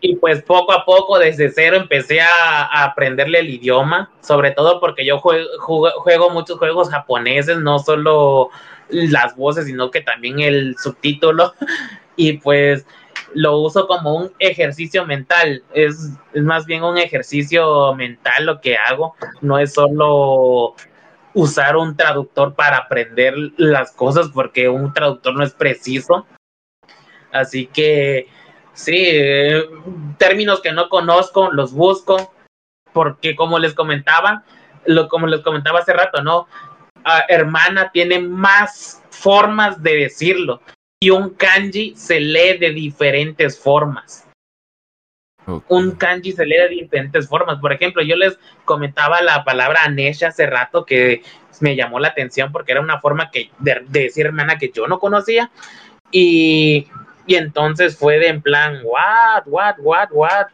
y 0.00 0.16
pues 0.16 0.42
poco 0.42 0.72
a 0.72 0.84
poco, 0.84 1.18
desde 1.18 1.50
cero, 1.50 1.76
empecé 1.76 2.20
a, 2.20 2.28
a 2.64 2.84
aprenderle 2.84 3.38
el 3.40 3.48
idioma, 3.50 4.10
sobre 4.20 4.50
todo 4.50 4.78
porque 4.80 5.06
yo 5.06 5.20
jue- 5.20 5.46
juego, 5.58 5.90
juego 6.00 6.30
muchos 6.30 6.58
juegos 6.58 6.90
japoneses, 6.90 7.58
no 7.58 7.78
solo 7.78 8.50
las 8.88 9.34
voces, 9.36 9.66
sino 9.66 9.90
que 9.90 10.00
también 10.02 10.40
el 10.40 10.76
subtítulo. 10.78 11.52
Y 12.18 12.38
pues 12.38 12.86
lo 13.34 13.58
uso 13.58 13.86
como 13.86 14.14
un 14.16 14.32
ejercicio 14.38 15.04
mental, 15.04 15.62
es, 15.74 16.12
es 16.32 16.42
más 16.42 16.64
bien 16.64 16.82
un 16.82 16.96
ejercicio 16.96 17.92
mental 17.94 18.46
lo 18.46 18.58
que 18.62 18.78
hago, 18.78 19.14
no 19.42 19.58
es 19.58 19.74
solo 19.74 20.74
usar 21.36 21.76
un 21.76 21.94
traductor 21.98 22.54
para 22.54 22.78
aprender 22.78 23.34
las 23.58 23.92
cosas, 23.92 24.30
porque 24.32 24.70
un 24.70 24.94
traductor 24.94 25.34
no 25.34 25.44
es 25.44 25.52
preciso. 25.52 26.26
Así 27.30 27.66
que 27.66 28.26
sí, 28.72 28.96
eh, 28.96 29.62
términos 30.16 30.62
que 30.62 30.72
no 30.72 30.88
conozco, 30.88 31.52
los 31.52 31.74
busco, 31.74 32.32
porque 32.94 33.36
como 33.36 33.58
les 33.58 33.74
comentaba, 33.74 34.44
lo, 34.86 35.08
como 35.08 35.26
les 35.26 35.42
comentaba 35.42 35.80
hace 35.80 35.92
rato, 35.92 36.22
¿no? 36.22 36.48
Ah, 37.04 37.26
hermana 37.28 37.90
tiene 37.92 38.18
más 38.18 39.02
formas 39.10 39.82
de 39.82 39.94
decirlo 39.94 40.62
y 41.02 41.10
un 41.10 41.34
kanji 41.34 41.94
se 41.96 42.18
lee 42.18 42.56
de 42.56 42.70
diferentes 42.70 43.60
formas. 43.60 44.25
Un 45.68 45.92
kanji 45.92 46.32
se 46.32 46.44
lee 46.44 46.56
de 46.56 46.68
diferentes 46.68 47.28
formas. 47.28 47.58
Por 47.60 47.72
ejemplo, 47.72 48.02
yo 48.02 48.16
les 48.16 48.38
comentaba 48.64 49.22
la 49.22 49.44
palabra 49.44 49.80
anesha 49.84 50.28
hace 50.28 50.46
rato 50.46 50.84
que 50.84 51.22
me 51.60 51.76
llamó 51.76 52.00
la 52.00 52.08
atención 52.08 52.52
porque 52.52 52.72
era 52.72 52.80
una 52.80 53.00
forma 53.00 53.30
que 53.30 53.50
de, 53.58 53.82
de 53.88 54.00
decir 54.00 54.26
hermana 54.26 54.58
que 54.58 54.70
yo 54.70 54.86
no 54.86 54.98
conocía. 54.98 55.50
Y, 56.10 56.88
y 57.26 57.34
entonces 57.36 57.96
fue 57.96 58.18
de 58.18 58.28
en 58.28 58.42
plan 58.42 58.80
what 58.84 59.42
what 59.46 59.76
what 59.78 60.08
what 60.12 60.46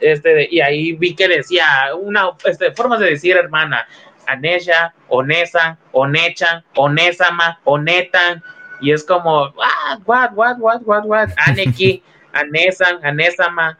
este 0.00 0.48
y 0.50 0.60
ahí 0.60 0.92
vi 0.92 1.14
que 1.14 1.28
decía 1.28 1.66
una 1.98 2.30
este, 2.44 2.72
formas 2.72 3.00
de 3.00 3.10
decir 3.10 3.36
hermana. 3.36 3.86
Anesha 4.26 4.92
onesa 5.08 5.78
onecha 5.92 6.64
onesama 6.76 7.60
onetan. 7.64 8.42
Y 8.80 8.92
es 8.92 9.04
como 9.04 9.48
what 9.50 10.00
what 10.04 10.32
what 10.34 10.58
what 10.58 10.82
what 10.82 11.04
what 11.04 11.28
aneki 11.46 12.02
anesan 12.32 13.04
anesama 13.04 13.78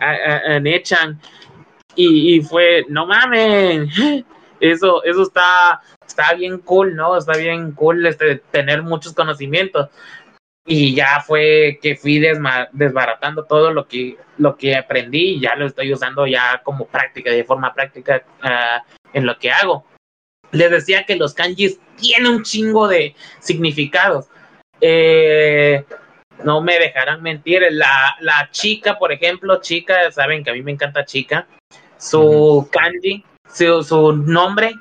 a- 0.00 1.14
y, 1.96 2.40
fue 2.42 2.84
no 2.88 3.06
mames 3.06 3.88
eso 4.60 5.04
eso 5.04 5.22
está 5.22 5.80
está 6.06 6.34
bien 6.34 6.58
cool 6.58 6.94
no 6.96 7.16
está 7.16 7.36
bien 7.36 7.72
cool 7.72 8.06
este 8.06 8.36
tener 8.50 8.82
muchos 8.82 9.12
conocimientos. 9.12 9.88
Y 10.66 10.94
ya 10.94 11.20
fue 11.20 11.78
que 11.82 11.94
fui 11.94 12.18
desbaratando 12.72 13.44
todo 13.44 13.70
lo 13.70 13.86
que 13.86 14.16
lo 14.38 14.56
que 14.56 14.74
aprendí 14.74 15.34
y 15.34 15.40
ya 15.40 15.54
lo 15.56 15.66
estoy 15.66 15.92
usando 15.92 16.26
ya 16.26 16.62
como 16.64 16.86
práctica 16.86 17.30
de 17.30 17.44
forma 17.44 17.74
práctica 17.74 18.24
ah, 18.42 18.82
en 19.12 19.26
lo 19.26 19.38
que 19.38 19.50
hago. 19.50 19.84
Les 20.52 20.70
decía 20.70 21.04
que 21.04 21.16
los 21.16 21.34
kanjis 21.34 21.78
tienen 21.96 22.32
un 22.32 22.42
chingo 22.44 22.88
de 22.88 23.14
significados. 23.40 24.26
Eh, 24.80 25.84
no 26.42 26.60
me 26.60 26.78
dejarán 26.78 27.22
mentir 27.22 27.62
la, 27.70 28.16
la 28.20 28.48
chica 28.50 28.98
por 28.98 29.12
ejemplo 29.12 29.60
chica 29.60 30.10
saben 30.10 30.42
que 30.42 30.50
a 30.50 30.54
mí 30.54 30.62
me 30.62 30.72
encanta 30.72 31.04
chica 31.04 31.46
su 31.98 32.68
kanji 32.72 33.24
su, 33.52 33.82
su 33.84 34.12
nombre 34.16 34.72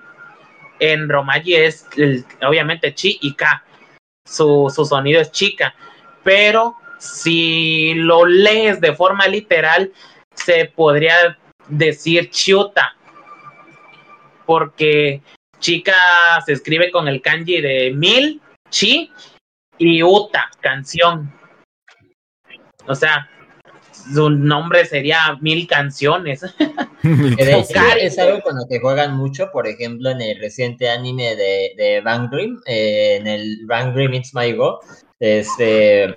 en 0.79 1.07
romaji 1.07 1.55
es 1.55 1.87
el- 1.95 2.25
obviamente 2.41 2.93
chi 2.93 3.19
y 3.21 3.33
ka 3.35 3.63
su, 4.25 4.71
su 4.73 4.85
sonido 4.85 5.21
es 5.21 5.31
chica, 5.31 5.75
pero 6.23 6.75
si 6.97 7.93
lo 7.95 8.25
lees 8.25 8.79
de 8.79 8.93
forma 8.95 9.27
literal, 9.27 9.91
se 10.33 10.65
podría 10.73 11.37
decir 11.67 12.29
chiuta, 12.29 12.95
porque 14.45 15.21
chica 15.59 15.93
se 16.45 16.53
escribe 16.53 16.91
con 16.91 17.07
el 17.07 17.21
kanji 17.21 17.61
de 17.61 17.91
mil, 17.93 18.41
chi, 18.69 19.11
y 19.77 20.01
uta, 20.03 20.49
canción. 20.61 21.31
O 22.87 22.95
sea, 22.95 23.29
su 24.13 24.29
nombre 24.29 24.85
sería 24.85 25.37
mil 25.41 25.67
canciones. 25.67 26.41
Es 27.03 28.17
algo 28.17 28.39
con 28.41 28.55
lo 28.55 28.65
que 28.69 28.79
juegan 28.79 29.17
mucho, 29.17 29.49
por 29.51 29.67
ejemplo, 29.67 30.09
en 30.09 30.21
el 30.21 30.39
reciente 30.39 30.89
anime 30.89 31.35
de, 31.35 31.73
de 31.75 32.01
Bang 32.01 32.29
Dream, 32.29 32.61
eh, 32.65 33.17
en 33.19 33.27
el 33.27 33.65
Bang 33.65 33.93
Dream 33.93 34.13
It's 34.13 34.33
My 34.33 34.53
Go, 34.53 34.79
este, 35.19 36.15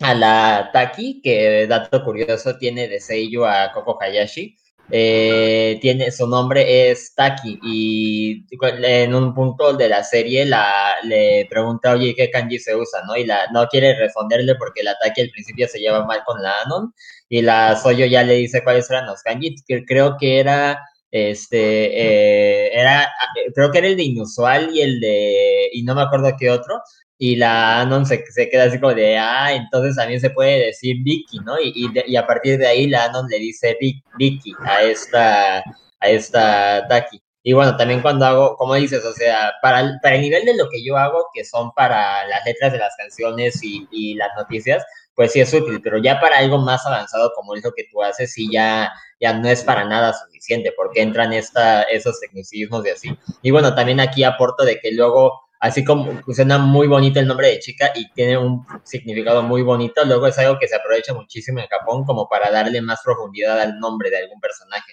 a 0.00 0.14
la 0.14 0.70
Taki, 0.72 1.20
que 1.22 1.66
dato 1.66 2.02
curioso 2.02 2.56
tiene 2.56 2.88
de 2.88 3.00
sello 3.00 3.46
a 3.46 3.70
Koko 3.72 3.98
Hayashi, 4.00 4.56
eh, 4.90 5.78
tiene, 5.80 6.10
su 6.10 6.26
nombre 6.26 6.90
es 6.90 7.14
Taki 7.14 7.58
y 7.62 8.46
en 8.60 9.14
un 9.14 9.34
punto 9.34 9.72
de 9.72 9.88
la 9.88 10.04
serie 10.04 10.44
la, 10.44 10.96
le 11.04 11.46
pregunta, 11.48 11.92
oye, 11.92 12.14
¿qué 12.14 12.30
kanji 12.30 12.58
se 12.58 12.76
usa? 12.76 13.02
¿no? 13.06 13.16
Y 13.16 13.24
la, 13.24 13.46
no 13.52 13.66
quiere 13.68 13.96
responderle 13.98 14.54
porque 14.56 14.82
la 14.82 14.96
Taki 15.02 15.22
al 15.22 15.30
principio 15.30 15.68
se 15.68 15.78
lleva 15.78 16.04
mal 16.04 16.22
con 16.24 16.42
la 16.42 16.52
Anon 16.64 16.92
y 17.28 17.42
la 17.42 17.76
Soyo 17.76 18.06
ya 18.06 18.22
le 18.22 18.34
dice 18.34 18.62
cuáles 18.62 18.90
eran 18.90 19.06
los 19.06 19.22
kanji, 19.22 19.56
que 19.66 19.84
creo 19.84 20.16
que 20.18 20.38
era 20.40 20.80
este 21.10 22.66
eh, 22.66 22.70
era 22.78 23.08
creo 23.54 23.70
que 23.70 23.78
era 23.78 23.86
el 23.86 23.96
de 23.96 24.02
inusual 24.02 24.70
y 24.74 24.82
el 24.82 24.98
de 25.00 25.70
y 25.72 25.84
no 25.84 25.94
me 25.94 26.02
acuerdo 26.02 26.32
qué 26.36 26.50
otro 26.50 26.80
y 27.18 27.36
la 27.36 27.80
Anon 27.80 28.04
se, 28.06 28.24
se 28.26 28.48
queda 28.50 28.64
así 28.64 28.78
como 28.80 28.94
de 28.94 29.16
ah 29.18 29.52
entonces 29.52 29.96
también 29.96 30.20
se 30.20 30.30
puede 30.30 30.66
decir 30.66 30.96
Vicky 31.04 31.38
no 31.40 31.58
y, 31.60 31.72
y, 31.74 31.92
de- 31.92 32.04
y 32.06 32.16
a 32.16 32.26
partir 32.26 32.58
de 32.58 32.66
ahí 32.66 32.86
la 32.88 33.04
Anon 33.04 33.26
le 33.28 33.38
dice 33.38 33.76
Vic- 33.80 34.02
Vicky 34.18 34.52
a 34.64 34.82
esta 34.82 35.58
a 35.58 36.08
esta 36.08 36.86
Taki 36.88 37.20
y 37.42 37.52
bueno 37.52 37.76
también 37.76 38.02
cuando 38.02 38.26
hago 38.26 38.56
como 38.56 38.74
dices 38.74 39.04
o 39.04 39.12
sea 39.12 39.52
para 39.62 39.80
el, 39.80 39.98
para 40.02 40.16
el 40.16 40.22
nivel 40.22 40.44
de 40.44 40.56
lo 40.56 40.68
que 40.68 40.84
yo 40.84 40.96
hago 40.96 41.26
que 41.32 41.44
son 41.44 41.70
para 41.72 42.26
las 42.26 42.44
letras 42.44 42.72
de 42.72 42.78
las 42.78 42.94
canciones 42.96 43.62
y, 43.62 43.86
y 43.92 44.14
las 44.14 44.30
noticias 44.36 44.84
pues 45.16 45.30
sí 45.30 45.40
es 45.40 45.54
útil, 45.54 45.80
pero 45.80 45.98
ya 45.98 46.18
para 46.18 46.38
algo 46.38 46.58
más 46.58 46.84
avanzado 46.86 47.30
como 47.36 47.54
es 47.54 47.62
lo 47.62 47.70
que 47.70 47.84
tú 47.92 48.02
haces, 48.02 48.32
sí 48.32 48.48
ya, 48.52 48.90
ya 49.20 49.32
no 49.32 49.48
es 49.48 49.62
para 49.62 49.84
nada 49.84 50.12
suficiente, 50.12 50.72
porque 50.76 51.02
entran 51.02 51.32
esta, 51.32 51.84
esos 51.84 52.18
tecnicismos 52.18 52.84
y 52.84 52.90
así. 52.90 53.18
Y 53.40 53.52
bueno, 53.52 53.76
también 53.76 54.00
aquí 54.00 54.24
aporto 54.24 54.64
de 54.64 54.80
que 54.80 54.90
luego 54.90 55.43
así 55.64 55.82
como 55.82 56.20
suena 56.30 56.58
muy 56.58 56.86
bonito 56.86 57.18
el 57.18 57.26
nombre 57.26 57.48
de 57.48 57.58
chica 57.58 57.90
y 57.94 58.10
tiene 58.12 58.36
un 58.36 58.66
significado 58.82 59.42
muy 59.42 59.62
bonito, 59.62 60.04
luego 60.04 60.26
es 60.26 60.38
algo 60.38 60.58
que 60.58 60.68
se 60.68 60.76
aprovecha 60.76 61.14
muchísimo 61.14 61.58
en 61.58 61.66
Japón 61.68 62.04
como 62.04 62.28
para 62.28 62.50
darle 62.50 62.82
más 62.82 63.00
profundidad 63.02 63.58
al 63.58 63.78
nombre 63.78 64.10
de 64.10 64.18
algún 64.18 64.38
personaje. 64.40 64.92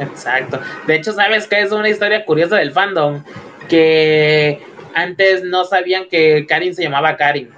Exacto. 0.00 0.58
De 0.88 0.96
hecho, 0.96 1.12
¿sabes 1.12 1.46
qué 1.46 1.60
es 1.60 1.70
una 1.70 1.88
historia 1.88 2.24
curiosa 2.24 2.56
del 2.56 2.72
fandom? 2.72 3.22
Que 3.68 4.60
antes 4.94 5.44
no 5.44 5.64
sabían 5.64 6.08
que 6.08 6.44
Karin 6.48 6.74
se 6.74 6.82
llamaba 6.82 7.16
Karin. 7.16 7.48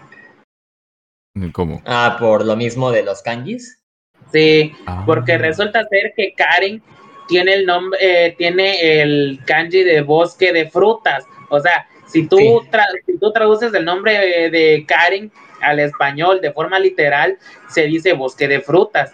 ¿Cómo? 1.54 1.80
Ah, 1.86 2.16
por 2.18 2.44
lo 2.44 2.54
mismo 2.54 2.90
de 2.90 3.02
los 3.02 3.22
kanjis. 3.22 3.82
Sí, 4.30 4.74
Ah. 4.86 5.04
porque 5.06 5.38
resulta 5.38 5.86
ser 5.88 6.12
que 6.14 6.34
Karen 6.34 6.82
tiene 7.28 7.54
el 7.54 7.64
nombre, 7.64 7.98
eh, 8.02 8.34
tiene 8.36 9.00
el 9.00 9.40
kanji 9.46 9.84
de 9.84 10.02
bosque 10.02 10.52
de 10.52 10.68
frutas. 10.68 11.24
O 11.48 11.60
sea, 11.60 11.86
si 12.10 12.26
tú, 12.26 12.36
Sí. 12.38 12.68
tra- 12.70 12.86
si 13.06 13.18
tú 13.18 13.32
traduces 13.32 13.72
el 13.74 13.84
nombre 13.84 14.18
de, 14.18 14.50
de 14.50 14.84
Karen 14.86 15.30
al 15.60 15.78
español 15.80 16.40
de 16.40 16.52
forma 16.52 16.78
literal, 16.78 17.38
se 17.68 17.82
dice 17.86 18.12
bosque 18.12 18.48
de 18.48 18.60
frutas. 18.60 19.12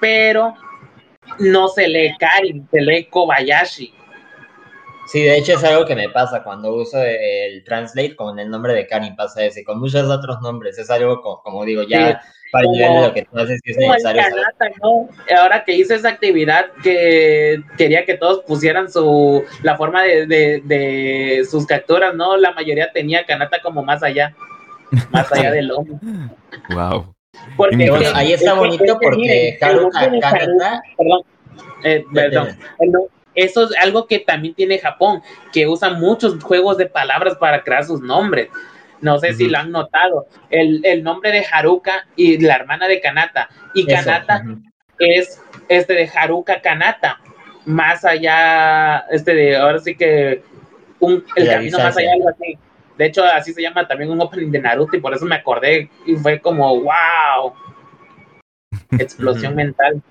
Pero 0.00 0.54
no 1.38 1.68
se 1.68 1.88
lee 1.88 2.14
Karen, 2.18 2.68
se 2.70 2.80
lee 2.80 3.04
Kobayashi. 3.06 3.94
Sí, 5.06 5.22
de 5.22 5.36
hecho 5.36 5.52
es 5.52 5.64
algo 5.64 5.84
que 5.84 5.94
me 5.94 6.08
pasa 6.08 6.42
cuando 6.42 6.74
uso 6.74 6.98
el 7.02 7.62
translate 7.64 8.16
con 8.16 8.38
el 8.38 8.48
nombre 8.50 8.72
de 8.72 8.86
Karin, 8.86 9.14
pasa 9.14 9.44
eso, 9.44 9.60
y 9.60 9.64
con 9.64 9.78
muchos 9.78 10.08
otros 10.08 10.40
nombres, 10.40 10.78
es 10.78 10.90
algo 10.90 11.20
co- 11.20 11.42
como, 11.42 11.62
digo, 11.64 11.82
ya 11.82 12.22
lo 12.62 13.12
que 13.14 13.22
tú 13.22 13.38
haces, 13.38 13.60
es 13.64 13.76
necesario. 13.76 14.22
Ahora 15.38 15.64
que 15.64 15.74
hice 15.74 15.94
esa 15.94 16.08
actividad 16.10 16.66
que 16.82 17.62
quería 17.76 18.04
que 18.04 18.14
todos 18.14 18.42
pusieran 18.46 18.90
su 18.90 19.44
la 19.62 19.76
forma 19.76 20.02
de, 20.02 20.26
de, 20.26 20.62
de 20.64 21.44
sus 21.50 21.66
capturas, 21.66 22.14
¿no? 22.14 22.36
La 22.36 22.52
mayoría 22.52 22.90
tenía 22.92 23.24
Kanata 23.26 23.58
como 23.62 23.82
más 23.82 24.02
allá, 24.02 24.34
más 25.10 25.30
allá 25.32 25.50
del 25.50 25.68
lomo. 25.68 26.00
Wow. 26.70 27.14
Porque 27.56 27.84
Y 27.84 27.88
bueno, 27.88 28.10
que- 28.12 28.18
ahí 28.18 28.32
está 28.32 28.54
bonito 28.54 28.98
porque 29.00 29.58
Haruka 29.60 30.00
Kanata- 30.20 30.82
perdón, 30.96 31.22
eh, 31.84 32.04
perdón, 32.12 32.48
eso 33.34 33.64
es 33.64 33.70
algo 33.82 34.06
que 34.06 34.20
también 34.20 34.54
tiene 34.54 34.78
Japón, 34.78 35.20
que 35.52 35.66
usa 35.66 35.90
muchos 35.90 36.42
juegos 36.42 36.78
de 36.78 36.86
palabras 36.86 37.36
para 37.36 37.62
crear 37.64 37.84
sus 37.84 38.00
nombres. 38.00 38.48
No 39.04 39.18
sé 39.18 39.34
si 39.34 39.50
lo 39.50 39.58
han 39.58 39.70
notado. 39.70 40.28
El, 40.48 40.80
el 40.82 41.02
nombre 41.02 41.30
de 41.30 41.44
Haruka 41.44 42.06
y 42.16 42.38
la 42.38 42.56
hermana 42.56 42.88
de 42.88 43.02
Kanata. 43.02 43.50
Y 43.74 43.82
Eso, 43.82 44.02
Kanata 44.02 44.42
es 44.98 45.42
este 45.68 45.92
de 45.92 46.08
Haruka 46.08 46.62
Kanata. 46.62 47.20
Más 47.66 48.02
allá, 48.06 49.00
este 49.10 49.34
de, 49.34 49.56
ahora 49.56 49.78
sí 49.80 49.94
que 49.94 50.42
un, 51.00 51.22
el 51.36 51.46
La 51.46 51.56
camino 51.56 51.78
más 51.78 51.94
allá, 51.98 52.14
algo 52.14 52.30
así. 52.30 52.56
De 52.96 53.04
hecho, 53.04 53.24
así 53.24 53.52
se 53.52 53.60
llama 53.60 53.86
también 53.86 54.10
un 54.10 54.22
opening 54.22 54.50
de 54.50 54.60
Naruto 54.60 54.96
y 54.96 55.00
por 55.00 55.12
eso 55.12 55.26
me 55.26 55.34
acordé 55.34 55.90
y 56.06 56.16
fue 56.16 56.40
como, 56.40 56.80
wow. 56.80 57.52
Explosión 58.98 59.54
mental. 59.54 60.02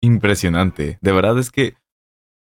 Impresionante. 0.00 0.96
De 1.02 1.12
verdad 1.12 1.38
es 1.38 1.50
que 1.50 1.74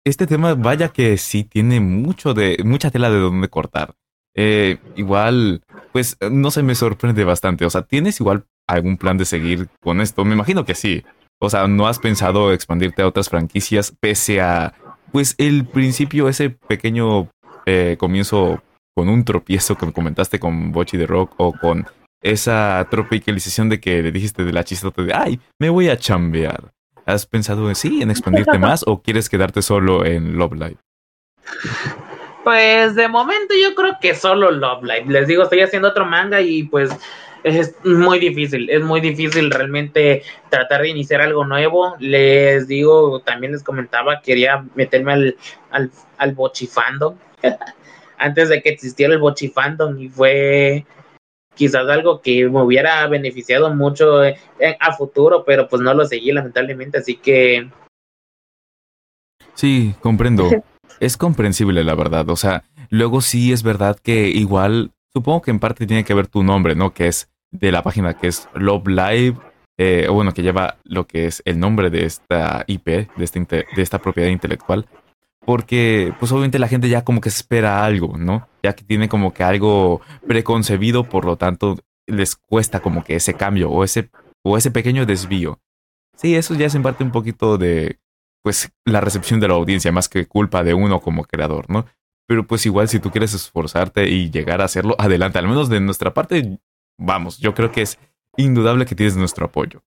este 0.03 0.27
tema, 0.27 0.53
vaya 0.53 0.89
que 0.89 1.15
sí 1.15 1.45
tiene 1.45 1.79
mucho 1.79 2.33
de, 2.33 2.57
mucha 2.65 2.91
tela 2.91 3.09
de 3.09 3.19
donde 3.19 3.47
cortar. 3.47 3.93
Eh, 4.35 4.77
igual, 4.95 5.61
pues 5.91 6.17
no 6.29 6.51
se 6.51 6.63
me 6.63 6.75
sorprende 6.75 7.23
bastante. 7.23 7.65
O 7.65 7.69
sea, 7.69 7.83
¿tienes 7.83 8.19
igual 8.19 8.45
algún 8.67 8.97
plan 8.97 9.17
de 9.17 9.25
seguir 9.25 9.67
con 9.81 10.01
esto? 10.01 10.25
Me 10.25 10.33
imagino 10.33 10.65
que 10.65 10.75
sí. 10.75 11.03
O 11.39 11.49
sea, 11.49 11.67
¿no 11.67 11.87
has 11.87 11.99
pensado 11.99 12.53
expandirte 12.53 13.01
a 13.01 13.07
otras 13.07 13.29
franquicias 13.29 13.93
pese 13.99 14.41
a, 14.41 14.73
pues, 15.11 15.35
el 15.37 15.65
principio, 15.65 16.29
ese 16.29 16.51
pequeño 16.51 17.29
eh, 17.65 17.97
comienzo 17.99 18.61
con 18.95 19.09
un 19.09 19.25
tropiezo 19.25 19.75
que 19.75 19.85
me 19.85 19.93
comentaste 19.93 20.39
con 20.39 20.71
Bochi 20.71 20.97
de 20.97 21.07
Rock 21.07 21.33
o 21.37 21.53
con 21.53 21.87
esa 22.21 22.85
tropicalización 22.89 23.69
de 23.69 23.79
que 23.79 24.03
le 24.03 24.11
dijiste 24.11 24.43
de 24.43 24.53
la 24.53 24.63
chistota 24.63 25.01
de, 25.01 25.13
ay, 25.13 25.39
me 25.59 25.69
voy 25.69 25.89
a 25.89 25.97
chambear? 25.97 26.71
¿Has 27.05 27.25
pensado 27.25 27.67
en 27.67 27.75
sí, 27.75 28.01
en 28.01 28.11
expandirte 28.11 28.59
más 28.59 28.83
o 28.85 29.01
quieres 29.01 29.29
quedarte 29.29 29.61
solo 29.61 30.05
en 30.05 30.37
Love 30.37 30.53
Live? 30.53 30.77
Pues 32.43 32.95
de 32.95 33.07
momento 33.07 33.53
yo 33.61 33.75
creo 33.75 33.97
que 34.01 34.15
solo 34.15 34.51
Love 34.51 34.83
Live. 34.83 35.05
Les 35.07 35.27
digo, 35.27 35.43
estoy 35.43 35.61
haciendo 35.61 35.89
otro 35.89 36.05
manga 36.05 36.41
y 36.41 36.63
pues 36.63 36.89
es 37.43 37.75
muy 37.83 38.19
difícil, 38.19 38.69
es 38.69 38.83
muy 38.83 39.01
difícil 39.01 39.49
realmente 39.51 40.23
tratar 40.49 40.81
de 40.81 40.89
iniciar 40.89 41.21
algo 41.21 41.45
nuevo. 41.45 41.95
Les 41.99 42.67
digo, 42.67 43.19
también 43.21 43.53
les 43.53 43.63
comentaba, 43.63 44.21
quería 44.21 44.65
meterme 44.75 45.13
al, 45.13 45.37
al, 45.71 45.91
al 46.17 46.33
bochifandom 46.33 47.15
antes 48.17 48.49
de 48.49 48.61
que 48.61 48.69
existiera 48.69 49.13
el 49.13 49.19
bochifandom 49.19 49.99
y 49.99 50.09
fue 50.09 50.85
quizás 51.55 51.87
algo 51.89 52.21
que 52.21 52.47
me 52.47 52.61
hubiera 52.61 53.05
beneficiado 53.07 53.73
mucho 53.73 54.23
eh, 54.23 54.37
a 54.79 54.93
futuro, 54.93 55.43
pero 55.45 55.67
pues 55.67 55.81
no 55.81 55.93
lo 55.93 56.05
seguí 56.05 56.31
lamentablemente, 56.31 56.99
así 56.99 57.17
que 57.17 57.69
Sí, 59.53 59.93
comprendo. 60.01 60.49
Es 61.01 61.17
comprensible, 61.17 61.83
la 61.83 61.95
verdad. 61.95 62.29
O 62.29 62.35
sea, 62.35 62.63
luego 62.89 63.21
sí 63.21 63.51
es 63.51 63.63
verdad 63.63 63.97
que 64.01 64.29
igual, 64.29 64.91
supongo 65.11 65.41
que 65.41 65.49
en 65.51 65.59
parte 65.59 65.87
tiene 65.87 66.03
que 66.05 66.13
ver 66.13 66.27
tu 66.27 66.43
nombre, 66.43 66.75
¿no? 66.75 66.93
Que 66.93 67.07
es 67.07 67.27
de 67.51 67.71
la 67.71 67.81
página 67.81 68.13
que 68.13 68.27
es 68.27 68.47
Love 68.53 68.87
Live, 68.87 69.35
eh, 69.79 70.05
o 70.07 70.13
bueno, 70.13 70.31
que 70.31 70.43
lleva 70.43 70.77
lo 70.83 71.07
que 71.07 71.25
es 71.25 71.41
el 71.45 71.59
nombre 71.59 71.89
de 71.89 72.05
esta 72.05 72.63
IP, 72.67 72.85
de 73.17 73.23
esta, 73.23 73.39
inte- 73.39 73.65
de 73.75 73.81
esta 73.81 73.97
propiedad 73.99 74.29
intelectual. 74.29 74.85
Porque, 75.43 76.13
pues 76.19 76.31
obviamente 76.31 76.59
la 76.59 76.67
gente 76.67 76.87
ya 76.87 77.03
como 77.03 77.19
que 77.19 77.29
espera 77.29 77.83
algo, 77.83 78.15
¿no? 78.15 78.47
Ya 78.61 78.73
que 78.73 78.83
tiene 78.83 79.09
como 79.09 79.33
que 79.33 79.43
algo 79.43 80.01
preconcebido, 80.27 81.09
por 81.09 81.25
lo 81.25 81.35
tanto, 81.35 81.79
les 82.05 82.35
cuesta 82.35 82.79
como 82.79 83.03
que 83.03 83.15
ese 83.15 83.33
cambio 83.33 83.71
o 83.71 83.83
ese, 83.83 84.11
o 84.43 84.55
ese 84.55 84.69
pequeño 84.69 85.07
desvío. 85.07 85.59
Sí, 86.15 86.35
eso 86.35 86.53
ya 86.53 86.67
es 86.67 86.75
en 86.75 86.83
parte 86.83 87.03
un 87.03 87.11
poquito 87.11 87.57
de, 87.57 87.97
pues, 88.43 88.71
la 88.85 89.01
recepción 89.01 89.39
de 89.39 89.47
la 89.47 89.55
audiencia, 89.55 89.91
más 89.91 90.09
que 90.09 90.27
culpa 90.27 90.63
de 90.63 90.73
uno 90.73 91.01
como 91.01 91.25
creador, 91.25 91.69
¿no? 91.69 91.85
Pero 92.27 92.47
pues 92.47 92.65
igual 92.65 92.87
si 92.87 92.99
tú 92.99 93.11
quieres 93.11 93.33
esforzarte 93.33 94.07
y 94.09 94.31
llegar 94.31 94.61
a 94.61 94.65
hacerlo, 94.65 94.95
adelante. 94.97 95.37
Al 95.37 95.47
menos 95.47 95.69
de 95.69 95.81
nuestra 95.81 96.13
parte, 96.13 96.59
vamos, 96.97 97.39
yo 97.39 97.53
creo 97.53 97.71
que 97.71 97.81
es 97.81 97.99
indudable 98.37 98.85
que 98.85 98.95
tienes 98.95 99.17
nuestro 99.17 99.47
apoyo. 99.47 99.83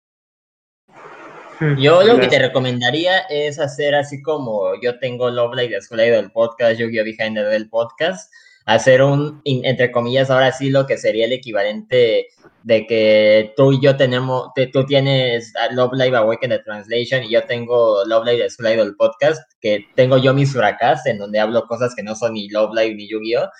Yo 1.78 2.02
lo 2.02 2.18
que 2.18 2.28
te 2.28 2.38
recomendaría 2.38 3.20
es 3.30 3.58
hacer 3.58 3.94
así 3.94 4.20
como 4.20 4.78
yo 4.82 4.98
tengo 4.98 5.30
Love 5.30 5.54
Live 5.54 5.76
Escuela 5.76 6.02
del 6.02 6.32
podcast, 6.32 6.78
Yu-Gi-Oh! 6.78 7.04
Behind 7.04 7.36
the 7.36 7.44
del 7.44 7.68
podcast, 7.70 8.30
hacer 8.66 9.02
un, 9.02 9.40
entre 9.44 9.90
comillas, 9.92 10.30
ahora 10.30 10.50
sí 10.52 10.70
lo 10.70 10.86
que 10.86 10.96
sería 10.96 11.26
el 11.26 11.32
equivalente 11.32 12.28
de 12.62 12.86
que 12.86 13.52
tú 13.56 13.72
y 13.72 13.80
yo 13.82 13.96
tenemos, 13.96 14.48
te- 14.54 14.68
tú 14.68 14.86
tienes 14.86 15.52
Love 15.72 15.92
Live 15.94 16.16
Awaken 16.16 16.50
the 16.50 16.58
Translation 16.60 17.22
y 17.24 17.30
yo 17.30 17.44
tengo 17.44 18.04
Love 18.06 18.24
Live 18.24 18.46
Escuela 18.46 18.82
del 18.82 18.96
podcast, 18.96 19.42
que 19.60 19.84
tengo 19.94 20.16
yo 20.16 20.32
mis 20.32 20.54
huracas 20.54 21.04
en 21.06 21.18
donde 21.18 21.40
hablo 21.40 21.66
cosas 21.66 21.94
que 21.94 22.02
no 22.02 22.14
son 22.16 22.32
ni 22.32 22.48
Love 22.48 22.74
Live 22.74 22.94
ni 22.94 23.08
Yu-Gi-Oh! 23.08 23.50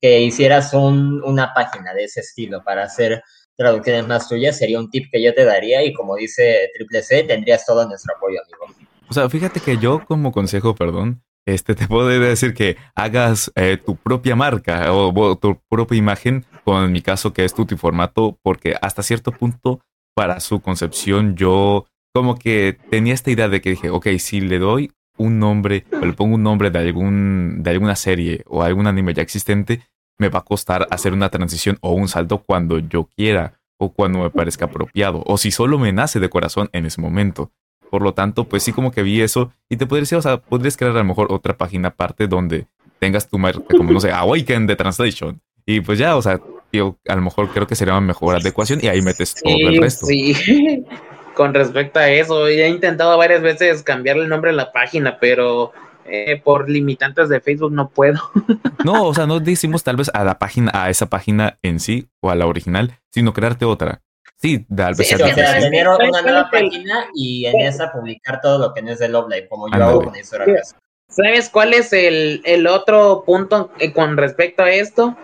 Que 0.00 0.20
hicieras 0.22 0.72
un, 0.74 1.22
una 1.24 1.52
página 1.54 1.92
de 1.94 2.04
ese 2.04 2.20
estilo 2.20 2.62
para 2.64 2.84
hacer 2.84 3.22
traducciones 3.56 4.06
más 4.08 4.28
tuyas 4.28 4.56
sería 4.58 4.78
un 4.78 4.90
tip 4.90 5.06
que 5.12 5.22
yo 5.22 5.32
te 5.34 5.44
daría 5.44 5.84
y 5.84 5.92
como 5.92 6.16
dice 6.16 6.70
Triple 6.74 7.02
C, 7.02 7.22
tendrías 7.24 7.64
todo 7.66 7.86
nuestro 7.86 8.14
apoyo, 8.16 8.40
amigo. 8.42 8.74
O 9.08 9.12
sea, 9.14 9.28
fíjate 9.28 9.60
que 9.60 9.76
yo 9.78 10.04
como 10.06 10.32
consejo, 10.32 10.74
perdón, 10.74 11.22
este 11.46 11.74
te 11.74 11.86
puedo 11.86 12.08
decir 12.08 12.54
que 12.54 12.76
hagas 12.94 13.52
eh, 13.54 13.76
tu 13.76 13.96
propia 13.96 14.36
marca 14.36 14.92
o, 14.92 15.36
tu 15.36 15.60
propia 15.68 15.98
imagen, 15.98 16.44
con 16.64 16.90
mi 16.92 17.02
caso 17.02 17.32
que 17.32 17.44
es 17.44 17.54
Formato, 17.76 18.38
porque 18.42 18.76
hasta 18.80 19.02
cierto 19.02 19.32
punto 19.32 19.80
para 20.14 20.40
su 20.40 20.60
concepción 20.60 21.36
yo 21.36 21.86
como 22.14 22.36
que 22.36 22.78
tenía 22.90 23.14
esta 23.14 23.30
idea 23.30 23.48
de 23.48 23.60
que 23.60 23.70
dije, 23.70 23.90
ok, 23.90 24.06
si 24.18 24.40
le 24.40 24.58
doy 24.58 24.92
un 25.18 25.38
nombre 25.38 25.84
o 25.92 26.04
le 26.04 26.12
pongo 26.12 26.36
un 26.36 26.42
nombre 26.42 26.70
de 26.70 26.78
algún 26.78 27.62
de 27.62 27.70
alguna 27.70 27.96
serie 27.96 28.42
o 28.46 28.62
algún 28.62 28.86
anime 28.86 29.14
ya 29.14 29.22
existente, 29.22 29.82
me 30.18 30.28
va 30.28 30.40
a 30.40 30.44
costar 30.44 30.86
hacer 30.90 31.12
una 31.12 31.28
transición 31.28 31.78
o 31.80 31.92
un 31.92 32.08
salto 32.08 32.38
cuando 32.38 32.78
yo 32.78 33.04
quiera 33.04 33.54
o 33.78 33.92
cuando 33.92 34.20
me 34.20 34.30
parezca 34.30 34.66
apropiado 34.66 35.22
o 35.26 35.36
si 35.36 35.50
solo 35.50 35.78
me 35.78 35.92
nace 35.92 36.20
de 36.20 36.30
corazón 36.30 36.70
en 36.72 36.86
ese 36.86 37.00
momento. 37.00 37.50
Por 37.94 38.02
lo 38.02 38.12
tanto, 38.12 38.42
pues 38.42 38.64
sí 38.64 38.72
como 38.72 38.90
que 38.90 39.04
vi 39.04 39.22
eso 39.22 39.52
y 39.68 39.76
te 39.76 39.86
podría 39.86 40.00
decir, 40.00 40.18
o 40.18 40.20
sea, 40.20 40.38
podrías 40.38 40.76
crear 40.76 40.96
a 40.96 40.98
lo 40.98 41.04
mejor 41.04 41.28
otra 41.30 41.56
página 41.56 41.90
aparte 41.90 42.26
donde 42.26 42.66
tengas 42.98 43.28
tu 43.28 43.38
marca 43.38 43.62
como, 43.70 43.92
no 43.92 44.00
sé, 44.00 44.10
Awaken 44.10 44.66
the 44.66 44.74
Translation. 44.74 45.40
Y 45.64 45.80
pues 45.80 46.00
ya, 46.00 46.16
o 46.16 46.20
sea, 46.20 46.40
yo 46.72 46.96
a 47.06 47.14
lo 47.14 47.22
mejor 47.22 47.50
creo 47.50 47.68
que 47.68 47.76
sería 47.76 47.94
una 47.94 48.00
mejor 48.00 48.34
adecuación 48.34 48.80
y 48.82 48.88
ahí 48.88 49.00
metes 49.00 49.36
todo 49.36 49.54
el 49.54 49.80
resto. 49.80 50.06
sí. 50.06 50.84
Con 51.36 51.54
respecto 51.54 52.00
a 52.00 52.08
eso, 52.08 52.48
he 52.48 52.68
intentado 52.68 53.16
varias 53.16 53.42
veces 53.42 53.84
cambiarle 53.84 54.24
el 54.24 54.28
nombre 54.28 54.50
a 54.50 54.54
la 54.54 54.72
página, 54.72 55.18
pero 55.20 55.70
eh, 56.04 56.40
por 56.42 56.68
limitantes 56.68 57.28
de 57.28 57.40
Facebook 57.40 57.70
no 57.70 57.90
puedo. 57.90 58.20
No, 58.84 59.04
o 59.04 59.14
sea, 59.14 59.26
no 59.26 59.38
decimos 59.38 59.84
tal 59.84 59.96
vez 59.96 60.10
a 60.12 60.24
la 60.24 60.40
página, 60.40 60.72
a 60.74 60.90
esa 60.90 61.06
página 61.06 61.58
en 61.62 61.78
sí 61.78 62.08
o 62.20 62.30
a 62.30 62.34
la 62.34 62.46
original, 62.46 62.98
sino 63.10 63.32
crearte 63.32 63.64
otra. 63.64 64.02
Sí, 64.44 64.62
vez 64.68 64.98
Sí, 64.98 65.14
o 65.14 65.26
sea, 65.26 65.58
tener 65.58 65.88
una 65.88 66.20
nueva 66.20 66.50
página 66.50 67.08
y 67.14 67.46
en 67.46 67.60
esa 67.60 67.90
publicar 67.90 68.42
todo 68.42 68.58
lo 68.58 68.74
que 68.74 68.82
no 68.82 68.90
es 68.90 68.98
de 68.98 69.08
Love 69.08 69.30
Live, 69.30 69.48
como 69.48 69.70
yo 69.70 69.82
hago 69.82 70.04
con 70.04 70.14
Isuracas. 70.14 70.76
¿Sabes 71.08 71.48
cuál 71.48 71.72
es 71.72 71.94
el, 71.94 72.42
el 72.44 72.66
otro 72.66 73.24
punto 73.24 73.70
eh, 73.78 73.94
con 73.94 74.18
respecto 74.18 74.62
a 74.62 74.70
esto? 74.70 75.16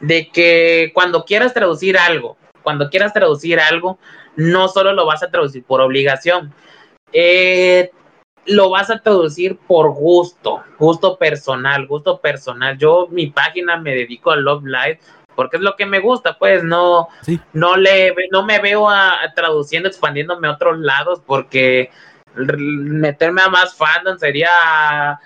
De 0.00 0.30
que 0.30 0.90
cuando 0.94 1.26
quieras 1.26 1.52
traducir 1.52 1.98
algo, 1.98 2.38
cuando 2.62 2.88
quieras 2.88 3.12
traducir 3.12 3.60
algo, 3.60 3.98
no 4.36 4.68
solo 4.68 4.94
lo 4.94 5.04
vas 5.04 5.22
a 5.22 5.30
traducir 5.30 5.62
por 5.62 5.82
obligación, 5.82 6.54
eh, 7.12 7.90
lo 8.46 8.70
vas 8.70 8.88
a 8.88 9.00
traducir 9.00 9.58
por 9.58 9.90
gusto, 9.90 10.62
gusto 10.78 11.18
personal, 11.18 11.86
gusto 11.86 12.22
personal. 12.22 12.78
Yo, 12.78 13.06
mi 13.10 13.26
página 13.26 13.76
me 13.76 13.94
dedico 13.94 14.30
a 14.30 14.36
Love 14.36 14.64
Live 14.64 15.00
porque 15.36 15.58
es 15.58 15.62
lo 15.62 15.76
que 15.76 15.86
me 15.86 16.00
gusta, 16.00 16.36
pues 16.38 16.64
no, 16.64 17.08
no 17.52 17.76
le, 17.76 18.14
no 18.32 18.44
me 18.44 18.58
veo 18.58 18.88
a, 18.90 19.20
traduciendo, 19.34 19.88
expandiéndome 19.88 20.48
a 20.48 20.52
otros 20.52 20.78
lados, 20.78 21.22
porque 21.24 21.90
meterme 22.34 23.42
a 23.42 23.48
más 23.48 23.76
fandom 23.76 24.18
sería 24.18 25.20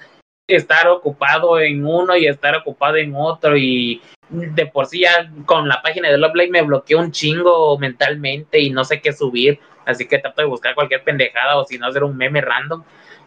estar 0.46 0.88
ocupado 0.88 1.60
en 1.60 1.84
uno 1.86 2.16
y 2.16 2.26
estar 2.26 2.56
ocupado 2.56 2.96
en 2.96 3.14
otro 3.16 3.56
y 3.56 4.02
de 4.28 4.66
por 4.66 4.86
sí 4.86 5.00
ya 5.00 5.30
con 5.46 5.68
la 5.68 5.82
página 5.82 6.08
de 6.08 6.18
Love 6.18 6.34
Live 6.34 6.50
me 6.50 6.62
bloqueó 6.62 6.98
un 6.98 7.12
chingo 7.12 7.78
mentalmente 7.78 8.60
y 8.60 8.70
no 8.70 8.84
sé 8.84 9.00
qué 9.00 9.12
subir, 9.12 9.58
así 9.86 10.06
que 10.06 10.18
trato 10.18 10.42
de 10.42 10.48
buscar 10.48 10.74
cualquier 10.74 11.02
pendejada 11.02 11.56
o 11.56 11.64
si 11.64 11.78
no 11.78 11.86
hacer 11.86 12.04
un 12.04 12.16
meme 12.16 12.40
random 12.40 12.84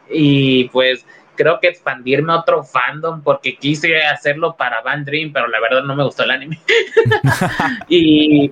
y 0.10 0.66
pues 0.70 1.06
creo 1.36 1.60
que 1.60 1.68
expandirme 1.68 2.34
a 2.34 2.38
otro 2.38 2.64
fandom 2.64 3.22
porque 3.22 3.56
quise 3.58 4.04
hacerlo 4.04 4.56
para 4.56 4.82
Van 4.82 5.06
Dream, 5.06 5.32
pero 5.34 5.48
la 5.48 5.60
verdad 5.60 5.84
no 5.84 5.96
me 5.96 6.04
gustó 6.04 6.24
el 6.24 6.32
anime. 6.32 6.60
y, 7.90 8.52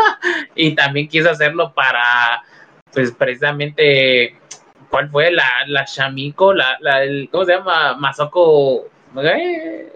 y 0.54 0.74
también 0.74 1.08
quise 1.08 1.28
hacerlo 1.28 1.72
para, 1.72 2.42
pues 2.92 3.12
precisamente, 3.12 4.36
¿cuál 4.90 5.10
fue? 5.10 5.30
La, 5.30 5.48
la 5.66 5.84
Shamiko, 5.86 6.52
la, 6.52 6.76
la, 6.80 7.02
el, 7.02 7.28
¿cómo 7.30 7.44
se 7.44 7.52
llama? 7.52 7.94
Masoko. 7.94 8.86
Eh, 9.22 9.88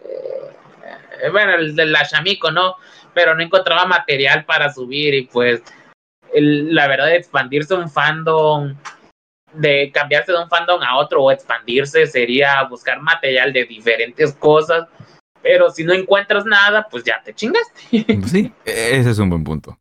bueno, 1.30 1.54
el 1.54 1.76
de 1.76 1.86
la 1.86 2.02
Shamiko, 2.04 2.50
¿no? 2.50 2.76
Pero 3.14 3.34
no 3.34 3.42
encontraba 3.42 3.84
material 3.84 4.44
para 4.44 4.72
subir 4.72 5.14
y 5.14 5.22
pues 5.22 5.62
la 6.34 6.88
verdad 6.88 7.14
expandirse 7.14 7.74
un 7.74 7.90
fandom 7.90 8.74
de 9.54 9.90
cambiarse 9.92 10.32
de 10.32 10.38
un 10.38 10.48
fandom 10.48 10.80
a 10.82 10.98
otro 10.98 11.22
o 11.22 11.30
expandirse 11.30 12.06
sería 12.06 12.62
buscar 12.64 13.00
material 13.00 13.52
de 13.52 13.64
diferentes 13.64 14.32
cosas, 14.34 14.86
pero 15.42 15.70
si 15.70 15.84
no 15.84 15.92
encuentras 15.92 16.44
nada, 16.44 16.86
pues 16.90 17.04
ya 17.04 17.20
te 17.24 17.34
chingaste. 17.34 17.80
Sí, 18.26 18.52
ese 18.64 19.10
es 19.10 19.18
un 19.18 19.30
buen 19.30 19.44
punto. 19.44 19.78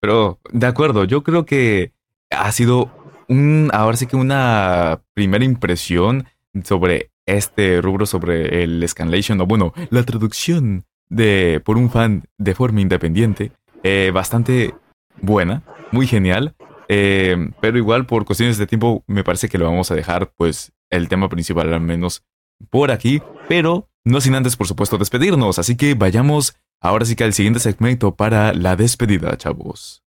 Pero 0.00 0.40
de 0.50 0.66
acuerdo, 0.66 1.04
yo 1.04 1.22
creo 1.22 1.46
que 1.46 1.92
ha 2.30 2.50
sido 2.50 2.90
un, 3.28 3.70
ahora 3.72 3.96
sí 3.96 4.06
que 4.06 4.16
una 4.16 5.00
primera 5.14 5.44
impresión 5.44 6.26
sobre 6.64 7.10
este 7.26 7.80
rubro, 7.80 8.04
sobre 8.06 8.64
el 8.64 8.86
scanlation, 8.88 9.40
o 9.40 9.46
bueno, 9.46 9.72
la 9.90 10.02
traducción 10.02 10.84
de 11.08 11.60
por 11.64 11.76
un 11.76 11.90
fan 11.90 12.24
de 12.38 12.54
forma 12.54 12.80
independiente, 12.80 13.52
eh, 13.84 14.10
bastante 14.12 14.74
buena, 15.20 15.62
muy 15.92 16.06
genial. 16.06 16.54
Eh, 16.94 17.48
pero 17.62 17.78
igual 17.78 18.04
por 18.04 18.26
cuestiones 18.26 18.58
de 18.58 18.66
tiempo 18.66 19.02
me 19.06 19.24
parece 19.24 19.48
que 19.48 19.56
lo 19.56 19.64
vamos 19.64 19.90
a 19.90 19.94
dejar 19.94 20.34
pues 20.36 20.72
el 20.90 21.08
tema 21.08 21.30
principal 21.30 21.72
al 21.72 21.80
menos 21.80 22.22
por 22.68 22.90
aquí. 22.90 23.22
Pero 23.48 23.88
no 24.04 24.20
sin 24.20 24.34
antes 24.34 24.56
por 24.56 24.66
supuesto 24.66 24.98
despedirnos. 24.98 25.58
Así 25.58 25.74
que 25.74 25.94
vayamos 25.94 26.54
ahora 26.82 27.06
sí 27.06 27.16
que 27.16 27.24
al 27.24 27.32
siguiente 27.32 27.60
segmento 27.60 28.14
para 28.14 28.52
la 28.52 28.76
despedida, 28.76 29.34
chavos. 29.38 30.02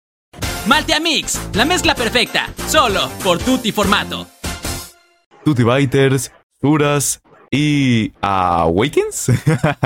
Maltea 0.66 0.98
Mix, 0.98 1.40
la 1.54 1.64
mezcla 1.64 1.94
perfecta, 1.94 2.52
solo 2.66 3.08
por 3.22 3.38
Tutti 3.38 3.70
Formato. 3.70 4.26
Tutti 5.44 5.62
Biters, 5.62 6.32
Suras 6.60 7.20
y 7.48 8.12
Awakens. 8.22 9.30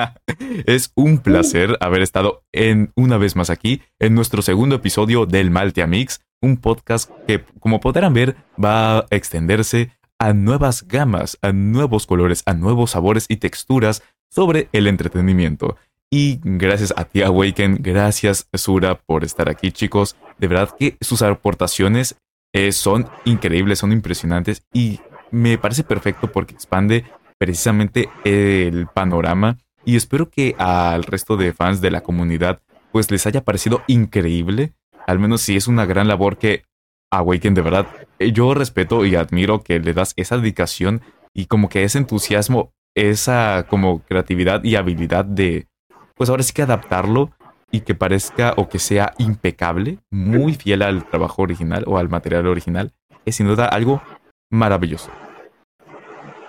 es 0.67 0.93
un 0.95 1.19
placer 1.19 1.77
haber 1.81 2.01
estado 2.01 2.43
en 2.53 2.91
una 2.95 3.19
vez 3.19 3.37
más 3.37 3.51
aquí 3.51 3.83
en 3.99 4.15
nuestro 4.15 4.41
segundo 4.41 4.77
episodio 4.77 5.27
del 5.27 5.51
Maltea 5.51 5.87
Mix 5.87 6.21
un 6.41 6.57
podcast 6.57 7.11
que, 7.27 7.45
como 7.61 7.81
podrán 7.81 8.15
ver, 8.15 8.37
va 8.63 8.99
a 8.99 9.07
extenderse 9.11 9.91
a 10.19 10.33
nuevas 10.33 10.87
gamas, 10.87 11.39
a 11.43 11.53
nuevos 11.53 12.07
colores, 12.07 12.43
a 12.47 12.55
nuevos 12.55 12.93
sabores 12.93 13.27
y 13.29 13.37
texturas 13.37 14.03
sobre 14.31 14.69
el 14.73 14.87
entretenimiento. 14.87 15.77
Y 16.11 16.41
gracias 16.43 16.95
a 16.97 17.05
ti, 17.05 17.23
Awaken, 17.23 17.79
gracias, 17.81 18.49
Sura, 18.55 18.95
por 18.95 19.25
estar 19.25 19.49
aquí, 19.49 19.73
chicos. 19.73 20.17
De 20.39 20.47
verdad 20.47 20.71
que 20.79 20.97
sus 21.01 21.23
aportaciones 21.23 22.17
eh, 22.53 22.73
son 22.73 23.09
increíbles, 23.25 23.81
son 23.81 23.93
impresionantes 23.93 24.63
y 24.73 25.01
me 25.31 25.59
parece 25.59 25.83
perfecto 25.83 26.31
porque 26.31 26.55
expande 26.55 27.05
precisamente 27.39 28.09
el 28.25 28.87
panorama. 28.87 29.59
Y 29.85 29.97
espero 29.97 30.31
que 30.31 30.55
al 30.59 31.05
resto 31.05 31.37
de 31.37 31.53
fans 31.53 31.81
de 31.81 31.91
la 31.91 32.03
comunidad 32.03 32.61
pues 32.93 33.11
les 33.11 33.27
haya 33.27 33.45
parecido 33.45 33.83
increíble 33.89 34.73
al 35.07 35.19
menos 35.19 35.41
si 35.41 35.57
es 35.57 35.69
una 35.69 35.87
gran 35.87 36.09
labor 36.09 36.37
que 36.37 36.65
Awaken 37.13 37.55
de 37.55 37.63
verdad, 37.63 37.87
eh, 38.19 38.33
yo 38.33 38.53
respeto 38.55 39.05
y 39.05 39.15
admiro 39.15 39.63
que 39.63 39.79
le 39.79 39.95
das 39.95 40.13
esa 40.17 40.37
dedicación 40.37 41.03
y 41.33 41.47
como 41.47 41.69
que 41.69 41.85
ese 41.85 41.99
entusiasmo, 41.99 42.73
esa 42.95 43.67
como 43.69 44.01
creatividad 44.01 44.65
y 44.65 44.77
habilidad 44.77 45.25
de, 45.25 45.69
pues 46.15 46.31
ahora 46.31 46.43
sí 46.43 46.53
que 46.53 46.63
adaptarlo 46.63 47.31
y 47.71 47.81
que 47.81 47.95
parezca 47.95 48.55
o 48.57 48.69
que 48.69 48.79
sea 48.79 49.13
impecable, 49.19 49.99
muy 50.11 50.55
fiel 50.55 50.83
al 50.83 51.05
trabajo 51.09 51.43
original 51.43 51.85
o 51.87 51.99
al 51.99 52.09
material 52.09 52.47
original, 52.47 52.93
es 53.25 53.37
sin 53.37 53.47
duda 53.47 53.67
algo 53.67 54.03
maravilloso. 54.51 55.11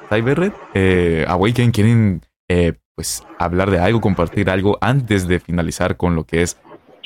Cyberred, 0.09 0.53
eh, 0.73 1.25
Awaken, 1.27 1.71
¿quieren 1.71 2.21
eh, 2.47 2.73
pues 2.95 3.25
hablar 3.37 3.69
de 3.69 3.79
algo, 3.79 3.99
compartir 3.99 4.49
algo 4.49 4.77
antes 4.79 5.27
de 5.27 5.39
finalizar 5.39 5.97
con 5.97 6.15
lo 6.15 6.23
que 6.23 6.43
es 6.43 6.57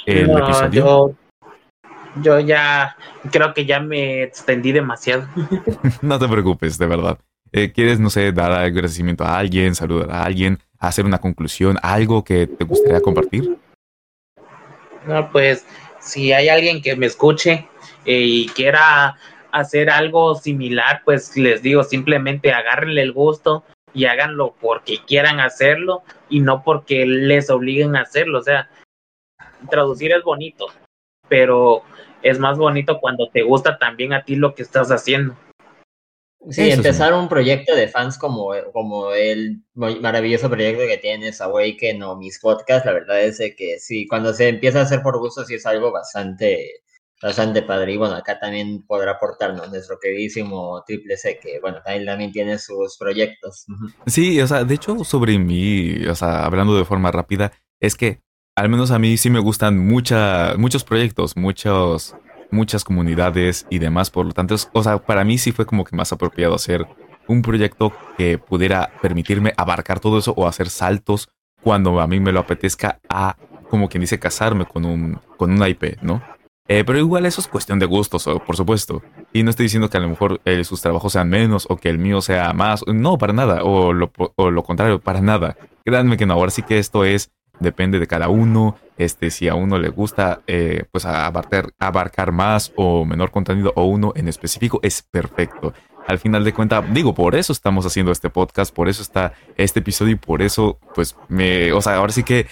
el 0.06 0.30
episodio? 0.30 0.70
yo 0.72 1.12
ya 2.46 2.96
creo 3.32 3.54
que 3.54 3.66
ya 3.66 3.80
me 3.80 4.24
extendí 4.24 4.72
demasiado. 4.72 5.28
no 6.02 6.20
te 6.20 6.28
preocupes, 6.28 6.78
de 6.78 6.88
verdad. 6.88 7.18
Eh, 7.52 7.72
¿Quieres, 7.72 8.00
no 8.00 8.10
sé, 8.10 8.32
dar 8.32 8.52
agradecimiento 8.52 9.26
a 9.26 9.38
alguien, 9.38 9.76
saludar 9.76 10.12
a 10.12 10.24
alguien, 10.24 10.60
hacer 10.80 11.06
una 11.06 11.20
conclusión, 11.20 11.78
algo 11.82 12.24
que 12.24 12.48
te 12.48 12.64
gustaría 12.64 13.02
compartir? 13.02 13.58
No, 15.06 15.32
pues 15.32 15.66
si 16.00 16.32
hay 16.32 16.50
alguien 16.50 16.82
que 16.82 16.96
me 16.96 17.08
escuche 17.08 17.68
eh, 18.06 18.22
y 18.22 18.48
quiera 18.48 19.18
hacer 19.52 19.90
algo 19.90 20.36
similar, 20.36 21.02
pues 21.04 21.36
les 21.36 21.62
digo, 21.62 21.84
simplemente 21.84 22.54
agárrenle 22.54 23.02
el 23.02 23.12
gusto 23.12 23.64
y 23.94 24.06
háganlo 24.06 24.56
porque 24.62 25.00
quieran 25.06 25.40
hacerlo 25.40 26.04
y 26.30 26.40
no 26.40 26.64
porque 26.64 27.06
les 27.06 27.50
obliguen 27.50 27.96
a 27.96 28.02
hacerlo. 28.02 28.40
O 28.40 28.44
sea, 28.44 28.70
traducir 29.70 30.14
es 30.14 30.24
bonito, 30.24 30.68
pero 31.28 31.84
es 32.24 32.40
más 32.40 32.58
bonito 32.58 33.00
cuando 33.00 33.30
te 33.30 33.44
gusta 33.44 33.78
también 33.78 34.14
a 34.14 34.24
ti 34.24 34.36
lo 34.36 34.54
que 34.54 34.64
estás 34.64 34.92
haciendo. 34.92 35.36
Sí, 36.50 36.72
empezar 36.72 37.14
un 37.14 37.30
proyecto 37.30 37.76
de 37.76 37.88
fans 37.88 38.18
como, 38.18 38.50
como 38.74 39.14
el 39.14 39.62
maravilloso 39.76 40.50
proyecto 40.50 40.88
que 40.88 40.98
tienes 40.98 41.40
Awaken 41.40 42.02
o 42.02 42.16
mis 42.18 42.40
podcasts, 42.40 42.86
la 42.86 42.94
verdad 42.94 43.22
es 43.22 43.38
que 43.56 43.78
sí, 43.80 44.08
cuando 44.08 44.34
se 44.34 44.48
empieza 44.48 44.80
a 44.80 44.84
hacer 44.84 45.04
por 45.04 45.20
gusto 45.20 45.46
sí 45.46 45.54
es 45.54 45.66
algo 45.68 45.92
bastante, 45.92 46.82
bastante 47.22 47.62
padre. 47.62 47.94
Y 47.94 47.98
bueno, 47.98 48.16
acá 48.16 48.40
también 48.40 48.84
podrá 48.88 49.12
aportarnos 49.12 49.70
nuestro 49.70 50.00
queridísimo 50.02 50.84
Triple 50.88 51.16
C, 51.16 51.38
que 51.40 51.60
bueno, 51.60 51.80
también, 51.86 52.08
también 52.08 52.32
tiene 52.32 52.58
sus 52.58 52.98
proyectos. 52.98 53.68
Sí, 54.08 54.42
o 54.42 54.48
sea, 54.48 54.64
de 54.64 54.74
hecho 54.74 55.04
sobre 55.04 55.38
mí, 55.38 56.08
o 56.08 56.16
sea, 56.16 56.44
hablando 56.44 56.76
de 56.76 56.86
forma 56.86 57.12
rápida, 57.12 57.52
es 57.80 57.96
que 57.96 58.20
al 58.56 58.70
menos 58.70 58.92
a 58.92 59.00
mí 59.00 59.18
sí 59.18 59.30
me 59.30 59.40
gustan 59.40 59.78
mucha, 59.78 60.56
muchos 60.58 60.84
proyectos, 60.84 61.38
muchos, 61.38 62.16
muchas 62.52 62.84
comunidades 62.84 63.66
y 63.70 63.80
demás. 63.80 64.10
Por 64.10 64.26
lo 64.26 64.34
tanto, 64.34 64.56
o 64.74 64.84
sea, 64.84 64.98
para 65.00 65.24
mí 65.24 65.38
sí 65.38 65.52
fue 65.52 65.66
como 65.66 65.86
que 65.86 65.96
más 65.96 66.12
apropiado 66.12 66.56
hacer 66.56 66.86
un 67.28 67.42
proyecto 67.42 67.94
que 68.18 68.38
pudiera 68.38 68.92
permitirme 69.02 69.54
abarcar 69.56 70.00
todo 70.00 70.18
eso 70.18 70.34
o 70.36 70.48
hacer 70.48 70.70
saltos 70.70 71.30
cuando 71.62 72.00
a 72.02 72.08
mí 72.08 72.20
me 72.20 72.32
lo 72.32 72.42
apetezca 72.42 73.00
a, 73.08 73.38
como 73.70 73.88
quien 73.88 74.02
dice, 74.02 74.20
casarme 74.20 74.66
con 74.66 74.86
un, 74.86 75.20
con 75.38 75.52
una 75.52 75.70
IP, 75.70 76.02
¿no? 76.02 76.22
Eh, 76.68 76.84
pero 76.86 77.00
igual 77.00 77.26
eso 77.26 77.42
es 77.42 77.48
cuestión 77.48 77.80
de 77.80 77.86
gustos, 77.86 78.30
por 78.46 78.56
supuesto. 78.56 79.04
Y 79.34 79.44
no 79.44 79.50
estoy 79.50 79.66
diciendo 79.66 79.90
que 79.90 79.98
a 79.98 80.02
lo 80.02 80.10
mejor 80.10 80.40
eh, 80.46 80.64
sus 80.64 80.82
trabajos 80.82 81.14
sean 81.14 81.30
menos 81.30 81.66
o 81.70 81.76
que 81.76 81.90
el 81.90 81.98
mío 81.98 82.22
sea 82.22 82.54
más. 82.54 82.84
No, 82.88 83.18
para 83.18 83.34
nada. 83.34 83.64
O 83.64 83.92
lo, 83.92 84.12
o 84.36 84.52
lo 84.52 84.64
contrario, 84.64 85.00
para 85.00 85.20
nada. 85.22 85.58
Créanme 85.84 86.16
que 86.16 86.26
no. 86.26 86.34
Ahora 86.34 86.52
sí 86.52 86.62
que 86.62 86.80
esto 86.80 87.04
es 87.04 87.32
depende 87.62 88.00
de 88.00 88.08
cada 88.08 88.28
uno. 88.28 88.78
Este, 88.98 89.32
si 89.32 89.48
a 89.48 89.56
uno 89.56 89.80
le 89.80 89.90
gusta, 89.90 90.42
eh, 90.48 90.84
pues 90.92 91.06
abarcar, 91.06 91.74
abarcar 91.80 92.32
más 92.32 92.74
o 92.76 93.06
menor 93.06 93.32
contenido 93.32 93.72
o 93.76 93.86
uno 93.86 94.12
en 94.16 94.28
específico, 94.28 94.80
es 94.84 95.02
perfecto. 95.02 95.74
Al 96.08 96.20
final 96.20 96.44
de 96.44 96.54
cuentas, 96.54 96.84
digo, 96.94 97.14
por 97.14 97.36
eso 97.36 97.54
estamos 97.54 97.86
haciendo 97.86 98.12
este 98.12 98.30
podcast, 98.30 98.74
por 98.74 98.90
eso 98.90 99.02
está 99.02 99.34
este 99.56 99.80
episodio 99.80 100.14
y 100.14 100.18
por 100.18 100.42
eso, 100.42 100.80
pues, 100.94 101.16
me, 101.30 101.72
o 101.72 101.82
sea, 101.82 101.96
ahora 101.96 102.12
sí 102.12 102.24
que 102.24 102.48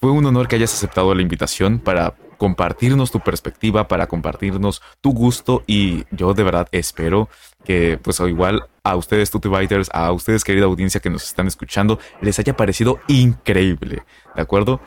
fue 0.00 0.10
un 0.10 0.26
honor 0.26 0.48
que 0.48 0.56
hayas 0.56 0.74
aceptado 0.74 1.14
la 1.14 1.22
invitación 1.22 1.78
para 1.78 2.14
compartirnos 2.36 3.10
tu 3.10 3.20
perspectiva, 3.20 3.88
para 3.88 4.06
compartirnos 4.06 4.82
tu 5.00 5.12
gusto 5.12 5.62
y 5.66 6.04
yo 6.10 6.34
de 6.34 6.42
verdad 6.42 6.68
espero 6.72 7.28
que 7.64 7.98
pues 8.02 8.20
igual 8.20 8.66
a 8.82 8.96
ustedes 8.96 9.30
Tutibiters, 9.30 9.90
a 9.92 10.12
ustedes 10.12 10.44
querida 10.44 10.66
audiencia 10.66 11.00
que 11.00 11.10
nos 11.10 11.24
están 11.24 11.46
escuchando, 11.46 11.98
les 12.20 12.38
haya 12.38 12.56
parecido 12.56 13.00
increíble, 13.08 14.02
¿de 14.34 14.42
acuerdo? 14.42 14.80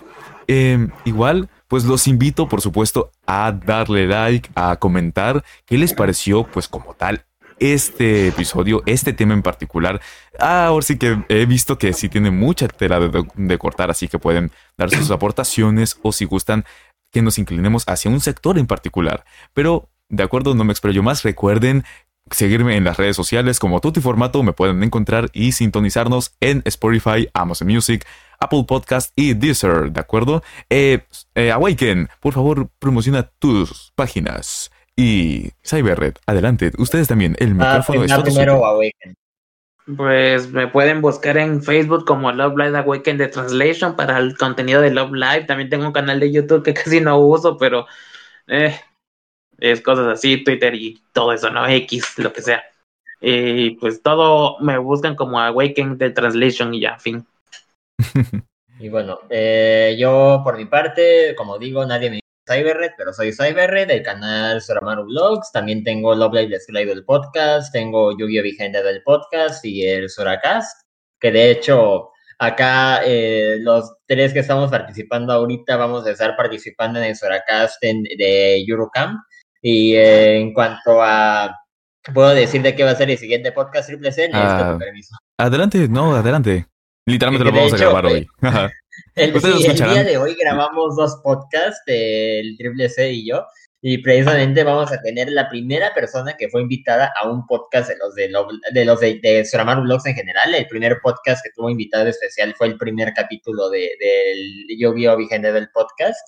Em, 0.47 0.91
igual, 1.03 1.49
pues 1.67 1.83
los 1.83 2.07
invito 2.07 2.47
por 2.47 2.61
supuesto 2.61 3.11
a 3.25 3.51
darle 3.51 4.07
like, 4.07 4.49
a 4.55 4.77
comentar 4.77 5.43
qué 5.65 5.77
les 5.77 5.93
pareció 5.93 6.45
pues 6.45 6.67
como 6.67 6.93
tal 6.93 7.25
este 7.59 8.27
episodio, 8.27 8.83
este 8.85 9.13
tema 9.13 9.33
en 9.33 9.41
particular. 9.41 10.01
Ah, 10.39 10.67
ahora 10.67 10.85
sí 10.85 10.97
que 10.97 11.23
he 11.29 11.45
visto 11.45 11.77
que 11.77 11.93
sí 11.93 12.09
tiene 12.09 12.31
mucha 12.31 12.67
tela 12.67 12.99
de, 12.99 13.57
cortar, 13.57 13.89
así 13.89 14.07
que 14.07 14.19
pueden 14.19 14.51
dar 14.77 14.89
sus 14.89 15.11
aportaciones 15.11 15.97
o 16.01 16.11
si 16.11 16.25
gustan 16.25 16.65
que 17.11 17.21
nos 17.21 17.37
inclinemos 17.37 17.83
hacia 17.87 18.11
un 18.11 18.19
sector 18.19 18.57
en 18.57 18.67
particular. 18.67 19.25
Pero, 19.53 19.89
de 20.09 20.23
acuerdo, 20.23 20.55
no 20.55 20.63
me 20.63 20.71
explayo 20.71 21.03
más. 21.03 21.23
Recuerden 21.23 21.83
seguirme 22.31 22.77
en 22.77 22.83
las 22.83 22.97
redes 22.97 23.15
sociales 23.15 23.59
como 23.59 23.79
Tutti 23.79 24.01
Formato, 24.01 24.43
me 24.43 24.53
pueden 24.53 24.81
encontrar 24.83 25.29
y 25.33 25.51
sintonizarnos 25.51 26.35
en 26.39 26.61
Spotify, 26.65 27.29
Amazon 27.33 27.67
Music, 27.67 28.05
Apple 28.39 28.65
Podcast 28.67 29.11
y 29.15 29.33
Deezer, 29.33 29.91
¿de 29.91 29.99
acuerdo? 29.99 30.43
Eh, 30.69 31.01
eh, 31.35 31.51
Awaken, 31.51 32.09
por 32.19 32.33
favor, 32.33 32.69
promociona 32.79 33.23
tus 33.39 33.91
páginas. 33.95 34.71
Y 34.95 35.51
Cyberred, 35.63 36.15
adelante, 36.25 36.71
ustedes 36.77 37.07
también, 37.07 37.35
el 37.39 37.51
ah, 37.51 37.53
micrófono 37.53 38.03
es 38.03 38.13
primero 38.13 38.65
Awaken. 38.65 39.15
Pues 39.95 40.51
me 40.51 40.67
pueden 40.67 41.01
buscar 41.01 41.37
en 41.37 41.63
Facebook 41.63 42.03
como 42.05 42.31
Love 42.31 42.57
Live 42.57 42.77
Awaken 42.77 43.17
de 43.17 43.27
Translation 43.27 43.95
para 43.95 44.17
el 44.17 44.37
contenido 44.37 44.81
de 44.81 44.91
Love 44.91 45.13
Live. 45.13 45.45
También 45.45 45.69
tengo 45.69 45.85
un 45.85 45.93
canal 45.93 46.19
de 46.19 46.31
YouTube 46.31 46.63
que 46.63 46.73
casi 46.73 46.99
no 46.99 47.17
uso, 47.19 47.57
pero 47.57 47.85
eh, 48.47 48.75
es 49.59 49.81
cosas 49.81 50.07
así, 50.07 50.43
Twitter 50.43 50.75
y 50.75 51.01
todo 51.13 51.33
eso, 51.33 51.49
¿no? 51.49 51.67
X, 51.67 52.17
lo 52.17 52.33
que 52.33 52.41
sea. 52.41 52.63
Y 53.19 53.71
pues 53.71 54.01
todo 54.01 54.57
me 54.59 54.77
buscan 54.77 55.15
como 55.15 55.39
Awaken 55.39 55.97
de 55.97 56.11
Translation 56.11 56.73
y 56.73 56.81
ya, 56.81 56.99
fin. 56.99 57.25
y 58.79 58.89
bueno, 58.89 59.19
eh, 59.29 59.95
yo 59.99 60.41
por 60.43 60.57
mi 60.57 60.65
parte, 60.65 61.33
como 61.35 61.57
digo, 61.57 61.85
nadie 61.85 62.11
me 62.11 62.19
Cyberred, 62.47 62.91
pero 62.97 63.11
soy 63.11 63.33
Cyberred 63.33 63.87
del 63.87 64.03
canal 64.03 64.61
Soramaru 64.61 65.05
Vlogs. 65.05 65.51
También 65.51 65.83
tengo 65.83 66.15
Love 66.15 66.33
Live 66.33 66.49
Let's 66.49 66.65
Play 66.67 66.85
del 66.85 67.03
podcast, 67.03 67.73
tengo 67.73 68.17
Yu-Gi-Oh! 68.17 68.43
Vigente 68.43 68.81
del 68.81 69.03
podcast 69.03 69.65
y 69.65 69.85
el 69.85 70.09
Soracast, 70.09 70.87
que 71.19 71.31
de 71.31 71.51
hecho 71.51 72.11
acá 72.39 73.01
eh, 73.03 73.57
los 73.59 73.97
tres 74.05 74.31
que 74.31 74.39
estamos 74.39 74.71
participando 74.71 75.33
ahorita 75.33 75.75
vamos 75.75 76.05
a 76.05 76.11
estar 76.11 76.37
participando 76.37 76.99
en 76.99 77.05
el 77.05 77.15
Soracast 77.17 77.81
de 77.81 78.63
Eurocamp. 78.65 79.19
Y 79.69 79.95
eh, 79.95 80.37
en 80.37 80.53
cuanto 80.53 81.03
a 81.03 81.53
puedo 82.13 82.29
decir 82.29 82.61
de 82.61 82.73
qué 82.73 82.85
va 82.85 82.91
a 82.91 82.95
ser 82.95 83.11
el 83.11 83.17
siguiente 83.17 83.51
podcast 83.51 83.89
Triple 83.89 84.13
C, 84.13 84.29
ah, 84.31 84.77
permiso. 84.79 85.13
Adelante, 85.37 85.89
no, 85.89 86.15
adelante. 86.15 86.67
Literalmente 87.05 87.43
lo 87.43 87.51
vamos 87.51 87.73
a 87.73 87.77
grabar 87.77 88.05
hoy. 88.05 88.25
El, 89.13 89.33
día 89.33 90.03
de 90.05 90.17
hoy 90.17 90.37
grabamos 90.39 90.95
dos 90.95 91.19
podcasts, 91.21 91.81
el 91.85 92.55
Triple 92.57 92.87
C 92.87 93.11
y 93.11 93.27
yo, 93.27 93.45
y 93.81 93.97
precisamente 93.97 94.63
vamos 94.63 94.91
a 94.91 95.01
tener 95.01 95.29
la 95.31 95.49
primera 95.49 95.93
persona 95.93 96.37
que 96.37 96.47
fue 96.47 96.61
invitada 96.61 97.11
a 97.21 97.29
un 97.29 97.45
podcast 97.45 97.89
de 97.89 97.97
los 97.97 98.15
de, 98.15 98.31
de 98.71 98.85
los 98.85 98.99
de, 99.01 99.19
de 99.21 99.45
Vlogs 99.81 100.05
en 100.05 100.15
general. 100.15 100.55
El 100.55 100.65
primer 100.67 100.99
podcast 101.03 101.43
que 101.43 101.51
tuvo 101.53 101.69
invitado 101.69 102.07
especial 102.07 102.55
fue 102.57 102.67
el 102.67 102.77
primer 102.77 103.13
capítulo 103.13 103.69
del 103.69 103.89
de, 103.99 104.77
Yu-Gi-Oh! 104.79 105.17
Vigente 105.17 105.51
del 105.51 105.69
podcast. 105.71 106.19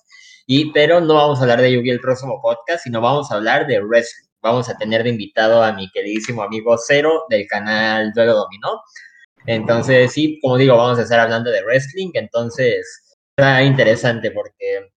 Y, 0.52 0.72
pero 0.72 1.00
no 1.00 1.14
vamos 1.14 1.38
a 1.38 1.42
hablar 1.42 1.60
de 1.60 1.70
Yu-Gi-Oh! 1.70 1.92
el 1.92 2.00
próximo 2.00 2.40
podcast, 2.42 2.82
sino 2.82 3.00
vamos 3.00 3.30
a 3.30 3.36
hablar 3.36 3.68
de 3.68 3.80
wrestling. 3.80 4.28
Vamos 4.42 4.68
a 4.68 4.76
tener 4.76 5.04
de 5.04 5.10
invitado 5.10 5.62
a 5.62 5.72
mi 5.72 5.88
queridísimo 5.92 6.42
amigo 6.42 6.76
Cero 6.76 7.22
del 7.28 7.46
canal 7.46 8.10
Duelo 8.12 8.34
Dominó 8.34 8.82
entonces, 9.46 10.12
sí, 10.12 10.38
como 10.40 10.56
digo, 10.56 10.76
vamos 10.76 10.98
a 10.98 11.02
estar 11.02 11.20
hablando 11.20 11.50
de 11.50 11.62
wrestling, 11.62 12.10
entonces 12.14 13.16
está 13.36 13.62
interesante 13.62 14.30
porque 14.30 14.90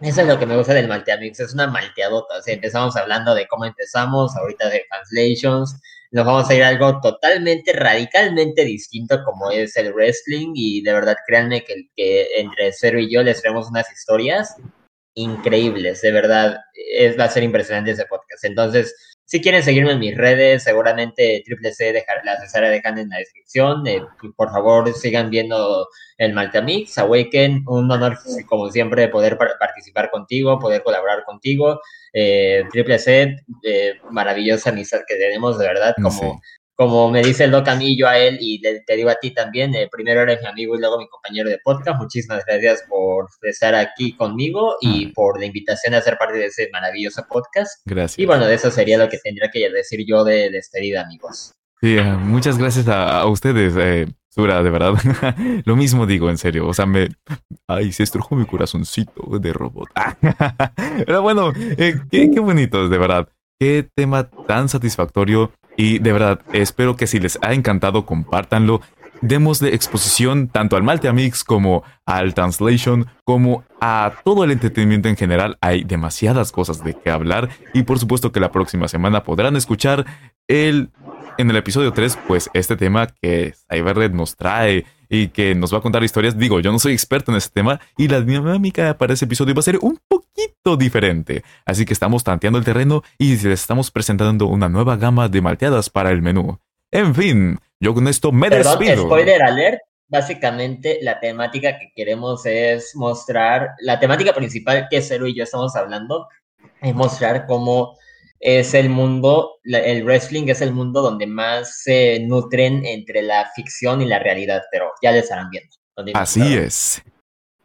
eso 0.00 0.20
es 0.22 0.26
lo 0.26 0.38
que 0.38 0.46
me 0.46 0.56
gusta 0.56 0.74
del 0.74 0.88
Malteamix, 0.88 1.40
es 1.40 1.54
una 1.54 1.66
malteadota. 1.68 2.38
O 2.38 2.42
sea, 2.42 2.54
empezamos 2.54 2.96
hablando 2.96 3.34
de 3.34 3.46
cómo 3.46 3.64
empezamos, 3.64 4.36
ahorita 4.36 4.68
de 4.68 4.84
translations, 4.90 5.80
nos 6.10 6.26
vamos 6.26 6.48
a 6.50 6.54
ir 6.54 6.62
a 6.62 6.68
algo 6.68 7.00
totalmente, 7.00 7.72
radicalmente 7.72 8.64
distinto 8.64 9.22
como 9.24 9.50
es 9.50 9.76
el 9.76 9.92
wrestling 9.92 10.52
y 10.54 10.82
de 10.82 10.92
verdad 10.92 11.16
créanme 11.26 11.64
que, 11.64 11.88
que 11.96 12.26
entre 12.36 12.72
Cero 12.72 13.00
y 13.00 13.12
yo 13.12 13.22
les 13.22 13.42
traemos 13.42 13.68
unas 13.68 13.90
historias 13.92 14.54
increíbles, 15.14 16.00
de 16.00 16.12
verdad, 16.12 16.58
es, 16.74 17.18
va 17.18 17.24
a 17.24 17.30
ser 17.30 17.42
impresionante 17.42 17.92
ese 17.92 18.06
podcast. 18.06 18.44
Entonces, 18.44 18.94
si 19.26 19.40
quieren 19.40 19.62
seguirme 19.62 19.92
en 19.92 19.98
mis 20.00 20.16
redes, 20.16 20.64
seguramente 20.64 21.42
Triple 21.46 21.72
C 21.72 21.92
dejar, 21.92 22.22
las 22.24 22.42
estaré 22.42 22.68
dejando 22.68 23.00
en 23.00 23.08
la 23.08 23.18
descripción. 23.18 23.86
Eh, 23.86 24.02
por 24.36 24.50
favor, 24.50 24.92
sigan 24.92 25.30
viendo 25.30 25.88
el 26.18 26.34
Maltamix, 26.34 26.98
Awaken. 26.98 27.64
Un 27.66 27.90
honor, 27.90 28.18
como 28.46 28.70
siempre, 28.70 29.08
poder 29.08 29.38
participar 29.38 30.10
contigo, 30.10 30.58
poder 30.58 30.82
colaborar 30.82 31.24
contigo. 31.24 31.80
Eh, 32.12 32.64
Triple 32.70 32.98
C, 32.98 33.36
eh, 33.62 33.94
maravillosa 34.10 34.70
amistad 34.70 35.00
que 35.08 35.16
tenemos, 35.16 35.58
de 35.58 35.66
verdad, 35.68 35.94
como 36.02 36.40
como 36.76 37.10
me 37.10 37.22
dice 37.22 37.44
el 37.44 37.52
Doc 37.52 37.68
a 37.68 37.76
mí, 37.76 37.96
yo 37.96 38.08
a 38.08 38.18
él 38.18 38.38
y 38.40 38.60
te 38.60 38.96
digo 38.96 39.08
a 39.08 39.14
ti 39.14 39.30
también, 39.32 39.74
eh, 39.74 39.88
primero 39.90 40.22
eres 40.22 40.40
mi 40.42 40.48
amigo 40.48 40.74
y 40.74 40.80
luego 40.80 40.98
mi 40.98 41.08
compañero 41.08 41.48
de 41.48 41.58
podcast. 41.62 42.00
Muchísimas 42.00 42.44
gracias 42.44 42.84
por 42.88 43.28
estar 43.42 43.74
aquí 43.74 44.16
conmigo 44.16 44.76
y 44.80 45.08
por 45.08 45.38
la 45.38 45.46
invitación 45.46 45.94
a 45.94 46.00
ser 46.00 46.18
parte 46.18 46.38
de 46.38 46.46
ese 46.46 46.68
maravilloso 46.72 47.24
podcast. 47.28 47.80
Gracias. 47.84 48.18
Y 48.18 48.26
bueno, 48.26 48.46
de 48.46 48.54
eso 48.54 48.70
sería 48.70 48.98
lo 48.98 49.08
que 49.08 49.18
tendría 49.18 49.50
que 49.52 49.70
decir 49.70 50.04
yo 50.06 50.24
de 50.24 50.50
despedida, 50.50 51.02
amigos. 51.02 51.52
Sí, 51.80 51.96
eh, 51.96 52.02
muchas 52.02 52.58
gracias 52.58 52.88
a, 52.88 53.24
ustedes, 53.26 53.74
eh, 53.76 54.06
Sura, 54.30 54.62
de 54.62 54.70
verdad. 54.70 54.94
lo 55.64 55.76
mismo 55.76 56.06
digo, 56.06 56.28
en 56.28 56.38
serio. 56.38 56.66
O 56.66 56.74
sea, 56.74 56.86
me... 56.86 57.08
Ay, 57.68 57.92
se 57.92 58.02
estrujó 58.02 58.34
mi 58.34 58.46
corazoncito 58.46 59.38
de 59.38 59.52
robot. 59.52 59.88
Pero 61.06 61.22
bueno, 61.22 61.52
eh, 61.56 62.00
qué, 62.10 62.30
qué 62.30 62.40
bonitos, 62.40 62.90
de 62.90 62.98
verdad. 62.98 63.28
Qué 63.60 63.86
tema 63.94 64.28
tan 64.48 64.68
satisfactorio 64.68 65.52
y 65.76 65.98
de 65.98 66.12
verdad, 66.12 66.40
espero 66.52 66.96
que 66.96 67.06
si 67.06 67.20
les 67.20 67.38
ha 67.42 67.52
encantado, 67.52 68.06
compártanlo. 68.06 68.80
Demos 69.20 69.58
de 69.58 69.74
exposición 69.74 70.48
tanto 70.48 70.76
al 70.76 70.82
Malteamix 70.82 71.44
como 71.44 71.82
al 72.04 72.34
Translation, 72.34 73.06
como 73.24 73.64
a 73.80 74.12
todo 74.24 74.44
el 74.44 74.50
entretenimiento 74.50 75.08
en 75.08 75.16
general. 75.16 75.56
Hay 75.60 75.84
demasiadas 75.84 76.52
cosas 76.52 76.84
de 76.84 76.94
qué 76.94 77.10
hablar. 77.10 77.48
Y 77.72 77.84
por 77.84 77.98
supuesto 77.98 78.32
que 78.32 78.40
la 78.40 78.52
próxima 78.52 78.86
semana 78.88 79.24
podrán 79.24 79.56
escuchar 79.56 80.04
el 80.46 80.90
en 81.38 81.50
el 81.50 81.56
episodio 81.56 81.92
3, 81.92 82.18
pues 82.28 82.50
este 82.54 82.76
tema 82.76 83.08
que 83.20 83.54
Cyberred 83.68 84.12
nos 84.12 84.36
trae 84.36 84.86
y 85.14 85.28
que 85.28 85.54
nos 85.54 85.72
va 85.72 85.78
a 85.78 85.80
contar 85.80 86.02
historias. 86.02 86.36
Digo, 86.36 86.60
yo 86.60 86.72
no 86.72 86.78
soy 86.78 86.92
experto 86.92 87.30
en 87.30 87.38
ese 87.38 87.50
tema 87.50 87.80
y 87.96 88.08
la 88.08 88.20
dinámica 88.20 88.98
para 88.98 89.14
ese 89.14 89.26
episodio 89.26 89.54
va 89.54 89.60
a 89.60 89.62
ser 89.62 89.78
un 89.80 89.98
poquito 90.08 90.76
diferente. 90.76 91.44
Así 91.64 91.84
que 91.84 91.92
estamos 91.92 92.24
tanteando 92.24 92.58
el 92.58 92.64
terreno 92.64 93.02
y 93.16 93.36
les 93.36 93.44
estamos 93.44 93.90
presentando 93.90 94.46
una 94.46 94.68
nueva 94.68 94.96
gama 94.96 95.28
de 95.28 95.40
malteadas 95.40 95.88
para 95.88 96.10
el 96.10 96.20
menú. 96.20 96.58
En 96.90 97.14
fin, 97.14 97.58
yo 97.80 97.94
con 97.94 98.08
esto 98.08 98.32
me 98.32 98.50
Perdón, 98.50 98.78
despido. 98.80 99.04
Spoiler 99.06 99.42
alert. 99.42 99.80
Básicamente 100.08 100.98
la 101.00 101.18
temática 101.18 101.78
que 101.78 101.90
queremos 101.94 102.44
es 102.44 102.94
mostrar, 102.94 103.70
la 103.80 103.98
temática 103.98 104.34
principal 104.34 104.86
que 104.90 105.00
Cero 105.00 105.26
y 105.26 105.36
yo 105.36 105.44
estamos 105.44 105.74
hablando, 105.76 106.28
es 106.82 106.94
mostrar 106.94 107.46
cómo 107.46 107.96
es 108.44 108.74
el 108.74 108.90
mundo, 108.90 109.54
el 109.64 110.04
wrestling 110.04 110.48
es 110.48 110.60
el 110.60 110.72
mundo 110.72 111.00
donde 111.00 111.26
más 111.26 111.80
se 111.82 112.20
nutren 112.20 112.84
entre 112.84 113.22
la 113.22 113.50
ficción 113.56 114.02
y 114.02 114.04
la 114.04 114.18
realidad, 114.18 114.62
pero 114.70 114.90
ya 115.02 115.12
les 115.12 115.24
estarán 115.24 115.48
viendo. 115.48 115.74
Así 116.12 116.54
es. 116.54 117.02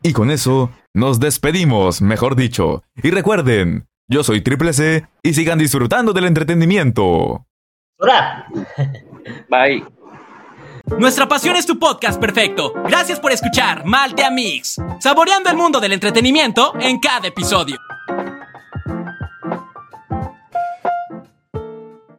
Y 0.02 0.14
con 0.14 0.32
eso 0.32 0.72
nos 0.94 1.20
despedimos, 1.20 2.02
mejor 2.02 2.38
dicho. 2.38 2.84
Y 3.04 3.12
recuerden, 3.12 3.88
yo 4.08 4.24
soy 4.24 4.42
Triple 4.42 4.72
C 4.72 5.06
y 5.22 5.34
sigan 5.34 5.60
disfrutando 5.60 6.14
del 6.14 6.26
entretenimiento. 6.26 7.46
¡Hora! 8.00 8.48
Bye. 9.50 9.84
Nuestra 10.98 11.28
pasión 11.28 11.58
es 11.58 11.66
tu 11.66 11.78
podcast 11.78 12.22
perfecto. 12.22 12.74
Gracias 12.88 13.20
por 13.20 13.34
escuchar 13.34 13.86
Maltea 13.86 14.32
Mix, 14.32 14.78
saboreando 15.02 15.50
el 15.50 15.58
mundo 15.58 15.82
del 15.82 15.92
entretenimiento 15.92 16.74
en 16.80 17.00
cada 17.00 17.28
episodio. 17.28 17.76